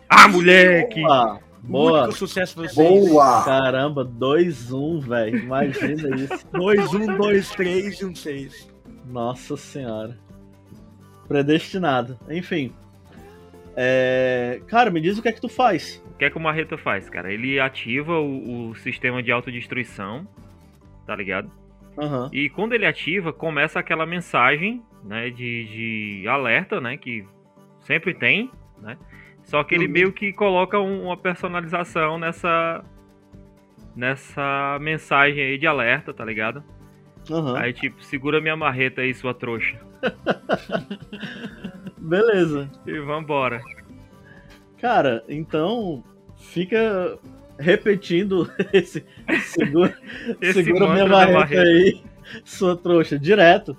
Ah, 0.10 0.28
moleque! 0.28 1.02
Boa! 1.02 1.40
Boa! 1.62 2.02
Muito 2.04 2.16
sucesso 2.18 2.56
pra 2.56 2.64
vocês. 2.68 2.76
Boa! 3.10 3.44
Caramba, 3.44 4.06
2-1, 4.06 5.02
velho. 5.02 5.38
Imagina 5.38 6.16
isso. 6.16 6.48
2, 6.54 6.94
1, 6.94 7.18
2, 7.18 7.50
3 7.52 8.00
e 8.02 8.06
um 8.06 8.16
6. 8.16 8.70
Nossa 9.06 9.56
senhora. 9.58 10.18
Predestinado. 11.28 12.18
Enfim. 12.30 12.74
É... 13.76 14.62
Cara, 14.68 14.90
me 14.90 15.00
diz 15.00 15.18
o 15.18 15.22
que 15.22 15.28
é 15.28 15.32
que 15.32 15.42
tu 15.42 15.50
faz. 15.50 16.02
O 16.14 16.18
que 16.18 16.26
é 16.26 16.30
que 16.30 16.38
o 16.38 16.42
Marreta 16.42 16.78
faz, 16.78 17.10
cara? 17.10 17.32
Ele 17.32 17.60
ativa 17.60 18.20
o, 18.20 18.70
o 18.70 18.76
sistema 18.76 19.22
de 19.22 19.32
autodestruição, 19.32 20.28
tá 21.06 21.16
ligado? 21.16 21.52
Aham. 22.00 22.30
E 22.32 22.50
quando 22.50 22.74
ele 22.74 22.86
ativa, 22.86 23.34
começa 23.34 23.80
aquela 23.80 24.06
mensagem, 24.06 24.82
né, 25.04 25.30
de, 25.30 26.22
de 26.22 26.28
alerta, 26.28 26.80
né, 26.80 26.96
que 26.98 27.26
sempre 27.82 28.14
tem, 28.14 28.50
né? 28.82 28.98
Só 29.44 29.64
que 29.64 29.74
ele 29.76 29.86
Uhum. 29.88 29.92
meio 29.92 30.14
que 30.14 30.32
coloca 30.32 30.80
um- 30.80 31.06
uma 31.06 31.18
personalização 31.18 32.18
nessa 32.18 32.84
nessa 33.96 34.78
mensagem 34.80 35.44
aí 35.44 35.58
de 35.58 35.68
alerta, 35.68 36.14
tá 36.14 36.24
ligado? 36.24 36.64
Aham. 37.30 37.58
Aí 37.58 37.74
tipo, 37.74 38.02
segura 38.04 38.40
minha 38.40 38.56
marreta 38.56 39.02
aí, 39.02 39.14
sua 39.14 39.34
trouxa. 39.34 39.78
Beleza. 41.98 42.70
E 42.86 43.00
vambora. 43.00 43.62
Cara, 44.80 45.24
então 45.28 46.04
fica 46.38 47.18
repetindo 47.60 48.50
esse 48.72 49.06
segura, 49.44 49.96
Esse 50.42 50.64
segura 50.64 50.94
minha 50.94 51.06
marreta. 51.06 51.62
aí, 51.62 52.02
sua 52.44 52.76
trouxa, 52.76 53.20
direto. 53.20 53.78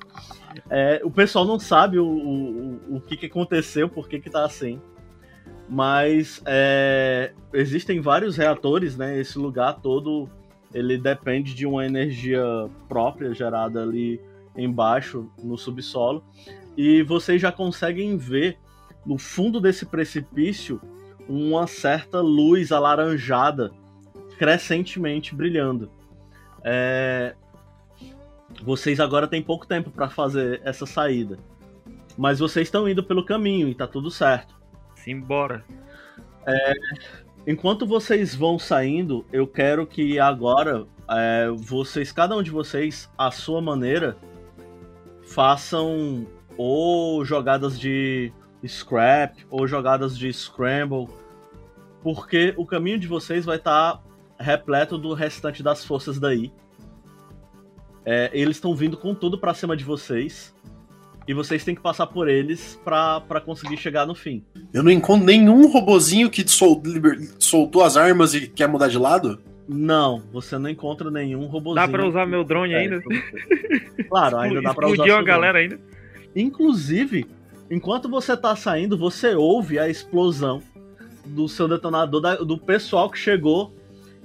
É, 0.68 1.00
o 1.02 1.10
pessoal 1.10 1.44
não 1.44 1.58
sabe 1.58 1.98
o, 1.98 2.06
o, 2.06 2.96
o 2.96 3.00
que, 3.00 3.16
que 3.16 3.26
aconteceu, 3.26 3.88
por 3.88 4.08
que, 4.08 4.20
que 4.20 4.30
tá 4.30 4.44
assim. 4.44 4.80
Mas 5.68 6.42
é, 6.44 7.32
existem 7.52 8.00
vários 8.00 8.36
reatores, 8.36 8.96
né? 8.96 9.18
Esse 9.18 9.38
lugar 9.38 9.80
todo 9.80 10.28
ele 10.74 10.98
depende 10.98 11.54
de 11.54 11.66
uma 11.66 11.84
energia 11.84 12.44
própria 12.88 13.32
gerada 13.34 13.82
ali 13.82 14.20
embaixo 14.56 15.30
no 15.42 15.56
subsolo. 15.56 16.24
E 16.76 17.02
vocês 17.02 17.40
já 17.40 17.50
conseguem 17.50 18.16
ver 18.16 18.58
no 19.04 19.18
fundo 19.18 19.60
desse 19.60 19.86
precipício 19.86 20.80
uma 21.30 21.68
certa 21.68 22.20
luz 22.20 22.72
alaranjada 22.72 23.70
crescentemente 24.36 25.32
brilhando. 25.32 25.88
É, 26.64 27.34
Vocês 28.62 28.98
agora 28.98 29.28
têm 29.28 29.40
pouco 29.40 29.66
tempo 29.66 29.90
para 29.90 30.08
fazer 30.08 30.60
essa 30.64 30.84
saída. 30.84 31.38
Mas 32.18 32.40
vocês 32.40 32.66
estão 32.66 32.88
indo 32.88 33.02
pelo 33.02 33.24
caminho 33.24 33.68
e 33.68 33.74
tá 33.74 33.86
tudo 33.86 34.10
certo. 34.10 34.54
Simbora. 34.96 35.64
Enquanto 37.46 37.86
vocês 37.86 38.34
vão 38.34 38.58
saindo, 38.58 39.24
eu 39.32 39.46
quero 39.46 39.86
que 39.86 40.18
agora 40.18 40.84
é, 41.08 41.48
vocês, 41.56 42.10
cada 42.10 42.36
um 42.36 42.42
de 42.42 42.50
vocês, 42.50 43.08
à 43.16 43.30
sua 43.30 43.62
maneira, 43.62 44.16
façam 45.22 46.26
ou 46.56 47.24
jogadas 47.24 47.78
de 47.78 48.32
scrap 48.66 49.46
ou 49.48 49.66
jogadas 49.66 50.18
de 50.18 50.30
scramble, 50.32 51.08
porque 52.02 52.54
o 52.56 52.64
caminho 52.66 52.98
de 52.98 53.06
vocês 53.06 53.44
vai 53.44 53.56
estar 53.56 54.02
repleto 54.38 54.96
do 54.96 55.12
restante 55.14 55.62
das 55.62 55.84
forças 55.84 56.18
daí. 56.18 56.50
É, 58.04 58.30
eles 58.32 58.56
estão 58.56 58.74
vindo 58.74 58.96
com 58.96 59.14
tudo 59.14 59.38
pra 59.38 59.52
cima 59.54 59.76
de 59.76 59.84
vocês. 59.84 60.54
E 61.28 61.34
vocês 61.34 61.62
têm 61.64 61.74
que 61.74 61.82
passar 61.82 62.06
por 62.06 62.28
eles 62.28 62.80
pra 62.82 63.20
pra 63.20 63.40
conseguir 63.40 63.76
chegar 63.76 64.06
no 64.06 64.14
fim. 64.14 64.42
Eu 64.72 64.82
não 64.82 64.90
encontro 64.90 65.24
nenhum 65.24 65.70
robozinho 65.70 66.30
que 66.30 66.48
sol- 66.48 66.80
liber- 66.84 67.20
soltou 67.38 67.84
as 67.84 67.96
armas 67.96 68.34
e 68.34 68.48
quer 68.48 68.66
mudar 68.66 68.88
de 68.88 68.98
lado? 68.98 69.38
Não, 69.68 70.20
você 70.32 70.58
não 70.58 70.68
encontra 70.68 71.10
nenhum 71.10 71.46
robozinho. 71.46 71.74
Dá 71.86 71.86
pra 71.86 72.04
usar 72.08 72.26
meu 72.26 72.42
drone 72.42 72.72
É, 72.72 72.78
ainda? 72.78 73.00
Claro, 74.08 74.38
ainda 74.38 74.60
dá 74.62 74.74
pra 74.74 74.86
usar. 74.86 74.94
Explodiu 74.94 75.16
a 75.16 75.22
galera 75.22 75.58
ainda. 75.58 75.78
Inclusive, 76.34 77.26
enquanto 77.70 78.08
você 78.08 78.36
tá 78.36 78.56
saindo, 78.56 78.98
você 78.98 79.34
ouve 79.34 79.78
a 79.78 79.88
explosão 79.88 80.60
do 81.24 81.48
seu 81.48 81.66
detonador, 81.68 82.20
da- 82.20 82.36
do 82.36 82.56
pessoal 82.58 83.10
que 83.10 83.18
chegou 83.18 83.74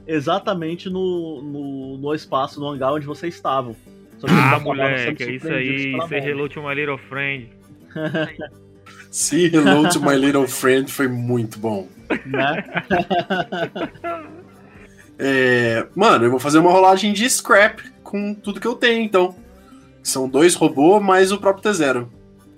exatamente 0.07 0.89
no, 0.89 1.41
no, 1.41 1.97
no 1.97 2.13
espaço, 2.13 2.59
no 2.59 2.67
hangar 2.67 2.93
onde 2.93 3.05
vocês 3.05 3.34
estavam. 3.35 3.76
Só 4.19 4.27
que 4.27 4.34
Ah, 4.34 4.59
moleque, 4.59 5.23
é 5.23 5.31
isso 5.31 5.47
aí. 5.47 5.97
Say 6.07 6.19
hello 6.30 6.47
to 6.49 6.61
my 6.63 6.73
little 6.76 6.97
friend. 6.97 7.49
See 9.11 9.45
Hello 9.45 9.88
to 9.89 10.01
My 10.01 10.15
Little 10.17 10.45
Friend 10.45 10.91
foi 10.91 11.07
muito 11.07 11.57
bom. 11.57 11.88
Né? 12.26 12.63
É, 15.17 15.88
mano, 15.95 16.26
eu 16.26 16.30
vou 16.31 16.39
fazer 16.41 16.57
uma 16.59 16.72
rolagem 16.72 17.13
de 17.13 17.30
scrap 17.30 17.81
com 18.03 18.34
tudo 18.34 18.59
que 18.59 18.67
eu 18.67 18.76
tenho, 18.76 19.01
então. 19.01 19.34
São 20.03 20.27
dois 20.27 20.55
robôs 20.55 21.01
mais 21.01 21.31
o 21.31 21.38
próprio 21.39 21.72
T0. 21.72 22.07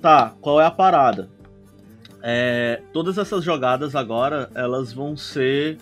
Tá, 0.02 0.34
qual 0.42 0.60
é 0.60 0.66
a 0.66 0.72
parada? 0.72 1.30
É, 2.30 2.82
todas 2.92 3.18
essas 3.18 3.42
jogadas 3.42 3.96
agora, 3.96 4.52
elas 4.54 4.92
vão 4.92 5.16
ser 5.16 5.78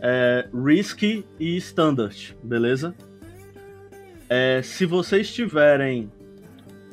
é, 0.00 0.48
risky 0.52 1.24
e 1.38 1.56
standard, 1.56 2.36
beleza? 2.42 2.96
É, 4.28 4.60
se 4.60 4.84
vocês 4.84 5.32
tiverem 5.32 6.10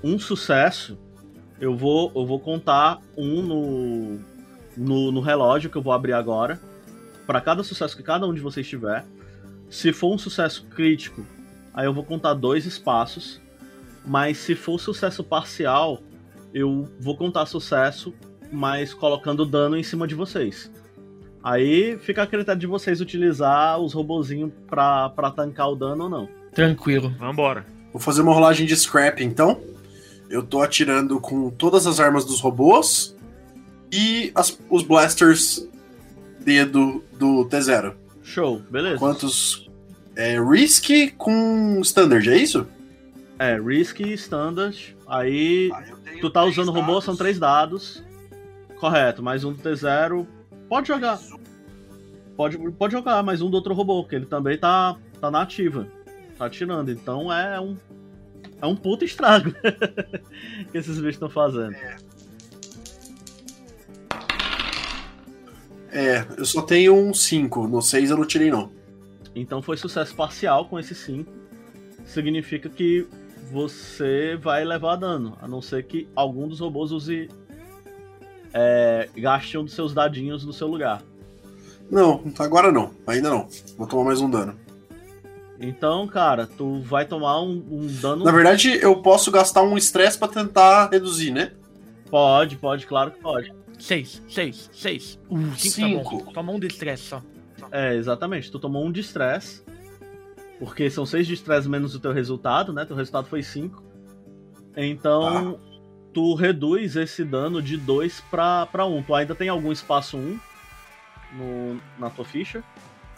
um 0.04 0.20
sucesso, 0.20 1.00
eu 1.60 1.76
vou, 1.76 2.12
eu 2.16 2.28
vou 2.28 2.40
contar 2.40 3.02
um 3.18 3.42
no, 3.42 4.20
no, 4.78 5.12
no 5.12 5.20
relógio 5.20 5.72
que 5.72 5.78
eu 5.78 5.82
vou 5.82 5.92
abrir 5.92 6.14
agora. 6.14 6.62
Para 7.26 7.42
cada 7.42 7.64
sucesso 7.64 7.98
que 7.98 8.04
cada 8.04 8.28
um 8.28 8.36
de 8.36 8.40
vocês 8.40 8.68
tiver. 8.68 9.04
Se 9.68 9.92
for 9.92 10.14
um 10.14 10.18
sucesso 10.20 10.64
crítico, 10.68 11.26
aí 11.74 11.88
eu 11.88 11.94
vou 11.94 12.04
contar 12.04 12.36
dois 12.36 12.68
espaços. 12.68 13.42
Mas 14.06 14.38
se 14.38 14.54
for 14.54 14.80
sucesso 14.80 15.24
parcial, 15.24 16.04
eu 16.54 16.88
vou 17.00 17.18
contar 17.18 17.48
sucesso, 17.48 18.14
mas 18.56 18.94
colocando 18.94 19.46
dano 19.46 19.78
em 19.78 19.84
cima 19.84 20.08
de 20.08 20.16
vocês. 20.16 20.72
Aí 21.44 21.98
fica 22.00 22.24
a 22.24 22.28
critério 22.28 22.60
de 22.60 22.66
vocês 22.66 23.00
utilizar 23.02 23.78
os 23.80 23.94
robozinhos 23.94 24.52
pra, 24.68 25.10
pra 25.10 25.30
tancar 25.30 25.70
o 25.70 25.76
dano 25.76 26.06
ou 26.06 26.10
não. 26.10 26.30
Tranquilo. 26.54 27.10
Vambora. 27.20 27.66
Vou 27.94 28.02
fazer 28.02 28.22
uma 28.22 28.34
rolagem 28.34 28.66
de 28.66 28.76
scrap 28.76 29.20
então. 29.24 29.62
Eu 30.30 30.42
tô 30.42 30.62
atirando 30.62 31.20
com 31.20 31.52
todas 31.52 31.86
as 31.86 32.00
armas 32.00 32.26
dos 32.26 32.40
robôs 32.40 33.16
e 33.94 34.32
as- 34.34 34.58
os 34.70 34.82
blasters 34.82 35.68
dedo 36.40 37.04
do 37.18 37.46
T0. 37.46 37.94
Show, 38.24 38.60
beleza. 38.70 38.98
Quantos. 38.98 39.70
É 40.16 40.40
Risk 40.42 40.90
com 41.18 41.80
Standard, 41.82 42.28
é 42.30 42.38
isso? 42.38 42.66
É, 43.38 43.60
Risk 43.60 44.00
e 44.00 44.14
Standard. 44.14 44.96
Aí 45.08 45.70
tu 46.22 46.30
tá 46.30 46.44
usando 46.44 46.72
robô, 46.72 47.00
são 47.02 47.16
três 47.16 47.38
dados. 47.38 48.02
Correto, 48.86 49.24
mais 49.24 49.44
um 49.44 49.52
do 49.52 49.58
T0. 49.58 50.28
Pode 50.70 50.88
jogar. 50.90 51.20
Pode, 52.38 52.56
pode 52.74 52.94
jogar 52.94 53.24
mais 53.24 53.42
um 53.42 53.50
do 53.50 53.56
outro 53.56 53.74
robô, 53.74 54.04
que 54.04 54.14
ele 54.14 54.28
também 54.28 54.60
tá, 54.60 54.96
tá 55.20 55.32
na 55.32 55.42
ativa. 55.42 55.88
Tá 56.38 56.46
atirando. 56.46 56.92
Então 56.92 57.34
é 57.34 57.60
um. 57.60 57.76
É 58.62 58.68
um 58.68 58.76
puto 58.76 59.04
estrago 59.04 59.52
que 60.72 60.78
esses 60.78 60.98
bichos 60.98 61.16
estão 61.16 61.28
fazendo. 61.28 61.76
É, 65.92 66.24
eu 66.38 66.46
só 66.46 66.62
tenho 66.62 66.94
um 66.96 67.12
5. 67.12 67.68
No 67.68 67.82
6 67.82 68.12
eu 68.12 68.18
não 68.18 68.28
tirei, 68.28 68.52
não. 68.52 68.72
Então 69.34 69.64
foi 69.64 69.78
sucesso 69.78 70.16
parcial 70.16 70.66
com 70.66 70.78
esse 70.78 70.94
5. 70.94 71.34
Significa 72.06 72.70
que 72.70 73.08
você 73.52 74.38
vai 74.40 74.64
levar 74.64 74.96
dano, 74.98 75.36
a 75.42 75.48
não 75.48 75.60
ser 75.60 75.86
que 75.86 76.08
algum 76.16 76.48
dos 76.48 76.60
robôs 76.60 76.92
use. 76.92 77.28
É, 78.58 79.10
gaste 79.18 79.58
um 79.58 79.66
dos 79.66 79.74
seus 79.74 79.94
dadinhos 79.94 80.46
no 80.46 80.54
seu 80.54 80.68
lugar. 80.68 81.04
Não, 81.92 82.24
agora 82.40 82.72
não. 82.72 82.92
Ainda 83.06 83.30
não. 83.30 83.50
Vou 83.78 83.86
tomar 83.86 84.06
mais 84.06 84.22
um 84.22 84.30
dano. 84.30 84.56
Então, 85.60 86.08
cara, 86.08 86.48
tu 86.48 86.80
vai 86.82 87.06
tomar 87.06 87.42
um, 87.42 87.64
um 87.70 87.88
dano. 88.02 88.24
Na 88.24 88.32
verdade, 88.32 88.80
eu 88.82 89.02
posso 89.02 89.30
gastar 89.30 89.62
um 89.62 89.78
estresse 89.78 90.18
pra 90.18 90.30
tentar 90.30 90.90
reduzir, 90.90 91.32
né? 91.32 91.52
Pode, 92.10 92.56
pode, 92.56 92.88
claro 92.88 93.12
que 93.12 93.20
pode. 93.20 93.54
Seis, 93.78 94.22
seis, 94.30 94.70
seis. 94.74 95.20
Uh, 95.30 95.54
cinco, 95.58 95.76
Cinco. 95.76 96.24
tá. 96.24 96.32
Toma 96.32 96.54
um 96.54 96.60
de 96.60 96.68
estresse 96.68 97.04
só. 97.04 97.22
É, 97.72 97.94
exatamente. 97.96 98.50
Tu 98.50 98.58
tomou 98.58 98.86
um 98.86 98.92
de 98.92 99.02
estresse. 99.02 99.64
Porque 100.60 100.90
são 100.90 101.06
seis 101.06 101.28
de 101.28 101.34
estresse 101.34 101.68
menos 101.68 101.94
o 101.94 102.00
teu 102.00 102.14
resultado, 102.14 102.72
né? 102.72 102.86
Teu 102.86 102.96
resultado 102.96 103.28
foi 103.28 103.44
5. 103.44 103.84
Então, 104.78 105.60
tu 106.16 106.34
reduz 106.34 106.96
esse 106.96 107.26
dano 107.26 107.62
de 107.62 107.76
2 107.76 108.24
pra 108.32 108.68
1. 108.74 108.98
Um. 108.98 109.04
Tu 109.04 109.14
ainda 109.14 109.36
tem 109.36 109.50
algum 109.50 109.72
espaço 109.72 110.18
1 110.18 110.22
um 110.22 110.40
no, 111.34 111.82
na 112.00 112.10
tua 112.10 112.24
ficha. 112.24 112.64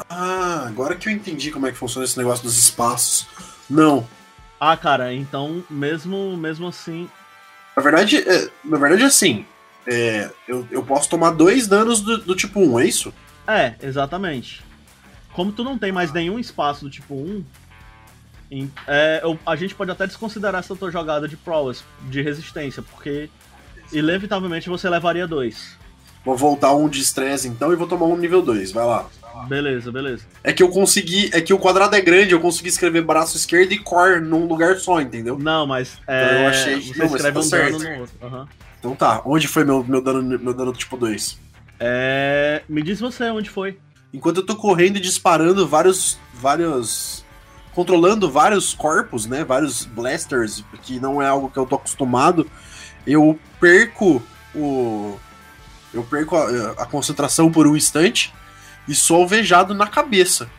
Ah, 0.09 0.65
agora 0.67 0.95
que 0.95 1.07
eu 1.07 1.13
entendi 1.13 1.51
como 1.51 1.67
é 1.67 1.71
que 1.71 1.77
funciona 1.77 2.05
esse 2.05 2.17
negócio 2.17 2.43
dos 2.43 2.57
espaços. 2.57 3.27
Não. 3.69 4.07
Ah, 4.59 4.75
cara, 4.75 5.13
então, 5.13 5.63
mesmo, 5.69 6.35
mesmo 6.35 6.67
assim. 6.67 7.07
Na 7.75 7.83
verdade, 7.83 8.17
é, 8.17 8.49
na 8.65 8.77
verdade 8.77 9.03
assim. 9.03 9.45
É, 9.85 10.29
eu, 10.47 10.67
eu 10.71 10.83
posso 10.83 11.07
tomar 11.07 11.31
dois 11.31 11.67
danos 11.67 12.01
do, 12.01 12.17
do 12.17 12.35
tipo 12.35 12.59
1, 12.59 12.79
é 12.79 12.85
isso? 12.87 13.13
É, 13.47 13.75
exatamente. 13.81 14.61
Como 15.31 15.51
tu 15.51 15.63
não 15.63 15.77
tem 15.77 15.91
mais 15.91 16.11
nenhum 16.11 16.37
espaço 16.39 16.83
do 16.85 16.89
tipo 16.89 17.13
1, 17.13 17.27
em- 17.27 17.45
é, 18.87 19.19
eu- 19.23 19.37
a 19.45 19.55
gente 19.55 19.75
pode 19.75 19.91
até 19.91 20.07
desconsiderar 20.07 20.59
essa 20.59 20.75
tua 20.75 20.91
jogada 20.91 21.27
de 21.27 21.35
prowess, 21.37 21.83
de 22.09 22.21
resistência, 22.21 22.81
porque 22.81 23.29
inevitavelmente 23.91 24.69
você 24.69 24.89
levaria 24.89 25.27
dois. 25.27 25.75
Vou 26.25 26.35
voltar 26.35 26.73
um 26.75 26.89
de 26.89 26.99
estresse 26.99 27.47
então 27.47 27.71
e 27.71 27.75
vou 27.75 27.87
tomar 27.87 28.05
um 28.05 28.17
nível 28.17 28.41
2, 28.41 28.71
vai 28.71 28.85
lá. 28.85 29.07
Beleza, 29.47 29.91
beleza. 29.91 30.25
É 30.43 30.51
que 30.51 30.61
eu 30.63 30.69
consegui. 30.69 31.29
É 31.31 31.39
que 31.39 31.53
o 31.53 31.59
quadrado 31.59 31.95
é 31.95 32.01
grande, 32.01 32.31
eu 32.33 32.39
consegui 32.41 32.69
escrever 32.69 33.01
braço 33.03 33.37
esquerdo 33.37 33.71
e 33.71 33.77
core 33.79 34.19
num 34.19 34.45
lugar 34.47 34.75
só, 34.77 34.99
entendeu? 34.99 35.37
Não, 35.39 35.65
mas 35.67 35.93
Então 36.03 36.13
é, 36.15 36.43
eu 36.43 36.47
achei. 36.47 36.81
você 36.81 36.97
Não, 36.99 37.05
mas 37.05 37.13
escreve 37.15 37.33
tá 37.33 37.39
um 37.39 37.43
certo. 37.43 37.77
dano 37.77 37.89
no 37.95 37.99
outro. 38.01 38.15
aham. 38.23 38.47
Então 38.79 38.95
tá, 38.95 39.21
onde 39.25 39.47
foi 39.47 39.63
meu, 39.63 39.83
meu, 39.83 40.01
dano, 40.01 40.21
meu 40.39 40.53
dano 40.53 40.73
tipo 40.73 40.97
2? 40.97 41.39
É, 41.79 42.61
me 42.67 42.81
diz 42.81 42.99
você 42.99 43.25
onde 43.29 43.49
foi. 43.49 43.77
Enquanto 44.13 44.37
eu 44.37 44.45
tô 44.45 44.55
correndo 44.55 44.97
e 44.97 45.01
disparando 45.01 45.67
vários. 45.67 46.17
vários. 46.33 47.23
Controlando 47.77 48.31
vários 48.31 48.73
corpos, 48.73 49.27
né? 49.27 49.43
Vários 49.43 49.85
blasters, 49.85 50.63
que 50.81 50.99
não 50.99 51.21
é 51.21 51.27
algo 51.27 51.47
que 51.47 51.57
eu 51.59 51.65
tô 51.67 51.75
acostumado, 51.75 52.49
eu 53.05 53.39
perco 53.59 54.19
o. 54.55 55.15
Eu 55.93 56.03
perco 56.03 56.35
a, 56.35 56.71
a 56.71 56.85
concentração 56.87 57.51
por 57.51 57.67
um 57.67 57.77
instante 57.77 58.33
e 58.87 58.95
sou 58.95 59.17
alvejado 59.21 59.75
na 59.75 59.85
cabeça. 59.85 60.49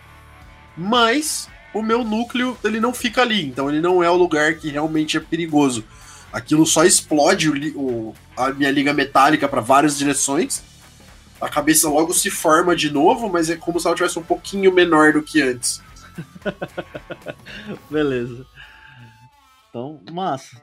Mas 0.77 1.49
o 1.75 1.83
meu 1.83 2.05
núcleo 2.05 2.57
ele 2.63 2.79
não 2.79 2.95
fica 2.95 3.21
ali, 3.21 3.45
então 3.45 3.69
ele 3.69 3.81
não 3.81 4.01
é 4.01 4.09
o 4.09 4.15
lugar 4.15 4.55
que 4.55 4.71
realmente 4.71 5.17
é 5.17 5.21
perigoso. 5.21 5.85
Aquilo 6.33 6.65
só 6.65 6.85
explode 6.85 7.51
o 7.51 7.55
o- 7.81 8.15
a 8.37 8.51
minha 8.51 8.71
liga 8.71 8.95
metálica 8.95 9.49
para 9.49 9.61
várias 9.61 9.99
direções. 9.99 10.63
A 11.41 11.49
cabeça 11.49 11.89
logo 11.89 12.15
se 12.15 12.31
forma 12.31 12.77
de 12.77 12.91
novo, 12.93 13.29
mas 13.29 13.51
é 13.51 13.57
como 13.57 13.81
se 13.81 13.89
ela 13.89 13.97
tivesse 13.97 14.21
um 14.21 14.23
pouquinho 14.23 14.73
menor 14.73 15.13
do 15.13 15.23
que 15.23 15.43
antes. 15.43 15.83
Beleza. 17.91 18.47
Então, 19.69 20.01
massa. 20.11 20.61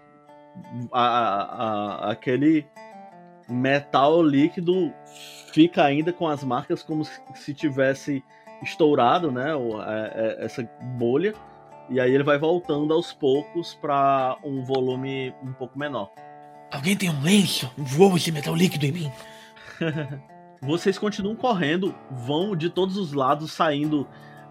A- 0.91 1.01
a- 1.01 1.43
a- 1.43 2.11
aquele 2.11 2.65
metal 3.49 4.21
líquido 4.23 4.93
fica 5.51 5.83
ainda 5.83 6.11
com 6.11 6.27
as 6.27 6.43
marcas 6.43 6.81
como 6.81 7.03
se, 7.05 7.19
se 7.35 7.53
tivesse 7.53 8.23
estourado, 8.63 9.31
né? 9.31 9.51
é- 9.51 10.39
é- 10.41 10.45
essa 10.45 10.63
bolha. 10.97 11.33
E 11.89 11.99
aí 11.99 12.13
ele 12.13 12.23
vai 12.23 12.37
voltando 12.37 12.93
aos 12.93 13.13
poucos 13.13 13.75
para 13.75 14.37
um 14.43 14.63
volume 14.63 15.33
um 15.43 15.53
pouco 15.53 15.77
menor. 15.77 16.09
Alguém 16.71 16.95
tem 16.97 17.09
um 17.09 17.21
lenço? 17.21 17.71
Voa 17.77 18.17
esse 18.17 18.31
metal 18.31 18.55
líquido 18.55 18.85
em 18.85 18.91
mim. 18.91 19.11
Vocês 20.61 20.97
continuam 20.97 21.35
correndo, 21.35 21.93
vão 22.09 22.55
de 22.55 22.69
todos 22.71 22.97
os 22.97 23.13
lados 23.13 23.51
saindo 23.51 24.07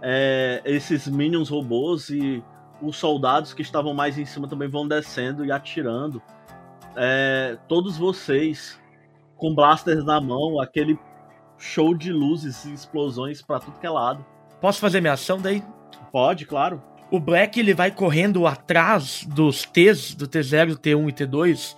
é, 0.07 0.61
esses 0.67 1.09
minions 1.09 1.49
robôs 1.49 2.11
e 2.11 2.45
os 2.83 2.97
soldados 2.97 3.55
que 3.55 3.63
estavam 3.63 3.95
mais 3.95 4.19
em 4.19 4.27
cima 4.27 4.47
também 4.47 4.69
vão 4.69 4.87
descendo 4.87 5.47
e 5.47 5.51
atirando. 5.51 6.21
É, 6.95 7.57
todos 7.67 7.97
vocês 7.97 8.79
com 9.37 9.55
blasters 9.55 10.05
na 10.05 10.21
mão, 10.21 10.61
aquele 10.61 10.99
show 11.57 11.95
de 11.95 12.13
luzes 12.13 12.67
e 12.67 12.75
explosões 12.75 13.41
pra 13.41 13.59
tudo 13.59 13.79
que 13.81 13.87
é 13.87 13.91
lado. 13.91 14.25
Posso 14.61 14.79
fazer 14.79 15.01
minha 15.01 15.15
ação 15.15 15.41
daí? 15.41 15.63
Pode, 16.13 16.45
claro. 16.45 16.83
O 17.11 17.19
Black 17.19 17.59
ele 17.59 17.73
vai 17.73 17.91
correndo 17.91 18.47
atrás 18.47 19.25
dos 19.27 19.65
T's, 19.65 20.15
do 20.15 20.29
T0, 20.29 20.77
T1 20.77 21.09
e 21.09 21.13
T2, 21.13 21.77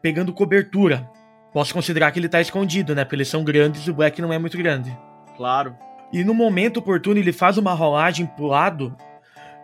pegando 0.00 0.32
cobertura. 0.32 1.10
Posso 1.52 1.74
considerar 1.74 2.12
que 2.12 2.20
ele 2.20 2.28
tá 2.28 2.40
escondido, 2.40 2.94
né? 2.94 3.04
Porque 3.04 3.16
eles 3.16 3.28
são 3.28 3.42
grandes 3.42 3.86
e 3.86 3.90
o 3.90 3.94
Black 3.94 4.20
não 4.22 4.32
é 4.32 4.38
muito 4.38 4.56
grande. 4.56 4.96
Claro. 5.36 5.76
E 6.14 6.22
no 6.22 6.32
momento 6.32 6.76
oportuno 6.78 7.18
ele 7.18 7.32
faz 7.32 7.58
uma 7.58 7.74
rolagem 7.74 8.24
pro 8.24 8.46
lado. 8.46 8.96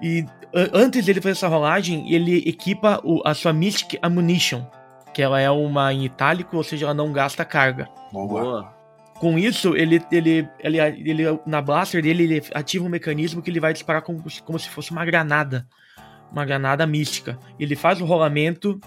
E 0.03 0.27
antes 0.73 1.05
dele 1.05 1.21
fazer 1.21 1.33
essa 1.33 1.47
rolagem, 1.49 2.13
ele 2.13 2.39
equipa 2.39 3.01
o- 3.05 3.23
a 3.25 3.35
sua 3.35 3.53
Mystic 3.53 3.99
Ammunition. 4.03 4.65
Que 5.15 5.23
ela 5.23 5.41
é 5.41 5.49
uma 5.51 5.93
em 5.93 6.05
itálico, 6.05 6.57
ou 6.57 6.65
seja, 6.65 6.87
ela 6.87 6.95
não 6.95 7.13
gasta 7.13 7.45
carga. 7.45 7.89
Boa. 8.13 8.73
Com 9.21 9.39
isso, 9.39 9.77
ele, 9.77 10.03
ele, 10.11 10.49
ele, 10.59 10.79
ele 10.81 11.41
na 11.47 11.61
blaster 11.61 12.03
dele, 12.03 12.25
ele 12.25 12.43
ativa 12.55 12.85
um 12.85 12.89
mecanismo 12.89 13.43
que 13.43 13.51
ele 13.51 13.61
vai 13.61 13.73
disparar 13.73 14.03
como, 14.03 14.21
como 14.45 14.59
se 14.59 14.69
fosse 14.71 14.91
uma 14.91 15.05
granada. 15.05 15.67
Uma 16.33 16.45
granada 16.45 16.87
mística. 16.87 17.39
Ele 17.59 17.77
faz 17.77 18.01
o 18.01 18.05
rolamento 18.05 18.81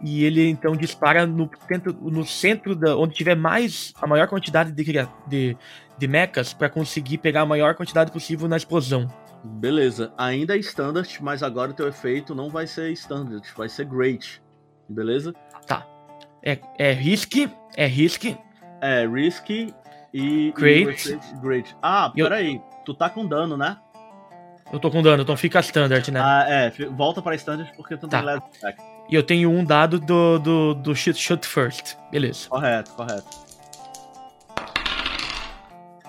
e 0.00 0.24
ele 0.24 0.48
então 0.48 0.76
dispara 0.76 1.26
no 1.26 1.50
centro, 1.68 1.92
no 2.00 2.24
centro 2.24 2.74
da, 2.76 2.96
onde 2.96 3.14
tiver 3.14 3.34
mais 3.36 3.92
a 4.00 4.06
maior 4.06 4.28
quantidade 4.28 4.72
de, 4.72 4.84
de, 5.26 5.56
de 5.98 6.08
mechas 6.08 6.52
para 6.52 6.68
conseguir 6.68 7.18
pegar 7.18 7.42
a 7.42 7.46
maior 7.46 7.74
quantidade 7.74 8.10
possível 8.12 8.48
na 8.48 8.56
explosão. 8.56 9.06
Beleza. 9.44 10.12
Ainda 10.18 10.56
é 10.56 10.58
standard, 10.58 11.08
mas 11.20 11.42
agora 11.42 11.70
o 11.70 11.74
teu 11.74 11.88
efeito 11.88 12.34
não 12.34 12.48
vai 12.48 12.66
ser 12.66 12.90
standard, 12.92 13.42
vai 13.56 13.68
ser 13.68 13.84
great. 13.86 14.42
Beleza? 14.88 15.32
Tá. 15.66 15.86
É, 16.42 16.58
é 16.78 16.92
risque, 16.92 17.50
é 17.76 17.86
risque. 17.86 18.36
É, 18.80 19.06
risky 19.06 19.74
e. 20.14 20.52
Great. 20.52 21.12
e 21.12 21.36
great. 21.40 21.76
Ah, 21.82 22.12
Eu- 22.16 22.26
peraí. 22.26 22.60
Tu 22.84 22.94
tá 22.94 23.10
com 23.10 23.26
dano, 23.26 23.56
né? 23.56 23.76
Eu 24.72 24.78
tô 24.78 24.90
com 24.90 25.02
dano, 25.02 25.22
então 25.22 25.36
fica 25.36 25.60
standard, 25.60 26.10
né? 26.10 26.20
Ah, 26.22 26.44
é. 26.48 26.70
Volta 26.90 27.20
pra 27.22 27.34
standard 27.34 27.70
porque 27.76 27.96
tu 27.96 28.02
não 28.02 28.10
Tá. 28.10 28.34
attack. 28.34 28.78
E 29.08 29.14
eu 29.14 29.22
tenho 29.22 29.50
um 29.50 29.64
dado 29.64 29.98
do, 29.98 30.38
do, 30.38 30.74
do 30.74 30.94
shoot, 30.94 31.18
shoot 31.18 31.46
first. 31.46 31.96
Beleza. 32.10 32.48
Correto, 32.48 32.92
correto. 32.92 33.26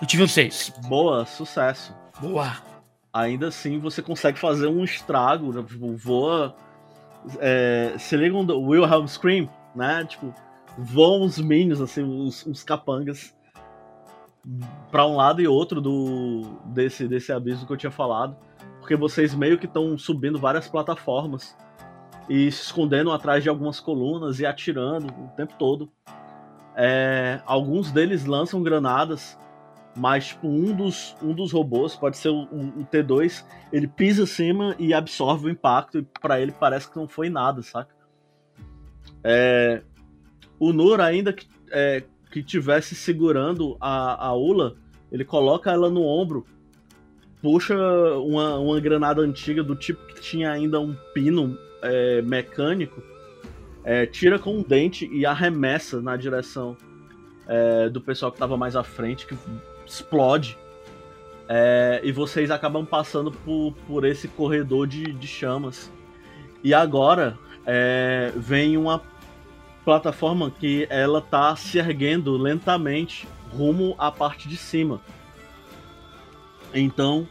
Eu 0.01 0.07
tive 0.07 0.23
um 0.23 0.27
6. 0.27 0.73
Boa, 0.87 1.25
sucesso. 1.25 1.95
Boa. 2.19 2.57
Ainda 3.13 3.47
assim, 3.47 3.79
você 3.79 4.01
consegue 4.01 4.37
fazer 4.37 4.67
um 4.67 4.83
estrago, 4.83 5.53
né? 5.53 5.63
tipo, 5.63 5.95
voa. 5.95 6.55
É, 7.39 7.95
se 7.97 8.17
liga 8.17 8.35
um 8.35 8.45
do 8.45 8.59
Wilhelm 8.59 9.07
Scream. 9.07 9.49
né? 9.73 10.05
Tipo, 10.05 10.33
voam 10.77 11.23
os 11.23 11.37
minions, 11.37 11.79
assim, 11.79 12.03
os, 12.03 12.45
os 12.45 12.63
capangas 12.63 13.33
para 14.91 15.05
um 15.05 15.15
lado 15.15 15.41
e 15.41 15.47
outro 15.47 15.81
do 15.81 16.59
desse, 16.65 17.07
desse 17.07 17.31
abismo 17.31 17.65
que 17.65 17.71
eu 17.71 17.77
tinha 17.77 17.91
falado. 17.91 18.35
Porque 18.79 18.95
vocês 18.95 19.33
meio 19.33 19.57
que 19.57 19.65
estão 19.65 19.97
subindo 19.97 20.37
várias 20.37 20.67
plataformas 20.67 21.55
e 22.29 22.51
se 22.51 22.61
escondendo 22.61 23.11
atrás 23.11 23.41
de 23.41 23.49
algumas 23.49 23.79
colunas 23.79 24.39
e 24.39 24.45
atirando 24.45 25.07
o 25.07 25.27
tempo 25.35 25.55
todo. 25.57 25.91
É, 26.75 27.41
alguns 27.45 27.91
deles 27.91 28.25
lançam 28.25 28.61
granadas, 28.61 29.37
mas 29.97 30.27
tipo, 30.27 30.47
um, 30.47 30.73
dos, 30.73 31.15
um 31.21 31.33
dos 31.33 31.51
robôs, 31.51 31.95
pode 31.95 32.17
ser 32.17 32.29
o, 32.29 32.43
o 32.43 32.85
T2, 32.85 33.43
ele 33.73 33.87
pisa 33.87 34.23
acima 34.23 34.75
e 34.77 34.93
absorve 34.93 35.47
o 35.47 35.49
impacto, 35.49 35.97
e 35.97 36.07
para 36.21 36.39
ele 36.39 36.51
parece 36.51 36.89
que 36.89 36.95
não 36.95 37.07
foi 37.07 37.29
nada, 37.29 37.63
saca? 37.63 37.93
É, 39.23 39.81
o 40.59 40.71
Nur, 40.71 41.01
ainda 41.01 41.33
que, 41.33 41.47
é, 41.71 42.03
que 42.31 42.43
tivesse 42.43 42.93
segurando 42.93 43.75
a, 43.81 44.27
a 44.27 44.33
Ula, 44.35 44.75
ele 45.11 45.25
coloca 45.25 45.71
ela 45.71 45.89
no 45.89 46.03
ombro, 46.03 46.45
puxa 47.41 47.75
uma, 48.19 48.59
uma 48.59 48.79
granada 48.79 49.21
antiga 49.21 49.63
do 49.63 49.75
tipo 49.75 50.05
que 50.05 50.21
tinha 50.21 50.51
ainda 50.51 50.79
um 50.79 50.95
pino 51.13 51.57
é, 51.81 52.21
mecânico, 52.21 53.01
é, 53.83 54.05
tira 54.05 54.37
com 54.37 54.57
um 54.57 54.61
dente 54.61 55.09
e 55.11 55.25
arremessa 55.25 56.01
na 56.01 56.15
direção 56.15 56.75
é, 57.47 57.89
do 57.89 57.99
pessoal 57.99 58.31
que 58.31 58.35
estava 58.35 58.55
mais 58.57 58.75
à 58.75 58.83
frente, 58.83 59.25
que 59.25 59.35
explode. 59.85 60.57
É, 61.47 61.99
e 62.03 62.11
vocês 62.11 62.51
acabam 62.51 62.85
passando 62.85 63.31
por, 63.31 63.73
por 63.87 64.05
esse 64.05 64.27
corredor 64.27 64.85
de, 64.85 65.11
de 65.11 65.27
chamas. 65.27 65.91
E 66.63 66.73
agora 66.73 67.37
é, 67.65 68.31
vem 68.35 68.77
uma 68.77 69.01
plataforma 69.83 70.51
que 70.51 70.85
ela 70.89 71.21
tá 71.21 71.55
se 71.55 71.79
erguendo 71.79 72.37
lentamente 72.37 73.27
rumo 73.51 73.95
à 73.97 74.11
parte 74.11 74.47
de 74.47 74.55
cima. 74.55 75.01
Então, 76.73 77.27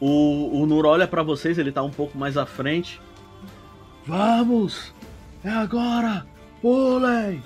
o, 0.00 0.60
o 0.62 0.66
Nur 0.66 0.86
olha 0.86 1.06
para 1.06 1.22
vocês, 1.22 1.58
ele 1.58 1.70
tá 1.70 1.82
um 1.82 1.90
pouco 1.90 2.18
mais 2.18 2.36
à 2.36 2.46
frente. 2.46 3.00
Vamos! 4.08 4.94
É 5.44 5.50
agora! 5.50 6.26
Pulem! 6.62 7.42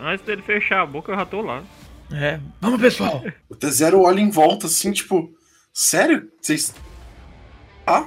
Antes 0.00 0.24
dele 0.24 0.40
fechar 0.42 0.80
a 0.82 0.86
boca, 0.86 1.12
eu 1.12 1.16
já 1.16 1.26
tô 1.26 1.42
lá. 1.42 1.62
É, 2.10 2.40
vamos 2.60 2.80
pessoal! 2.80 3.22
O 3.48 3.54
T0 3.54 4.00
olha 4.00 4.18
em 4.20 4.30
volta 4.30 4.66
assim, 4.66 4.90
tipo, 4.90 5.30
sério? 5.72 6.28
Vocês. 6.40 6.74
Ah? 7.86 8.06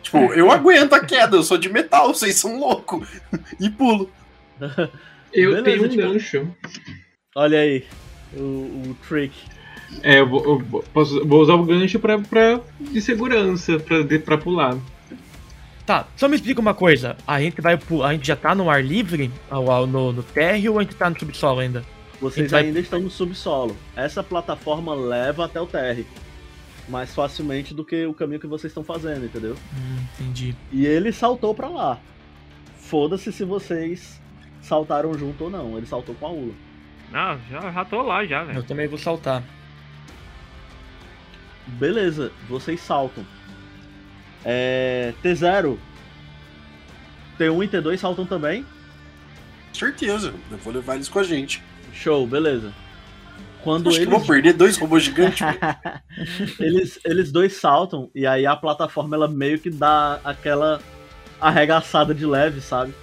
Tipo, 0.00 0.18
eu 0.32 0.50
aguento 0.52 0.92
a 0.94 1.04
queda, 1.04 1.36
eu 1.36 1.42
sou 1.42 1.58
de 1.58 1.68
metal, 1.68 2.14
vocês 2.14 2.36
são 2.36 2.58
loucos. 2.58 3.06
E 3.60 3.68
pulo. 3.68 4.08
Eu 5.30 5.50
Beleza, 5.50 5.62
tenho 5.64 5.84
um 5.84 5.88
tipo- 5.90 6.02
gancho. 6.02 6.54
Olha 7.36 7.58
aí, 7.60 7.84
o, 8.32 8.40
o 8.40 8.96
trick. 9.06 9.34
É, 10.02 10.20
eu 10.20 10.26
vou, 10.26 10.42
eu 10.42 10.58
vou- 10.60 10.82
posso- 10.84 11.22
vou 11.28 11.42
usar 11.42 11.52
o 11.52 11.64
gancho 11.64 11.98
pra, 12.00 12.18
pra, 12.18 12.58
de 12.80 13.00
segurança, 13.02 13.78
pra, 13.78 14.02
de- 14.02 14.18
pra 14.20 14.38
pular. 14.38 14.74
Tá, 15.88 16.06
só 16.16 16.28
me 16.28 16.36
explica 16.36 16.60
uma 16.60 16.74
coisa. 16.74 17.16
A 17.26 17.40
gente 17.40 17.62
vai 17.62 17.78
pu- 17.78 18.02
A 18.04 18.12
gente 18.12 18.26
já 18.26 18.36
tá 18.36 18.54
no 18.54 18.68
ar 18.68 18.84
livre? 18.84 19.30
Ao, 19.50 19.70
ao- 19.70 19.86
no, 19.86 20.12
no 20.12 20.22
térreo 20.22 20.74
ou 20.74 20.78
a 20.78 20.82
gente 20.82 20.94
tá 20.94 21.08
no 21.08 21.18
subsolo 21.18 21.60
ainda? 21.60 21.82
Vocês 22.20 22.50
vai- 22.50 22.64
ainda 22.66 22.78
estão 22.78 23.00
no 23.00 23.10
subsolo. 23.10 23.74
Essa 23.96 24.22
plataforma 24.22 24.94
leva 24.94 25.46
até 25.46 25.58
o 25.58 25.66
térreo. 25.66 26.04
Mais 26.90 27.14
facilmente 27.14 27.72
do 27.72 27.84
que 27.86 28.04
o 28.04 28.12
caminho 28.12 28.38
que 28.38 28.46
vocês 28.46 28.70
estão 28.70 28.84
fazendo, 28.84 29.24
entendeu? 29.24 29.56
Hum, 29.74 29.98
entendi. 30.20 30.54
E 30.70 30.84
ele 30.84 31.10
saltou 31.10 31.54
pra 31.54 31.68
lá. 31.68 31.98
Foda-se 32.76 33.32
se 33.32 33.44
vocês 33.44 34.20
saltaram 34.60 35.16
junto 35.16 35.44
ou 35.44 35.50
não. 35.50 35.78
Ele 35.78 35.86
saltou 35.86 36.14
com 36.16 36.26
a 36.26 36.30
Ula. 36.30 36.52
Não, 37.10 37.38
já, 37.50 37.72
já 37.72 37.84
tô 37.86 38.02
lá 38.02 38.26
já, 38.26 38.44
velho. 38.44 38.58
Eu 38.58 38.62
também 38.62 38.86
vou 38.86 38.98
saltar. 38.98 39.42
Beleza, 41.66 42.30
vocês 42.48 42.78
saltam. 42.80 43.24
É, 44.44 45.12
T0. 45.22 45.78
T1 47.38 47.64
e 47.64 47.68
T2 47.68 47.96
saltam 47.98 48.26
também. 48.26 48.64
Certeza, 49.72 50.34
eu 50.50 50.58
vou 50.58 50.72
levar 50.72 50.96
eles 50.96 51.08
com 51.08 51.18
a 51.18 51.22
gente. 51.22 51.62
Show, 51.92 52.26
beleza. 52.26 52.72
Quando 53.62 53.88
Acho 53.88 53.98
que 53.98 54.04
eu 54.04 54.08
eles 54.08 54.18
vou 54.18 54.26
perder 54.26 54.52
dois 54.54 54.76
robôs 54.76 55.02
gigantes. 55.02 55.40
eles, 56.58 56.98
eles 57.04 57.30
dois 57.30 57.54
saltam 57.54 58.10
e 58.14 58.26
aí 58.26 58.46
a 58.46 58.56
plataforma 58.56 59.16
ela 59.16 59.28
meio 59.28 59.58
que 59.58 59.70
dá 59.70 60.20
aquela 60.24 60.80
arregaçada 61.40 62.14
de 62.14 62.24
leve, 62.24 62.60
sabe? 62.60 62.94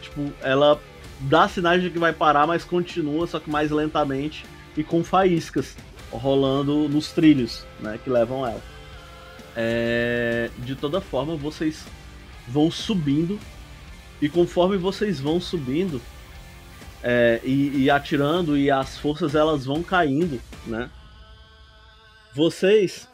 Tipo, 0.00 0.32
ela 0.42 0.80
dá 1.20 1.48
sinais 1.48 1.82
de 1.82 1.90
que 1.90 1.98
vai 1.98 2.12
parar, 2.12 2.46
mas 2.46 2.64
continua, 2.64 3.26
só 3.26 3.38
que 3.38 3.50
mais 3.50 3.70
lentamente 3.70 4.44
e 4.76 4.84
com 4.84 5.04
faíscas 5.04 5.76
rolando 6.10 6.88
nos 6.88 7.12
trilhos, 7.12 7.66
né, 7.80 7.98
que 8.02 8.10
levam 8.10 8.46
ela. 8.46 8.60
É, 9.56 10.50
de 10.58 10.74
toda 10.76 11.00
forma, 11.00 11.36
vocês 11.36 11.84
vão 12.48 12.70
subindo 12.70 13.38
e 14.20 14.28
conforme 14.28 14.76
vocês 14.76 15.20
vão 15.20 15.40
subindo 15.40 16.00
é, 17.02 17.40
e, 17.44 17.84
e 17.84 17.90
atirando 17.90 18.56
e 18.56 18.70
as 18.70 18.98
forças 18.98 19.34
elas 19.34 19.64
vão 19.64 19.82
caindo, 19.82 20.40
né? 20.66 20.90
Vocês 22.34 23.08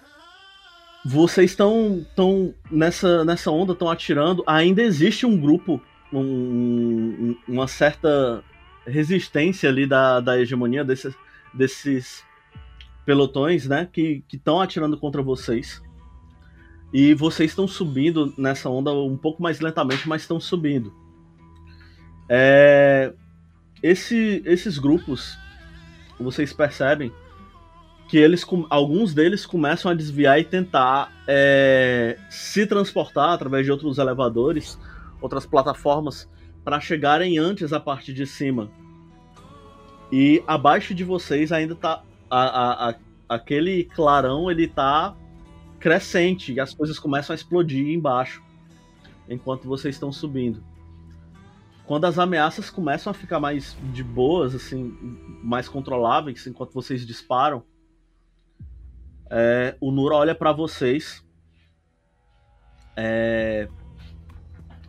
vocês 1.05 1.53
estão 1.53 2.05
tão 2.17 2.53
nessa 2.71 3.25
nessa 3.25 3.51
onda, 3.51 3.73
estão 3.73 3.89
atirando. 3.89 4.43
Ainda 4.47 4.83
existe 4.83 5.25
um 5.25 5.39
grupo, 5.41 5.81
um- 6.13 6.19
um- 6.21 7.37
uma 7.49 7.69
certa 7.69 8.43
resistência 8.85 9.69
ali 9.71 9.87
da, 9.87 10.19
da 10.21 10.39
hegemonia 10.39 10.85
desses, 10.85 11.15
desses 11.55 12.25
pelotões, 13.05 13.67
né? 13.69 13.89
Que 13.93 14.25
estão 14.33 14.61
atirando 14.61 14.99
contra 14.99 15.23
vocês. 15.23 15.81
E 16.93 17.15
vocês 17.15 17.51
estão 17.51 17.67
subindo 17.67 18.33
nessa 18.39 18.69
onda 18.71 18.93
um 18.93 19.17
pouco 19.17 19.43
mais 19.43 19.61
lentamente, 19.61 20.09
mas 20.09 20.23
estão 20.23 20.41
subindo. 20.41 20.93
É, 22.29 23.13
esse- 23.83 24.43
esses 24.45 24.79
grupos, 24.79 25.37
vocês 26.19 26.53
percebem 26.53 27.13
que 28.09 28.17
eles, 28.17 28.47
alguns 28.71 29.13
deles 29.13 29.45
começam 29.45 29.91
a 29.91 29.95
desviar 29.95 30.39
e 30.41 30.45
tentar 30.45 31.13
é, 31.29 32.17
se 32.31 32.65
transportar 32.67 33.31
através 33.31 33.65
de 33.67 33.73
outros 33.73 33.99
elevadores, 33.99 34.79
outras 35.21 35.45
plataformas, 35.45 36.29
para 36.65 36.79
chegarem 36.81 37.37
antes 37.37 37.73
à 37.73 37.81
parte 37.81 38.13
de 38.13 38.25
cima. 38.27 38.71
E 40.13 40.43
abaixo 40.47 40.95
de 40.95 41.03
vocês 41.03 41.51
ainda 41.51 41.75
tá 41.75 42.03
a- 42.31 42.39
a- 42.87 42.91
a- 42.91 42.95
aquele 43.29 43.85
clarão, 43.85 44.49
ele 44.51 44.69
tá 44.69 45.17
crescente 45.87 46.53
e 46.53 46.59
as 46.59 46.75
coisas 46.75 46.99
começam 46.99 47.33
a 47.33 47.37
explodir 47.37 47.87
embaixo, 47.87 48.43
enquanto 49.29 49.69
vocês 49.69 49.95
estão 49.95 50.11
subindo. 50.11 50.61
Quando 51.85 52.07
as 52.07 52.19
ameaças 52.19 52.69
começam 52.69 53.13
a 53.13 53.15
ficar 53.15 53.39
mais 53.39 53.77
de 53.93 54.03
boas, 54.03 54.53
assim, 54.53 54.99
mais 55.45 55.69
controláveis, 55.69 56.45
enquanto 56.45 56.73
vocês 56.73 57.07
disparam, 57.07 57.63
é, 59.31 59.77
o 59.81 59.93
Nura 59.93 60.17
olha 60.17 60.35
pra 60.35 60.51
vocês 60.51 61.25
é, 62.97 63.69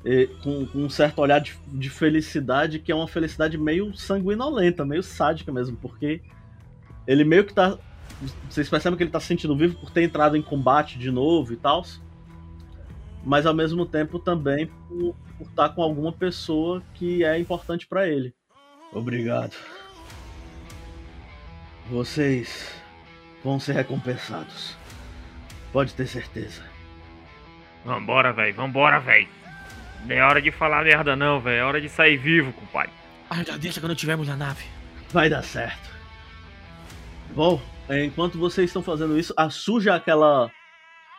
e- 0.04 0.26
com, 0.42 0.66
com 0.66 0.80
um 0.80 0.90
certo 0.90 1.20
olhar 1.20 1.38
de, 1.38 1.60
de 1.68 1.92
felicidade, 1.92 2.80
que 2.80 2.92
é 2.92 2.96
uma 2.96 3.08
felicidade 3.08 3.56
meio 3.56 3.96
sanguinolenta, 3.96 4.84
meio 4.84 5.04
sádica 5.04 5.52
mesmo, 5.52 5.78
porque 5.78 6.24
ele 7.06 7.24
meio 7.24 7.46
que 7.46 7.54
tá. 7.54 7.78
Vocês 8.50 8.70
percebem 8.70 8.98
que 8.98 9.04
ele 9.04 9.12
tá 9.12 9.20
se 9.20 9.28
sentindo 9.28 9.56
vivo 9.56 9.78
por 9.80 9.92
ter 9.92 10.04
entrado 10.04 10.36
em 10.36 10.42
combate 10.42 10.98
de 10.98 11.12
novo 11.12 11.54
e 11.54 11.56
tal. 11.56 11.86
Mas 13.24 13.46
ao 13.46 13.54
mesmo 13.54 13.86
tempo 13.86 14.18
também 14.18 14.68
por 14.68 15.16
estar 15.42 15.70
com 15.70 15.82
alguma 15.82 16.12
pessoa 16.12 16.82
que 16.94 17.24
é 17.24 17.38
importante 17.38 17.86
pra 17.86 18.08
ele. 18.08 18.34
Obrigado. 18.92 19.56
Vocês 21.90 22.74
vão 23.44 23.60
ser 23.60 23.74
recompensados. 23.74 24.76
Pode 25.72 25.94
ter 25.94 26.08
certeza. 26.08 26.64
Vambora, 27.86 28.34
velho, 28.34 28.54
vambora, 28.56 29.00
velho. 29.00 29.28
Não 30.06 30.16
é 30.16 30.22
hora 30.22 30.42
de 30.42 30.52
falar 30.52 30.84
merda, 30.84 31.16
não, 31.16 31.40
velho. 31.40 31.58
É 31.58 31.64
hora 31.64 31.82
de 31.82 31.90
sair 31.90 32.18
vivo, 32.18 32.52
compadre. 32.54 32.92
Agradeça 33.30 33.80
quando 33.80 33.96
tivermos 33.96 34.30
a 34.30 34.36
nave. 34.36 34.66
Vai 35.12 35.30
dar 35.30 35.44
certo. 35.44 35.90
Bom, 37.36 37.62
enquanto 37.90 38.38
vocês 38.38 38.70
estão 38.70 38.84
fazendo 38.84 39.18
isso, 39.18 39.34
a 39.38 39.50
suja 39.50 39.96
aquela 39.96 40.52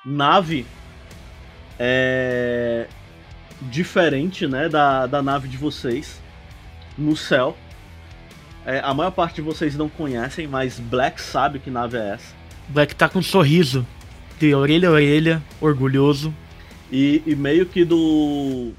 nave 0.04 0.66
é 1.78 2.86
diferente, 3.62 4.46
né, 4.46 4.68
da, 4.68 5.06
da 5.06 5.22
nave 5.22 5.48
de 5.48 5.56
vocês 5.56 6.20
no 6.96 7.16
céu. 7.16 7.56
É, 8.66 8.80
a 8.80 8.92
maior 8.92 9.10
parte 9.10 9.36
de 9.36 9.42
vocês 9.42 9.76
não 9.76 9.88
conhecem, 9.88 10.46
mas 10.46 10.78
Black 10.78 11.20
sabe 11.20 11.58
que 11.58 11.70
nave 11.70 11.96
é 11.96 12.10
essa. 12.10 12.34
Black 12.68 12.94
tá 12.94 13.08
com 13.08 13.20
um 13.20 13.22
sorriso. 13.22 13.86
De 14.38 14.54
orelha 14.54 14.88
a 14.88 14.92
orelha, 14.92 15.42
orgulhoso. 15.60 16.34
E, 16.92 17.22
e 17.26 17.34
meio 17.34 17.66
que 17.66 17.84
do 17.84 18.72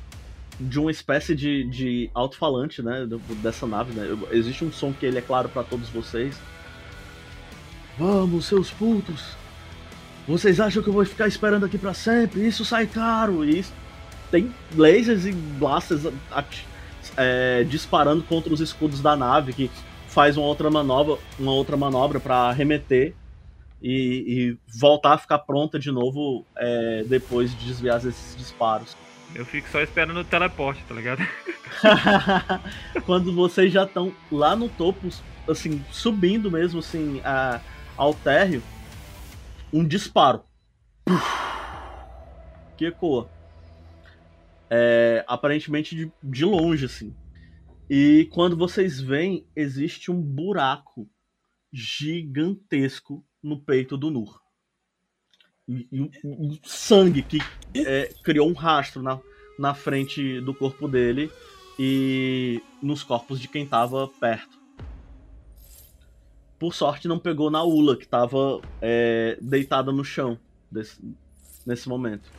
de 0.60 0.80
uma 0.80 0.92
espécie 0.92 1.34
de, 1.34 1.64
de 1.66 2.10
alto-falante, 2.14 2.82
né? 2.82 3.08
Dessa 3.42 3.66
nave, 3.66 3.94
né? 3.94 4.18
Existe 4.32 4.64
um 4.64 4.72
som 4.72 4.92
que 4.92 5.06
ele 5.06 5.18
é 5.18 5.22
claro 5.22 5.48
pra 5.50 5.64
todos 5.64 5.90
vocês. 5.90 6.40
Vamos, 8.00 8.46
seus 8.46 8.72
putos! 8.72 9.36
Vocês 10.28 10.60
acham 10.60 10.82
que 10.82 10.88
eu 10.90 10.94
vou 10.94 11.06
ficar 11.06 11.28
esperando 11.28 11.66
aqui 11.66 11.78
pra 11.78 11.94
sempre? 11.94 12.48
Isso 12.48 12.64
sai 12.64 12.88
caro! 12.88 13.44
E 13.44 13.60
isso- 13.60 13.74
tem 14.32 14.54
lasers 14.76 15.26
e 15.26 15.32
blasters 15.32 16.04
é, 17.18 17.64
disparando 17.68 18.24
contra 18.24 18.54
os 18.54 18.62
escudos 18.62 19.02
da 19.02 19.16
nave 19.16 19.54
que 19.54 19.72
faz 20.08 20.38
uma 20.38 20.46
outra 20.46 20.70
manobra, 20.70 21.18
uma 21.38 21.52
outra 21.52 21.76
manobra 21.76 22.20
para 22.20 22.52
remeter 22.52 23.14
e, 23.82 24.56
e 24.56 24.58
voltar 24.80 25.14
a 25.14 25.18
ficar 25.18 25.40
pronta 25.40 25.80
de 25.80 25.92
novo 25.92 26.46
é, 26.56 27.04
depois 27.08 27.52
de 27.58 27.66
desviar 27.66 27.98
esses 27.98 28.36
disparos. 28.38 28.96
Eu 29.34 29.46
fico 29.46 29.68
só 29.70 29.82
esperando 29.82 30.20
o 30.20 30.24
teleporte, 30.24 30.84
tá 30.88 30.94
ligado? 30.94 31.26
Quando 33.06 33.34
vocês 33.34 33.72
já 33.74 33.84
estão 33.84 34.12
lá 34.32 34.56
no 34.56 34.70
topo, 34.70 35.10
assim, 35.48 35.84
subindo 35.92 36.50
mesmo 36.52 36.80
assim 36.80 37.22
a, 37.24 37.60
ao 38.00 38.14
térreo, 38.14 38.64
um 39.74 39.86
disparo. 39.86 40.42
Puf, 41.04 41.22
que 42.78 42.86
ecoa. 42.86 43.30
É, 44.70 45.26
aparentemente 45.28 45.96
de, 45.96 46.12
de 46.24 46.46
longe, 46.46 46.86
assim. 46.86 47.14
E 47.90 48.30
quando 48.32 48.56
vocês 48.56 49.02
veem, 49.02 49.46
existe 49.54 50.10
um 50.10 50.22
buraco 50.22 51.10
gigantesco 51.74 53.26
no 53.44 53.60
peito 53.60 53.98
do 53.98 54.10
Nur. 54.10 54.40
E, 55.68 56.10
um 56.24 56.58
sangue 56.64 57.22
que 57.22 57.40
é, 57.76 58.14
criou 58.24 58.50
um 58.50 58.54
rastro 58.54 59.04
na, 59.04 59.20
na 59.58 59.74
frente 59.74 60.40
do 60.40 60.54
corpo 60.54 60.88
dele 60.88 61.30
e 61.78 62.62
nos 62.82 63.04
corpos 63.04 63.42
de 63.42 63.48
quem 63.50 63.68
tava 63.68 64.08
perto. 64.08 64.59
Por 66.60 66.74
sorte, 66.74 67.08
não 67.08 67.18
pegou 67.18 67.50
na 67.50 67.64
Ula, 67.64 67.96
que 67.96 68.06
tava 68.08 68.60
é, 68.82 69.38
deitada 69.42 69.92
no 69.92 70.04
chão 70.04 70.38
desse- 70.70 71.00
nesse 71.66 71.88
momento. 71.88 72.30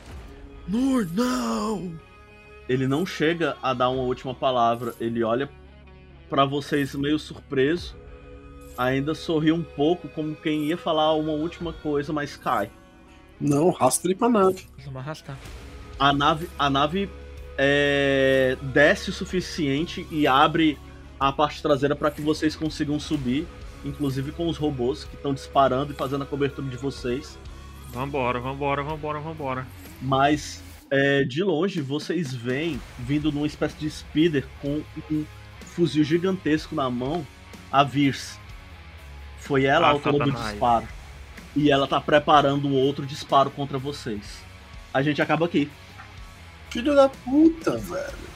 Nur, 0.67 1.07
não! 1.11 1.99
Ele 2.69 2.87
não 2.87 3.05
chega 3.05 3.57
a 3.63 3.73
dar 3.73 3.89
uma 3.89 4.03
última 4.03 4.33
palavra. 4.33 4.93
Ele 4.99 5.23
olha 5.23 5.49
pra 6.29 6.45
vocês 6.45 6.93
meio 6.95 7.17
surpreso, 7.19 7.95
ainda 8.77 9.13
sorri 9.15 9.51
um 9.51 9.63
pouco, 9.63 10.07
como 10.07 10.35
quem 10.35 10.65
ia 10.65 10.77
falar 10.77 11.13
uma 11.15 11.33
última 11.33 11.73
coisa, 11.73 12.13
mas 12.13 12.37
cai. 12.37 12.69
Não, 13.39 13.71
rasta 13.71 14.07
ele 14.07 14.15
pra 14.15 14.29
nave. 14.29 14.67
Vamos 14.85 14.99
arrastar. 15.01 15.37
A 15.99 16.13
nave, 16.13 16.47
a 16.57 16.69
nave 16.69 17.09
é, 17.57 18.55
desce 18.61 19.09
o 19.09 19.13
suficiente 19.13 20.07
e 20.11 20.25
abre 20.27 20.77
a 21.19 21.31
parte 21.31 21.61
traseira 21.61 21.95
para 21.95 22.11
que 22.11 22.21
vocês 22.21 22.55
consigam 22.55 22.99
subir, 22.99 23.47
inclusive 23.85 24.31
com 24.31 24.47
os 24.47 24.57
robôs 24.57 25.03
que 25.03 25.15
estão 25.15 25.33
disparando 25.33 25.91
e 25.93 25.95
fazendo 25.95 26.23
a 26.23 26.25
cobertura 26.25 26.67
de 26.67 26.77
vocês. 26.77 27.37
Vambora, 27.89 28.39
vambora, 28.39 28.83
vambora, 28.83 29.19
vambora. 29.19 29.67
Mas 30.01 30.61
é, 30.89 31.23
de 31.23 31.43
longe 31.43 31.81
vocês 31.81 32.33
veem 32.33 32.79
vindo 32.99 33.31
numa 33.31 33.47
espécie 33.47 33.75
de 33.77 33.89
speeder 33.89 34.45
com 34.61 34.81
um 35.11 35.25
fuzil 35.65 36.03
gigantesco 36.03 36.75
na 36.75 36.89
mão 36.89 37.25
a 37.71 37.83
Virs. 37.83 38.37
Foi 39.39 39.65
ela 39.65 39.87
a 39.87 39.89
Ah, 39.89 39.93
autora 39.93 40.19
do 40.19 40.25
Satanás. 40.31 40.51
disparo. 40.51 40.87
E 41.55 41.69
ela 41.71 41.87
tá 41.87 41.99
preparando 41.99 42.67
um 42.67 42.73
outro 42.75 43.05
disparo 43.05 43.49
contra 43.51 43.77
vocês. 43.77 44.41
A 44.93 45.01
gente 45.01 45.21
acaba 45.21 45.45
aqui. 45.45 45.69
Filho 46.69 46.95
da 46.95 47.09
puta, 47.09 47.77
velho. 47.77 48.30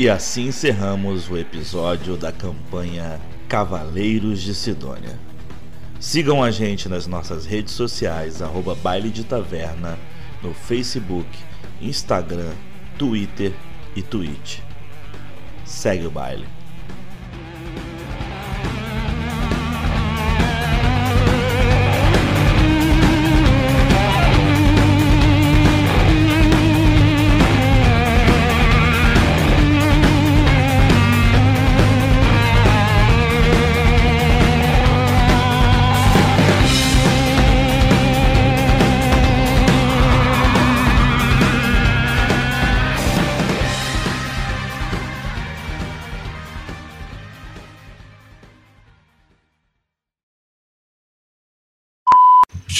E 0.00 0.08
assim 0.08 0.46
encerramos 0.46 1.28
o 1.28 1.36
episódio 1.36 2.16
da 2.16 2.32
campanha 2.32 3.20
Cavaleiros 3.46 4.40
de 4.40 4.54
Sidônia. 4.54 5.20
Sigam 6.00 6.42
a 6.42 6.50
gente 6.50 6.88
nas 6.88 7.06
nossas 7.06 7.44
redes 7.44 7.74
sociais, 7.74 8.40
arroba 8.40 8.74
Baile 8.74 9.10
de 9.10 9.24
Taverna, 9.24 9.98
no 10.42 10.54
Facebook, 10.54 11.28
Instagram, 11.82 12.54
Twitter 12.96 13.52
e 13.94 14.00
Twitch. 14.00 14.60
Segue 15.66 16.06
o 16.06 16.10
baile. 16.10 16.46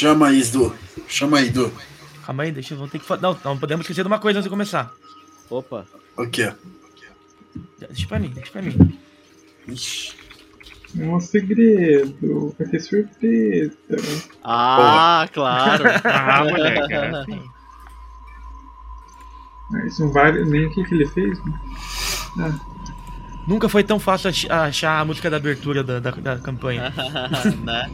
Chama 0.00 0.28
aí, 0.28 0.42
Du. 0.44 0.74
Chama 1.06 1.36
aí, 1.36 1.50
Du. 1.50 1.70
Calma 2.24 2.44
aí, 2.44 2.52
deixa 2.52 2.72
eu 2.72 2.88
ter 2.88 2.98
que 2.98 3.20
Não, 3.20 3.38
não 3.44 3.58
podemos 3.58 3.84
esquecer 3.84 4.00
de 4.02 4.06
uma 4.08 4.18
coisa 4.18 4.38
antes 4.38 4.44
de 4.44 4.48
começar. 4.50 4.90
Opa. 5.50 5.84
O 6.16 6.26
quê? 6.26 6.50
Deixa 7.78 8.06
pra 8.08 8.18
mim, 8.18 8.30
deixa 8.30 8.50
pra 8.50 8.62
mim. 8.62 8.98
É 10.98 11.04
um 11.04 11.20
segredo. 11.20 12.54
Vai 12.58 12.68
ter 12.68 12.80
surpresa. 12.80 13.76
Ah, 14.42 15.28
claro. 15.34 15.84
Ah, 16.02 16.44
moleque, 16.44 16.94
é 16.94 17.08
assim. 17.10 17.42
Isso 19.86 20.02
não 20.02 20.12
vale 20.14 20.42
nem 20.46 20.64
o 20.64 20.70
que, 20.72 20.82
que 20.82 20.94
ele 20.94 21.06
fez. 21.08 21.44
né? 21.44 21.60
Ah, 22.38 22.58
Nunca 23.46 23.68
foi 23.68 23.84
tão 23.84 24.00
fácil 24.00 24.30
ach- 24.30 24.50
achar 24.50 24.98
a 24.98 25.04
música 25.04 25.28
da 25.28 25.36
abertura 25.36 25.84
da, 25.84 26.00
da, 26.00 26.10
da 26.10 26.38
campanha. 26.38 26.90
né? 27.64 27.90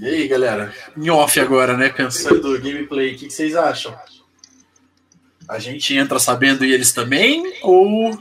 E 0.00 0.06
aí, 0.06 0.28
galera? 0.28 0.72
Em 0.96 1.10
off 1.10 1.38
agora, 1.40 1.76
né? 1.76 1.88
Pensando 1.88 2.52
no 2.52 2.60
gameplay, 2.60 3.14
o 3.14 3.18
que 3.18 3.30
vocês 3.30 3.54
acham? 3.56 3.96
A 5.48 5.58
gente 5.58 5.94
entra 5.96 6.18
sabendo 6.18 6.64
e 6.64 6.72
eles 6.72 6.92
também? 6.92 7.42
Ou 7.62 8.16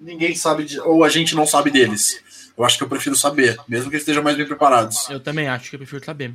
ninguém 0.00 0.34
sabe, 0.34 0.64
de- 0.64 0.80
ou 0.80 1.04
a 1.04 1.08
gente 1.08 1.34
não 1.34 1.46
sabe 1.46 1.70
deles? 1.70 2.22
Eu 2.56 2.64
acho 2.64 2.78
que 2.78 2.84
eu 2.84 2.88
prefiro 2.88 3.16
saber, 3.16 3.56
mesmo 3.68 3.88
que 3.90 3.96
eles 3.96 4.02
estejam 4.02 4.22
mais 4.22 4.36
bem 4.36 4.46
preparados. 4.46 5.08
Eu 5.10 5.20
também 5.20 5.48
acho 5.48 5.68
que 5.70 5.76
eu 5.76 5.80
prefiro 5.80 6.04
saber. 6.04 6.32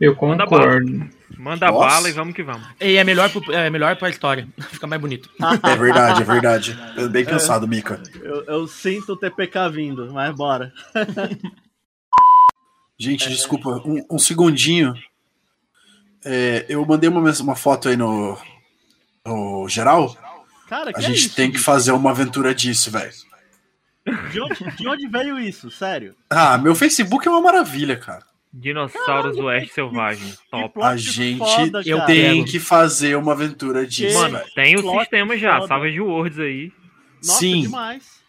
eu 0.00 0.16
Manda 0.20 0.44
concordo. 0.46 1.08
Manda 1.38 1.66
Nossa. 1.70 1.86
bala 1.86 2.08
e 2.08 2.12
vamos 2.12 2.34
que 2.34 2.42
vamos. 2.42 2.66
E 2.80 2.96
é 2.96 3.04
melhor, 3.04 3.30
pro, 3.30 3.52
é 3.52 3.70
melhor 3.70 3.96
pra 3.96 4.10
história. 4.10 4.46
Fica 4.70 4.86
mais 4.86 5.00
bonito. 5.00 5.30
É 5.62 5.76
verdade, 5.76 6.22
é 6.22 6.24
verdade. 6.24 6.78
Bem 7.10 7.24
pensado, 7.24 7.66
Mika. 7.66 8.02
Eu, 8.22 8.44
eu 8.44 8.68
sinto 8.68 9.12
o 9.12 9.16
TPK 9.16 9.70
vindo, 9.70 10.12
mas 10.12 10.34
bora. 10.34 10.72
Gente, 13.00 13.30
desculpa, 13.30 13.80
um, 13.86 14.04
um 14.10 14.18
segundinho. 14.18 14.94
É, 16.22 16.66
eu 16.68 16.84
mandei 16.84 17.08
uma, 17.08 17.32
uma 17.40 17.56
foto 17.56 17.88
aí 17.88 17.96
no, 17.96 18.36
no 19.24 19.66
geral. 19.70 20.14
Cara, 20.68 20.92
A 20.94 20.98
é 20.98 21.02
gente 21.02 21.26
isso, 21.26 21.34
tem 21.34 21.50
que 21.50 21.56
fazer 21.58 21.92
uma 21.92 22.10
aventura 22.10 22.54
disso, 22.54 22.90
velho. 22.90 23.10
De 24.30 24.40
onde, 24.42 24.76
de 24.76 24.86
onde 24.88 25.08
veio 25.08 25.38
isso? 25.38 25.70
Sério? 25.70 26.14
Ah, 26.28 26.58
meu 26.58 26.74
Facebook 26.74 27.26
é 27.26 27.30
uma 27.30 27.40
maravilha, 27.40 27.96
cara. 27.96 28.22
Dinossauros 28.52 29.34
do 29.34 29.44
Oeste 29.44 29.72
Selvagem. 29.72 30.34
Top. 30.50 30.82
A 30.82 30.94
gente 30.98 31.38
foda, 31.38 31.82
Eu 31.86 32.04
tem 32.04 32.44
que 32.44 32.60
fazer 32.60 33.16
uma 33.16 33.32
aventura 33.32 33.86
disso, 33.86 34.18
Mano, 34.18 34.38
velho. 34.38 34.50
tem 34.54 34.76
o 34.76 34.82
Plot 34.82 35.00
sistema 35.00 35.38
já, 35.38 35.54
foda. 35.56 35.68
Savage 35.68 36.00
Worlds 36.00 36.38
aí. 36.38 36.72
Nossa, 37.24 37.38
Sim. 37.38 37.62
demais. 37.62 38.20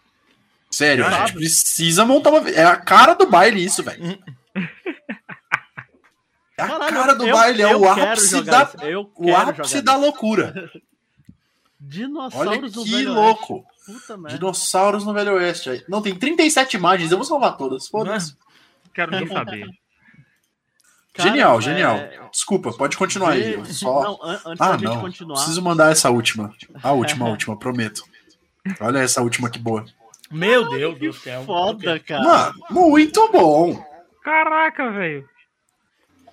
Sério, 0.69 1.06
a 1.06 1.11
gente 1.11 1.34
precisa 1.34 2.06
montar 2.06 2.30
uma. 2.30 2.49
É 2.49 2.64
a 2.64 2.77
cara 2.77 3.14
do 3.15 3.30
baile 3.30 3.61
isso, 3.61 3.84
velho. 3.84 4.18
É 6.57 6.63
a 6.63 6.67
Caralho, 6.67 6.93
cara 6.95 7.13
do 7.15 7.27
eu- 7.27 7.33
baile, 7.33 7.61
é 7.61 7.75
o 7.75 7.89
ápice 7.89 8.41
da, 8.43 8.71
o 9.15 9.35
ápice 9.35 9.81
da 9.81 9.95
loucura. 9.95 10.53
Olha 10.71 10.81
Dinossauros 11.79 12.73
do 12.73 12.83
que 12.83 12.91
Velho 12.91 13.13
louco. 13.13 13.53
Oeste. 13.55 13.71
Puta 14.01 14.17
merda. 14.17 14.37
Dinossauros 14.37 15.03
no 15.03 15.13
Velho 15.13 15.33
Oeste. 15.33 15.83
Não, 15.89 15.99
tem 16.01 16.13
37 16.15 16.75
imagens, 16.77 17.11
eu 17.11 17.17
vou 17.17 17.25
salvar 17.25 17.57
todas. 17.57 17.87
Foda-se. 17.87 18.35
Quero 18.93 19.11
nem 19.11 19.25
saber. 19.27 19.65
Cara, 21.13 21.29
Genial, 21.29 21.57
é- 21.57 21.61
genial. 21.61 21.99
Desculpa, 22.31 22.71
pode 22.71 22.95
continuar 22.95 23.31
aí. 23.31 23.53
eu 23.53 23.65
Só... 23.65 24.03
Não, 24.03 24.23
an- 24.23 24.41
antes 24.45 24.61
Ah, 24.61 24.67
da 24.67 24.73
gente 24.73 24.83
não. 24.85 25.01
continuar. 25.01 25.35
Preciso 25.35 25.61
mandar 25.61 25.91
essa 25.91 26.09
última. 26.11 26.53
A 26.83 26.91
última, 26.93 27.25
a 27.25 27.29
última, 27.31 27.57
prometo. 27.57 28.03
Olha 28.79 28.99
essa 28.99 29.21
última 29.21 29.49
que 29.49 29.57
boa. 29.59 29.83
Meu 30.29 30.69
Deus 30.69 30.97
do 30.99 31.11
céu. 31.11 31.43
Foda, 31.43 31.99
cara. 31.99 32.23
Mano, 32.23 32.53
muito 32.69 33.29
bom. 33.31 33.83
Caraca, 34.23 34.91
velho. 34.91 35.27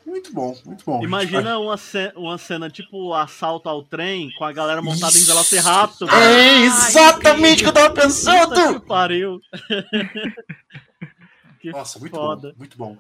Muito 0.07 0.33
bom, 0.33 0.57
muito 0.65 0.85
bom. 0.87 1.03
Imagina 1.05 1.59
uma, 1.59 1.77
ce- 1.77 2.13
uma 2.17 2.39
cena 2.39 2.71
tipo 2.71 3.13
assalto 3.13 3.69
ao 3.69 3.83
trem 3.83 4.31
com 4.39 4.45
a 4.45 4.53
galera 4.53 4.81
montada 4.81 5.13
em 5.13 5.19
Isso. 5.21 5.27
Velociraptor. 5.27 6.09
É 6.15 6.61
exatamente 6.65 7.61
o 7.61 7.65
que 7.65 7.69
eu 7.69 7.75
tava 7.75 7.91
Puta 7.91 8.03
pensando. 8.03 8.81
que 8.81 8.87
pariu. 8.87 9.39
que 11.61 11.71
Nossa, 11.71 11.99
muito 11.99 12.17
foda. 12.17 12.49
bom, 12.53 12.55
muito 12.59 12.79
bom. 12.79 12.97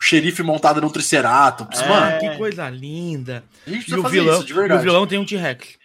O 0.00 0.04
xerife 0.04 0.42
montado 0.42 0.80
num 0.80 0.88
Triceratops, 0.90 1.80
É. 1.80 1.88
mano. 1.88 2.18
Que 2.20 2.36
coisa 2.36 2.68
linda. 2.70 3.44
E 3.66 3.72
precisa 3.72 3.98
o, 4.00 4.08
vilão, 4.08 4.40
isso, 4.42 4.52
e 4.52 4.72
o 4.72 4.78
vilão 4.80 5.06
tem 5.06 5.18
um 5.18 5.24
T-Rex. 5.26 5.76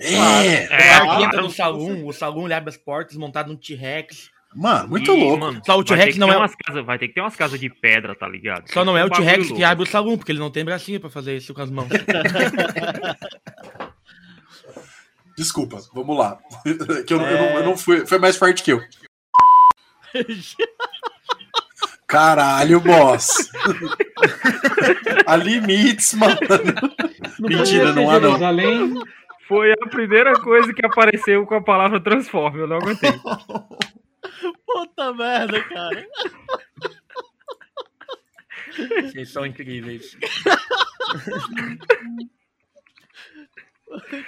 É, 0.00 0.14
É, 0.14 0.64
O 0.66 0.68
cara 1.06 1.16
que 1.16 1.22
entra 1.24 1.42
no 1.42 1.50
salão, 1.50 2.06
o 2.06 2.12
salão 2.12 2.44
ele 2.44 2.54
abre 2.54 2.70
as 2.70 2.76
portas 2.76 3.16
montado 3.16 3.48
num 3.48 3.56
T-Rex. 3.56 4.30
Mano, 4.54 4.88
muito 4.88 5.10
E, 5.12 5.20
louco. 5.20 5.38
mano, 5.38 5.60
Só 5.64 5.78
o 5.78 5.84
T-Rex 5.84 6.16
não 6.16 6.32
é- 6.32 6.36
umas 6.36 6.54
casas- 6.54 6.84
Vai 6.84 6.98
ter 6.98 7.08
que 7.08 7.14
ter 7.14 7.20
umas 7.20 7.36
casas 7.36 7.58
de 7.60 7.68
pedra, 7.70 8.14
tá 8.14 8.26
ligado? 8.28 8.70
Só 8.72 8.84
não 8.84 8.96
é 8.96 9.02
o 9.02 9.06
Um 9.06 9.08
bagulho 9.10 9.28
T-Rex 9.28 9.52
que 9.52 9.62
abre 9.64 9.84
o 9.84 9.86
salão, 9.86 10.16
porque 10.16 10.32
ele 10.32 10.38
não 10.38 10.50
tem 10.50 10.64
bracinho 10.64 11.00
pra 11.00 11.10
fazer 11.10 11.36
isso 11.36 11.52
com 11.54 11.60
as 11.62 11.70
mãos. 11.70 11.88
Desculpa, 15.36 15.78
vamos 15.94 16.16
lá. 16.18 16.38
que 17.06 17.14
eu, 17.14 17.20
eu 17.20 17.36
não, 17.38 17.46
eu 17.58 17.64
não 17.64 17.76
fui. 17.78 18.04
Foi 18.06 18.18
mais 18.18 18.36
forte 18.36 18.62
que 18.62 18.72
eu. 18.72 18.80
Caralho, 22.06 22.80
boss. 22.80 23.50
há 25.26 25.36
limites, 25.36 26.14
mano. 26.14 26.38
Mentira, 27.38 27.92
não 27.92 28.08
há 28.10 28.14
não. 28.18 28.28
Jerusalém. 28.30 28.94
Foi 29.46 29.72
a 29.72 29.86
primeira 29.88 30.32
coisa 30.40 30.72
que 30.72 30.84
apareceu 30.84 31.44
com 31.46 31.54
a 31.54 31.62
palavra 31.62 32.00
transforme, 32.00 32.60
eu 32.60 32.66
não 32.66 32.76
aguentei. 32.76 33.12
Puta 34.66 35.12
merda, 35.14 35.62
cara. 35.68 36.06
Vocês 39.02 39.30
são 39.30 39.46
incríveis. 39.46 40.16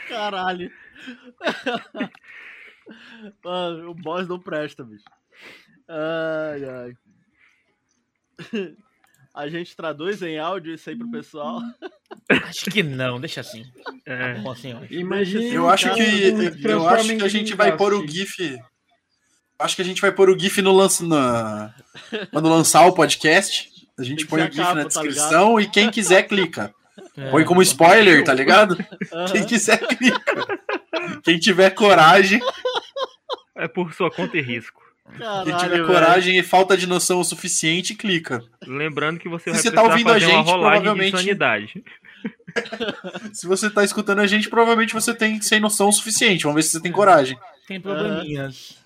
Caralho. 0.08 0.72
Mano, 3.44 3.90
o 3.90 3.94
boss 3.94 4.26
não 4.26 4.40
presta, 4.40 4.82
bicho. 4.84 5.04
Ai, 5.88 6.64
ai. 6.64 6.94
A 9.32 9.48
gente 9.48 9.76
traduz 9.76 10.22
em 10.22 10.38
áudio 10.38 10.74
isso 10.74 10.90
aí 10.90 10.96
pro 10.96 11.10
pessoal. 11.10 11.60
Acho 12.28 12.70
que 12.70 12.82
não, 12.82 13.20
deixa 13.20 13.40
assim. 13.40 13.64
É. 14.04 14.34
Bom, 14.40 14.50
assim. 14.50 14.74
Imagina. 14.90 15.44
Eu 15.44 15.68
acho 15.68 15.94
que 15.94 16.02
eu 16.64 16.88
acho 16.88 17.16
que 17.16 17.24
a 17.24 17.28
gente 17.28 17.54
vai 17.54 17.76
pôr 17.76 17.94
o 17.94 18.06
GIF. 18.06 18.58
Acho 19.60 19.76
que 19.76 19.82
a 19.82 19.84
gente 19.84 20.00
vai 20.00 20.10
pôr 20.12 20.30
o 20.30 20.38
GIF 20.38 20.60
no 20.62 20.72
lance 20.72 21.04
na 21.06 21.72
quando 22.32 22.48
lançar 22.48 22.86
o 22.86 22.92
podcast. 22.92 23.68
A 23.98 24.02
gente 24.02 24.26
põe 24.26 24.40
o 24.42 24.44
GIF 24.46 24.56
capa, 24.56 24.74
na 24.74 24.82
tá 24.82 24.88
descrição 24.88 25.60
e 25.60 25.68
quem 25.68 25.90
quiser 25.90 26.22
clica. 26.24 26.72
É. 27.16 27.30
Põe 27.30 27.44
como 27.44 27.60
spoiler, 27.62 28.24
tá 28.24 28.32
ligado? 28.32 28.78
Aham. 29.12 29.26
Quem 29.32 29.44
quiser 29.44 29.78
clica. 29.86 30.46
Quem 31.22 31.38
tiver 31.38 31.70
coragem, 31.70 32.40
É 33.56 33.68
por 33.68 33.92
sua 33.92 34.10
conta 34.10 34.38
e 34.38 34.40
risco. 34.40 34.80
Caralho, 35.18 35.44
quem 35.44 35.56
tiver 35.56 35.70
velho. 35.76 35.86
coragem 35.86 36.38
e 36.38 36.42
falta 36.42 36.76
de 36.76 36.86
noção 36.86 37.20
o 37.20 37.24
suficiente, 37.24 37.94
clica. 37.94 38.42
Lembrando 38.66 39.18
que 39.18 39.28
você 39.28 39.44
Se 39.44 39.50
vai 39.50 39.62
você 39.62 39.70
tá 39.72 39.82
ouvindo 39.82 40.10
a 40.12 40.18
gente, 40.18 40.44
provavelmente- 40.50 41.16
sanidade. 41.16 41.84
Se 43.32 43.46
você 43.46 43.68
tá 43.70 43.84
escutando 43.84 44.20
a 44.20 44.26
gente, 44.26 44.48
provavelmente 44.48 44.94
você 44.94 45.12
tem 45.14 45.40
sem 45.42 45.60
noção 45.60 45.88
o 45.88 45.92
suficiente. 45.92 46.44
Vamos 46.44 46.56
ver 46.56 46.62
se 46.62 46.70
você 46.70 46.80
tem 46.80 46.92
coragem. 46.92 47.38
Tem 47.66 47.80
probleminhas. 47.80 48.76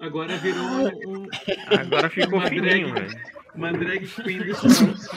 Agora 0.00 0.36
virou 0.38 0.64
um, 0.64 1.26
Agora 1.78 2.10
ficou 2.10 2.38
Uma 2.38 2.48
fininho, 2.48 2.92
drag. 2.94 3.08
velho. 3.08 3.20
uma 3.54 3.72
drag 3.72 4.06
queen 4.08 4.38
do 4.38 4.50
Strauss. 4.52 5.08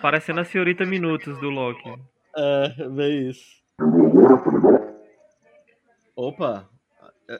Parecendo 0.00 0.40
a 0.40 0.44
senhorita 0.44 0.84
Minutos 0.84 1.38
do 1.40 1.50
Loki. 1.50 1.92
É, 2.36 2.88
vê 2.90 3.28
isso. 3.30 3.58
Opa, 6.14 6.68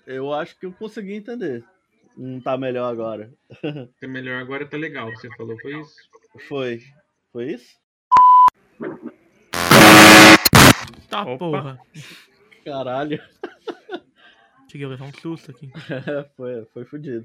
eu 0.06 0.32
acho 0.32 0.58
que 0.58 0.66
eu 0.66 0.72
consegui 0.72 1.14
entender. 1.14 1.64
Não 2.18 2.40
tá 2.40 2.58
melhor 2.58 2.90
agora. 2.90 3.32
É 4.02 4.06
melhor 4.08 4.40
agora, 4.40 4.66
tá 4.66 4.76
legal. 4.76 5.08
Você 5.12 5.28
falou, 5.36 5.56
foi 5.60 5.80
isso? 5.80 5.94
Foi. 6.48 6.82
Foi 7.32 7.52
isso? 7.52 7.76
Tá, 11.08 11.22
Opa. 11.22 11.38
porra. 11.38 11.78
Caralho. 12.64 13.22
Cheguei 14.68 14.86
a 14.86 14.90
levar 14.90 15.04
um 15.04 15.12
susto 15.12 15.52
aqui. 15.52 15.70
foi, 16.36 16.66
foi 16.74 16.84
fudido. 16.84 17.24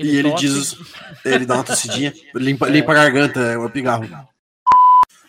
e 0.00 0.16
ele 0.16 0.30
tosse. 0.30 0.46
diz. 0.46 0.76
Ele 1.24 1.46
dá 1.46 1.54
uma 1.54 1.64
tossidinha, 1.64 2.12
limpa, 2.34 2.68
limpa 2.68 2.90
a 2.90 2.94
garganta, 2.94 3.40
é 3.40 3.56
o 3.56 3.70
pigarro. 3.70 4.04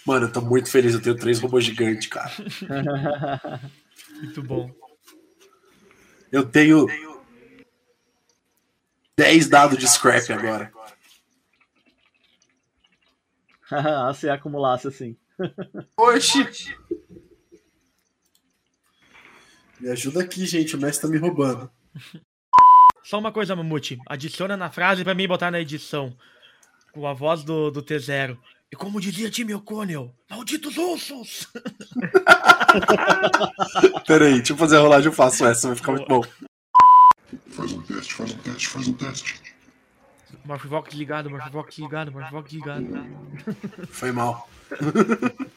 Mano, 0.03 0.25
eu 0.25 0.31
tô 0.31 0.41
muito 0.41 0.71
feliz, 0.71 0.95
eu 0.95 1.01
tenho 1.01 1.15
três 1.15 1.39
robôs 1.39 1.63
gigantes, 1.63 2.07
cara. 2.07 2.31
Muito 4.19 4.43
bom. 4.43 4.69
Eu 6.31 6.47
tenho 6.49 6.87
10 9.17 9.49
dados 9.49 9.77
de 9.77 9.87
scrap 9.87 10.31
agora. 10.31 10.71
Se 14.15 14.29
acumulasse 14.29 14.87
assim. 14.87 15.17
Oxi! 15.97 16.75
Me 19.79 19.89
ajuda 19.89 20.21
aqui, 20.21 20.45
gente, 20.45 20.75
o 20.75 20.79
mestre 20.79 21.07
tá 21.07 21.11
me 21.11 21.17
roubando. 21.17 21.71
Só 23.03 23.17
uma 23.17 23.31
coisa, 23.31 23.55
Mamute. 23.55 23.97
Adiciona 24.05 24.57
na 24.57 24.69
frase 24.69 25.03
pra 25.03 25.15
mim 25.15 25.27
botar 25.27 25.49
na 25.49 25.59
edição. 25.59 26.15
Com 26.91 27.07
a 27.07 27.13
voz 27.13 27.43
do, 27.43 27.71
do 27.71 27.81
T0. 27.81 28.37
E 28.71 28.75
como 28.75 29.01
dizia 29.01 29.31
Tim 29.31 29.51
O'Connell, 29.53 30.13
malditos 30.29 30.77
ursos! 30.77 31.47
Pera 34.05 34.25
aí, 34.25 34.35
deixa 34.35 34.53
eu 34.53 34.57
fazer 34.57 34.77
a 34.77 34.81
rolagem, 34.81 35.07
eu 35.07 35.13
faço 35.13 35.43
essa, 35.43 35.69
vai 35.69 35.75
ficar 35.75 35.93
muito 35.93 36.07
bom. 36.07 36.21
Faz 37.47 37.73
um 37.73 37.81
teste, 37.81 38.13
faz 38.13 38.31
um 38.31 38.37
teste, 38.37 38.67
faz 38.67 38.87
um 38.87 38.93
teste. 38.93 39.41
Morphvox 40.45 40.93
ligado, 40.93 41.31
Morphvox 41.31 41.79
ligado, 41.79 42.11
Morphvox 42.11 42.53
ligado. 42.53 42.85
Foi 43.89 44.11
mal. 44.11 44.47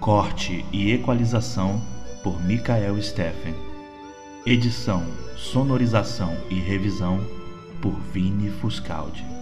Corte 0.00 0.64
e 0.72 0.90
equalização 0.92 1.80
por 2.24 2.42
Michael 2.42 3.00
Steffen. 3.00 3.54
Edição, 4.44 5.06
sonorização 5.36 6.36
e 6.50 6.54
revisão 6.54 7.20
por 7.80 7.92
Vini 8.12 8.50
Fuscaldi. 8.50 9.37